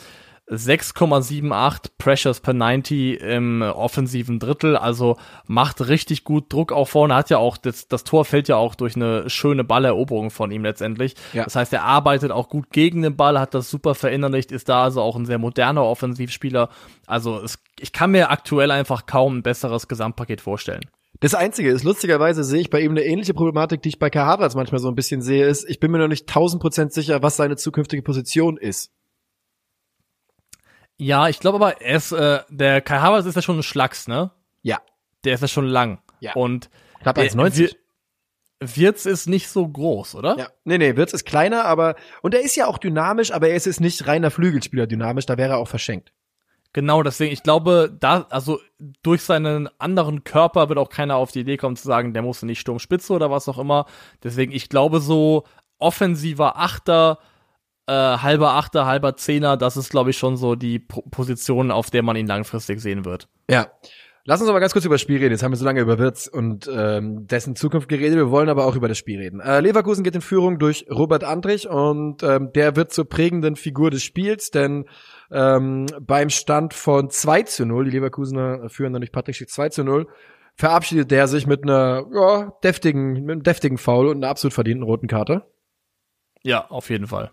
6,78 0.50 1.92
Pressures 1.98 2.42
per 2.42 2.54
90 2.54 3.22
im 3.22 3.62
offensiven 3.62 4.40
Drittel, 4.40 4.76
also 4.76 5.18
macht 5.48 5.88
richtig 5.88 6.26
gut 6.26 6.52
Druck 6.52 6.74
auch 6.74 6.90
vorne, 6.90 7.16
hat 7.16 7.30
ja 7.30 7.38
auch, 7.38 7.56
das, 7.56 7.88
das 7.88 8.04
Tor 8.04 8.26
fällt 8.26 8.50
ja 8.50 8.58
auch 8.58 8.76
durch 8.76 8.98
eine 8.98 9.30
schöne 9.30 9.64
Balleroberung 9.64 10.32
von 10.32 10.52
ihm 10.52 10.64
letztendlich. 10.64 11.16
Ja. 11.32 11.46
Das 11.46 11.56
heißt, 11.56 11.72
er 11.72 11.86
arbeitet 11.86 12.32
auch 12.32 12.50
gut 12.50 12.72
gegen 12.72 13.04
den 13.04 13.16
Ball, 13.16 13.40
hat 13.40 13.54
das 13.54 13.70
super 13.70 13.96
verinnerlicht, 13.96 14.52
ist 14.52 14.68
da 14.68 14.84
also 14.84 15.02
auch 15.02 15.16
ein 15.16 15.26
sehr 15.26 15.40
moderner 15.40 15.86
Offensivspieler. 15.86 16.70
Also 17.08 17.40
es, 17.40 17.60
ich 17.80 17.94
kann 17.94 18.12
mir 18.12 18.30
aktuell 18.30 18.72
einfach 18.72 19.06
kaum 19.06 19.38
ein 19.38 19.44
besseres 19.44 19.88
Gesamtpaket 19.88 20.42
vorstellen. 20.42 20.84
Das 21.24 21.36
Einzige 21.36 21.70
ist, 21.70 21.86
lustigerweise 21.86 22.44
sehe 22.44 22.60
ich 22.60 22.70
bei 22.70 22.82
ihm 22.82 22.92
eine 22.92 23.06
ähnliche 23.06 23.34
Problematik, 23.34 23.82
die 23.82 23.88
ich 23.88 23.98
bei 23.98 24.10
Kai 24.10 24.26
Havertz 24.26 24.56
manchmal 24.56 24.80
so 24.80 24.90
ein 24.90 24.96
bisschen 24.96 25.22
sehe, 25.22 25.46
ist, 25.46 25.64
ich 25.70 25.80
bin 25.80 25.90
mir 25.90 26.00
noch 26.00 26.10
nicht 26.10 26.28
tausend 26.28 26.62
Prozent 26.62 26.92
sicher, 26.92 27.24
was 27.24 27.38
seine 27.38 27.56
zukünftige 27.56 28.04
Position 28.04 28.58
ist. 28.58 28.92
Ja, 30.98 31.30
ich 31.30 31.40
glaube 31.40 31.56
aber, 31.56 31.82
er 31.82 31.96
ist, 31.96 32.12
äh, 32.12 32.42
der 32.50 32.82
Kai 32.82 33.00
Havertz 33.00 33.26
ist 33.26 33.36
ja 33.36 33.42
schon 33.42 33.58
ein 33.58 33.64
Schlacks, 33.64 34.10
ne? 34.10 34.32
Ja. 34.64 34.82
Der 35.24 35.36
ist 35.36 35.40
ja 35.40 35.48
schon 35.48 35.66
lang. 35.66 36.02
Ja. 36.20 36.34
Und 36.34 36.70
Knapp 37.00 37.18
1,90. 37.18 37.74
Wirtz 38.60 39.06
ist 39.06 39.28
nicht 39.28 39.48
so 39.48 39.66
groß, 39.66 40.16
oder? 40.16 40.38
Ja. 40.38 40.50
Nee, 40.66 40.78
nee, 40.78 40.98
Wirtz 40.98 41.14
ist 41.14 41.24
kleiner, 41.24 41.64
aber, 41.64 41.96
und 42.22 42.34
er 42.34 42.42
ist 42.42 42.58
ja 42.58 42.68
auch 42.68 42.78
dynamisch, 42.78 43.32
aber 43.32 43.48
er 43.48 43.56
ist 43.56 43.66
jetzt 43.66 43.80
nicht 43.80 44.08
reiner 44.08 44.30
Flügelspieler 44.30 44.88
dynamisch, 44.88 45.26
da 45.26 45.38
wäre 45.38 45.54
er 45.54 45.58
auch 45.60 45.70
verschenkt. 45.70 46.12
Genau, 46.74 47.04
deswegen, 47.04 47.32
ich 47.32 47.44
glaube, 47.44 47.96
da, 48.00 48.26
also 48.30 48.60
durch 49.04 49.22
seinen 49.22 49.70
anderen 49.80 50.24
Körper 50.24 50.70
wird 50.70 50.80
auch 50.80 50.90
keiner 50.90 51.18
auf 51.18 51.32
die 51.32 51.42
Idee 51.42 51.58
kommen 51.58 51.76
zu 51.76 51.88
sagen, 51.88 52.14
der 52.14 52.24
muss 52.24 52.42
nicht 52.42 52.60
Sturmspitze 52.60 53.14
oder 53.14 53.30
was 53.30 53.48
auch 53.48 53.60
immer. 53.60 53.86
Deswegen, 54.24 54.52
ich 54.52 54.70
glaube, 54.70 55.00
so 55.00 55.44
offensiver 55.78 56.58
Achter, 56.58 57.20
äh, 57.86 57.94
halber 57.94 58.54
Achter, 58.54 58.88
halber 58.88 59.16
Zehner, 59.16 59.56
das 59.56 59.78
ist, 59.78 59.92
glaube 59.92 60.10
ich, 60.10 60.18
schon 60.18 60.36
so 60.36 60.56
die 60.56 60.80
Position, 60.80 61.70
auf 61.70 61.92
der 61.92 62.02
man 62.02 62.16
ihn 62.16 62.28
langfristig 62.28 62.82
sehen 62.82 63.06
wird. 63.06 63.28
Ja. 63.48 63.68
Lass 64.26 64.40
uns 64.40 64.50
aber 64.50 64.62
ganz 64.62 64.72
kurz 64.72 64.86
über 64.86 64.96
das 64.96 65.02
Spiel 65.02 65.18
reden. 65.18 65.32
Jetzt 65.32 65.44
haben 65.44 65.52
wir 65.52 65.58
so 65.58 65.66
lange 65.66 65.82
über 65.82 66.00
Wirtz 66.00 66.28
und 66.28 66.70
ähm, 66.74 67.28
dessen 67.28 67.58
Zukunft 67.58 67.90
geredet. 67.90 68.16
Wir 68.16 68.32
wollen 68.32 68.48
aber 68.48 68.66
auch 68.66 68.78
über 68.78 68.88
das 68.88 68.98
Spiel 68.98 69.20
reden. 69.20 69.42
Äh, 69.42 69.60
Leverkusen 69.60 70.06
geht 70.06 70.16
in 70.16 70.22
Führung 70.22 70.60
durch 70.60 70.86
Robert 70.90 71.26
Andrich 71.26 71.68
und 71.68 72.24
ähm, 72.24 72.52
der 72.54 72.78
wird 72.78 72.94
zur 72.94 73.04
prägenden 73.10 73.58
Figur 73.58 73.92
des 73.92 74.02
Spiels, 74.02 74.50
denn 74.50 74.86
ähm, 75.30 75.88
beim 76.00 76.30
Stand 76.30 76.74
von 76.74 77.10
2 77.10 77.44
zu 77.44 77.66
0, 77.66 77.84
die 77.84 77.92
Leverkusener 77.92 78.70
führen 78.70 78.94
dann 78.94 79.02
durch 79.02 79.12
Patrick 79.12 79.36
Schick 79.36 79.50
2 79.50 79.70
zu 79.70 79.84
0, 79.84 80.08
verabschiedet 80.56 81.12
der 81.12 81.28
sich 81.28 81.46
mit 81.46 81.64
einer 81.64 82.06
ja, 82.14 82.54
deftigen, 82.64 83.26
mit 83.26 83.32
einem 83.32 83.44
deftigen 83.44 83.78
Foul 83.78 84.08
und 84.08 84.18
einer 84.18 84.30
absolut 84.30 84.54
verdienten 84.54 84.84
roten 84.84 85.08
Karte. 85.08 85.44
Ja, 86.44 86.70
auf 86.70 86.90
jeden 86.90 87.08
Fall. 87.08 87.32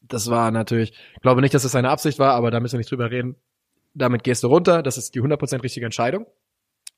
Das 0.00 0.28
war 0.28 0.50
natürlich, 0.50 0.92
ich 1.14 1.20
glaube 1.20 1.40
nicht, 1.40 1.54
dass 1.54 1.62
es 1.62 1.70
seine 1.70 1.90
Absicht 1.90 2.18
war, 2.18 2.34
aber 2.34 2.50
da 2.50 2.58
müssen 2.58 2.74
wir 2.74 2.78
nicht 2.78 2.90
drüber 2.90 3.12
reden. 3.12 3.36
Damit 3.94 4.24
gehst 4.24 4.42
du 4.42 4.48
runter, 4.48 4.82
das 4.82 4.98
ist 4.98 5.14
die 5.14 5.22
100% 5.22 5.62
richtige 5.62 5.86
Entscheidung. 5.86 6.26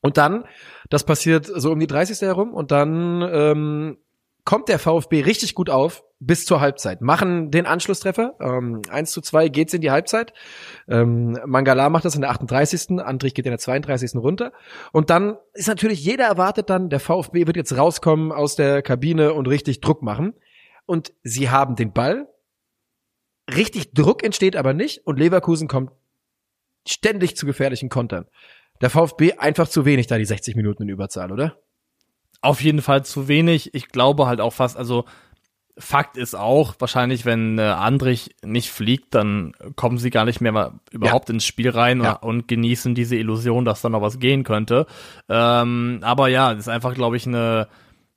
Und 0.01 0.17
dann, 0.17 0.45
das 0.91 1.05
passiert 1.05 1.47
so 1.47 1.71
um 1.71 1.79
die 1.79 1.87
30. 1.87 2.21
herum 2.23 2.53
und 2.53 2.73
dann 2.73 3.23
ähm, 3.23 3.99
kommt 4.45 4.69
der 4.69 4.79
VfB 4.79 5.23
richtig 5.23 5.55
gut 5.55 5.71
auf 5.71 6.03
bis 6.19 6.45
zur 6.45 6.61
Halbzeit, 6.61 7.01
machen 7.01 7.51
den 7.51 7.67
Anschlusstreffer. 7.67 8.35
Ähm, 8.41 8.83
1 8.89 9.11
zu 9.11 9.21
2 9.21 9.49
geht's 9.49 9.75
in 9.75 9.81
die 9.81 9.91
Halbzeit. 9.91 10.33
Ähm, 10.89 11.39
Mangala 11.47 11.89
macht 11.89 12.05
das 12.05 12.15
in 12.15 12.21
der 12.21 12.31
38. 12.31 13.01
Andrich 13.01 13.35
geht 13.35 13.47
in 13.47 13.53
der 13.53 13.59
32. 13.59 14.17
runter. 14.17 14.53
Und 14.93 15.11
dann 15.11 15.37
ist 15.53 15.69
natürlich 15.69 16.05
jeder 16.05 16.27
erwartet 16.27 16.71
dann, 16.71 16.91
der 16.91 17.01
VfB 17.01 17.47
wird 17.47 17.57
jetzt 17.57 17.77
rauskommen 17.77 18.33
aus 18.33 18.57
der 18.57 18.83
Kabine 18.83 19.35
und 19.35 19.49
richtig 19.49 19.81
Druck 19.81 20.03
machen. 20.03 20.35
Und 20.87 21.13
sie 21.23 21.51
haben 21.51 21.77
den 21.77 21.93
Ball. 21.93 22.29
Richtig 23.53 23.93
Druck 23.93 24.25
entsteht 24.25 24.57
aber 24.57 24.73
nicht 24.75 25.07
und 25.07 25.19
Leverkusen 25.19 25.67
kommt 25.69 25.91
ständig 26.87 27.37
zu 27.37 27.47
gefährlichen 27.47 27.89
Kontern. 27.89 28.27
Der 28.81 28.91
VfB 28.91 29.35
einfach 29.35 29.69
zu 29.69 29.85
wenig 29.85 30.07
da 30.07 30.19
die 30.19 30.25
60 30.25 30.57
Minuten 30.57 30.83
in 30.83 30.89
Überzahl, 30.89 31.31
oder? 31.31 31.57
Auf 32.41 32.61
jeden 32.61 32.83
Fall 32.83 33.05
zu 33.05 33.29
wenig. 33.29 33.75
Ich 33.75 33.89
glaube 33.89 34.27
halt 34.27 34.41
auch 34.41 34.53
fast, 34.53 34.77
also 34.77 35.05
Fakt 35.79 36.19
ist 36.19 36.35
auch, 36.35 36.75
wahrscheinlich, 36.81 37.25
wenn 37.25 37.59
äh, 37.59 37.63
Andrich 37.63 38.37
nicht 38.45 38.71
fliegt, 38.71 39.15
dann 39.15 39.53
kommen 39.75 39.97
sie 39.97 40.11
gar 40.11 40.27
nicht 40.27 40.43
mehr 40.43 40.53
mal 40.53 40.81
überhaupt 40.91 41.31
ja. 41.31 41.35
ins 41.35 41.47
Spiel 41.47 41.71
rein 41.71 42.03
ja. 42.03 42.13
und, 42.15 42.29
und, 42.29 42.49
genießen 42.49 42.95
diese 42.95 43.17
Illusion, 43.17 43.65
dass 43.65 43.81
da 43.81 43.89
noch 43.89 44.03
was 44.03 44.19
gehen 44.19 44.45
könnte. 44.45 44.87
Ähm, 45.31 46.01
aber 46.03 46.29
ja, 46.29 46.51
das 46.53 46.65
ist 46.65 46.69
einfach, 46.69 46.95
glaube 46.95 47.17
ich, 47.17 47.27
eine 47.27 47.69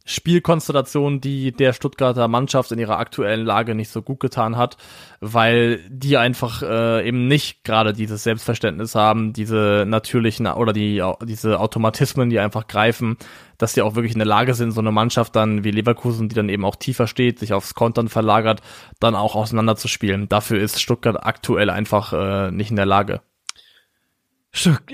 Spielkonstellation, 0.07 1.19
die 1.19 1.51
der 1.51 1.73
Stuttgarter 1.73 2.27
Mannschaft 2.27 2.71
in 2.71 2.77
ihrer 2.77 2.99
aktuellen 2.99 3.43
Lage 3.43 3.73
nicht 3.73 3.89
so 3.89 4.03
gut 4.03 4.19
getan 4.19 4.55
hat, 4.55 4.77
weil 5.19 5.79
die 5.89 6.17
einfach 6.17 6.61
äh, 6.61 7.07
eben 7.07 7.27
nicht 7.27 7.63
gerade 7.63 7.91
dieses 7.91 8.23
Selbstverständnis 8.23 8.93
haben, 8.93 9.33
diese 9.33 9.85
natürlichen 9.87 10.45
oder 10.45 10.73
die 10.73 11.03
diese 11.23 11.59
Automatismen, 11.59 12.29
die 12.29 12.39
einfach 12.39 12.67
greifen, 12.67 13.17
dass 13.57 13.73
die 13.73 13.81
auch 13.81 13.95
wirklich 13.95 14.13
in 14.13 14.19
der 14.19 14.27
Lage 14.27 14.53
sind, 14.53 14.71
so 14.71 14.81
eine 14.81 14.91
Mannschaft 14.91 15.35
dann 15.35 15.63
wie 15.63 15.71
Leverkusen, 15.71 16.29
die 16.29 16.35
dann 16.35 16.49
eben 16.49 16.65
auch 16.65 16.75
tiefer 16.75 17.07
steht, 17.07 17.39
sich 17.39 17.53
aufs 17.53 17.73
Kontern 17.73 18.07
verlagert, 18.07 18.61
dann 18.99 19.15
auch 19.15 19.35
auseinanderzuspielen. 19.35 20.29
Dafür 20.29 20.59
ist 20.61 20.79
Stuttgart 20.79 21.25
aktuell 21.25 21.71
einfach 21.71 22.13
äh, 22.13 22.51
nicht 22.51 22.69
in 22.69 22.75
der 22.75 22.85
Lage. 22.85 23.21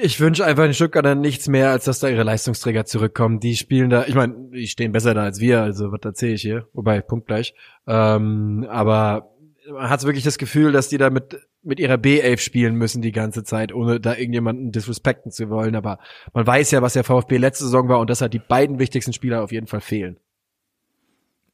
Ich 0.02 0.20
wünsche 0.20 0.46
einfach 0.46 0.64
den 0.64 0.74
Stuttgartern 0.74 1.22
nichts 1.22 1.48
mehr, 1.48 1.70
als 1.70 1.86
dass 1.86 2.00
da 2.00 2.10
ihre 2.10 2.24
Leistungsträger 2.24 2.86
zurückkommen. 2.86 3.40
Die 3.40 3.56
spielen 3.56 3.90
da, 3.90 4.06
ich 4.06 4.16
meine, 4.16 4.50
die 4.52 4.68
stehen 4.68 4.92
besser 4.92 5.14
da 5.14 5.24
als 5.24 5.40
wir, 5.40 5.62
also 5.62 5.92
was 5.92 6.02
erzähle 6.04 6.34
ich 6.34 6.42
hier? 6.42 6.68
Wobei, 6.74 7.02
Punkt 7.02 7.28
gleich. 7.28 7.54
Ähm, 7.88 8.66
aber 8.70 9.32
man 9.72 9.90
hat 9.90 10.04
wirklich 10.04 10.24
das 10.24 10.38
Gefühl, 10.38 10.72
dass 10.72 10.90
die 10.90 10.98
da 10.98 11.10
mit, 11.10 11.40
mit 11.64 11.80
ihrer 11.80 11.96
B11 11.96 12.40
spielen 12.40 12.76
müssen 12.76 13.02
die 13.02 13.12
ganze 13.12 13.44
Zeit, 13.44 13.74
ohne 13.74 14.00
da 14.00 14.16
irgendjemanden 14.16 14.72
disrespekten 14.72 15.32
zu 15.32 15.50
wollen. 15.50 15.76
Aber 15.76 16.00
man 16.34 16.48
weiß 16.48 16.72
ja, 16.72 16.82
was 16.82 16.94
der 16.94 17.04
VfB 17.04 17.38
letzte 17.38 17.66
Saison 17.66 17.88
war 17.88 18.00
und 18.00 18.10
dass 18.10 18.22
halt 18.22 18.34
die 18.34 18.40
beiden 18.40 18.80
wichtigsten 18.80 19.14
Spieler 19.14 19.44
auf 19.44 19.52
jeden 19.52 19.68
Fall 19.68 19.82
fehlen. 19.82 20.18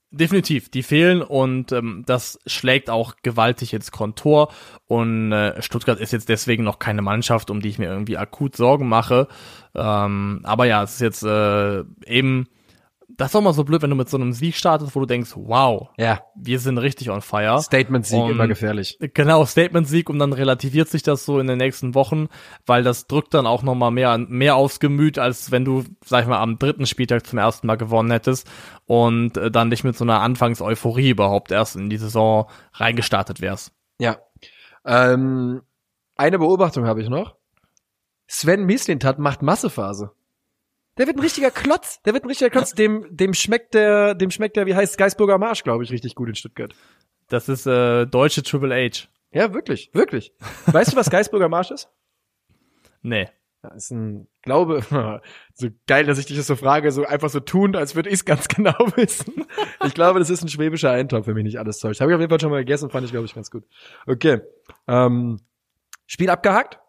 Definitiv, 0.10 0.70
die 0.70 0.84
fehlen 0.84 1.22
und 1.22 1.74
ähm, 1.74 2.03
das 2.05 2.39
schlägt 2.45 2.89
auch 2.89 3.16
gewaltig 3.24 3.74
ins 3.74 3.91
Kontor 3.91 4.53
und 4.88 5.34
äh, 5.34 5.62
Stuttgart 5.62 5.99
ist 5.99 6.14
jetzt 6.14 6.30
deswegen 6.30 6.64
noch 6.64 6.80
keine 6.80 7.01
Mannschaft, 7.01 7.49
um 7.49 7.60
die 7.60 7.68
ich 7.68 7.78
mir 7.78 7.89
irgendwie 7.89 8.18
akut 8.18 8.55
Sorgen 8.55 8.88
mache. 8.88 9.28
Ähm, 9.76 10.39
aber 10.43 10.66
ja, 10.66 10.82
es 10.82 10.93
ist 10.93 11.01
jetzt 11.01 11.24
äh, 11.24 11.84
eben 12.05 12.47
das 13.18 13.32
ist 13.32 13.36
auch 13.36 13.41
mal 13.41 13.53
so 13.53 13.63
blöd, 13.63 13.82
wenn 13.82 13.89
du 13.89 13.95
mit 13.95 14.09
so 14.09 14.18
einem 14.18 14.32
Sieg 14.32 14.55
startest, 14.55 14.95
wo 14.95 14.99
du 14.99 15.07
denkst, 15.07 15.32
wow, 15.36 15.89
ja. 15.97 16.22
wir 16.36 16.59
sind 16.59 16.78
richtig 16.78 17.09
on 17.09 17.22
fire. 17.22 17.59
Statement-Sieg 17.59 18.30
immer 18.30 18.47
gefährlich. 18.47 18.99
Genau, 19.15 19.43
Statement-Sieg 19.43 20.09
und 20.11 20.20
dann 20.20 20.34
relativiert 20.34 20.88
sich 20.88 21.01
das 21.01 21.26
so 21.26 21.39
in 21.39 21.47
den 21.47 21.57
nächsten 21.57 21.95
Wochen, 21.95 22.28
weil 22.68 22.84
das 22.84 23.07
drückt 23.07 23.34
dann 23.34 23.47
auch 23.47 23.63
nochmal 23.63 23.89
mehr, 23.89 24.20
mehr 24.20 24.55
aufs 24.55 24.80
Gemüt, 24.80 25.18
als 25.18 25.51
wenn 25.51 25.65
du, 25.65 25.84
sag 26.05 26.22
ich 26.22 26.28
mal, 26.28 26.39
am 26.39 26.59
dritten 26.59 26.86
Spieltag 26.86 27.26
zum 27.26 27.39
ersten 27.39 27.65
Mal 27.65 27.78
gewonnen 27.78 28.11
hättest 28.11 28.47
und 28.86 29.36
äh, 29.36 29.49
dann 29.49 29.70
nicht 29.70 29.84
mit 29.84 29.97
so 29.97 30.05
einer 30.05 30.22
Anfangs-Euphorie 30.22 31.09
überhaupt 31.09 31.51
erst 31.51 31.76
in 31.76 31.89
die 31.89 31.97
Saison 31.97 32.47
reingestartet 32.74 33.41
wärst. 33.41 33.72
Ja. 33.99 34.18
Ähm, 34.86 35.63
eine 36.15 36.38
Beobachtung 36.38 36.86
habe 36.86 37.01
ich 37.01 37.09
noch. 37.09 37.36
Sven 38.28 38.65
Mislintat 38.65 39.18
macht 39.18 39.41
Massephase. 39.41 40.11
Der 40.98 41.08
wird 41.08 41.18
ein 41.18 41.22
richtiger 41.22 41.52
Klotz. 41.52 42.02
Der 42.04 42.14
wird 42.14 42.24
ein 42.24 42.28
richtiger 42.28 42.50
Klotz. 42.50 42.74
Dem, 42.74 43.06
dem 43.10 43.34
schmeckt 43.34 43.74
der, 43.74 44.16
dem 44.16 44.32
schmeckt 44.32 44.56
der, 44.56 44.66
wie 44.66 44.76
heißt 44.76 44.98
Geisburger 44.98 45.38
Marsch, 45.38 45.64
glaube 45.64 45.84
ich, 45.84 45.91
richtig 45.91 46.16
gut 46.16 46.30
in 46.30 46.36
Stuttgart. 46.36 46.74
Das 47.30 47.50
ist 47.50 47.68
äh, 47.68 48.06
deutsche 48.06 48.43
Triple 48.43 48.74
H. 48.74 49.08
Ja, 49.32 49.54
wirklich, 49.54 49.91
wirklich. 49.93 50.34
Weißt 50.66 50.93
du, 50.93 50.98
was 50.98 51.10
Geisburger 51.10 51.50
Marsch 51.50 51.72
ist? 51.72 51.89
Nee. 53.02 53.30
Das 53.62 53.76
ist 53.76 53.91
ein 53.91 54.28
Glaube, 54.41 54.82
so 55.54 55.68
geil, 55.88 56.06
dass 56.06 56.20
ich 56.20 56.26
dich 56.26 56.38
das 56.38 56.48
so 56.48 56.56
frage, 56.56 56.91
so 56.91 57.06
einfach 57.06 57.30
so 57.30 57.41
tun, 57.41 57.76
als 57.76 57.95
würde 57.95 58.10
ich 58.10 58.16
es 58.16 58.26
ganz 58.26 58.48
genau 58.48 58.78
wissen. 58.95 59.45
Ich 59.86 59.93
glaube, 59.93 60.20
das 60.20 60.30
ist 60.30 60.41
ein 60.41 60.48
schwäbischer 60.48 60.91
Eintopf, 60.91 61.28
wenn 61.28 61.34
mich 61.34 61.43
nicht 61.43 61.60
alles 61.60 61.80
täuscht. 61.80 62.00
Habe 62.00 62.12
ich 62.12 62.16
auf 62.16 62.22
jeden 62.22 62.30
Fall 62.30 62.39
schon 62.39 62.50
mal 62.50 62.60
gegessen, 62.60 62.89
fand 62.89 63.06
ich, 63.06 63.12
glaube 63.12 63.26
ich, 63.26 63.36
ganz 63.36 63.52
gut. 63.52 63.66
Okay. 64.06 64.39
Ähm, 64.88 65.41
Spiel 66.06 66.30
abgehakt? 66.30 66.80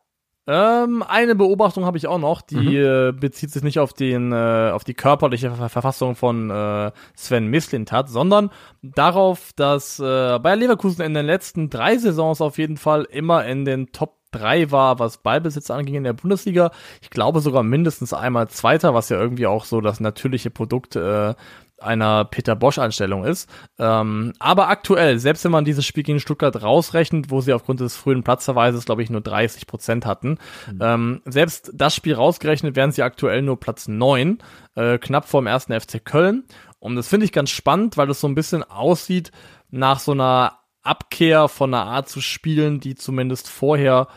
Ähm, 0.51 1.05
eine 1.07 1.35
Beobachtung 1.35 1.85
habe 1.85 1.99
ich 1.99 2.07
auch 2.07 2.19
noch, 2.19 2.41
die 2.41 2.57
mhm. 2.57 3.11
äh, 3.11 3.13
bezieht 3.13 3.51
sich 3.51 3.63
nicht 3.63 3.79
auf 3.79 3.93
den 3.93 4.33
äh, 4.33 4.71
auf 4.73 4.83
die 4.83 4.95
körperliche 4.95 5.51
Verfassung 5.51 6.17
von 6.17 6.49
äh, 6.49 6.91
Sven 7.15 7.49
Mislintat, 7.49 8.09
sondern 8.09 8.49
darauf, 8.81 9.53
dass 9.57 9.99
äh, 9.99 10.39
Bayer 10.39 10.57
Leverkusen 10.57 11.05
in 11.05 11.13
den 11.13 11.27
letzten 11.27 11.69
drei 11.69 11.99
Saisons 11.99 12.41
auf 12.41 12.57
jeden 12.57 12.79
Fall 12.79 13.05
immer 13.11 13.45
in 13.45 13.67
den 13.67 13.93
Top 13.93 14.17
drei 14.31 14.71
war, 14.71 14.99
was 14.99 15.19
Ballbesitz 15.19 15.71
anging 15.71 15.97
in 15.97 16.05
der 16.05 16.15
Bundesliga. 16.15 16.71
Ich 17.03 17.11
glaube 17.11 17.41
sogar 17.41 17.63
mindestens 17.63 18.15
einmal 18.15 18.49
Zweiter, 18.49 18.95
was 18.95 19.11
ja 19.11 19.21
irgendwie 19.21 19.47
auch 19.47 19.67
so 19.67 19.83
das 19.83 20.01
natürliche 20.01 20.51
Produkt 20.51 20.97
äh, 20.97 21.35
einer 21.81 22.25
Peter 22.25 22.57
Bosch-Einstellung 22.57 23.25
ist. 23.25 23.49
Ähm, 23.79 24.33
aber 24.39 24.69
aktuell, 24.69 25.19
selbst 25.19 25.45
wenn 25.45 25.53
man 25.53 25.65
dieses 25.65 25.87
Spiel 25.87 26.03
gegen 26.03 26.21
Stuttgart 26.21 26.63
rausrechnet, 26.63 27.31
wo 27.31 27.41
sie 27.41 27.53
aufgrund 27.53 27.81
des 27.81 27.97
frühen 27.97 28.23
Platzverweises, 28.23 28.85
glaube 28.85 29.03
ich, 29.03 29.11
nur 29.11 29.21
30 29.21 29.67
Prozent 29.67 30.07
hatten, 30.07 30.39
mhm. 30.71 30.79
ähm, 30.81 31.23
selbst 31.25 31.71
das 31.75 31.95
Spiel 31.95 32.15
rausgerechnet, 32.15 32.77
wären 32.77 32.93
sie 32.93 33.03
aktuell 33.03 33.43
nur 33.43 33.61
Platz 33.61 33.89
9, 33.89 34.39
äh, 34.75 34.99
knapp 34.99 35.29
vor 35.29 35.41
dem 35.41 35.47
ersten 35.47 35.79
FC 35.79 36.05
Köln. 36.05 36.45
Und 36.81 36.97
das 36.97 37.09
finde 37.09 37.27
ich 37.27 37.33
ganz 37.33 37.51
spannend, 37.51 37.97
weil 37.97 38.07
das 38.07 38.21
so 38.21 38.29
ein 38.29 38.35
bisschen 38.35 38.63
aussieht 38.63 39.33
nach 39.71 39.99
so 39.99 40.13
einer 40.13 40.59
Abkehr 40.83 41.49
von 41.49 41.75
einer 41.75 41.85
Art 41.85 42.09
zu 42.09 42.21
spielen, 42.21 42.81
die 42.81 42.95
zumindest 42.95 43.49
vorher 43.49 44.09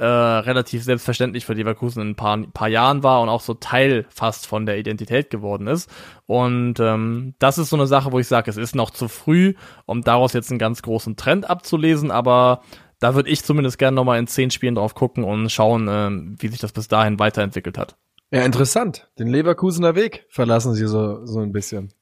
äh, 0.00 0.04
relativ 0.04 0.82
selbstverständlich 0.82 1.44
für 1.44 1.52
Leverkusen 1.52 2.00
in 2.00 2.08
ein 2.10 2.16
paar, 2.16 2.38
paar 2.54 2.68
Jahren 2.68 3.02
war 3.02 3.20
und 3.20 3.28
auch 3.28 3.42
so 3.42 3.52
Teil 3.52 4.06
fast 4.08 4.46
von 4.46 4.64
der 4.64 4.78
Identität 4.78 5.28
geworden 5.28 5.66
ist. 5.66 5.90
Und 6.24 6.80
ähm, 6.80 7.34
das 7.38 7.58
ist 7.58 7.68
so 7.68 7.76
eine 7.76 7.86
Sache, 7.86 8.10
wo 8.10 8.18
ich 8.18 8.26
sage, 8.26 8.50
es 8.50 8.56
ist 8.56 8.74
noch 8.74 8.90
zu 8.90 9.08
früh, 9.08 9.52
um 9.84 10.00
daraus 10.00 10.32
jetzt 10.32 10.50
einen 10.50 10.58
ganz 10.58 10.80
großen 10.80 11.16
Trend 11.16 11.50
abzulesen, 11.50 12.10
aber 12.10 12.62
da 12.98 13.14
würde 13.14 13.28
ich 13.28 13.44
zumindest 13.44 13.78
gerne 13.78 13.94
nochmal 13.94 14.18
in 14.18 14.26
zehn 14.26 14.50
Spielen 14.50 14.74
drauf 14.74 14.94
gucken 14.94 15.22
und 15.22 15.50
schauen, 15.50 15.88
äh, 15.88 16.40
wie 16.40 16.48
sich 16.48 16.60
das 16.60 16.72
bis 16.72 16.88
dahin 16.88 17.18
weiterentwickelt 17.18 17.76
hat. 17.76 17.98
Ja, 18.30 18.42
interessant. 18.42 19.10
Den 19.18 19.28
Leverkusener 19.28 19.96
Weg 19.96 20.24
verlassen 20.30 20.74
sie 20.74 20.86
so, 20.86 21.26
so 21.26 21.40
ein 21.40 21.52
bisschen. 21.52 21.92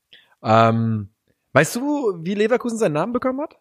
Ähm, 0.43 1.09
weißt 1.53 1.75
du, 1.75 2.21
wie 2.23 2.35
Leverkusen 2.35 2.79
seinen 2.79 2.93
Namen 2.93 3.13
bekommen 3.13 3.41
hat? 3.41 3.57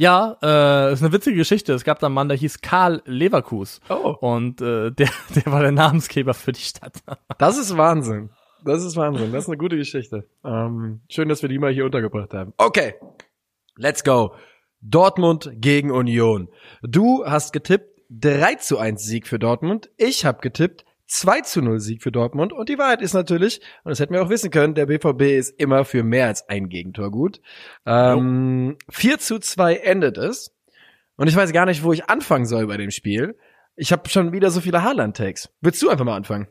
Ja, 0.00 0.36
äh, 0.42 0.92
ist 0.92 1.02
eine 1.02 1.12
witzige 1.12 1.36
Geschichte. 1.36 1.72
Es 1.72 1.82
gab 1.82 1.98
da 1.98 2.06
einen 2.06 2.14
Mann, 2.14 2.28
der 2.28 2.38
hieß 2.38 2.60
Karl 2.60 3.02
Leverkus. 3.04 3.80
Oh. 3.90 4.14
Und 4.20 4.60
äh, 4.60 4.92
der, 4.92 5.10
der 5.34 5.46
war 5.46 5.60
der 5.60 5.72
Namensgeber 5.72 6.34
für 6.34 6.52
die 6.52 6.60
Stadt. 6.60 6.94
Das 7.38 7.58
ist 7.58 7.76
Wahnsinn. 7.76 8.30
Das 8.64 8.84
ist 8.84 8.96
Wahnsinn. 8.96 9.32
Das 9.32 9.44
ist 9.44 9.48
eine 9.48 9.58
gute 9.58 9.76
Geschichte. 9.76 10.28
Ähm, 10.44 11.00
schön, 11.08 11.28
dass 11.28 11.42
wir 11.42 11.48
die 11.48 11.58
mal 11.58 11.72
hier 11.72 11.84
untergebracht 11.84 12.34
haben. 12.34 12.52
Okay, 12.56 12.94
let's 13.76 14.02
go. 14.02 14.34
Dortmund 14.80 15.50
gegen 15.54 15.90
Union. 15.90 16.48
Du 16.82 17.24
hast 17.24 17.52
getippt 17.52 18.00
3 18.10 18.56
zu 18.56 18.78
1 18.78 19.02
Sieg 19.02 19.26
für 19.26 19.38
Dortmund. 19.38 19.90
Ich 19.96 20.24
habe 20.24 20.40
getippt 20.40 20.84
2 21.08 21.40
zu 21.40 21.62
0 21.62 21.80
Sieg 21.80 22.02
für 22.02 22.12
Dortmund. 22.12 22.52
Und 22.52 22.68
die 22.68 22.78
Wahrheit 22.78 23.02
ist 23.02 23.14
natürlich, 23.14 23.60
und 23.82 23.90
das 23.90 23.98
hätten 23.98 24.14
wir 24.14 24.22
auch 24.22 24.28
wissen 24.30 24.50
können, 24.50 24.74
der 24.74 24.86
BVB 24.86 25.22
ist 25.22 25.58
immer 25.58 25.84
für 25.84 26.04
mehr 26.04 26.26
als 26.26 26.48
ein 26.48 26.68
Gegentor 26.68 27.10
gut. 27.10 27.40
Ähm, 27.86 28.76
4 28.90 29.18
zu 29.18 29.38
2 29.38 29.76
endet 29.76 30.18
es. 30.18 30.54
Und 31.16 31.26
ich 31.28 31.34
weiß 31.34 31.52
gar 31.52 31.66
nicht, 31.66 31.82
wo 31.82 31.92
ich 31.92 32.08
anfangen 32.08 32.46
soll 32.46 32.66
bei 32.66 32.76
dem 32.76 32.90
Spiel. 32.90 33.36
Ich 33.74 33.90
habe 33.90 34.08
schon 34.08 34.32
wieder 34.32 34.50
so 34.50 34.60
viele 34.60 34.82
Haaland-Takes. 34.82 35.50
Willst 35.60 35.82
du 35.82 35.88
einfach 35.88 36.04
mal 36.04 36.16
anfangen? 36.16 36.46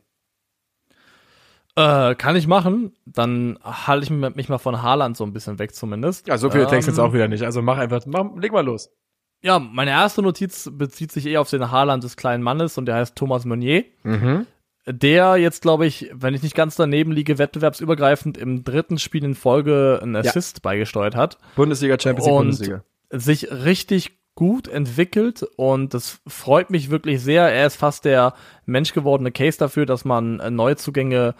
Äh, 1.76 2.16
kann 2.16 2.36
ich 2.36 2.48
machen. 2.48 2.96
Dann 3.06 3.60
halte 3.64 4.06
ich 4.06 4.10
mich 4.10 4.50
mal 4.50 4.58
von 4.58 4.82
Haaland 4.82 5.16
so 5.16 5.24
ein 5.24 5.32
bisschen 5.34 5.60
weg 5.60 5.76
zumindest. 5.76 6.28
Ja, 6.28 6.38
so 6.38 6.50
viele 6.50 6.66
Takes 6.66 6.88
Ähm, 6.88 6.94
jetzt 6.94 7.00
auch 7.00 7.14
wieder 7.14 7.28
nicht. 7.28 7.44
Also 7.44 7.62
mach 7.62 7.78
einfach, 7.78 8.04
mach, 8.08 8.36
leg 8.36 8.52
mal 8.52 8.66
los. 8.66 8.90
Ja, 9.42 9.60
meine 9.60 9.92
erste 9.92 10.22
Notiz 10.22 10.70
bezieht 10.74 11.12
sich 11.12 11.26
eher 11.28 11.42
auf 11.42 11.50
den 11.50 11.72
Haaland 11.72 12.04
des 12.04 12.18
kleinen 12.18 12.44
Mannes 12.44 12.78
und 12.78 12.86
der 12.86 12.96
heißt 12.96 13.16
Thomas 13.16 13.46
Meunier. 13.46 13.86
Mhm. 14.04 14.48
Der 14.90 15.36
jetzt, 15.36 15.62
glaube 15.62 15.86
ich, 15.86 16.10
wenn 16.14 16.34
ich 16.34 16.44
nicht 16.44 16.56
ganz 16.56 16.76
daneben 16.78 17.12
liege, 17.12 17.38
wettbewerbsübergreifend 17.38 18.38
im 18.38 18.64
dritten 18.64 18.98
Spiel 19.00 19.24
in 19.26 19.36
Folge 19.36 20.00
einen 20.02 20.16
Assist 20.16 20.62
beigesteuert 20.62 21.16
hat. 21.16 21.38
Bundesliga, 21.56 21.98
Champions 22.00 22.26
League, 22.26 22.36
Und 22.36 22.46
Bundesliga. 22.46 22.84
sich 23.12 23.52
richtig 23.52 24.18
gut 24.34 24.68
entwickelt 24.68 25.44
und 25.56 25.94
das 25.94 26.20
freut 26.28 26.70
mich 26.70 26.90
wirklich 26.90 27.22
sehr. 27.22 27.50
Er 27.52 27.68
ist 27.68 27.76
fast 27.76 28.06
der 28.06 28.34
menschgewordene 28.66 29.32
Case 29.32 29.58
dafür, 29.58 29.86
dass 29.86 30.06
man 30.06 30.40
äh, 30.40 30.52
Neuzugänge 30.52 31.34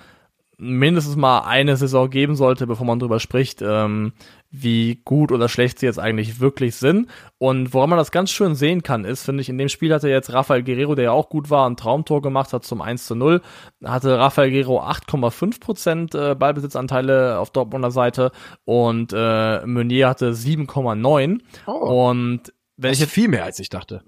mindestens 0.58 1.16
mal 1.16 1.42
eine 1.42 1.78
Saison 1.78 2.10
geben 2.10 2.36
sollte, 2.36 2.66
bevor 2.66 2.86
man 2.86 3.00
drüber 3.00 3.20
spricht, 3.20 3.62
ähm, 3.62 4.14
wie 4.50 5.02
gut 5.06 5.32
oder 5.32 5.50
schlecht 5.50 5.80
sie 5.80 5.86
jetzt 5.86 6.00
eigentlich 6.00 6.40
wirklich 6.40 6.76
sind. 6.76 7.08
Und 7.38 7.74
woran 7.74 7.90
man 7.90 8.00
das 8.00 8.12
ganz 8.12 8.32
schön 8.32 8.56
sehen 8.56 8.82
kann, 8.82 9.06
ist, 9.06 9.24
finde 9.24 9.42
ich, 9.42 9.50
in 9.50 9.58
dem 9.58 9.70
Spiel 9.70 9.94
hatte 9.94 10.10
jetzt 10.10 10.34
Rafael 10.34 10.64
Guerrero, 10.64 10.96
der 10.96 11.06
ja 11.06 11.12
auch 11.12 11.30
gut 11.30 11.50
war, 11.50 11.70
ein 11.70 11.78
Traumtor 11.78 12.22
gemacht 12.22 12.54
hat 12.54 12.66
zum 12.66 12.82
1 12.82 13.06
zu 13.06 13.16
0, 13.16 13.42
hatte 13.84 14.18
Rafael 14.18 14.50
Guerrero 14.50 14.82
8,5 14.82 15.60
Prozent 15.60 16.16
äh, 16.16 16.34
Ballbesitzanteile 16.34 17.38
auf 17.38 17.52
Dortmunder 17.52 17.92
Seite 17.92 18.32
und 18.66 19.14
äh, 19.16 19.66
Meunier 19.66 20.10
hatte 20.10 20.32
7,9. 20.32 21.40
Oh, 21.68 21.72
Und 21.72 22.54
wenn 22.78 22.92
das 22.92 23.00
ich 23.00 23.06
ist 23.06 23.12
viel 23.12 23.28
mehr, 23.28 23.44
als 23.44 23.60
ich 23.60 23.70
dachte. 23.70 24.02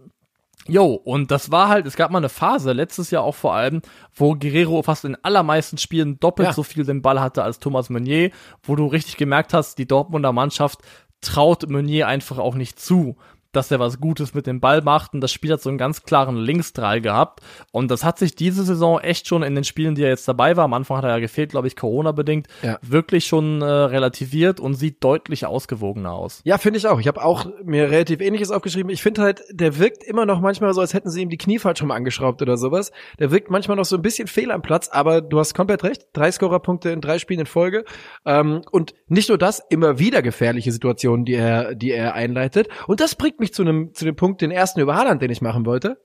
Jo, 0.69 0.93
und 0.93 1.31
das 1.31 1.51
war 1.51 1.69
halt, 1.69 1.85
es 1.85 1.95
gab 1.95 2.11
mal 2.11 2.19
eine 2.19 2.29
Phase, 2.29 2.71
letztes 2.73 3.11
Jahr 3.11 3.23
auch 3.23 3.35
vor 3.35 3.53
allem, 3.53 3.81
wo 4.13 4.35
Guerrero 4.35 4.81
fast 4.83 5.05
in 5.05 5.17
allermeisten 5.23 5.77
Spielen 5.77 6.19
doppelt 6.19 6.49
Ja. 6.49 6.53
so 6.53 6.63
viel 6.63 6.85
den 6.85 7.01
Ball 7.01 7.19
hatte 7.19 7.43
als 7.43 7.59
Thomas 7.59 7.89
Meunier, 7.89 8.31
wo 8.63 8.75
du 8.75 8.85
richtig 8.87 9.17
gemerkt 9.17 9.53
hast, 9.53 9.77
die 9.77 9.87
Dortmunder 9.87 10.31
Mannschaft 10.31 10.79
traut 11.21 11.69
Meunier 11.69 12.07
einfach 12.07 12.37
auch 12.37 12.55
nicht 12.55 12.79
zu, 12.79 13.17
dass 13.51 13.71
er 13.71 13.79
was 13.79 13.99
Gutes 13.99 14.33
mit 14.33 14.47
dem 14.47 14.59
Ball 14.59 14.81
macht 14.81 15.13
und 15.13 15.21
das 15.21 15.31
Spiel 15.31 15.51
hat 15.51 15.61
so 15.61 15.69
einen 15.69 15.77
ganz 15.77 16.03
klaren 16.03 16.35
Linksdrall 16.37 17.01
gehabt 17.01 17.41
und 17.71 17.89
das 17.91 18.03
hat 18.03 18.19
sich 18.19 18.35
diese 18.35 18.63
Saison 18.63 18.99
echt 18.99 19.27
schon 19.27 19.43
in 19.43 19.55
den 19.55 19.63
Spielen, 19.63 19.95
die 19.95 20.03
er 20.03 20.09
jetzt 20.09 20.27
dabei 20.27 20.55
war, 20.57 20.65
am 20.65 20.73
Anfang 20.73 20.97
hat 20.97 21.03
er 21.05 21.11
ja 21.11 21.19
gefehlt, 21.19 21.49
glaube 21.51 21.67
ich, 21.67 21.75
Corona-bedingt, 21.75 22.47
Ja. 22.61 22.77
wirklich 22.81 23.25
schon 23.25 23.61
äh, 23.61 23.65
relativiert 23.65 24.59
und 24.59 24.75
sieht 24.75 25.03
deutlich 25.03 25.45
ausgewogener 25.45 26.11
aus. 26.13 26.41
Ja, 26.43 26.57
finde 26.57 26.77
ich 26.77 26.87
auch. 26.87 26.99
Ich 26.99 27.07
habe 27.07 27.23
auch 27.23 27.45
mir 27.63 27.89
relativ 27.89 28.21
ähnliches 28.21 28.51
aufgeschrieben. 28.51 28.91
Ich 28.91 29.01
finde 29.01 29.21
halt, 29.21 29.41
der 29.51 29.77
wirkt 29.79 30.03
immer 30.03 30.25
noch 30.25 30.39
manchmal 30.41 30.73
so, 30.73 30.81
als 30.81 30.93
hätten 30.93 31.09
sie 31.09 31.21
ihm 31.21 31.29
die 31.29 31.37
Knie 31.37 31.59
falsch 31.59 31.81
rum 31.81 31.91
angeschraubt 31.91 32.41
oder 32.41 32.57
sowas. 32.57 32.91
Der 33.19 33.31
wirkt 33.31 33.49
manchmal 33.49 33.77
noch 33.77 33.85
so 33.85 33.95
ein 33.95 34.01
bisschen 34.01 34.27
fehl 34.27 34.51
am 34.51 34.61
Platz, 34.61 34.89
aber 34.89 35.21
du 35.21 35.39
hast 35.39 35.53
komplett 35.53 35.83
recht. 35.83 36.07
Drei 36.13 36.31
Scorerpunkte 36.31 36.89
in 36.89 37.01
drei 37.01 37.19
Spielen 37.19 37.41
in 37.41 37.45
Folge. 37.45 37.83
Ähm, 38.25 38.61
und 38.71 38.93
nicht 39.07 39.29
nur 39.29 39.37
das, 39.37 39.61
immer 39.69 39.99
wieder 39.99 40.21
gefährliche 40.21 40.71
Situationen, 40.71 41.25
die 41.25 41.33
er, 41.33 41.75
die 41.75 41.91
er 41.91 42.13
einleitet. 42.13 42.67
Und 42.87 42.99
das 42.99 43.15
bringt 43.15 43.38
mich 43.39 43.53
zu 43.53 43.61
einem, 43.63 43.93
zu 43.93 44.05
dem 44.05 44.15
Punkt, 44.15 44.41
den 44.41 44.51
ersten 44.51 44.79
über 44.79 44.95
Haaland, 44.95 45.21
den 45.21 45.31
ich 45.31 45.41
machen 45.41 45.65
wollte. 45.65 46.03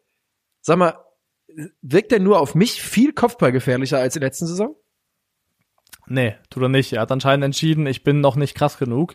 Sag 0.60 0.78
mal, 0.78 0.98
wirkt 1.82 2.12
er 2.12 2.20
nur 2.20 2.40
auf 2.40 2.54
mich 2.54 2.82
viel 2.82 3.12
kopfballgefährlicher 3.12 3.98
als 3.98 4.16
in 4.16 4.20
der 4.20 4.28
letzten 4.28 4.46
Saison? 4.46 4.76
Nee, 6.06 6.36
tut 6.50 6.62
er 6.62 6.68
nicht. 6.68 6.92
Er 6.92 7.02
hat 7.02 7.12
anscheinend 7.12 7.44
entschieden, 7.44 7.86
ich 7.86 8.02
bin 8.04 8.20
noch 8.20 8.36
nicht 8.36 8.54
krass 8.56 8.78
genug. 8.78 9.14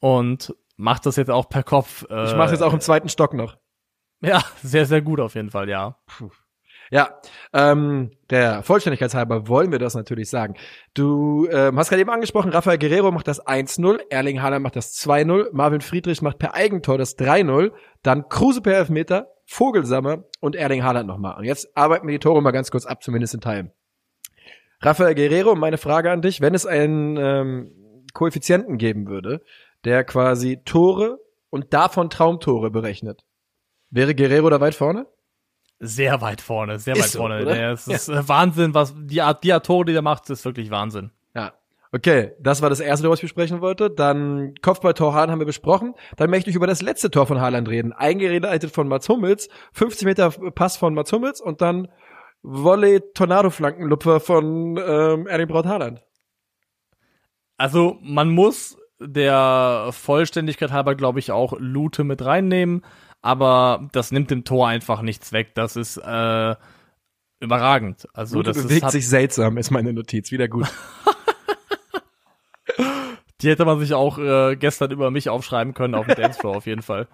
Und 0.00 0.54
macht 0.76 1.06
das 1.06 1.16
jetzt 1.16 1.30
auch 1.30 1.48
per 1.48 1.62
Kopf. 1.62 2.04
Äh, 2.08 2.26
Ich 2.26 2.36
mache 2.36 2.52
jetzt 2.52 2.62
auch 2.62 2.72
im 2.72 2.80
zweiten 2.80 3.08
Stock 3.08 3.34
noch. 3.34 3.56
Ja, 4.20 4.42
sehr, 4.62 4.86
sehr 4.86 5.02
gut 5.02 5.20
auf 5.20 5.34
jeden 5.34 5.50
Fall, 5.50 5.68
ja. 5.68 6.00
Ja, 6.90 7.20
ähm, 7.52 8.10
der 8.30 8.62
Vollständigkeitshalber 8.62 9.48
wollen 9.48 9.72
wir 9.72 9.78
das 9.78 9.94
natürlich 9.94 10.30
sagen. 10.30 10.54
Du 10.94 11.46
ähm, 11.50 11.78
hast 11.78 11.90
gerade 11.90 12.00
eben 12.00 12.10
angesprochen, 12.10 12.50
Rafael 12.50 12.78
Guerrero 12.78 13.10
macht 13.10 13.28
das 13.28 13.44
1-0, 13.46 14.00
Erling 14.10 14.40
Haaland 14.40 14.62
macht 14.62 14.76
das 14.76 14.94
2-0, 14.94 15.48
Marvin 15.52 15.80
Friedrich 15.80 16.22
macht 16.22 16.38
per 16.38 16.54
Eigentor 16.54 16.96
das 16.96 17.18
3-0, 17.18 17.72
dann 18.02 18.28
Kruse 18.28 18.62
per 18.62 18.76
Elfmeter, 18.76 19.28
Vogelsammer 19.44 20.24
und 20.40 20.56
Erling 20.56 20.82
Haaland 20.82 21.06
nochmal. 21.06 21.36
Und 21.36 21.44
jetzt 21.44 21.76
arbeiten 21.76 22.06
wir 22.06 22.12
die 22.12 22.18
Tore 22.18 22.42
mal 22.42 22.52
ganz 22.52 22.70
kurz 22.70 22.86
ab, 22.86 23.02
zumindest 23.02 23.34
in 23.34 23.40
Teilen. 23.40 23.72
Rafael 24.80 25.14
Guerrero, 25.14 25.54
meine 25.56 25.78
Frage 25.78 26.10
an 26.10 26.22
dich, 26.22 26.40
wenn 26.40 26.54
es 26.54 26.64
einen 26.64 27.16
ähm, 27.16 28.04
Koeffizienten 28.14 28.78
geben 28.78 29.08
würde, 29.08 29.42
der 29.84 30.04
quasi 30.04 30.62
Tore 30.64 31.18
und 31.50 31.74
davon 31.74 32.10
Traumtore 32.10 32.70
berechnet, 32.70 33.24
wäre 33.90 34.14
Guerrero 34.14 34.50
da 34.50 34.60
weit 34.60 34.74
vorne? 34.74 35.06
Sehr 35.80 36.20
weit 36.20 36.40
vorne, 36.40 36.78
sehr 36.78 36.96
Ist 36.96 37.02
weit 37.02 37.10
so, 37.10 37.18
vorne. 37.20 37.42
oder? 37.42 37.56
Ja, 37.56 37.72
es 37.72 37.86
ist 37.86 38.08
äh, 38.08 38.28
Wahnsinn, 38.28 38.74
was 38.74 38.94
die 38.96 39.22
Art, 39.22 39.44
die 39.44 39.52
Art 39.52 39.64
Tore, 39.64 39.84
die 39.84 39.94
er 39.94 40.02
macht, 40.02 40.28
ist 40.28 40.44
wirklich 40.44 40.70
Wahnsinn. 40.70 41.12
Ja. 41.34 41.52
Okay, 41.92 42.32
das 42.40 42.60
war 42.60 42.68
das 42.68 42.80
erste, 42.80 43.08
was 43.08 43.18
ich 43.20 43.22
besprechen 43.22 43.60
wollte. 43.60 43.88
Dann 43.88 44.54
Kopfball-Tor 44.60 45.14
Haaland 45.14 45.30
haben 45.32 45.38
wir 45.40 45.46
besprochen. 45.46 45.94
Dann 46.16 46.30
möchte 46.30 46.50
ich 46.50 46.56
über 46.56 46.66
das 46.66 46.82
letzte 46.82 47.10
Tor 47.10 47.26
von 47.26 47.40
Haaland 47.40 47.68
reden. 47.68 47.92
Eingeleitet 47.92 48.72
von 48.72 48.88
Mats 48.88 49.08
Hummels, 49.08 49.48
50 49.72 50.04
Meter 50.04 50.30
Pass 50.30 50.76
von 50.76 50.94
Mats 50.94 51.12
Hummels 51.12 51.40
und 51.40 51.60
dann 51.62 51.88
Volley 52.42 53.00
Tornado-Flankenlupfer 53.14 54.20
von 54.20 54.76
ähm, 54.76 55.26
Erling 55.26 55.48
Braut 55.48 55.66
Haaland. 55.66 56.02
Also 57.56 57.98
man 58.02 58.30
muss 58.30 58.76
der 59.00 59.88
Vollständigkeit 59.92 60.72
halber, 60.72 60.94
glaube 60.94 61.20
ich, 61.20 61.30
auch 61.32 61.54
Lute 61.58 62.04
mit 62.04 62.24
reinnehmen, 62.24 62.84
aber 63.22 63.88
das 63.92 64.12
nimmt 64.12 64.30
dem 64.30 64.44
Tor 64.44 64.68
einfach 64.68 65.02
nichts 65.02 65.32
weg. 65.32 65.54
Das 65.54 65.76
ist 65.76 65.96
äh, 65.96 66.54
überragend. 67.40 68.06
Also 68.12 68.36
Lute 68.36 68.50
das 68.50 68.58
ist, 68.58 68.68
bewegt 68.68 68.84
hat, 68.84 68.92
sich 68.92 69.08
seltsam, 69.08 69.58
ist 69.58 69.70
meine 69.70 69.92
Notiz. 69.92 70.30
Wieder 70.30 70.48
gut. 70.48 70.68
die 73.40 73.48
hätte 73.48 73.64
man 73.64 73.78
sich 73.78 73.94
auch 73.94 74.18
äh, 74.18 74.56
gestern 74.56 74.90
über 74.90 75.10
mich 75.10 75.28
aufschreiben 75.28 75.74
können 75.74 75.94
auf 75.94 76.06
dem 76.06 76.14
Dancefloor 76.16 76.56
auf 76.56 76.66
jeden 76.66 76.82
Fall. 76.82 77.08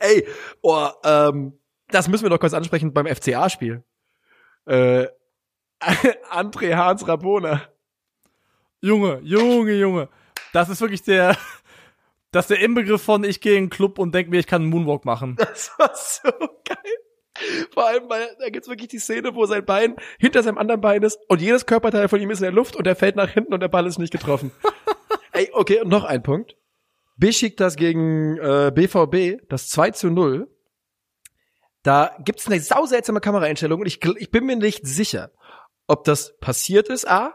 Ey, 0.00 0.26
oh, 0.60 0.88
ähm, 1.04 1.58
das 1.88 2.08
müssen 2.08 2.24
wir 2.24 2.30
noch 2.30 2.40
kurz 2.40 2.54
ansprechen 2.54 2.92
beim 2.92 3.06
FCA-Spiel. 3.06 3.84
Äh, 4.66 5.06
André 6.30 6.74
Hans 6.74 7.06
Rabona. 7.06 7.62
Junge, 8.80 9.20
Junge, 9.22 9.74
Junge. 9.74 10.08
Das 10.52 10.68
ist 10.68 10.80
wirklich 10.80 11.02
der, 11.02 11.36
das 12.32 12.46
ist 12.46 12.50
der 12.50 12.60
Inbegriff 12.60 13.02
von 13.02 13.24
ich 13.24 13.40
gehe 13.40 13.56
in 13.56 13.64
den 13.64 13.70
Club 13.70 13.98
und 13.98 14.14
denk 14.14 14.30
mir, 14.30 14.40
ich 14.40 14.46
kann 14.46 14.62
einen 14.62 14.70
Moonwalk 14.70 15.04
machen. 15.04 15.36
Das 15.38 15.70
war 15.78 15.92
so 15.94 16.30
geil. 16.64 16.76
Vor 17.72 17.86
allem, 17.86 18.08
weil 18.08 18.36
da 18.38 18.48
gibt's 18.48 18.68
wirklich 18.68 18.88
die 18.88 18.98
Szene, 18.98 19.34
wo 19.34 19.46
sein 19.46 19.64
Bein 19.64 19.96
hinter 20.18 20.42
seinem 20.42 20.58
anderen 20.58 20.80
Bein 20.80 21.02
ist 21.02 21.18
und 21.28 21.40
jedes 21.40 21.66
Körperteil 21.66 22.08
von 22.08 22.20
ihm 22.20 22.30
ist 22.30 22.38
in 22.38 22.44
der 22.44 22.52
Luft 22.52 22.76
und 22.76 22.86
er 22.86 22.96
fällt 22.96 23.16
nach 23.16 23.30
hinten 23.30 23.54
und 23.54 23.60
der 23.60 23.68
Ball 23.68 23.86
ist 23.86 23.98
nicht 23.98 24.12
getroffen. 24.12 24.50
Ey, 25.32 25.50
okay, 25.52 25.80
und 25.80 25.88
noch 25.88 26.04
ein 26.04 26.22
Punkt. 26.22 26.56
Besiktas 27.16 27.76
gegen 27.76 28.38
äh, 28.38 28.72
BVB, 28.74 29.46
das 29.48 29.68
2 29.68 29.90
zu 29.90 30.10
0. 30.10 30.48
Da 31.82 32.16
gibt's 32.24 32.46
eine 32.46 32.60
sauseltsame 32.60 33.20
Kameraeinstellung 33.20 33.80
und 33.80 33.86
ich, 33.86 34.04
ich 34.04 34.30
bin 34.30 34.44
mir 34.44 34.56
nicht 34.56 34.86
sicher, 34.86 35.32
ob 35.86 36.04
das 36.04 36.38
passiert 36.38 36.88
ist, 36.88 37.08
A, 37.08 37.34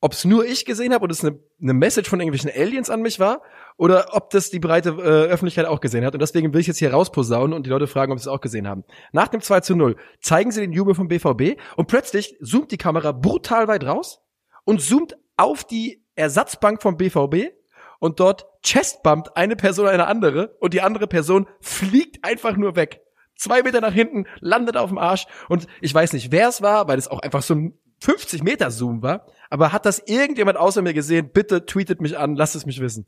ob 0.00 0.12
es 0.12 0.24
nur 0.24 0.44
ich 0.44 0.64
gesehen 0.64 0.94
habe 0.94 1.04
und 1.04 1.10
es 1.10 1.24
eine, 1.24 1.38
eine 1.60 1.74
Message 1.74 2.08
von 2.08 2.20
irgendwelchen 2.20 2.50
Aliens 2.50 2.90
an 2.90 3.02
mich 3.02 3.20
war 3.20 3.42
oder 3.76 4.08
ob 4.12 4.30
das 4.30 4.50
die 4.50 4.58
breite 4.58 4.90
äh, 4.90 5.30
Öffentlichkeit 5.30 5.66
auch 5.66 5.80
gesehen 5.80 6.04
hat. 6.04 6.14
Und 6.14 6.20
deswegen 6.20 6.52
will 6.52 6.60
ich 6.60 6.66
jetzt 6.66 6.78
hier 6.78 6.92
rausposaunen 6.92 7.52
und 7.52 7.66
die 7.66 7.70
Leute 7.70 7.86
fragen, 7.86 8.12
ob 8.12 8.18
sie 8.18 8.24
es 8.24 8.28
auch 8.28 8.40
gesehen 8.40 8.66
haben. 8.66 8.84
Nach 9.12 9.28
dem 9.28 9.40
2 9.40 9.60
zu 9.60 9.76
0 9.76 9.96
zeigen 10.20 10.50
sie 10.50 10.60
den 10.60 10.72
Jubel 10.72 10.94
vom 10.94 11.08
BVB 11.08 11.60
und 11.76 11.86
plötzlich 11.86 12.36
zoomt 12.42 12.70
die 12.70 12.78
Kamera 12.78 13.12
brutal 13.12 13.68
weit 13.68 13.84
raus 13.84 14.22
und 14.64 14.80
zoomt 14.80 15.16
auf 15.36 15.64
die 15.64 16.02
Ersatzbank 16.14 16.80
vom 16.80 16.96
BVB 16.96 17.52
und 17.98 18.20
dort 18.20 18.46
chestbumpt 18.62 19.36
eine 19.36 19.56
Person 19.56 19.86
eine 19.86 20.06
andere 20.06 20.56
und 20.60 20.72
die 20.74 20.80
andere 20.80 21.06
Person 21.06 21.46
fliegt 21.60 22.24
einfach 22.24 22.56
nur 22.56 22.76
weg. 22.76 23.00
Zwei 23.36 23.62
Meter 23.62 23.82
nach 23.82 23.92
hinten, 23.92 24.24
landet 24.40 24.78
auf 24.78 24.88
dem 24.88 24.98
Arsch 24.98 25.26
und 25.50 25.66
ich 25.82 25.92
weiß 25.92 26.14
nicht, 26.14 26.32
wer 26.32 26.48
es 26.48 26.62
war, 26.62 26.88
weil 26.88 26.98
es 26.98 27.08
auch 27.08 27.20
einfach 27.20 27.42
so 27.42 27.54
ein 27.54 27.78
50 28.00 28.42
Meter 28.42 28.70
Zoom 28.70 29.02
war, 29.02 29.26
aber 29.50 29.72
hat 29.72 29.86
das 29.86 30.02
irgendjemand 30.06 30.56
außer 30.58 30.82
mir 30.82 30.94
gesehen? 30.94 31.30
Bitte 31.32 31.66
tweetet 31.66 32.00
mich 32.00 32.18
an, 32.18 32.36
lasst 32.36 32.56
es 32.56 32.66
mich 32.66 32.80
wissen. 32.80 33.06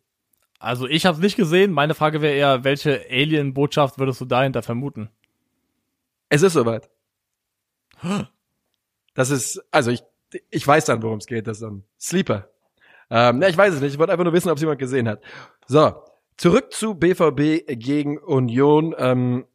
Also 0.58 0.88
ich 0.88 1.06
habe 1.06 1.16
es 1.16 1.22
nicht 1.22 1.36
gesehen. 1.36 1.72
Meine 1.72 1.94
Frage 1.94 2.20
wäre 2.20 2.34
eher, 2.34 2.64
welche 2.64 3.04
Alien-Botschaft 3.08 3.98
würdest 3.98 4.20
du 4.20 4.24
dahinter 4.24 4.62
vermuten? 4.62 5.08
Es 6.28 6.42
ist 6.42 6.54
soweit. 6.54 6.90
Das 9.14 9.30
ist, 9.30 9.62
also 9.70 9.90
ich, 9.90 10.02
ich 10.50 10.66
weiß 10.66 10.84
dann, 10.84 11.02
worum 11.02 11.18
es 11.18 11.26
geht. 11.26 11.46
Das 11.46 11.58
ist 11.58 11.64
ein 11.64 11.84
Sleeper. 11.98 12.48
Ähm, 13.10 13.38
ne, 13.38 13.48
ich 13.48 13.56
weiß 13.56 13.74
es 13.74 13.80
nicht. 13.80 13.92
Ich 13.92 13.98
wollte 13.98 14.12
einfach 14.12 14.24
nur 14.24 14.32
wissen, 14.32 14.50
ob 14.50 14.56
es 14.56 14.60
jemand 14.60 14.78
gesehen 14.78 15.08
hat. 15.08 15.22
So, 15.66 15.94
zurück 16.36 16.72
zu 16.72 16.94
BVB 16.94 17.66
gegen 17.78 18.18
Union. 18.18 18.94
Ähm, 18.98 19.46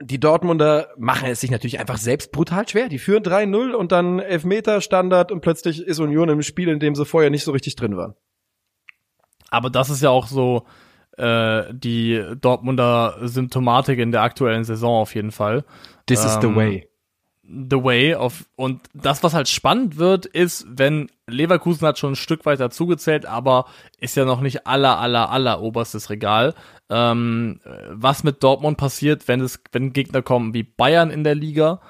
die 0.00 0.20
Dortmunder 0.20 0.88
machen 0.96 1.28
es 1.28 1.40
sich 1.40 1.50
natürlich 1.50 1.78
einfach 1.78 1.98
selbst 1.98 2.32
brutal 2.32 2.66
schwer. 2.68 2.88
Die 2.88 2.98
führen 2.98 3.22
3-0 3.22 3.72
und 3.72 3.92
dann 3.92 4.18
Elfmeter 4.18 4.80
Standard 4.80 5.32
und 5.32 5.40
plötzlich 5.40 5.82
ist 5.82 5.98
Union 5.98 6.28
im 6.28 6.42
Spiel, 6.42 6.68
in 6.68 6.80
dem 6.80 6.94
sie 6.94 7.04
vorher 7.04 7.30
nicht 7.30 7.44
so 7.44 7.52
richtig 7.52 7.76
drin 7.76 7.96
waren. 7.96 8.14
Aber 9.50 9.70
das 9.70 9.90
ist 9.90 10.02
ja 10.02 10.10
auch 10.10 10.26
so 10.26 10.64
äh, 11.16 11.64
die 11.72 12.24
Dortmunder 12.40 13.16
Symptomatik 13.22 13.98
in 13.98 14.12
der 14.12 14.22
aktuellen 14.22 14.64
Saison 14.64 15.02
auf 15.02 15.14
jeden 15.14 15.32
Fall. 15.32 15.64
This 16.06 16.24
is 16.24 16.38
the 16.40 16.46
Ähm, 16.46 16.56
way. 16.56 16.86
The 17.42 17.82
Way 17.82 18.14
of 18.14 18.44
und 18.54 18.80
das, 18.94 19.24
was 19.24 19.34
halt 19.34 19.48
spannend 19.48 19.96
wird, 19.96 20.24
ist, 20.24 20.66
wenn 20.68 21.10
Leverkusen 21.26 21.84
hat 21.84 21.98
schon 21.98 22.12
ein 22.12 22.16
Stück 22.16 22.46
weit 22.46 22.60
dazugezählt, 22.60 23.26
aber 23.26 23.64
ist 23.98 24.16
ja 24.16 24.24
noch 24.24 24.40
nicht 24.40 24.68
aller, 24.68 25.00
aller, 25.00 25.30
aller 25.30 25.60
oberstes 25.60 26.10
Regal. 26.10 26.54
Ähm, 26.88 27.58
was 27.90 28.22
mit 28.22 28.44
Dortmund 28.44 28.78
passiert, 28.78 29.26
wenn 29.26 29.40
es, 29.40 29.60
wenn 29.72 29.92
Gegner 29.92 30.22
kommen 30.22 30.54
wie 30.54 30.62
Bayern 30.62 31.10
in 31.10 31.24
der 31.24 31.34
Liga, 31.34 31.80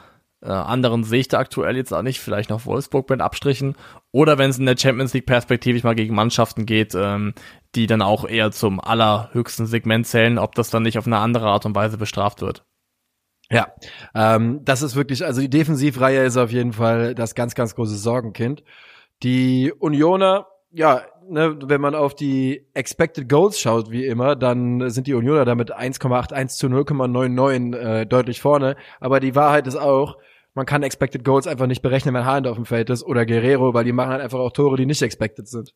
äh, 0.42 0.48
anderen 0.48 1.04
sehe 1.04 1.20
ich 1.20 1.28
da 1.28 1.38
aktuell 1.38 1.76
jetzt 1.76 1.92
auch 1.92 2.02
nicht, 2.02 2.20
vielleicht 2.20 2.50
noch 2.50 2.64
Wolfsburg 2.66 3.10
mit 3.10 3.20
Abstrichen, 3.20 3.76
oder 4.10 4.38
wenn 4.38 4.50
es 4.50 4.58
in 4.58 4.66
der 4.66 4.76
Champions 4.76 5.12
League 5.12 5.26
perspektivisch 5.26 5.82
mal 5.82 5.94
gegen 5.94 6.14
Mannschaften 6.14 6.66
geht, 6.66 6.94
ähm, 6.94 7.34
die 7.74 7.86
dann 7.86 8.02
auch 8.02 8.26
eher 8.26 8.50
zum 8.50 8.80
allerhöchsten 8.80 9.66
Segment 9.66 10.06
zählen, 10.06 10.38
ob 10.38 10.54
das 10.54 10.70
dann 10.70 10.82
nicht 10.82 10.98
auf 10.98 11.06
eine 11.06 11.18
andere 11.18 11.48
Art 11.48 11.66
und 11.66 11.74
Weise 11.74 11.98
bestraft 11.98 12.40
wird. 12.40 12.64
Ja, 13.50 13.68
ähm, 14.14 14.60
das 14.64 14.82
ist 14.82 14.94
wirklich, 14.94 15.24
also 15.24 15.40
die 15.40 15.50
Defensivreihe 15.50 16.24
ist 16.24 16.36
auf 16.36 16.52
jeden 16.52 16.72
Fall 16.72 17.14
das 17.14 17.34
ganz, 17.34 17.54
ganz 17.54 17.74
große 17.74 17.96
Sorgenkind. 17.96 18.62
Die 19.22 19.72
Unioner, 19.76 20.46
ja, 20.70 21.02
ne, 21.28 21.58
wenn 21.64 21.80
man 21.80 21.96
auf 21.96 22.14
die 22.14 22.66
Expected 22.74 23.28
Goals 23.28 23.60
schaut, 23.60 23.90
wie 23.90 24.06
immer, 24.06 24.36
dann 24.36 24.88
sind 24.90 25.08
die 25.08 25.14
Unioner 25.14 25.44
damit 25.44 25.74
1,81 25.74 26.46
zu 26.48 26.66
0,99 26.68 27.76
äh, 27.76 28.06
deutlich 28.06 28.40
vorne. 28.40 28.76
Aber 29.00 29.18
die 29.18 29.34
Wahrheit 29.34 29.66
ist 29.66 29.76
auch, 29.76 30.16
man 30.54 30.66
kann 30.66 30.82
Expected 30.82 31.24
Goals 31.24 31.46
einfach 31.46 31.66
nicht 31.66 31.82
berechnen, 31.82 32.14
wenn 32.14 32.24
Haaland 32.24 32.46
auf 32.46 32.56
dem 32.56 32.66
Feld 32.66 32.90
ist 32.90 33.02
oder 33.02 33.26
Guerrero, 33.26 33.74
weil 33.74 33.84
die 33.84 33.92
machen 33.92 34.10
halt 34.10 34.22
einfach 34.22 34.38
auch 34.38 34.52
Tore, 34.52 34.76
die 34.76 34.86
nicht 34.86 35.02
expected 35.02 35.48
sind. 35.48 35.74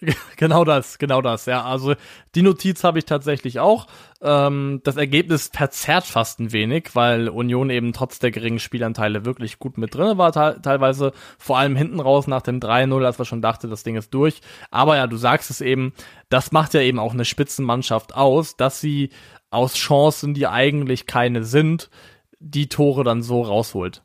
Genau 0.36 0.64
das, 0.64 0.98
genau 0.98 1.20
das, 1.20 1.46
ja. 1.46 1.64
Also 1.64 1.94
die 2.34 2.42
Notiz 2.42 2.84
habe 2.84 2.98
ich 2.98 3.04
tatsächlich 3.04 3.58
auch. 3.58 3.86
Ähm, 4.22 4.80
das 4.84 4.96
Ergebnis 4.96 5.50
verzerrt 5.52 6.04
fast 6.04 6.38
ein 6.38 6.52
wenig, 6.52 6.90
weil 6.94 7.28
Union 7.28 7.70
eben 7.70 7.92
trotz 7.92 8.18
der 8.18 8.30
geringen 8.30 8.60
Spielanteile 8.60 9.24
wirklich 9.24 9.58
gut 9.58 9.78
mit 9.78 9.94
drin 9.94 10.18
war, 10.18 10.32
te 10.32 10.60
teilweise 10.62 11.12
vor 11.38 11.58
allem 11.58 11.76
hinten 11.76 12.00
raus 12.00 12.26
nach 12.26 12.42
dem 12.42 12.60
3-0, 12.60 13.04
als 13.04 13.18
man 13.18 13.26
schon 13.26 13.42
dachte, 13.42 13.68
das 13.68 13.82
Ding 13.82 13.96
ist 13.96 14.14
durch. 14.14 14.40
Aber 14.70 14.96
ja, 14.96 15.06
du 15.06 15.16
sagst 15.16 15.50
es 15.50 15.60
eben, 15.60 15.92
das 16.28 16.52
macht 16.52 16.74
ja 16.74 16.80
eben 16.80 16.98
auch 16.98 17.12
eine 17.12 17.24
Spitzenmannschaft 17.24 18.14
aus, 18.14 18.56
dass 18.56 18.80
sie 18.80 19.10
aus 19.50 19.74
Chancen, 19.74 20.34
die 20.34 20.46
eigentlich 20.46 21.06
keine 21.06 21.42
sind, 21.42 21.90
die 22.38 22.68
Tore 22.68 23.02
dann 23.02 23.22
so 23.22 23.42
rausholt. 23.42 24.02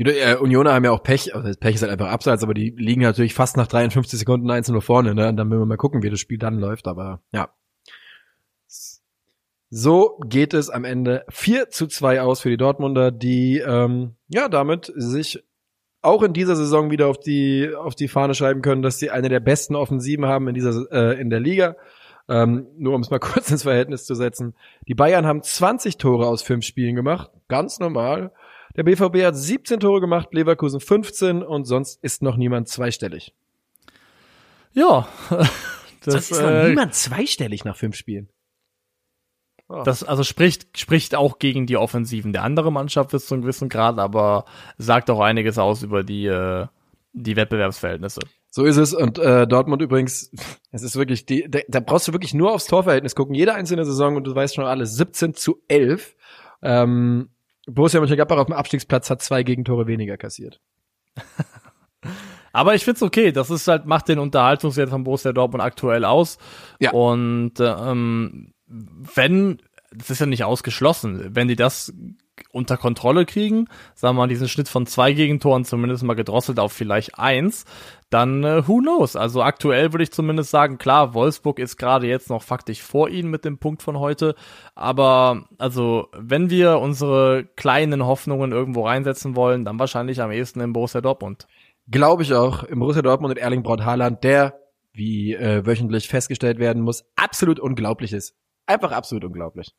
Die 0.00 0.08
äh, 0.08 0.36
Unioner 0.36 0.72
haben 0.72 0.84
ja 0.86 0.92
auch 0.92 1.02
Pech, 1.02 1.34
also 1.34 1.52
Pech 1.60 1.74
ist 1.74 1.82
halt 1.82 1.92
einfach 1.92 2.08
abseits, 2.08 2.42
aber 2.42 2.54
die 2.54 2.70
liegen 2.70 3.02
natürlich 3.02 3.34
fast 3.34 3.58
nach 3.58 3.66
53 3.66 4.18
Sekunden 4.18 4.50
1 4.50 4.70
nur 4.70 4.80
vorne, 4.80 5.14
ne? 5.14 5.28
Und 5.28 5.36
dann 5.36 5.46
müssen 5.46 5.60
wir 5.60 5.66
mal 5.66 5.76
gucken, 5.76 6.02
wie 6.02 6.08
das 6.08 6.18
Spiel 6.18 6.38
dann 6.38 6.58
läuft, 6.58 6.88
aber 6.88 7.20
ja. 7.32 7.50
So 9.68 10.18
geht 10.24 10.54
es 10.54 10.70
am 10.70 10.84
Ende 10.84 11.26
4 11.28 11.68
zu 11.68 11.86
2 11.86 12.22
aus 12.22 12.40
für 12.40 12.48
die 12.48 12.56
Dortmunder, 12.56 13.10
die 13.10 13.58
ähm, 13.58 14.14
ja 14.28 14.48
damit 14.48 14.90
sich 14.96 15.44
auch 16.00 16.22
in 16.22 16.32
dieser 16.32 16.56
Saison 16.56 16.90
wieder 16.90 17.06
auf 17.06 17.20
die 17.20 17.70
auf 17.76 17.94
die 17.94 18.08
Fahne 18.08 18.34
schreiben 18.34 18.62
können, 18.62 18.80
dass 18.80 18.98
sie 18.98 19.10
eine 19.10 19.28
der 19.28 19.40
besten 19.40 19.76
Offensiven 19.76 20.24
haben 20.24 20.48
in 20.48 20.54
dieser 20.54 20.90
äh, 20.90 21.20
in 21.20 21.28
der 21.28 21.40
Liga. 21.40 21.76
Ähm, 22.26 22.68
nur 22.78 22.94
um 22.94 23.02
es 23.02 23.10
mal 23.10 23.18
kurz 23.20 23.50
ins 23.50 23.64
Verhältnis 23.64 24.06
zu 24.06 24.14
setzen. 24.14 24.54
Die 24.88 24.94
Bayern 24.94 25.26
haben 25.26 25.42
20 25.42 25.98
Tore 25.98 26.26
aus 26.26 26.40
fünf 26.42 26.64
Spielen 26.64 26.96
gemacht, 26.96 27.30
ganz 27.48 27.80
normal. 27.80 28.32
Der 28.76 28.84
BVB 28.84 29.24
hat 29.24 29.36
17 29.36 29.80
Tore 29.80 30.00
gemacht, 30.00 30.28
Leverkusen 30.32 30.80
15 30.80 31.42
und 31.42 31.64
sonst 31.64 32.02
ist 32.02 32.22
noch 32.22 32.36
niemand 32.36 32.68
zweistellig. 32.68 33.34
Ja, 34.72 35.08
das, 36.04 36.28
Sonst 36.28 36.30
ist 36.30 36.42
noch 36.42 36.50
äh, 36.50 36.68
niemand 36.68 36.94
zweistellig 36.94 37.64
nach 37.64 37.76
fünf 37.76 37.96
Spielen. 37.96 38.28
Das 39.84 40.02
also 40.02 40.24
spricht 40.24 40.78
spricht 40.78 41.14
auch 41.14 41.38
gegen 41.38 41.66
die 41.66 41.76
Offensiven 41.76 42.32
der 42.32 42.42
anderen 42.42 42.74
Mannschaft 42.74 43.10
bis 43.10 43.26
zu 43.26 43.34
einem 43.34 43.42
gewissen 43.42 43.68
Grad, 43.68 44.00
aber 44.00 44.44
sagt 44.78 45.08
auch 45.10 45.20
einiges 45.20 45.58
aus 45.58 45.84
über 45.84 46.02
die 46.02 46.26
äh, 46.26 46.66
die 47.12 47.36
Wettbewerbsverhältnisse. 47.36 48.20
So 48.50 48.64
ist 48.64 48.76
es 48.76 48.94
und 48.94 49.18
äh, 49.18 49.46
Dortmund 49.46 49.80
übrigens, 49.80 50.32
es 50.72 50.82
ist 50.82 50.96
wirklich 50.96 51.24
die, 51.24 51.48
da, 51.48 51.60
da 51.68 51.80
brauchst 51.80 52.08
du 52.08 52.12
wirklich 52.12 52.34
nur 52.34 52.52
aufs 52.52 52.66
Torverhältnis 52.66 53.14
gucken, 53.14 53.34
jede 53.34 53.54
einzelne 53.54 53.84
Saison 53.84 54.16
und 54.16 54.24
du 54.24 54.34
weißt 54.34 54.56
schon 54.56 54.64
alles, 54.64 54.96
17 54.96 55.34
zu 55.34 55.62
11. 55.68 56.16
Ähm, 56.62 57.30
Borussia 57.66 58.00
Mönchengladbach 58.00 58.38
auf 58.38 58.46
dem 58.46 58.54
Abstiegsplatz 58.54 59.10
hat 59.10 59.22
zwei 59.22 59.42
Gegentore 59.42 59.86
weniger 59.86 60.16
kassiert. 60.16 60.60
Aber 62.52 62.74
ich 62.74 62.84
find's 62.84 63.02
okay, 63.02 63.30
das 63.32 63.50
ist 63.50 63.68
halt 63.68 63.86
macht 63.86 64.08
den 64.08 64.18
Unterhaltungswert 64.18 64.90
von 64.90 65.04
Borussia 65.04 65.32
Dortmund 65.32 65.62
aktuell 65.62 66.04
aus. 66.04 66.38
Ja. 66.80 66.90
Und 66.92 67.54
ähm, 67.60 68.52
wenn 68.66 69.60
das 69.92 70.10
ist 70.10 70.20
ja 70.20 70.26
nicht 70.26 70.44
ausgeschlossen, 70.44 71.34
wenn 71.34 71.48
die 71.48 71.56
das 71.56 71.92
unter 72.52 72.76
Kontrolle 72.76 73.26
kriegen, 73.26 73.66
sagen 73.94 74.16
wir 74.16 74.22
mal 74.22 74.28
diesen 74.28 74.48
Schnitt 74.48 74.68
von 74.68 74.86
zwei 74.86 75.12
Gegentoren 75.12 75.64
zumindest 75.64 76.02
mal 76.02 76.14
gedrosselt 76.14 76.58
auf 76.58 76.72
vielleicht 76.72 77.18
eins, 77.18 77.64
dann 78.10 78.42
äh, 78.44 78.66
who 78.66 78.78
knows? 78.78 79.16
Also 79.16 79.42
aktuell 79.42 79.92
würde 79.92 80.02
ich 80.02 80.12
zumindest 80.12 80.50
sagen, 80.50 80.78
klar, 80.78 81.14
Wolfsburg 81.14 81.58
ist 81.58 81.76
gerade 81.76 82.06
jetzt 82.06 82.28
noch 82.28 82.42
faktisch 82.42 82.82
vor 82.82 83.08
ihnen 83.08 83.30
mit 83.30 83.44
dem 83.44 83.58
Punkt 83.58 83.82
von 83.82 83.98
heute, 83.98 84.34
aber 84.74 85.44
also 85.58 86.08
wenn 86.12 86.50
wir 86.50 86.78
unsere 86.78 87.44
kleinen 87.56 88.04
Hoffnungen 88.04 88.52
irgendwo 88.52 88.86
reinsetzen 88.86 89.36
wollen, 89.36 89.64
dann 89.64 89.78
wahrscheinlich 89.78 90.20
am 90.20 90.32
ehesten 90.32 90.60
in 90.60 90.72
Borussia 90.72 91.00
Dortmund. 91.00 91.46
Glaube 91.88 92.22
ich 92.22 92.34
auch, 92.34 92.64
im 92.64 92.80
Borussia 92.80 93.02
Dortmund 93.02 93.34
mit 93.34 93.42
Erling 93.42 93.62
Braut 93.62 93.84
Haaland, 93.84 94.22
der, 94.24 94.60
wie 94.92 95.34
äh, 95.34 95.64
wöchentlich 95.64 96.08
festgestellt 96.08 96.58
werden 96.58 96.82
muss, 96.82 97.04
absolut 97.16 97.60
unglaublich 97.60 98.12
ist. 98.12 98.34
Einfach 98.66 98.92
absolut 98.92 99.24
unglaublich. 99.24 99.72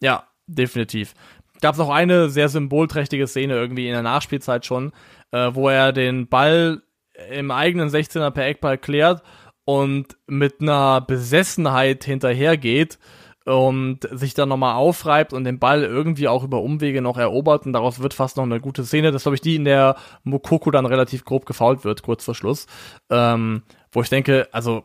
Ja, 0.00 0.28
definitiv. 0.46 1.14
Gab 1.60 1.74
es 1.74 1.80
auch 1.80 1.90
eine 1.90 2.28
sehr 2.30 2.48
symbolträchtige 2.48 3.26
Szene 3.26 3.54
irgendwie 3.54 3.86
in 3.86 3.92
der 3.92 4.02
Nachspielzeit 4.02 4.66
schon, 4.66 4.92
äh, 5.32 5.50
wo 5.52 5.68
er 5.68 5.92
den 5.92 6.28
Ball 6.28 6.82
im 7.30 7.50
eigenen 7.50 7.88
16er 7.88 8.30
per 8.30 8.46
Eckball 8.46 8.78
klärt 8.78 9.22
und 9.64 10.16
mit 10.26 10.60
einer 10.60 11.00
Besessenheit 11.00 12.04
hinterhergeht 12.04 12.98
und 13.44 14.00
sich 14.12 14.34
dann 14.34 14.50
nochmal 14.50 14.74
aufreibt 14.74 15.32
und 15.32 15.44
den 15.44 15.58
Ball 15.58 15.82
irgendwie 15.82 16.28
auch 16.28 16.44
über 16.44 16.60
Umwege 16.60 17.02
noch 17.02 17.16
erobert 17.16 17.66
und 17.66 17.72
daraus 17.72 18.00
wird 18.00 18.14
fast 18.14 18.36
noch 18.36 18.44
eine 18.44 18.60
gute 18.60 18.84
Szene. 18.84 19.10
Das 19.10 19.22
glaube 19.22 19.36
ich 19.36 19.40
die, 19.40 19.56
in 19.56 19.64
der 19.64 19.96
Mokoko 20.22 20.70
dann 20.70 20.86
relativ 20.86 21.24
grob 21.24 21.46
gefault 21.46 21.84
wird, 21.84 22.02
kurz 22.02 22.24
vor 22.24 22.34
Schluss. 22.34 22.66
Ähm, 23.10 23.62
wo 23.90 24.02
ich 24.02 24.10
denke, 24.10 24.48
also 24.52 24.84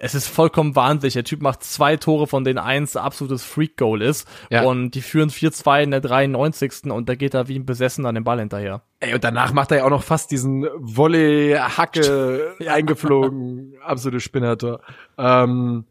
es 0.00 0.14
ist 0.14 0.28
vollkommen 0.28 0.76
wahnsinnig. 0.76 1.14
Der 1.14 1.24
Typ 1.24 1.42
macht 1.42 1.64
zwei 1.64 1.96
Tore, 1.96 2.26
von 2.26 2.44
denen 2.44 2.58
eins 2.58 2.96
absolutes 2.96 3.44
Freak-Goal 3.44 4.02
ist. 4.02 4.28
Ja. 4.50 4.62
Und 4.62 4.92
die 4.92 5.02
führen 5.02 5.30
4-2 5.30 5.82
in 5.82 5.90
der 5.90 6.00
93. 6.00 6.90
Und 6.90 7.08
da 7.08 7.14
geht 7.14 7.34
er 7.34 7.48
wie 7.48 7.58
ein 7.58 7.66
Besessener 7.66 8.08
an 8.08 8.14
den 8.14 8.24
Ball 8.24 8.38
hinterher. 8.38 8.82
Ey, 9.00 9.14
und 9.14 9.24
danach 9.24 9.52
macht 9.52 9.70
er 9.70 9.78
ja 9.78 9.84
auch 9.84 9.90
noch 9.90 10.02
fast 10.02 10.30
diesen 10.30 10.66
Volley-Hacke 10.76 12.56
eingeflogen. 12.68 13.74
Absolute 13.82 14.20
Spinnertor. 14.20 14.80
Ähm, 15.16 15.84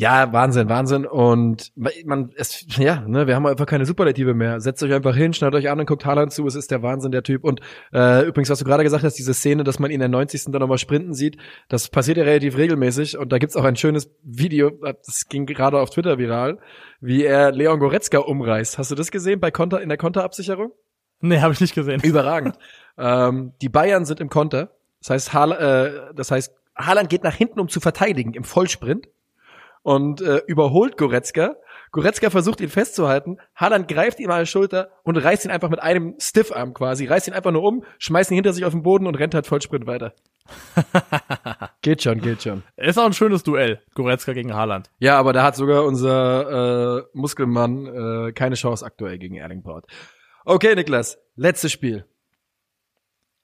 Ja, 0.00 0.32
Wahnsinn, 0.32 0.68
Wahnsinn. 0.68 1.06
Und 1.06 1.72
man, 1.74 2.30
es, 2.36 2.64
ja, 2.76 3.00
ne, 3.00 3.26
wir 3.26 3.34
haben 3.34 3.46
einfach 3.46 3.66
keine 3.66 3.84
Superlative 3.84 4.32
mehr. 4.32 4.60
Setzt 4.60 4.80
euch 4.84 4.94
einfach 4.94 5.16
hin, 5.16 5.32
schneidet 5.32 5.58
euch 5.58 5.68
an 5.68 5.80
und 5.80 5.86
guckt 5.86 6.06
Haaland 6.06 6.32
zu. 6.32 6.46
Es 6.46 6.54
ist 6.54 6.70
der 6.70 6.84
Wahnsinn, 6.84 7.10
der 7.10 7.24
Typ. 7.24 7.42
Und 7.42 7.60
äh, 7.92 8.24
übrigens, 8.24 8.48
was 8.48 8.60
du 8.60 8.64
gerade 8.64 8.84
gesagt 8.84 9.02
hast, 9.02 9.14
diese 9.14 9.34
Szene, 9.34 9.64
dass 9.64 9.80
man 9.80 9.90
ihn 9.90 9.96
in 9.96 10.00
der 10.00 10.08
90. 10.08 10.52
dann 10.52 10.60
nochmal 10.60 10.78
sprinten 10.78 11.14
sieht, 11.14 11.36
das 11.68 11.88
passiert 11.88 12.16
ja 12.16 12.22
relativ 12.22 12.56
regelmäßig. 12.56 13.18
Und 13.18 13.32
da 13.32 13.38
gibt's 13.38 13.56
auch 13.56 13.64
ein 13.64 13.74
schönes 13.74 14.08
Video, 14.22 14.70
das 14.70 15.26
ging 15.28 15.46
gerade 15.46 15.80
auf 15.80 15.90
Twitter 15.90 16.16
viral, 16.16 16.60
wie 17.00 17.24
er 17.24 17.50
Leon 17.50 17.80
Goretzka 17.80 18.18
umreißt. 18.18 18.78
Hast 18.78 18.92
du 18.92 18.94
das 18.94 19.10
gesehen 19.10 19.40
bei 19.40 19.50
Konter, 19.50 19.82
in 19.82 19.88
der 19.88 19.98
Konterabsicherung? 19.98 20.70
Nee, 21.22 21.40
habe 21.40 21.54
ich 21.54 21.60
nicht 21.60 21.74
gesehen. 21.74 22.00
Überragend. 22.04 22.56
ähm, 22.98 23.52
die 23.60 23.68
Bayern 23.68 24.04
sind 24.04 24.20
im 24.20 24.28
Konter. 24.28 24.76
Das 25.00 25.10
heißt, 25.10 25.32
Haal, 25.32 25.50
äh, 25.50 26.14
das 26.14 26.30
heißt, 26.30 26.54
Haaland 26.76 27.10
geht 27.10 27.24
nach 27.24 27.34
hinten, 27.34 27.58
um 27.58 27.68
zu 27.68 27.80
verteidigen, 27.80 28.34
im 28.34 28.44
Vollsprint 28.44 29.08
und 29.82 30.20
äh, 30.20 30.42
überholt 30.46 30.96
Goretzka. 30.96 31.56
Goretzka 31.90 32.30
versucht 32.30 32.60
ihn 32.60 32.68
festzuhalten. 32.68 33.38
Haaland 33.54 33.88
greift 33.88 34.20
ihm 34.20 34.30
an 34.30 34.40
die 34.40 34.46
Schulter 34.46 34.90
und 35.04 35.16
reißt 35.16 35.46
ihn 35.46 35.50
einfach 35.50 35.70
mit 35.70 35.80
einem 35.80 36.14
Stiffarm 36.18 36.74
quasi, 36.74 37.06
reißt 37.06 37.28
ihn 37.28 37.34
einfach 37.34 37.50
nur 37.50 37.62
um, 37.62 37.84
schmeißt 37.98 38.30
ihn 38.30 38.34
hinter 38.34 38.52
sich 38.52 38.64
auf 38.64 38.72
den 38.72 38.82
Boden 38.82 39.06
und 39.06 39.14
rennt 39.14 39.34
halt 39.34 39.46
Vollsprint 39.46 39.86
weiter. 39.86 40.14
geht 41.82 42.02
schon, 42.02 42.20
geht 42.20 42.42
schon. 42.42 42.62
Ist 42.76 42.98
auch 42.98 43.06
ein 43.06 43.12
schönes 43.12 43.42
Duell, 43.42 43.82
Goretzka 43.94 44.32
gegen 44.32 44.54
Haaland. 44.54 44.90
Ja, 44.98 45.18
aber 45.18 45.32
da 45.32 45.42
hat 45.42 45.56
sogar 45.56 45.84
unser 45.84 46.98
äh, 46.98 47.02
Muskelmann 47.12 47.86
äh, 48.28 48.32
keine 48.32 48.54
Chance 48.54 48.84
aktuell 48.84 49.18
gegen 49.18 49.36
Erling 49.36 49.62
Braut. 49.62 49.86
Okay, 50.44 50.74
Niklas, 50.74 51.18
letztes 51.36 51.72
Spiel. 51.72 52.04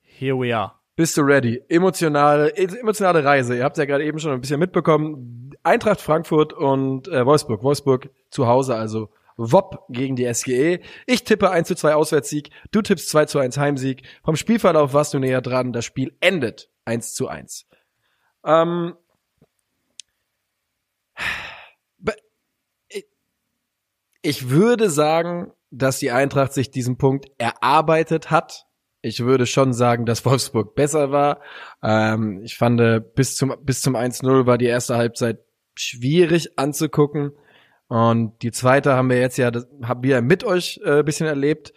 Here 0.01 0.39
we 0.39 0.57
are. 0.57 0.73
Bist 0.97 1.17
du 1.17 1.23
ready? 1.23 1.61
Emotionale, 1.69 2.57
emotionale 2.57 3.25
Reise. 3.25 3.57
Ihr 3.57 3.65
habt 3.65 3.77
ja 3.79 3.85
gerade 3.85 4.05
eben 4.05 4.21
schon 4.21 4.31
ein 4.31 4.41
bisschen 4.41 4.61
mitbekommen. 4.61 5.44
Eintracht 5.65 6.01
Frankfurt 6.01 6.53
und 6.53 7.09
äh, 7.09 7.25
Wolfsburg. 7.27 7.63
Wolfsburg 7.63 8.11
zu 8.31 8.47
Hause, 8.47 8.77
also 8.77 9.09
WOP 9.37 9.85
gegen 9.89 10.15
die 10.15 10.33
SGE. 10.33 10.81
Ich 11.07 11.25
tippe 11.25 11.51
1 11.51 11.67
zu 11.69 11.75
2 11.75 11.95
Auswärtssieg. 11.95 12.51
Du 12.71 12.83
tippst 12.83 13.09
2 13.09 13.25
zu 13.27 13.39
1 13.39 13.59
Heimsieg. 13.59 14.03
Vom 14.23 14.37
Spielverlauf 14.37 14.93
warst 14.93 15.15
du 15.15 15.19
näher 15.19 15.41
dran. 15.41 15.73
Das 15.73 15.85
Spiel 15.85 16.17
endet 16.21 16.71
1 16.85 17.15
zu 17.15 17.29
1. 17.29 17.67
Ähm, 18.45 18.95
ich 24.23 24.51
würde 24.51 24.91
sagen, 24.91 25.53
dass 25.71 25.99
die 25.99 26.13
Eintracht 26.13 26.53
sich 26.53 26.71
diesen 26.71 26.99
Punkt 26.99 27.27
erarbeitet 27.39 28.31
hat 28.31 28.67
ich 29.05 29.21
würde 29.21 29.45
schon 29.45 29.75
sagen, 29.75 30.07
dass 30.07 30.25
Wolfsburg 30.25 30.75
besser 30.75 31.11
war. 31.11 31.41
Ähm, 31.83 32.41
ich 32.43 32.57
fand, 32.57 32.81
bis 33.15 33.37
zum, 33.37 33.55
bis 33.61 33.83
zum 33.83 33.97
1-0 33.97 34.47
war 34.47 34.57
die 34.57 34.65
erste 34.65 34.97
Halbzeit 34.97 35.44
schwierig 35.75 36.59
anzugucken. 36.59 37.33
Und 37.89 38.43
die 38.43 38.51
zweite 38.51 38.95
haben 38.95 39.11
wir 39.11 39.21
jetzt 39.21 39.37
ja, 39.37 39.51
das 39.51 39.67
haben 39.83 40.03
wir 40.03 40.23
mit 40.23 40.45
euch 40.45 40.81
äh, 40.85 41.03
bisschen 41.03 41.27
erlebt. 41.27 41.73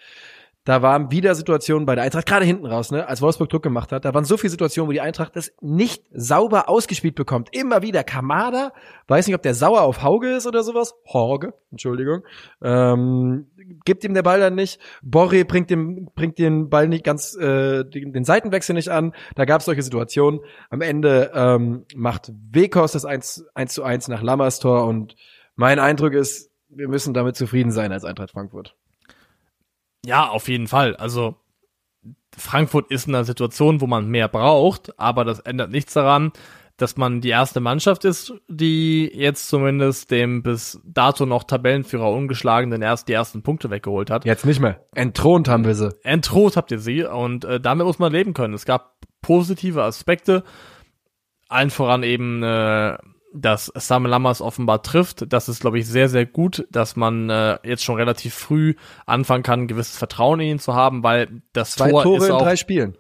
Da 0.68 0.82
waren 0.82 1.12
wieder 1.12 1.34
Situationen 1.34 1.86
bei 1.86 1.96
der 1.96 2.04
Eintracht, 2.04 2.26
gerade 2.26 2.44
hinten 2.44 2.66
raus, 2.66 2.92
ne, 2.92 3.08
als 3.08 3.22
Wolfsburg 3.22 3.48
Druck 3.48 3.64
gemacht 3.64 3.94
hat. 3.94 4.04
Da 4.04 4.14
waren 4.14 4.26
so 4.26 4.36
viele 4.36 4.52
Situationen, 4.52 4.90
wo 4.90 4.92
die 4.92 5.00
Eintracht 5.00 5.34
das 5.38 5.54
nicht 5.62 6.04
sauber 6.12 6.68
ausgespielt 6.68 7.16
bekommt. 7.16 7.48
Immer 7.56 7.84
wieder 7.84 8.04
Kamada, 8.04 8.74
weiß 9.08 9.28
nicht, 9.28 9.36
ob 9.38 9.42
der 9.42 9.54
sauer 9.54 9.84
auf 9.84 10.04
Hauge 10.04 10.36
ist 10.36 10.46
oder 10.46 10.64
sowas. 10.64 10.96
Horge, 11.06 11.54
Entschuldigung. 11.72 12.26
Ähm, 12.62 13.48
gibt 13.86 14.04
ihm 14.04 14.14
der 14.14 14.24
Ball 14.24 14.42
dann 14.42 14.56
nicht. 14.56 14.82
Borre 15.02 15.46
bringt, 15.46 15.70
dem, 15.70 16.10
bringt 16.14 16.38
den 16.38 16.70
Ball 16.70 16.90
nicht 16.90 17.06
ganz, 17.06 17.34
äh, 17.38 17.86
den, 17.86 18.12
den 18.12 18.26
Seitenwechsel 18.26 18.76
nicht 18.76 18.90
an. 18.90 19.14
Da 19.36 19.46
gab 19.46 19.62
es 19.62 19.68
solche 19.68 19.84
Situationen. 19.84 20.42
Am 20.70 20.82
Ende 20.82 21.32
ähm, 21.34 21.86
macht 21.96 22.34
Wekos 22.52 22.92
das 22.92 23.06
1, 23.06 23.46
1 23.54 23.74
zu 23.74 23.84
1 23.84 24.10
nach 24.10 24.22
Lammers 24.22 24.60
Tor 24.60 24.86
und 24.86 25.16
mein 25.56 25.80
Eindruck 25.80 26.12
ist, 26.12 26.52
wir 26.68 26.90
müssen 26.90 27.14
damit 27.14 27.38
zufrieden 27.38 27.72
sein 27.72 27.94
als 27.94 28.04
Eintracht 28.04 28.32
Frankfurt. 28.32 28.76
Ja, 30.06 30.30
auf 30.30 30.48
jeden 30.48 30.68
Fall. 30.68 30.96
Also 30.96 31.36
Frankfurt 32.38 32.92
ist 32.92 33.08
in 33.08 33.16
einer 33.16 33.26
Situation, 33.26 33.82
wo 33.82 33.88
man 33.88 34.08
mehr 34.08 34.28
braucht, 34.28 34.98
aber 35.00 35.26
das 35.26 35.40
ändert 35.40 35.72
nichts 35.72 35.94
daran, 35.94 36.32
dass 36.78 36.96
man 36.96 37.22
die 37.22 37.30
erste 37.30 37.60
Mannschaft 37.60 38.06
ist, 38.06 38.34
die 38.48 39.12
jetzt 39.12 39.50
zumindest 39.50 40.12
dem 40.12 40.44
bis 40.44 40.80
dato 40.86 41.26
noch 41.26 41.44
Tabellenführer 41.44 42.12
ungeschlagenen 42.12 42.84
erst 42.84 43.08
die 43.08 43.14
ersten 43.14 43.42
Punkte 43.42 43.72
weggeholt 43.72 44.12
hat. 44.12 44.26
Jetzt 44.26 44.46
nicht 44.46 44.60
mehr. 44.60 44.86
Entthront 44.94 45.48
haben 45.48 45.66
wir 45.66 45.74
sie. 45.74 45.90
Entthront 46.04 46.56
habt 46.56 46.72
ihr 46.72 46.80
sie 46.80 47.04
und 47.04 47.46
äh, 47.46 47.60
damit 47.60 47.88
muss 47.88 47.98
man 47.98 48.12
leben 48.12 48.36
können. 48.36 48.54
Es 48.54 48.66
gab 48.66 48.98
positive 49.22 49.82
Aspekte, 49.82 50.44
allen 51.50 51.72
voran 51.72 52.04
eben 52.04 52.44
äh, 52.44 52.98
dass 53.34 53.72
Sam 53.76 54.06
Lammers 54.06 54.42
offenbar 54.42 54.84
trifft. 54.84 55.32
Das 55.32 55.50
ist, 55.50 55.62
glaube 55.62 55.80
ich, 55.80 55.88
sehr, 55.88 56.10
sehr 56.10 56.26
gut, 56.26 56.68
dass 56.72 56.96
man 56.96 57.30
äh, 57.30 57.58
jetzt 57.64 57.84
schon 57.84 57.96
relativ 57.96 58.34
früh 58.34 58.76
anfangen 59.06 59.44
kann, 59.44 59.62
ein 59.62 59.68
gewisses 59.68 59.98
Vertrauen 59.98 60.40
in 60.40 60.48
ihn 60.48 60.60
zu 60.60 60.74
haben, 60.74 61.04
weil 61.04 61.42
das 61.54 61.72
Zwei 61.74 61.92
Tor 61.92 62.04
Tore 62.04 62.18
ist 62.18 62.26
in 62.26 62.32
auch, 62.32 62.42
drei 62.42 62.56
Spielen. 62.56 62.98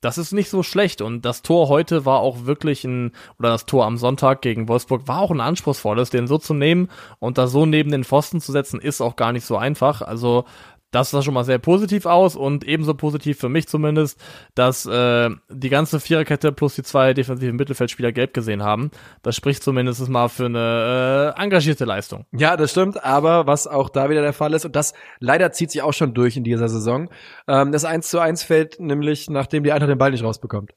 das 0.00 0.18
ist 0.18 0.32
nicht 0.32 0.50
so 0.50 0.62
schlecht. 0.62 1.00
Und 1.00 1.24
das 1.24 1.42
Tor 1.42 1.68
heute 1.68 2.04
war 2.04 2.20
auch 2.20 2.44
wirklich 2.44 2.84
ein, 2.84 3.12
oder 3.38 3.48
das 3.48 3.66
Tor 3.66 3.86
am 3.86 3.96
Sonntag 3.96 4.42
gegen 4.42 4.68
Wolfsburg 4.68 5.08
war 5.08 5.20
auch 5.20 5.30
ein 5.30 5.40
anspruchsvolles, 5.40 6.10
den 6.10 6.26
so 6.26 6.38
zu 6.38 6.54
nehmen 6.54 6.88
und 7.18 7.38
da 7.38 7.46
so 7.46 7.66
neben 7.66 7.90
den 7.90 8.04
Pfosten 8.04 8.40
zu 8.40 8.52
setzen, 8.52 8.80
ist 8.80 9.00
auch 9.00 9.16
gar 9.16 9.32
nicht 9.32 9.46
so 9.46 9.56
einfach. 9.56 10.02
Also 10.02 10.44
das 10.90 11.10
sah 11.10 11.22
schon 11.22 11.34
mal 11.34 11.44
sehr 11.44 11.58
positiv 11.58 12.06
aus 12.06 12.36
und 12.36 12.64
ebenso 12.64 12.94
positiv 12.94 13.38
für 13.38 13.48
mich 13.48 13.68
zumindest, 13.68 14.20
dass 14.54 14.86
äh, 14.86 15.30
die 15.50 15.68
ganze 15.68 16.00
Viererkette 16.00 16.52
plus 16.52 16.74
die 16.74 16.82
zwei 16.82 17.12
defensiven 17.12 17.56
Mittelfeldspieler 17.56 18.12
gelb 18.12 18.32
gesehen 18.32 18.62
haben. 18.62 18.90
Das 19.22 19.36
spricht 19.36 19.62
zumindest 19.62 20.08
mal 20.08 20.28
für 20.28 20.46
eine 20.46 21.34
äh, 21.36 21.42
engagierte 21.42 21.84
Leistung. 21.84 22.26
Ja, 22.32 22.56
das 22.56 22.70
stimmt, 22.70 23.04
aber 23.04 23.46
was 23.46 23.66
auch 23.66 23.88
da 23.88 24.08
wieder 24.10 24.22
der 24.22 24.32
Fall 24.32 24.54
ist, 24.54 24.64
und 24.64 24.76
das 24.76 24.94
leider 25.18 25.52
zieht 25.52 25.70
sich 25.70 25.82
auch 25.82 25.92
schon 25.92 26.14
durch 26.14 26.36
in 26.36 26.44
dieser 26.44 26.68
Saison, 26.68 27.10
ähm, 27.48 27.72
das 27.72 27.84
1 27.84 28.08
zu 28.08 28.18
1 28.18 28.42
fällt 28.42 28.80
nämlich, 28.80 29.28
nachdem 29.28 29.64
die 29.64 29.72
Eintracht 29.72 29.90
den 29.90 29.98
Ball 29.98 30.12
nicht 30.12 30.24
rausbekommt. 30.24 30.72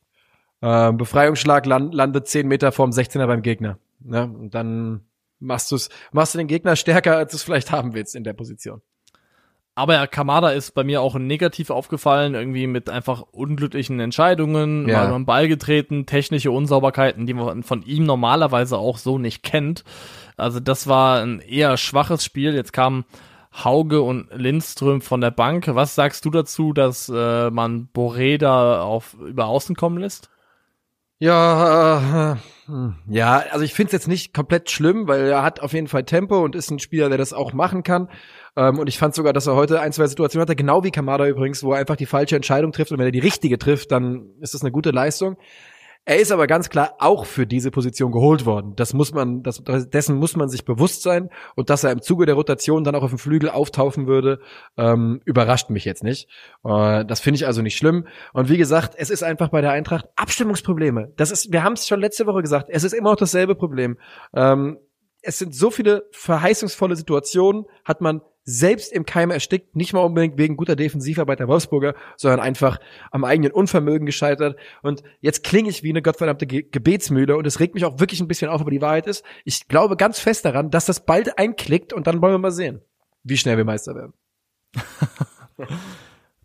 Ähm, 0.62 0.98
Befreiungsschlag 0.98 1.66
land, 1.66 1.94
landet 1.94 2.28
10 2.28 2.48
Meter 2.48 2.72
vorm 2.72 2.90
16er 2.90 3.28
beim 3.28 3.42
Gegner. 3.42 3.80
Ne? 4.00 4.24
Und 4.24 4.54
dann 4.54 5.02
machst, 5.40 5.72
du's, 5.72 5.90
machst 6.12 6.34
du 6.34 6.38
den 6.38 6.48
Gegner 6.48 6.76
stärker, 6.76 7.18
als 7.18 7.32
du 7.32 7.38
es 7.38 7.44
vielleicht 7.44 7.72
haben 7.72 7.94
willst 7.94 8.16
in 8.16 8.24
der 8.24 8.34
Position. 8.34 8.82
Aber 9.76 9.94
ja, 9.94 10.08
Kamada 10.08 10.50
ist 10.50 10.72
bei 10.72 10.84
mir 10.84 11.02
auch 11.02 11.16
negativ 11.16 11.70
aufgefallen, 11.70 12.36
irgendwie 12.36 12.68
mit 12.68 12.90
einfach 12.90 13.22
unglücklichen 13.32 14.00
Entscheidungen, 14.02 14.88
Ja. 14.90 15.06
mal 15.06 15.14
am 15.14 15.26
Ball 15.26 15.48
getreten, 15.48 16.06
technische 16.06 16.52
Unsauberkeiten, 16.52 17.26
die 17.26 17.34
man 17.34 17.64
von 17.64 17.84
ihm 17.84 18.04
normalerweise 18.06 18.78
auch 18.78 18.98
so 18.98 19.18
nicht 19.18 19.42
kennt. 19.42 19.86
Also 20.36 20.60
das 20.60 20.88
war 20.88 21.22
ein 21.22 21.40
eher 21.40 21.78
schwaches 21.78 22.26
Spiel. 22.26 22.54
Jetzt 22.56 22.74
kamen 22.74 23.06
Hauge 23.64 24.02
und 24.02 24.28
Lindström 24.34 25.02
von 25.02 25.22
der 25.22 25.32
Bank. 25.32 25.66
Was 25.74 25.96
sagst 25.96 26.26
du 26.26 26.30
dazu, 26.30 26.74
dass 26.74 27.10
äh, 27.10 27.50
man 27.50 27.90
Boré 27.96 28.38
da 28.38 28.82
auf 28.82 29.14
über 29.16 29.46
Außen 29.46 29.76
kommen 29.76 29.98
lässt? 29.98 30.30
Ja, 31.22 32.34
äh, 32.34 32.38
ja, 33.10 33.44
also 33.52 33.66
ich 33.66 33.74
finde 33.74 33.88
es 33.88 33.94
jetzt 33.94 34.08
nicht 34.08 34.34
komplett 34.34 34.70
schlimm, 34.72 35.08
weil 35.08 35.28
er 35.28 35.44
hat 35.44 35.60
auf 35.60 35.74
jeden 35.74 35.88
Fall 35.88 36.06
Tempo 36.06 36.40
und 36.44 36.56
ist 36.56 36.72
ein 36.72 36.80
Spieler, 36.80 37.10
der 37.10 37.18
das 37.18 37.34
auch 37.34 37.52
machen 37.52 37.84
kann. 37.84 38.08
Ähm, 38.56 38.80
und 38.80 38.88
ich 38.88 38.98
fand 38.98 39.16
sogar, 39.16 39.34
dass 39.34 39.48
er 39.48 39.56
heute 39.56 39.80
ein, 39.80 39.92
zwei 39.92 40.08
Situationen 40.08 40.44
hatte, 40.44 40.56
genau 40.56 40.84
wie 40.84 40.92
Kamada 40.92 41.28
übrigens, 41.28 41.64
wo 41.64 41.74
er 41.74 41.80
einfach 41.80 41.96
die 41.96 42.06
falsche 42.06 42.36
Entscheidung 42.36 42.72
trifft. 42.72 42.92
Und 42.92 43.00
wenn 43.00 43.08
er 43.08 43.12
die 43.12 43.20
richtige 43.20 43.58
trifft, 43.58 43.92
dann 43.92 44.32
ist 44.40 44.54
das 44.54 44.62
eine 44.62 44.72
gute 44.72 44.92
Leistung. 44.92 45.38
Er 46.06 46.18
ist 46.18 46.32
aber 46.32 46.48
ganz 46.48 46.70
klar 46.72 46.96
auch 46.98 47.26
für 47.26 47.46
diese 47.46 47.70
Position 47.70 48.12
geholt 48.12 48.48
worden. 48.48 48.76
Das 48.76 48.94
muss 48.94 49.14
man, 49.14 49.44
das, 49.44 49.62
dessen 49.90 50.16
muss 50.16 50.36
man 50.36 50.50
sich 50.50 50.66
bewusst 50.66 51.04
sein. 51.04 51.30
Und 51.56 51.70
dass 51.70 51.84
er 51.84 51.92
im 51.92 52.02
Zuge 52.02 52.26
der 52.26 52.34
Rotation 52.34 52.84
dann 52.84 52.96
auch 52.96 53.04
auf 53.04 53.12
dem 53.12 53.20
Flügel 53.20 53.50
auftauchen 53.50 54.08
würde, 54.08 54.40
ähm, 54.76 55.22
überrascht 55.26 55.70
mich 55.70 55.86
jetzt 55.86 56.04
nicht. 56.04 56.28
Äh, 56.64 57.06
das 57.06 57.20
finde 57.20 57.36
ich 57.36 57.46
also 57.46 57.62
nicht 57.62 57.78
schlimm. 57.78 58.08
Und 58.34 58.50
wie 58.50 58.58
gesagt, 58.58 58.96
es 58.98 59.12
ist 59.12 59.24
einfach 59.24 59.50
bei 59.50 59.62
der 59.62 59.72
Eintracht 59.72 60.08
Abstimmungsprobleme. 60.16 61.14
Das 61.16 61.30
ist, 61.30 61.52
wir 61.52 61.64
haben 61.64 61.74
es 61.74 61.88
schon 61.88 62.00
letzte 62.00 62.26
Woche 62.26 62.42
gesagt, 62.42 62.70
es 62.70 62.84
ist 62.84 62.94
immer 62.94 63.12
noch 63.12 63.18
dasselbe 63.18 63.54
Problem. 63.54 64.00
Ähm, 64.34 64.80
es 65.22 65.38
sind 65.38 65.54
so 65.54 65.70
viele 65.70 66.08
verheißungsvolle 66.12 66.96
Situationen, 66.96 67.66
hat 67.84 68.02
man 68.02 68.22
selbst 68.50 68.92
im 68.92 69.06
Keim 69.06 69.30
erstickt, 69.30 69.76
nicht 69.76 69.94
mal 69.94 70.00
unbedingt 70.00 70.38
wegen 70.38 70.58
guter 70.58 70.76
Defensivarbeit 70.76 71.40
der 71.40 71.48
Wolfsburger, 71.48 71.94
sondern 72.18 72.40
einfach 72.40 72.80
am 73.12 73.24
eigenen 73.24 73.52
Unvermögen 73.52 74.06
gescheitert. 74.06 74.58
Und 74.82 75.04
jetzt 75.22 75.44
klinge 75.44 75.70
ich 75.70 75.84
wie 75.84 75.90
eine 75.90 76.02
gottverdammte 76.02 76.48
Ge 76.48 76.66
Gebetsmühle 76.70 77.38
und 77.38 77.46
es 77.46 77.60
regt 77.60 77.76
mich 77.76 77.86
auch 77.86 78.00
wirklich 78.00 78.22
ein 78.22 78.28
bisschen 78.28 78.50
auf, 78.50 78.62
aber 78.62 78.72
die 78.72 78.82
Wahrheit 78.82 79.08
ist, 79.08 79.24
ich 79.46 79.68
glaube 79.68 79.98
ganz 79.98 80.20
fest 80.20 80.46
daran, 80.46 80.72
dass 80.72 80.86
das 80.86 81.06
bald 81.06 81.38
einklickt 81.38 81.94
und 81.94 82.08
dann 82.08 82.22
wollen 82.22 82.34
wir 82.34 82.40
mal 82.40 82.52
sehen, 82.52 82.82
wie 83.24 83.38
schnell 83.38 83.58
wir 83.58 83.66
Meister 83.66 83.96
werden. 83.96 84.14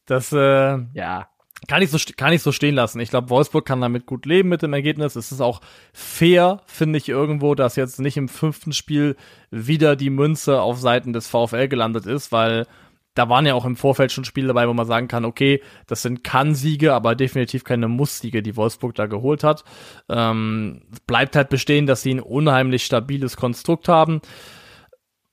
Das 0.06 0.32
äh, 0.32 0.78
Ja. 0.93 1.31
Kann 1.69 1.82
ich 1.82 1.91
so 1.91 1.99
kann 2.16 2.32
ich 2.32 2.43
so 2.43 2.53
stehen 2.53 2.74
lassen. 2.74 3.01
Ich 3.01 3.11
glaube, 3.11 3.31
Wolfsburg 3.31 3.65
kann 3.65 3.81
damit 3.81 4.07
gut 4.07 4.27
leben 4.27 4.49
mit 4.49 4.62
dem 4.62 4.73
Ergebnis. 4.73 5.16
Es 5.16 5.32
ist 5.32 5.41
auch 5.41 5.61
fair, 5.93 6.61
finde 6.66 6.99
ich 6.99 7.09
irgendwo, 7.09 7.55
dass 7.55 7.77
jetzt 7.77 8.01
nicht 8.01 8.16
im 8.16 8.28
fünften 8.28 8.73
Spiel 8.73 9.16
wieder 9.51 9.97
die 9.97 10.11
Münze 10.11 10.61
auf 10.61 10.78
Seiten 10.78 11.12
des 11.12 11.28
VfL 11.28 11.69
gelandet 11.69 12.07
ist, 12.07 12.32
weil 12.32 12.66
da 13.15 13.28
waren 13.28 13.47
ja 13.47 13.55
auch 13.55 13.65
im 13.65 13.77
Vorfeld 13.77 14.11
schon 14.11 14.24
Spiele 14.24 14.49
dabei, 14.49 14.69
wo 14.69 14.74
man 14.74 14.86
sagen 14.86 15.09
kann, 15.09 15.24
okay, 15.24 15.62
das 15.86 16.03
sind 16.03 16.24
Kann-Siege, 16.24 16.93
aber 16.93 17.15
definitiv 17.15 17.62
keine 17.62 17.86
Muss-Siege, 17.86 18.43
die 18.43 18.57
Wolfsburg 18.57 18.95
da 18.97 19.07
geholt 19.07 19.45
hat. 19.45 19.65
Ähm, 20.09 20.82
bleibt 21.07 21.36
halt 21.36 21.49
bestehen, 21.49 21.86
dass 21.86 22.03
sie 22.03 22.12
ein 22.12 22.20
unheimlich 22.20 22.85
stabiles 22.85 23.36
Konstrukt 23.36 23.89
haben. 23.89 24.20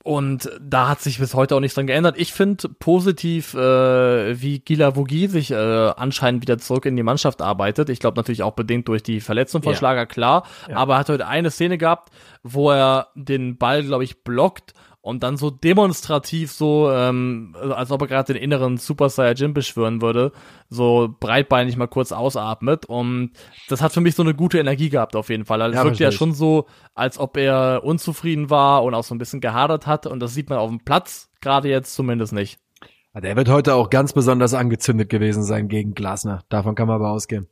Und 0.04 0.50
da 0.60 0.90
hat 0.90 1.02
sich 1.02 1.20
bis 1.20 1.34
heute 1.34 1.56
auch 1.56 1.60
nichts 1.60 1.76
dran 1.76 1.88
geändert. 1.88 2.16
Ich 2.18 2.34
finde 2.34 2.70
positiv, 2.80 3.54
äh, 3.54 4.42
wie 4.42 4.60
Gila 4.60 4.96
Vogie 4.96 5.28
sich 5.28 5.52
äh, 5.52 5.56
anscheinend 5.56 6.42
wieder 6.42 6.58
zurück 6.58 6.86
in 6.86 6.96
die 6.96 7.04
Mannschaft 7.04 7.42
arbeitet. 7.42 7.90
Ich 7.90 8.00
glaube 8.00 8.18
natürlich 8.18 8.44
auch 8.44 8.54
bedingt 8.54 8.88
durch 8.88 9.04
die 9.04 9.20
Verletzung 9.20 9.62
von 9.62 9.74
Ja. 9.74 9.78
Schlager, 9.78 10.06
klar. 10.06 10.46
Ja. 10.68 10.78
Aber 10.78 10.96
er 10.96 11.00
hat 11.00 11.10
heute 11.10 11.28
eine 11.28 11.52
Szene 11.52 11.78
gehabt, 11.78 12.10
wo 12.44 12.72
er 12.72 13.08
den 13.16 13.58
Ball, 13.58 13.84
glaube 13.84 14.04
ich, 14.04 14.24
blockt 14.24 14.74
und 15.02 15.24
dann 15.24 15.36
so 15.36 15.50
demonstrativ 15.50 16.52
so, 16.52 16.92
ähm, 16.92 17.56
als 17.60 17.92
ob 17.92 18.02
er 18.02 18.08
gerade 18.08 18.34
den 18.34 18.42
inneren 18.42 18.78
Super 18.78 19.10
Saiyajin 19.10 19.54
beschwören 19.54 20.02
würde, 20.02 20.32
so 20.70 21.16
breitbeinig 21.20 21.76
mal 21.76 21.88
kurz 21.88 22.12
ausatmet. 22.12 22.86
Und 22.86 23.32
das 23.68 23.82
hat 23.82 23.94
für 23.94 24.02
mich 24.02 24.16
so 24.16 24.22
eine 24.22 24.36
gute 24.36 24.60
Energie 24.60 24.90
gehabt 24.90 25.16
auf 25.16 25.30
jeden 25.30 25.46
Fall. 25.46 25.62
Also 25.62 25.76
Ja, 25.76 25.82
es 25.82 25.86
wirkt 25.86 26.00
ja 26.00 26.12
schon 26.12 26.34
so, 26.34 26.68
als 26.94 27.18
ob 27.18 27.38
er 27.38 27.82
unzufrieden 27.84 28.52
war 28.52 28.84
und 28.84 28.94
auch 28.94 29.04
so 29.04 29.16
ein 29.16 29.18
bisschen 29.18 29.42
gehadert 29.42 29.88
hat. 29.88 30.06
Und 30.06 30.20
das 30.20 30.36
sieht 30.36 30.50
man 30.50 30.60
auf 30.60 30.70
dem 30.70 30.84
Platz 30.84 31.32
gerade 31.42 31.68
jetzt 31.68 31.96
zumindest 31.96 32.34
nicht. 32.34 32.60
Der 33.16 33.36
wird 33.36 33.50
heute 33.50 33.74
auch 33.74 33.90
ganz 33.90 34.14
besonders 34.14 34.54
angezündet 34.54 35.10
gewesen 35.10 35.44
sein 35.44 35.68
gegen 35.68 35.96
Glasner. 35.96 36.44
Davon 36.48 36.76
kann 36.76 36.88
man 36.88 36.96
aber 36.98 37.10
ausgehen. 37.10 37.48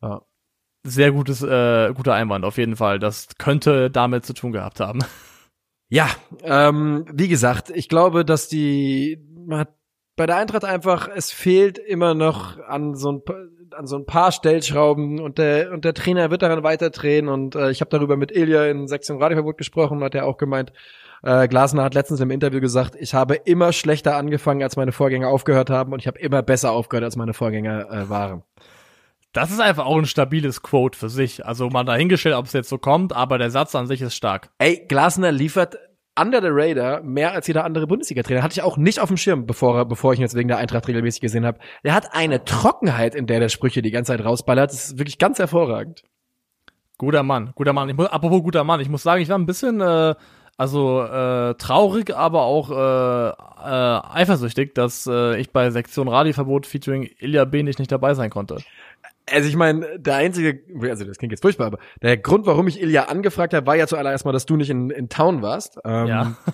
Ja. 0.00 0.22
Sehr 0.84 1.10
gutes, 1.10 1.42
äh, 1.42 1.92
guter 1.92 2.14
Einwand 2.14 2.44
auf 2.44 2.56
jeden 2.56 2.76
Fall. 2.76 3.00
Das 3.00 3.28
könnte 3.36 3.90
damit 3.90 4.24
zu 4.24 4.32
tun 4.32 4.52
gehabt 4.52 4.78
haben. 4.80 5.00
Ja, 5.88 6.08
ähm, 6.42 7.06
wie 7.12 7.28
gesagt, 7.28 7.70
ich 7.70 7.88
glaube, 7.88 8.24
dass 8.24 8.48
die 8.48 9.18
man 9.46 9.60
hat 9.60 9.74
bei 10.16 10.26
der 10.26 10.36
Eintracht 10.36 10.64
einfach, 10.64 11.08
es 11.14 11.32
fehlt 11.32 11.78
immer 11.78 12.14
noch 12.14 12.58
an 12.58 12.94
so 12.94 13.12
ein 13.12 13.24
paar, 13.24 13.36
an 13.70 13.86
so 13.86 13.96
ein 13.96 14.04
paar 14.04 14.32
Stellschrauben 14.32 15.20
und 15.20 15.38
der 15.38 15.72
und 15.72 15.84
der 15.84 15.94
Trainer 15.94 16.30
wird 16.30 16.42
daran 16.42 16.62
weiter 16.62 16.90
drehen 16.90 17.28
und 17.28 17.54
äh, 17.54 17.70
ich 17.70 17.80
habe 17.80 17.90
darüber 17.90 18.16
mit 18.16 18.32
Ilja 18.32 18.66
in 18.66 18.88
Sektion 18.88 19.22
Radioverbot 19.22 19.56
gesprochen, 19.56 20.02
hat 20.02 20.14
er 20.14 20.26
auch 20.26 20.36
gemeint, 20.36 20.72
äh, 21.22 21.48
Glasner 21.48 21.84
hat 21.84 21.94
letztens 21.94 22.20
im 22.20 22.30
Interview 22.30 22.60
gesagt, 22.60 22.96
ich 22.98 23.14
habe 23.14 23.34
immer 23.34 23.72
schlechter 23.72 24.16
angefangen, 24.16 24.62
als 24.62 24.76
meine 24.76 24.92
Vorgänger 24.92 25.28
aufgehört 25.28 25.70
haben 25.70 25.92
und 25.92 26.00
ich 26.00 26.06
habe 26.06 26.18
immer 26.18 26.42
besser 26.42 26.72
aufgehört, 26.72 27.04
als 27.04 27.16
meine 27.16 27.34
Vorgänger 27.34 27.90
äh, 27.90 28.08
waren. 28.08 28.42
Das 29.38 29.52
ist 29.52 29.60
einfach 29.60 29.86
auch 29.86 29.96
ein 29.96 30.04
stabiles 30.04 30.62
Quote 30.62 30.98
für 30.98 31.08
sich. 31.08 31.46
Also 31.46 31.70
mal 31.70 31.84
dahingestellt, 31.84 32.34
ob 32.34 32.46
es 32.46 32.52
jetzt 32.52 32.68
so 32.68 32.76
kommt, 32.76 33.12
aber 33.12 33.38
der 33.38 33.52
Satz 33.52 33.76
an 33.76 33.86
sich 33.86 34.02
ist 34.02 34.16
stark. 34.16 34.50
Ey, 34.58 34.84
Glasner 34.88 35.30
liefert 35.30 35.78
under 36.20 36.42
the 36.42 36.48
radar 36.50 37.02
mehr 37.02 37.30
als 37.30 37.46
jeder 37.46 37.64
andere 37.64 37.86
Bundesliga-Trainer. 37.86 38.42
Hatte 38.42 38.54
ich 38.54 38.62
auch 38.62 38.76
nicht 38.76 38.98
auf 38.98 39.06
dem 39.06 39.16
Schirm, 39.16 39.46
bevor, 39.46 39.84
bevor 39.84 40.12
ich 40.12 40.18
ihn 40.18 40.22
jetzt 40.22 40.34
wegen 40.34 40.48
der 40.48 40.58
Eintracht 40.58 40.88
regelmäßig 40.88 41.20
gesehen 41.20 41.46
habe. 41.46 41.60
Der 41.84 41.94
hat 41.94 42.14
eine 42.14 42.44
Trockenheit, 42.44 43.14
in 43.14 43.28
der 43.28 43.38
der 43.38 43.48
Sprüche 43.48 43.80
die 43.80 43.92
ganze 43.92 44.10
Zeit 44.10 44.24
rausballert. 44.24 44.72
Das 44.72 44.86
ist 44.86 44.98
wirklich 44.98 45.18
ganz 45.18 45.38
hervorragend. 45.38 46.02
Guter 46.96 47.22
Mann, 47.22 47.52
guter 47.54 47.72
Mann. 47.72 47.88
Ich 47.88 47.96
muss, 47.96 48.08
apropos 48.08 48.42
guter 48.42 48.64
Mann, 48.64 48.80
ich 48.80 48.88
muss 48.88 49.04
sagen, 49.04 49.22
ich 49.22 49.28
war 49.28 49.38
ein 49.38 49.46
bisschen, 49.46 49.80
äh, 49.80 50.16
also 50.56 51.02
äh, 51.04 51.54
traurig, 51.54 52.12
aber 52.16 52.42
auch 52.42 52.72
äh, 52.72 53.28
äh, 53.28 54.00
eifersüchtig, 54.12 54.74
dass 54.74 55.06
äh, 55.06 55.38
ich 55.38 55.52
bei 55.52 55.70
Sektion 55.70 56.08
Radioverbot 56.08 56.66
featuring 56.66 57.08
Ilya 57.20 57.44
Benig 57.44 57.78
nicht 57.78 57.92
dabei 57.92 58.14
sein 58.14 58.30
konnte. 58.30 58.56
Also 59.32 59.48
ich 59.48 59.56
meine, 59.56 59.98
der 59.98 60.16
einzige, 60.16 60.62
also 60.88 61.04
das 61.04 61.18
klingt 61.18 61.32
jetzt 61.32 61.42
furchtbar, 61.42 61.66
aber 61.66 61.78
der 62.02 62.16
Grund, 62.16 62.46
warum 62.46 62.66
ich 62.68 62.80
Ilja 62.80 63.04
angefragt 63.04 63.54
habe, 63.54 63.66
war 63.66 63.76
ja 63.76 63.86
zuallererst 63.86 64.24
mal, 64.24 64.32
dass 64.32 64.46
du 64.46 64.56
nicht 64.56 64.70
in, 64.70 64.90
in 64.90 65.08
Town 65.08 65.42
warst. 65.42 65.78
Ähm, 65.84 66.06
Ja. 66.06 66.36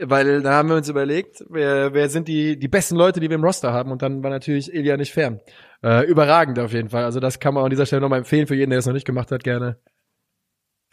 Weil 0.00 0.42
da 0.42 0.54
haben 0.54 0.68
wir 0.68 0.76
uns 0.76 0.88
überlegt, 0.88 1.44
wer, 1.48 1.94
wer 1.94 2.08
sind 2.08 2.26
die, 2.26 2.58
die 2.58 2.66
besten 2.66 2.96
Leute, 2.96 3.20
die 3.20 3.30
wir 3.30 3.36
im 3.36 3.44
Roster 3.44 3.72
haben 3.72 3.92
und 3.92 4.02
dann 4.02 4.24
war 4.24 4.30
natürlich 4.30 4.74
Ilja 4.74 4.96
nicht 4.96 5.12
fern. 5.12 5.40
Äh, 5.84 6.04
überragend 6.06 6.58
auf 6.58 6.72
jeden 6.72 6.88
Fall. 6.88 7.04
Also 7.04 7.20
das 7.20 7.38
kann 7.38 7.54
man 7.54 7.62
an 7.62 7.70
dieser 7.70 7.86
Stelle 7.86 8.02
nochmal 8.02 8.18
empfehlen 8.18 8.48
für 8.48 8.56
jeden, 8.56 8.70
der 8.70 8.80
es 8.80 8.86
noch 8.86 8.92
nicht 8.92 9.06
gemacht 9.06 9.30
hat, 9.30 9.44
gerne. 9.44 9.78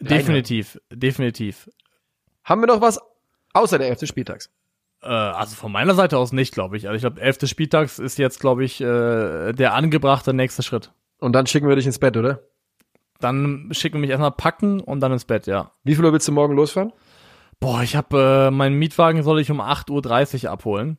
Definitiv, 0.00 0.78
definitiv. 0.92 1.68
Haben 2.44 2.62
wir 2.62 2.68
noch 2.68 2.80
was 2.80 3.00
außer 3.54 3.78
der 3.78 3.88
11. 3.88 4.06
Spieltags? 4.06 4.50
Äh, 5.02 5.08
also 5.08 5.56
von 5.56 5.72
meiner 5.72 5.94
Seite 5.94 6.18
aus 6.18 6.32
nicht, 6.32 6.54
glaube 6.54 6.76
ich. 6.76 6.88
Also 6.88 6.96
ich 6.96 7.02
glaube, 7.02 7.20
elfte 7.20 7.46
Spieltags 7.48 7.98
ist 7.98 8.18
jetzt, 8.18 8.40
glaube 8.40 8.64
ich, 8.64 8.80
äh, 8.80 9.52
der 9.52 9.74
angebrachte 9.74 10.32
nächste 10.32 10.62
Schritt. 10.62 10.92
Und 11.22 11.34
dann 11.34 11.46
schicken 11.46 11.68
wir 11.68 11.76
dich 11.76 11.86
ins 11.86 12.00
Bett, 12.00 12.16
oder? 12.16 12.40
Dann 13.20 13.68
schicken 13.70 13.94
wir 13.94 14.00
mich 14.00 14.10
erstmal 14.10 14.32
packen 14.32 14.80
und 14.80 14.98
dann 14.98 15.12
ins 15.12 15.24
Bett, 15.24 15.46
ja. 15.46 15.70
Wie 15.84 15.94
viel 15.94 16.04
Uhr 16.04 16.12
willst 16.12 16.26
du 16.26 16.32
morgen 16.32 16.56
losfahren? 16.56 16.92
Boah, 17.60 17.82
ich 17.82 17.94
habe 17.94 18.48
äh, 18.48 18.50
meinen 18.50 18.76
Mietwagen 18.76 19.22
soll 19.22 19.38
ich 19.38 19.48
um 19.48 19.60
8.30 19.60 20.44
Uhr 20.44 20.50
abholen. 20.50 20.98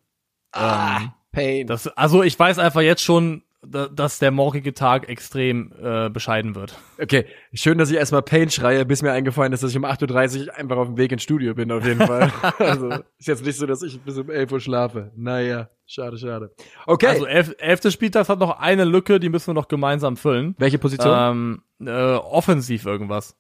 Ähm, 0.56 1.12
Pain. 1.34 1.68
das, 1.68 1.88
also 1.88 2.24
ich 2.24 2.40
weiß 2.40 2.58
einfach 2.58 2.80
jetzt 2.80 3.04
schon, 3.04 3.44
da, 3.62 3.88
dass 3.88 4.20
der 4.20 4.32
morgige 4.32 4.74
Tag 4.74 5.10
extrem 5.10 5.74
äh, 5.82 6.10
bescheiden 6.10 6.56
wird. 6.56 6.78
Okay, 7.02 7.26
schön, 7.54 7.78
dass 7.78 7.92
ich 7.92 7.98
erstmal 7.98 8.22
Pain 8.22 8.50
schreie, 8.50 8.86
bis 8.86 9.02
mir 9.02 9.12
eingefallen 9.12 9.52
ist, 9.52 9.62
dass 9.62 9.72
ich 9.72 9.78
um 9.78 9.84
8.30 9.84 10.48
Uhr 10.48 10.56
einfach 10.56 10.78
auf 10.78 10.88
dem 10.88 10.98
Weg 10.98 11.12
ins 11.12 11.24
Studio 11.24 11.54
bin, 11.54 11.70
auf 11.70 11.86
jeden 11.86 12.06
Fall. 12.06 12.32
also, 12.60 12.90
ist 13.18 13.28
jetzt 13.28 13.46
nicht 13.46 13.58
so, 13.58 13.66
dass 13.66 13.82
ich 13.84 14.00
bis 14.00 14.18
um 14.18 14.30
11 14.30 14.52
Uhr 14.54 14.60
schlafe. 14.62 15.12
Naja, 15.18 15.70
schade, 15.94 16.18
schade. 16.18 16.52
Okay, 16.86 17.08
Also 17.08 17.26
elf, 17.26 17.56
elfte 17.58 17.92
Spieltags 17.92 18.30
hat 18.30 18.40
noch 18.40 18.60
eine 18.60 18.84
Lücke, 18.84 19.20
die 19.20 19.30
müssen 19.30 19.48
wir 19.48 19.54
noch 19.54 19.68
gemeinsam 19.68 20.18
füllen. 20.18 20.56
welche 20.58 20.80
Position? 20.80 21.14
Ähm, 21.16 21.62
äh, 21.86 22.16
offensiv 22.16 22.86
irgendwas. 22.86 23.36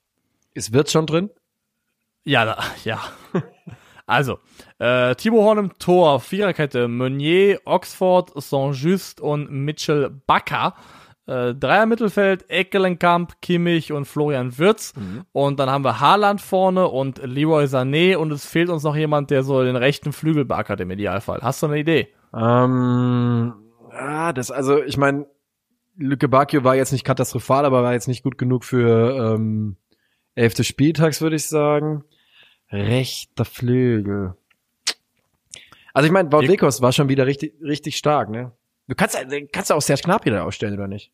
ist 0.53 0.73
Wirt 0.73 0.91
schon 0.91 1.05
drin? 1.07 1.29
Ja, 2.25 2.45
da, 2.45 2.57
ja. 2.83 2.99
Also, 4.05 4.39
äh, 4.79 5.15
Thibaut 5.15 5.43
Horn 5.43 5.57
im 5.59 5.77
Tor, 5.79 6.19
Viererkette, 6.19 6.89
Meunier, 6.89 7.61
Oxford, 7.63 8.31
Saint-Just 8.35 9.21
und 9.21 9.49
Mitchell 9.49 10.09
Bakker. 10.27 10.75
Äh, 11.25 11.55
Dreier 11.55 11.85
Mittelfeld, 11.85 12.49
Eckelenkamp, 12.49 13.41
Kimmich 13.41 13.93
und 13.93 14.03
Florian 14.03 14.57
Wirtz. 14.57 14.93
Und 15.31 15.57
dann 15.57 15.69
haben 15.69 15.85
wir 15.85 16.01
Haaland 16.01 16.41
vorne 16.41 16.89
und 16.89 17.19
Leroy 17.23 17.63
Sané 17.63 18.17
und 18.17 18.33
es 18.33 18.45
fehlt 18.45 18.69
uns 18.69 18.83
noch 18.83 18.97
jemand, 18.97 19.31
der 19.31 19.43
so 19.43 19.63
den 19.63 19.77
rechten 19.77 20.11
Flügel 20.11 20.43
beackert 20.43 20.81
im 20.81 20.91
Idealfall. 20.91 21.39
Hast 21.41 21.63
du 21.63 21.67
eine 21.67 21.79
Idee? 21.79 22.09
Ähm, 22.35 23.53
ah, 23.91 24.33
das, 24.33 24.51
also, 24.51 24.83
ich 24.83 24.97
meine, 24.97 25.27
Lücke 25.95 26.27
Bakio 26.27 26.63
war 26.63 26.75
jetzt 26.75 26.91
nicht 26.91 27.03
katastrophal, 27.03 27.65
aber 27.65 27.83
war 27.83 27.93
jetzt 27.93 28.07
nicht 28.07 28.23
gut 28.23 28.37
genug 28.37 28.65
für 28.65 29.35
ähm, 29.35 29.77
11. 30.35 30.65
Spieltags, 30.65 31.21
würde 31.21 31.35
ich 31.35 31.47
sagen. 31.47 32.03
Rechter 32.71 33.45
Flügel. 33.45 34.35
Also 35.93 36.07
ich 36.07 36.11
meine, 36.11 36.31
Wekos 36.31 36.81
war 36.81 36.91
schon 36.91 37.07
wieder 37.07 37.27
richtig, 37.27 37.53
richtig 37.61 37.97
stark, 37.97 38.29
ne? 38.29 38.51
Du 38.87 38.95
kannst, 38.95 39.17
kannst 39.51 39.69
du 39.69 39.75
auch 39.75 39.81
Serge 39.81 40.01
Gnabry 40.03 40.31
da 40.31 40.43
ausstellen, 40.43 40.73
oder 40.73 40.87
nicht? 40.87 41.11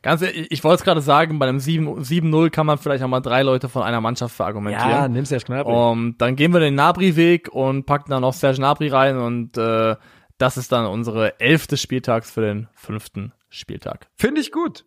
Ganz 0.00 0.22
ehrlich, 0.22 0.50
ich 0.50 0.64
wollte 0.64 0.80
es 0.80 0.84
gerade 0.84 1.00
sagen, 1.00 1.38
bei 1.38 1.46
einem 1.46 1.60
7 1.60 2.00
7-0 2.00 2.50
kann 2.50 2.66
man 2.66 2.78
vielleicht 2.78 3.04
auch 3.04 3.08
mal 3.08 3.20
drei 3.20 3.42
Leute 3.42 3.68
von 3.68 3.82
einer 3.82 4.00
Mannschaft 4.00 4.34
verargumentieren. 4.34 5.12
nimm 5.12 5.24
Serge 5.24 5.44
Gnabry. 5.44 5.72
Um, 5.72 6.16
dann 6.18 6.36
gehen 6.36 6.52
wir 6.52 6.60
den 6.60 6.74
Nabri-Weg 6.74 7.48
und 7.52 7.84
packen 7.84 8.10
dann 8.10 8.22
noch 8.22 8.32
Serge 8.32 8.60
Nabri 8.60 8.88
rein 8.88 9.18
und 9.18 9.56
äh, 9.56 9.96
das 10.38 10.56
ist 10.56 10.72
dann 10.72 10.86
unsere 10.86 11.40
elfte 11.40 11.76
Spieltags 11.76 12.30
für 12.30 12.40
den 12.40 12.68
fünften 12.74 13.32
Spieltag. 13.48 14.08
Finde 14.16 14.40
ich 14.40 14.52
gut. 14.52 14.84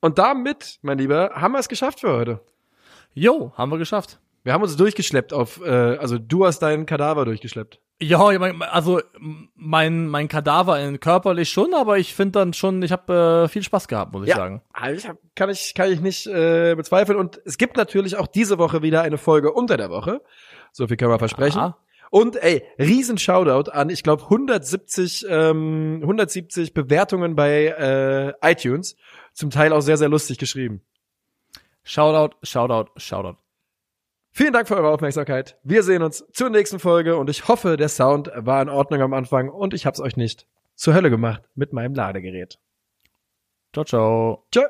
Und 0.00 0.18
damit, 0.18 0.78
mein 0.82 0.98
Lieber, 0.98 1.32
haben 1.34 1.52
wir 1.52 1.58
es 1.58 1.68
geschafft 1.68 2.00
für 2.00 2.12
heute. 2.12 2.40
Jo, 3.12 3.52
haben 3.56 3.70
wir 3.70 3.78
geschafft. 3.78 4.18
Wir 4.42 4.54
haben 4.54 4.62
uns 4.62 4.76
durchgeschleppt 4.76 5.34
auf, 5.34 5.60
äh, 5.62 5.68
also 5.68 6.16
du 6.18 6.46
hast 6.46 6.60
deinen 6.60 6.86
Kadaver 6.86 7.26
durchgeschleppt. 7.26 7.78
Ja, 8.02 8.20
also 8.20 9.02
mein 9.54 10.08
mein 10.08 10.28
Kadaver 10.28 10.80
in 10.80 11.00
körperlich 11.00 11.50
schon, 11.50 11.74
aber 11.74 11.98
ich 11.98 12.14
finde 12.14 12.38
dann 12.38 12.54
schon, 12.54 12.82
ich 12.82 12.92
habe 12.92 13.44
äh, 13.44 13.48
viel 13.48 13.62
Spaß 13.62 13.88
gehabt, 13.88 14.12
muss 14.12 14.26
ich 14.26 14.34
sagen. 14.34 14.62
Also 14.72 14.96
ich 14.96 15.06
hab, 15.06 15.18
kann 15.34 15.50
ich 15.50 15.74
kann 15.74 15.92
ich 15.92 16.00
nicht 16.00 16.26
äh, 16.26 16.74
bezweifeln. 16.74 17.18
Und 17.18 17.42
es 17.44 17.58
gibt 17.58 17.76
natürlich 17.76 18.16
auch 18.16 18.26
diese 18.26 18.56
Woche 18.56 18.80
wieder 18.80 19.02
eine 19.02 19.18
Folge 19.18 19.52
unter 19.52 19.76
der 19.76 19.90
Woche. 19.90 20.22
So 20.72 20.86
viel 20.86 20.96
können 20.96 21.10
wir 21.10 21.18
versprechen. 21.18 21.58
Aha. 21.58 21.76
Und 22.10 22.36
ey, 22.42 22.64
riesen 22.78 23.18
Shoutout 23.18 23.70
an, 23.70 23.88
ich 23.88 24.02
glaube 24.02 24.24
170 24.24 25.26
ähm, 25.28 26.00
170 26.02 26.74
Bewertungen 26.74 27.36
bei 27.36 27.66
äh, 28.42 28.52
iTunes. 28.52 28.96
Zum 29.32 29.50
Teil 29.50 29.72
auch 29.72 29.80
sehr 29.80 29.96
sehr 29.96 30.08
lustig 30.08 30.38
geschrieben. 30.38 30.82
Shoutout, 31.84 32.36
Shoutout, 32.42 32.90
Shoutout. 32.96 33.38
Vielen 34.32 34.52
Dank 34.52 34.68
für 34.68 34.76
eure 34.76 34.90
Aufmerksamkeit. 34.90 35.58
Wir 35.62 35.82
sehen 35.82 36.02
uns 36.02 36.24
zur 36.32 36.50
nächsten 36.50 36.78
Folge 36.78 37.16
und 37.16 37.30
ich 37.30 37.48
hoffe, 37.48 37.76
der 37.76 37.88
Sound 37.88 38.30
war 38.34 38.62
in 38.62 38.68
Ordnung 38.68 39.02
am 39.02 39.12
Anfang 39.12 39.48
und 39.48 39.74
ich 39.74 39.86
hab's 39.86 40.00
euch 40.00 40.16
nicht 40.16 40.46
zur 40.74 40.94
Hölle 40.94 41.10
gemacht 41.10 41.42
mit 41.54 41.72
meinem 41.72 41.94
Ladegerät. 41.94 42.58
Ciao, 43.72 43.84
ciao. 43.84 44.46
Tschö. 44.52 44.62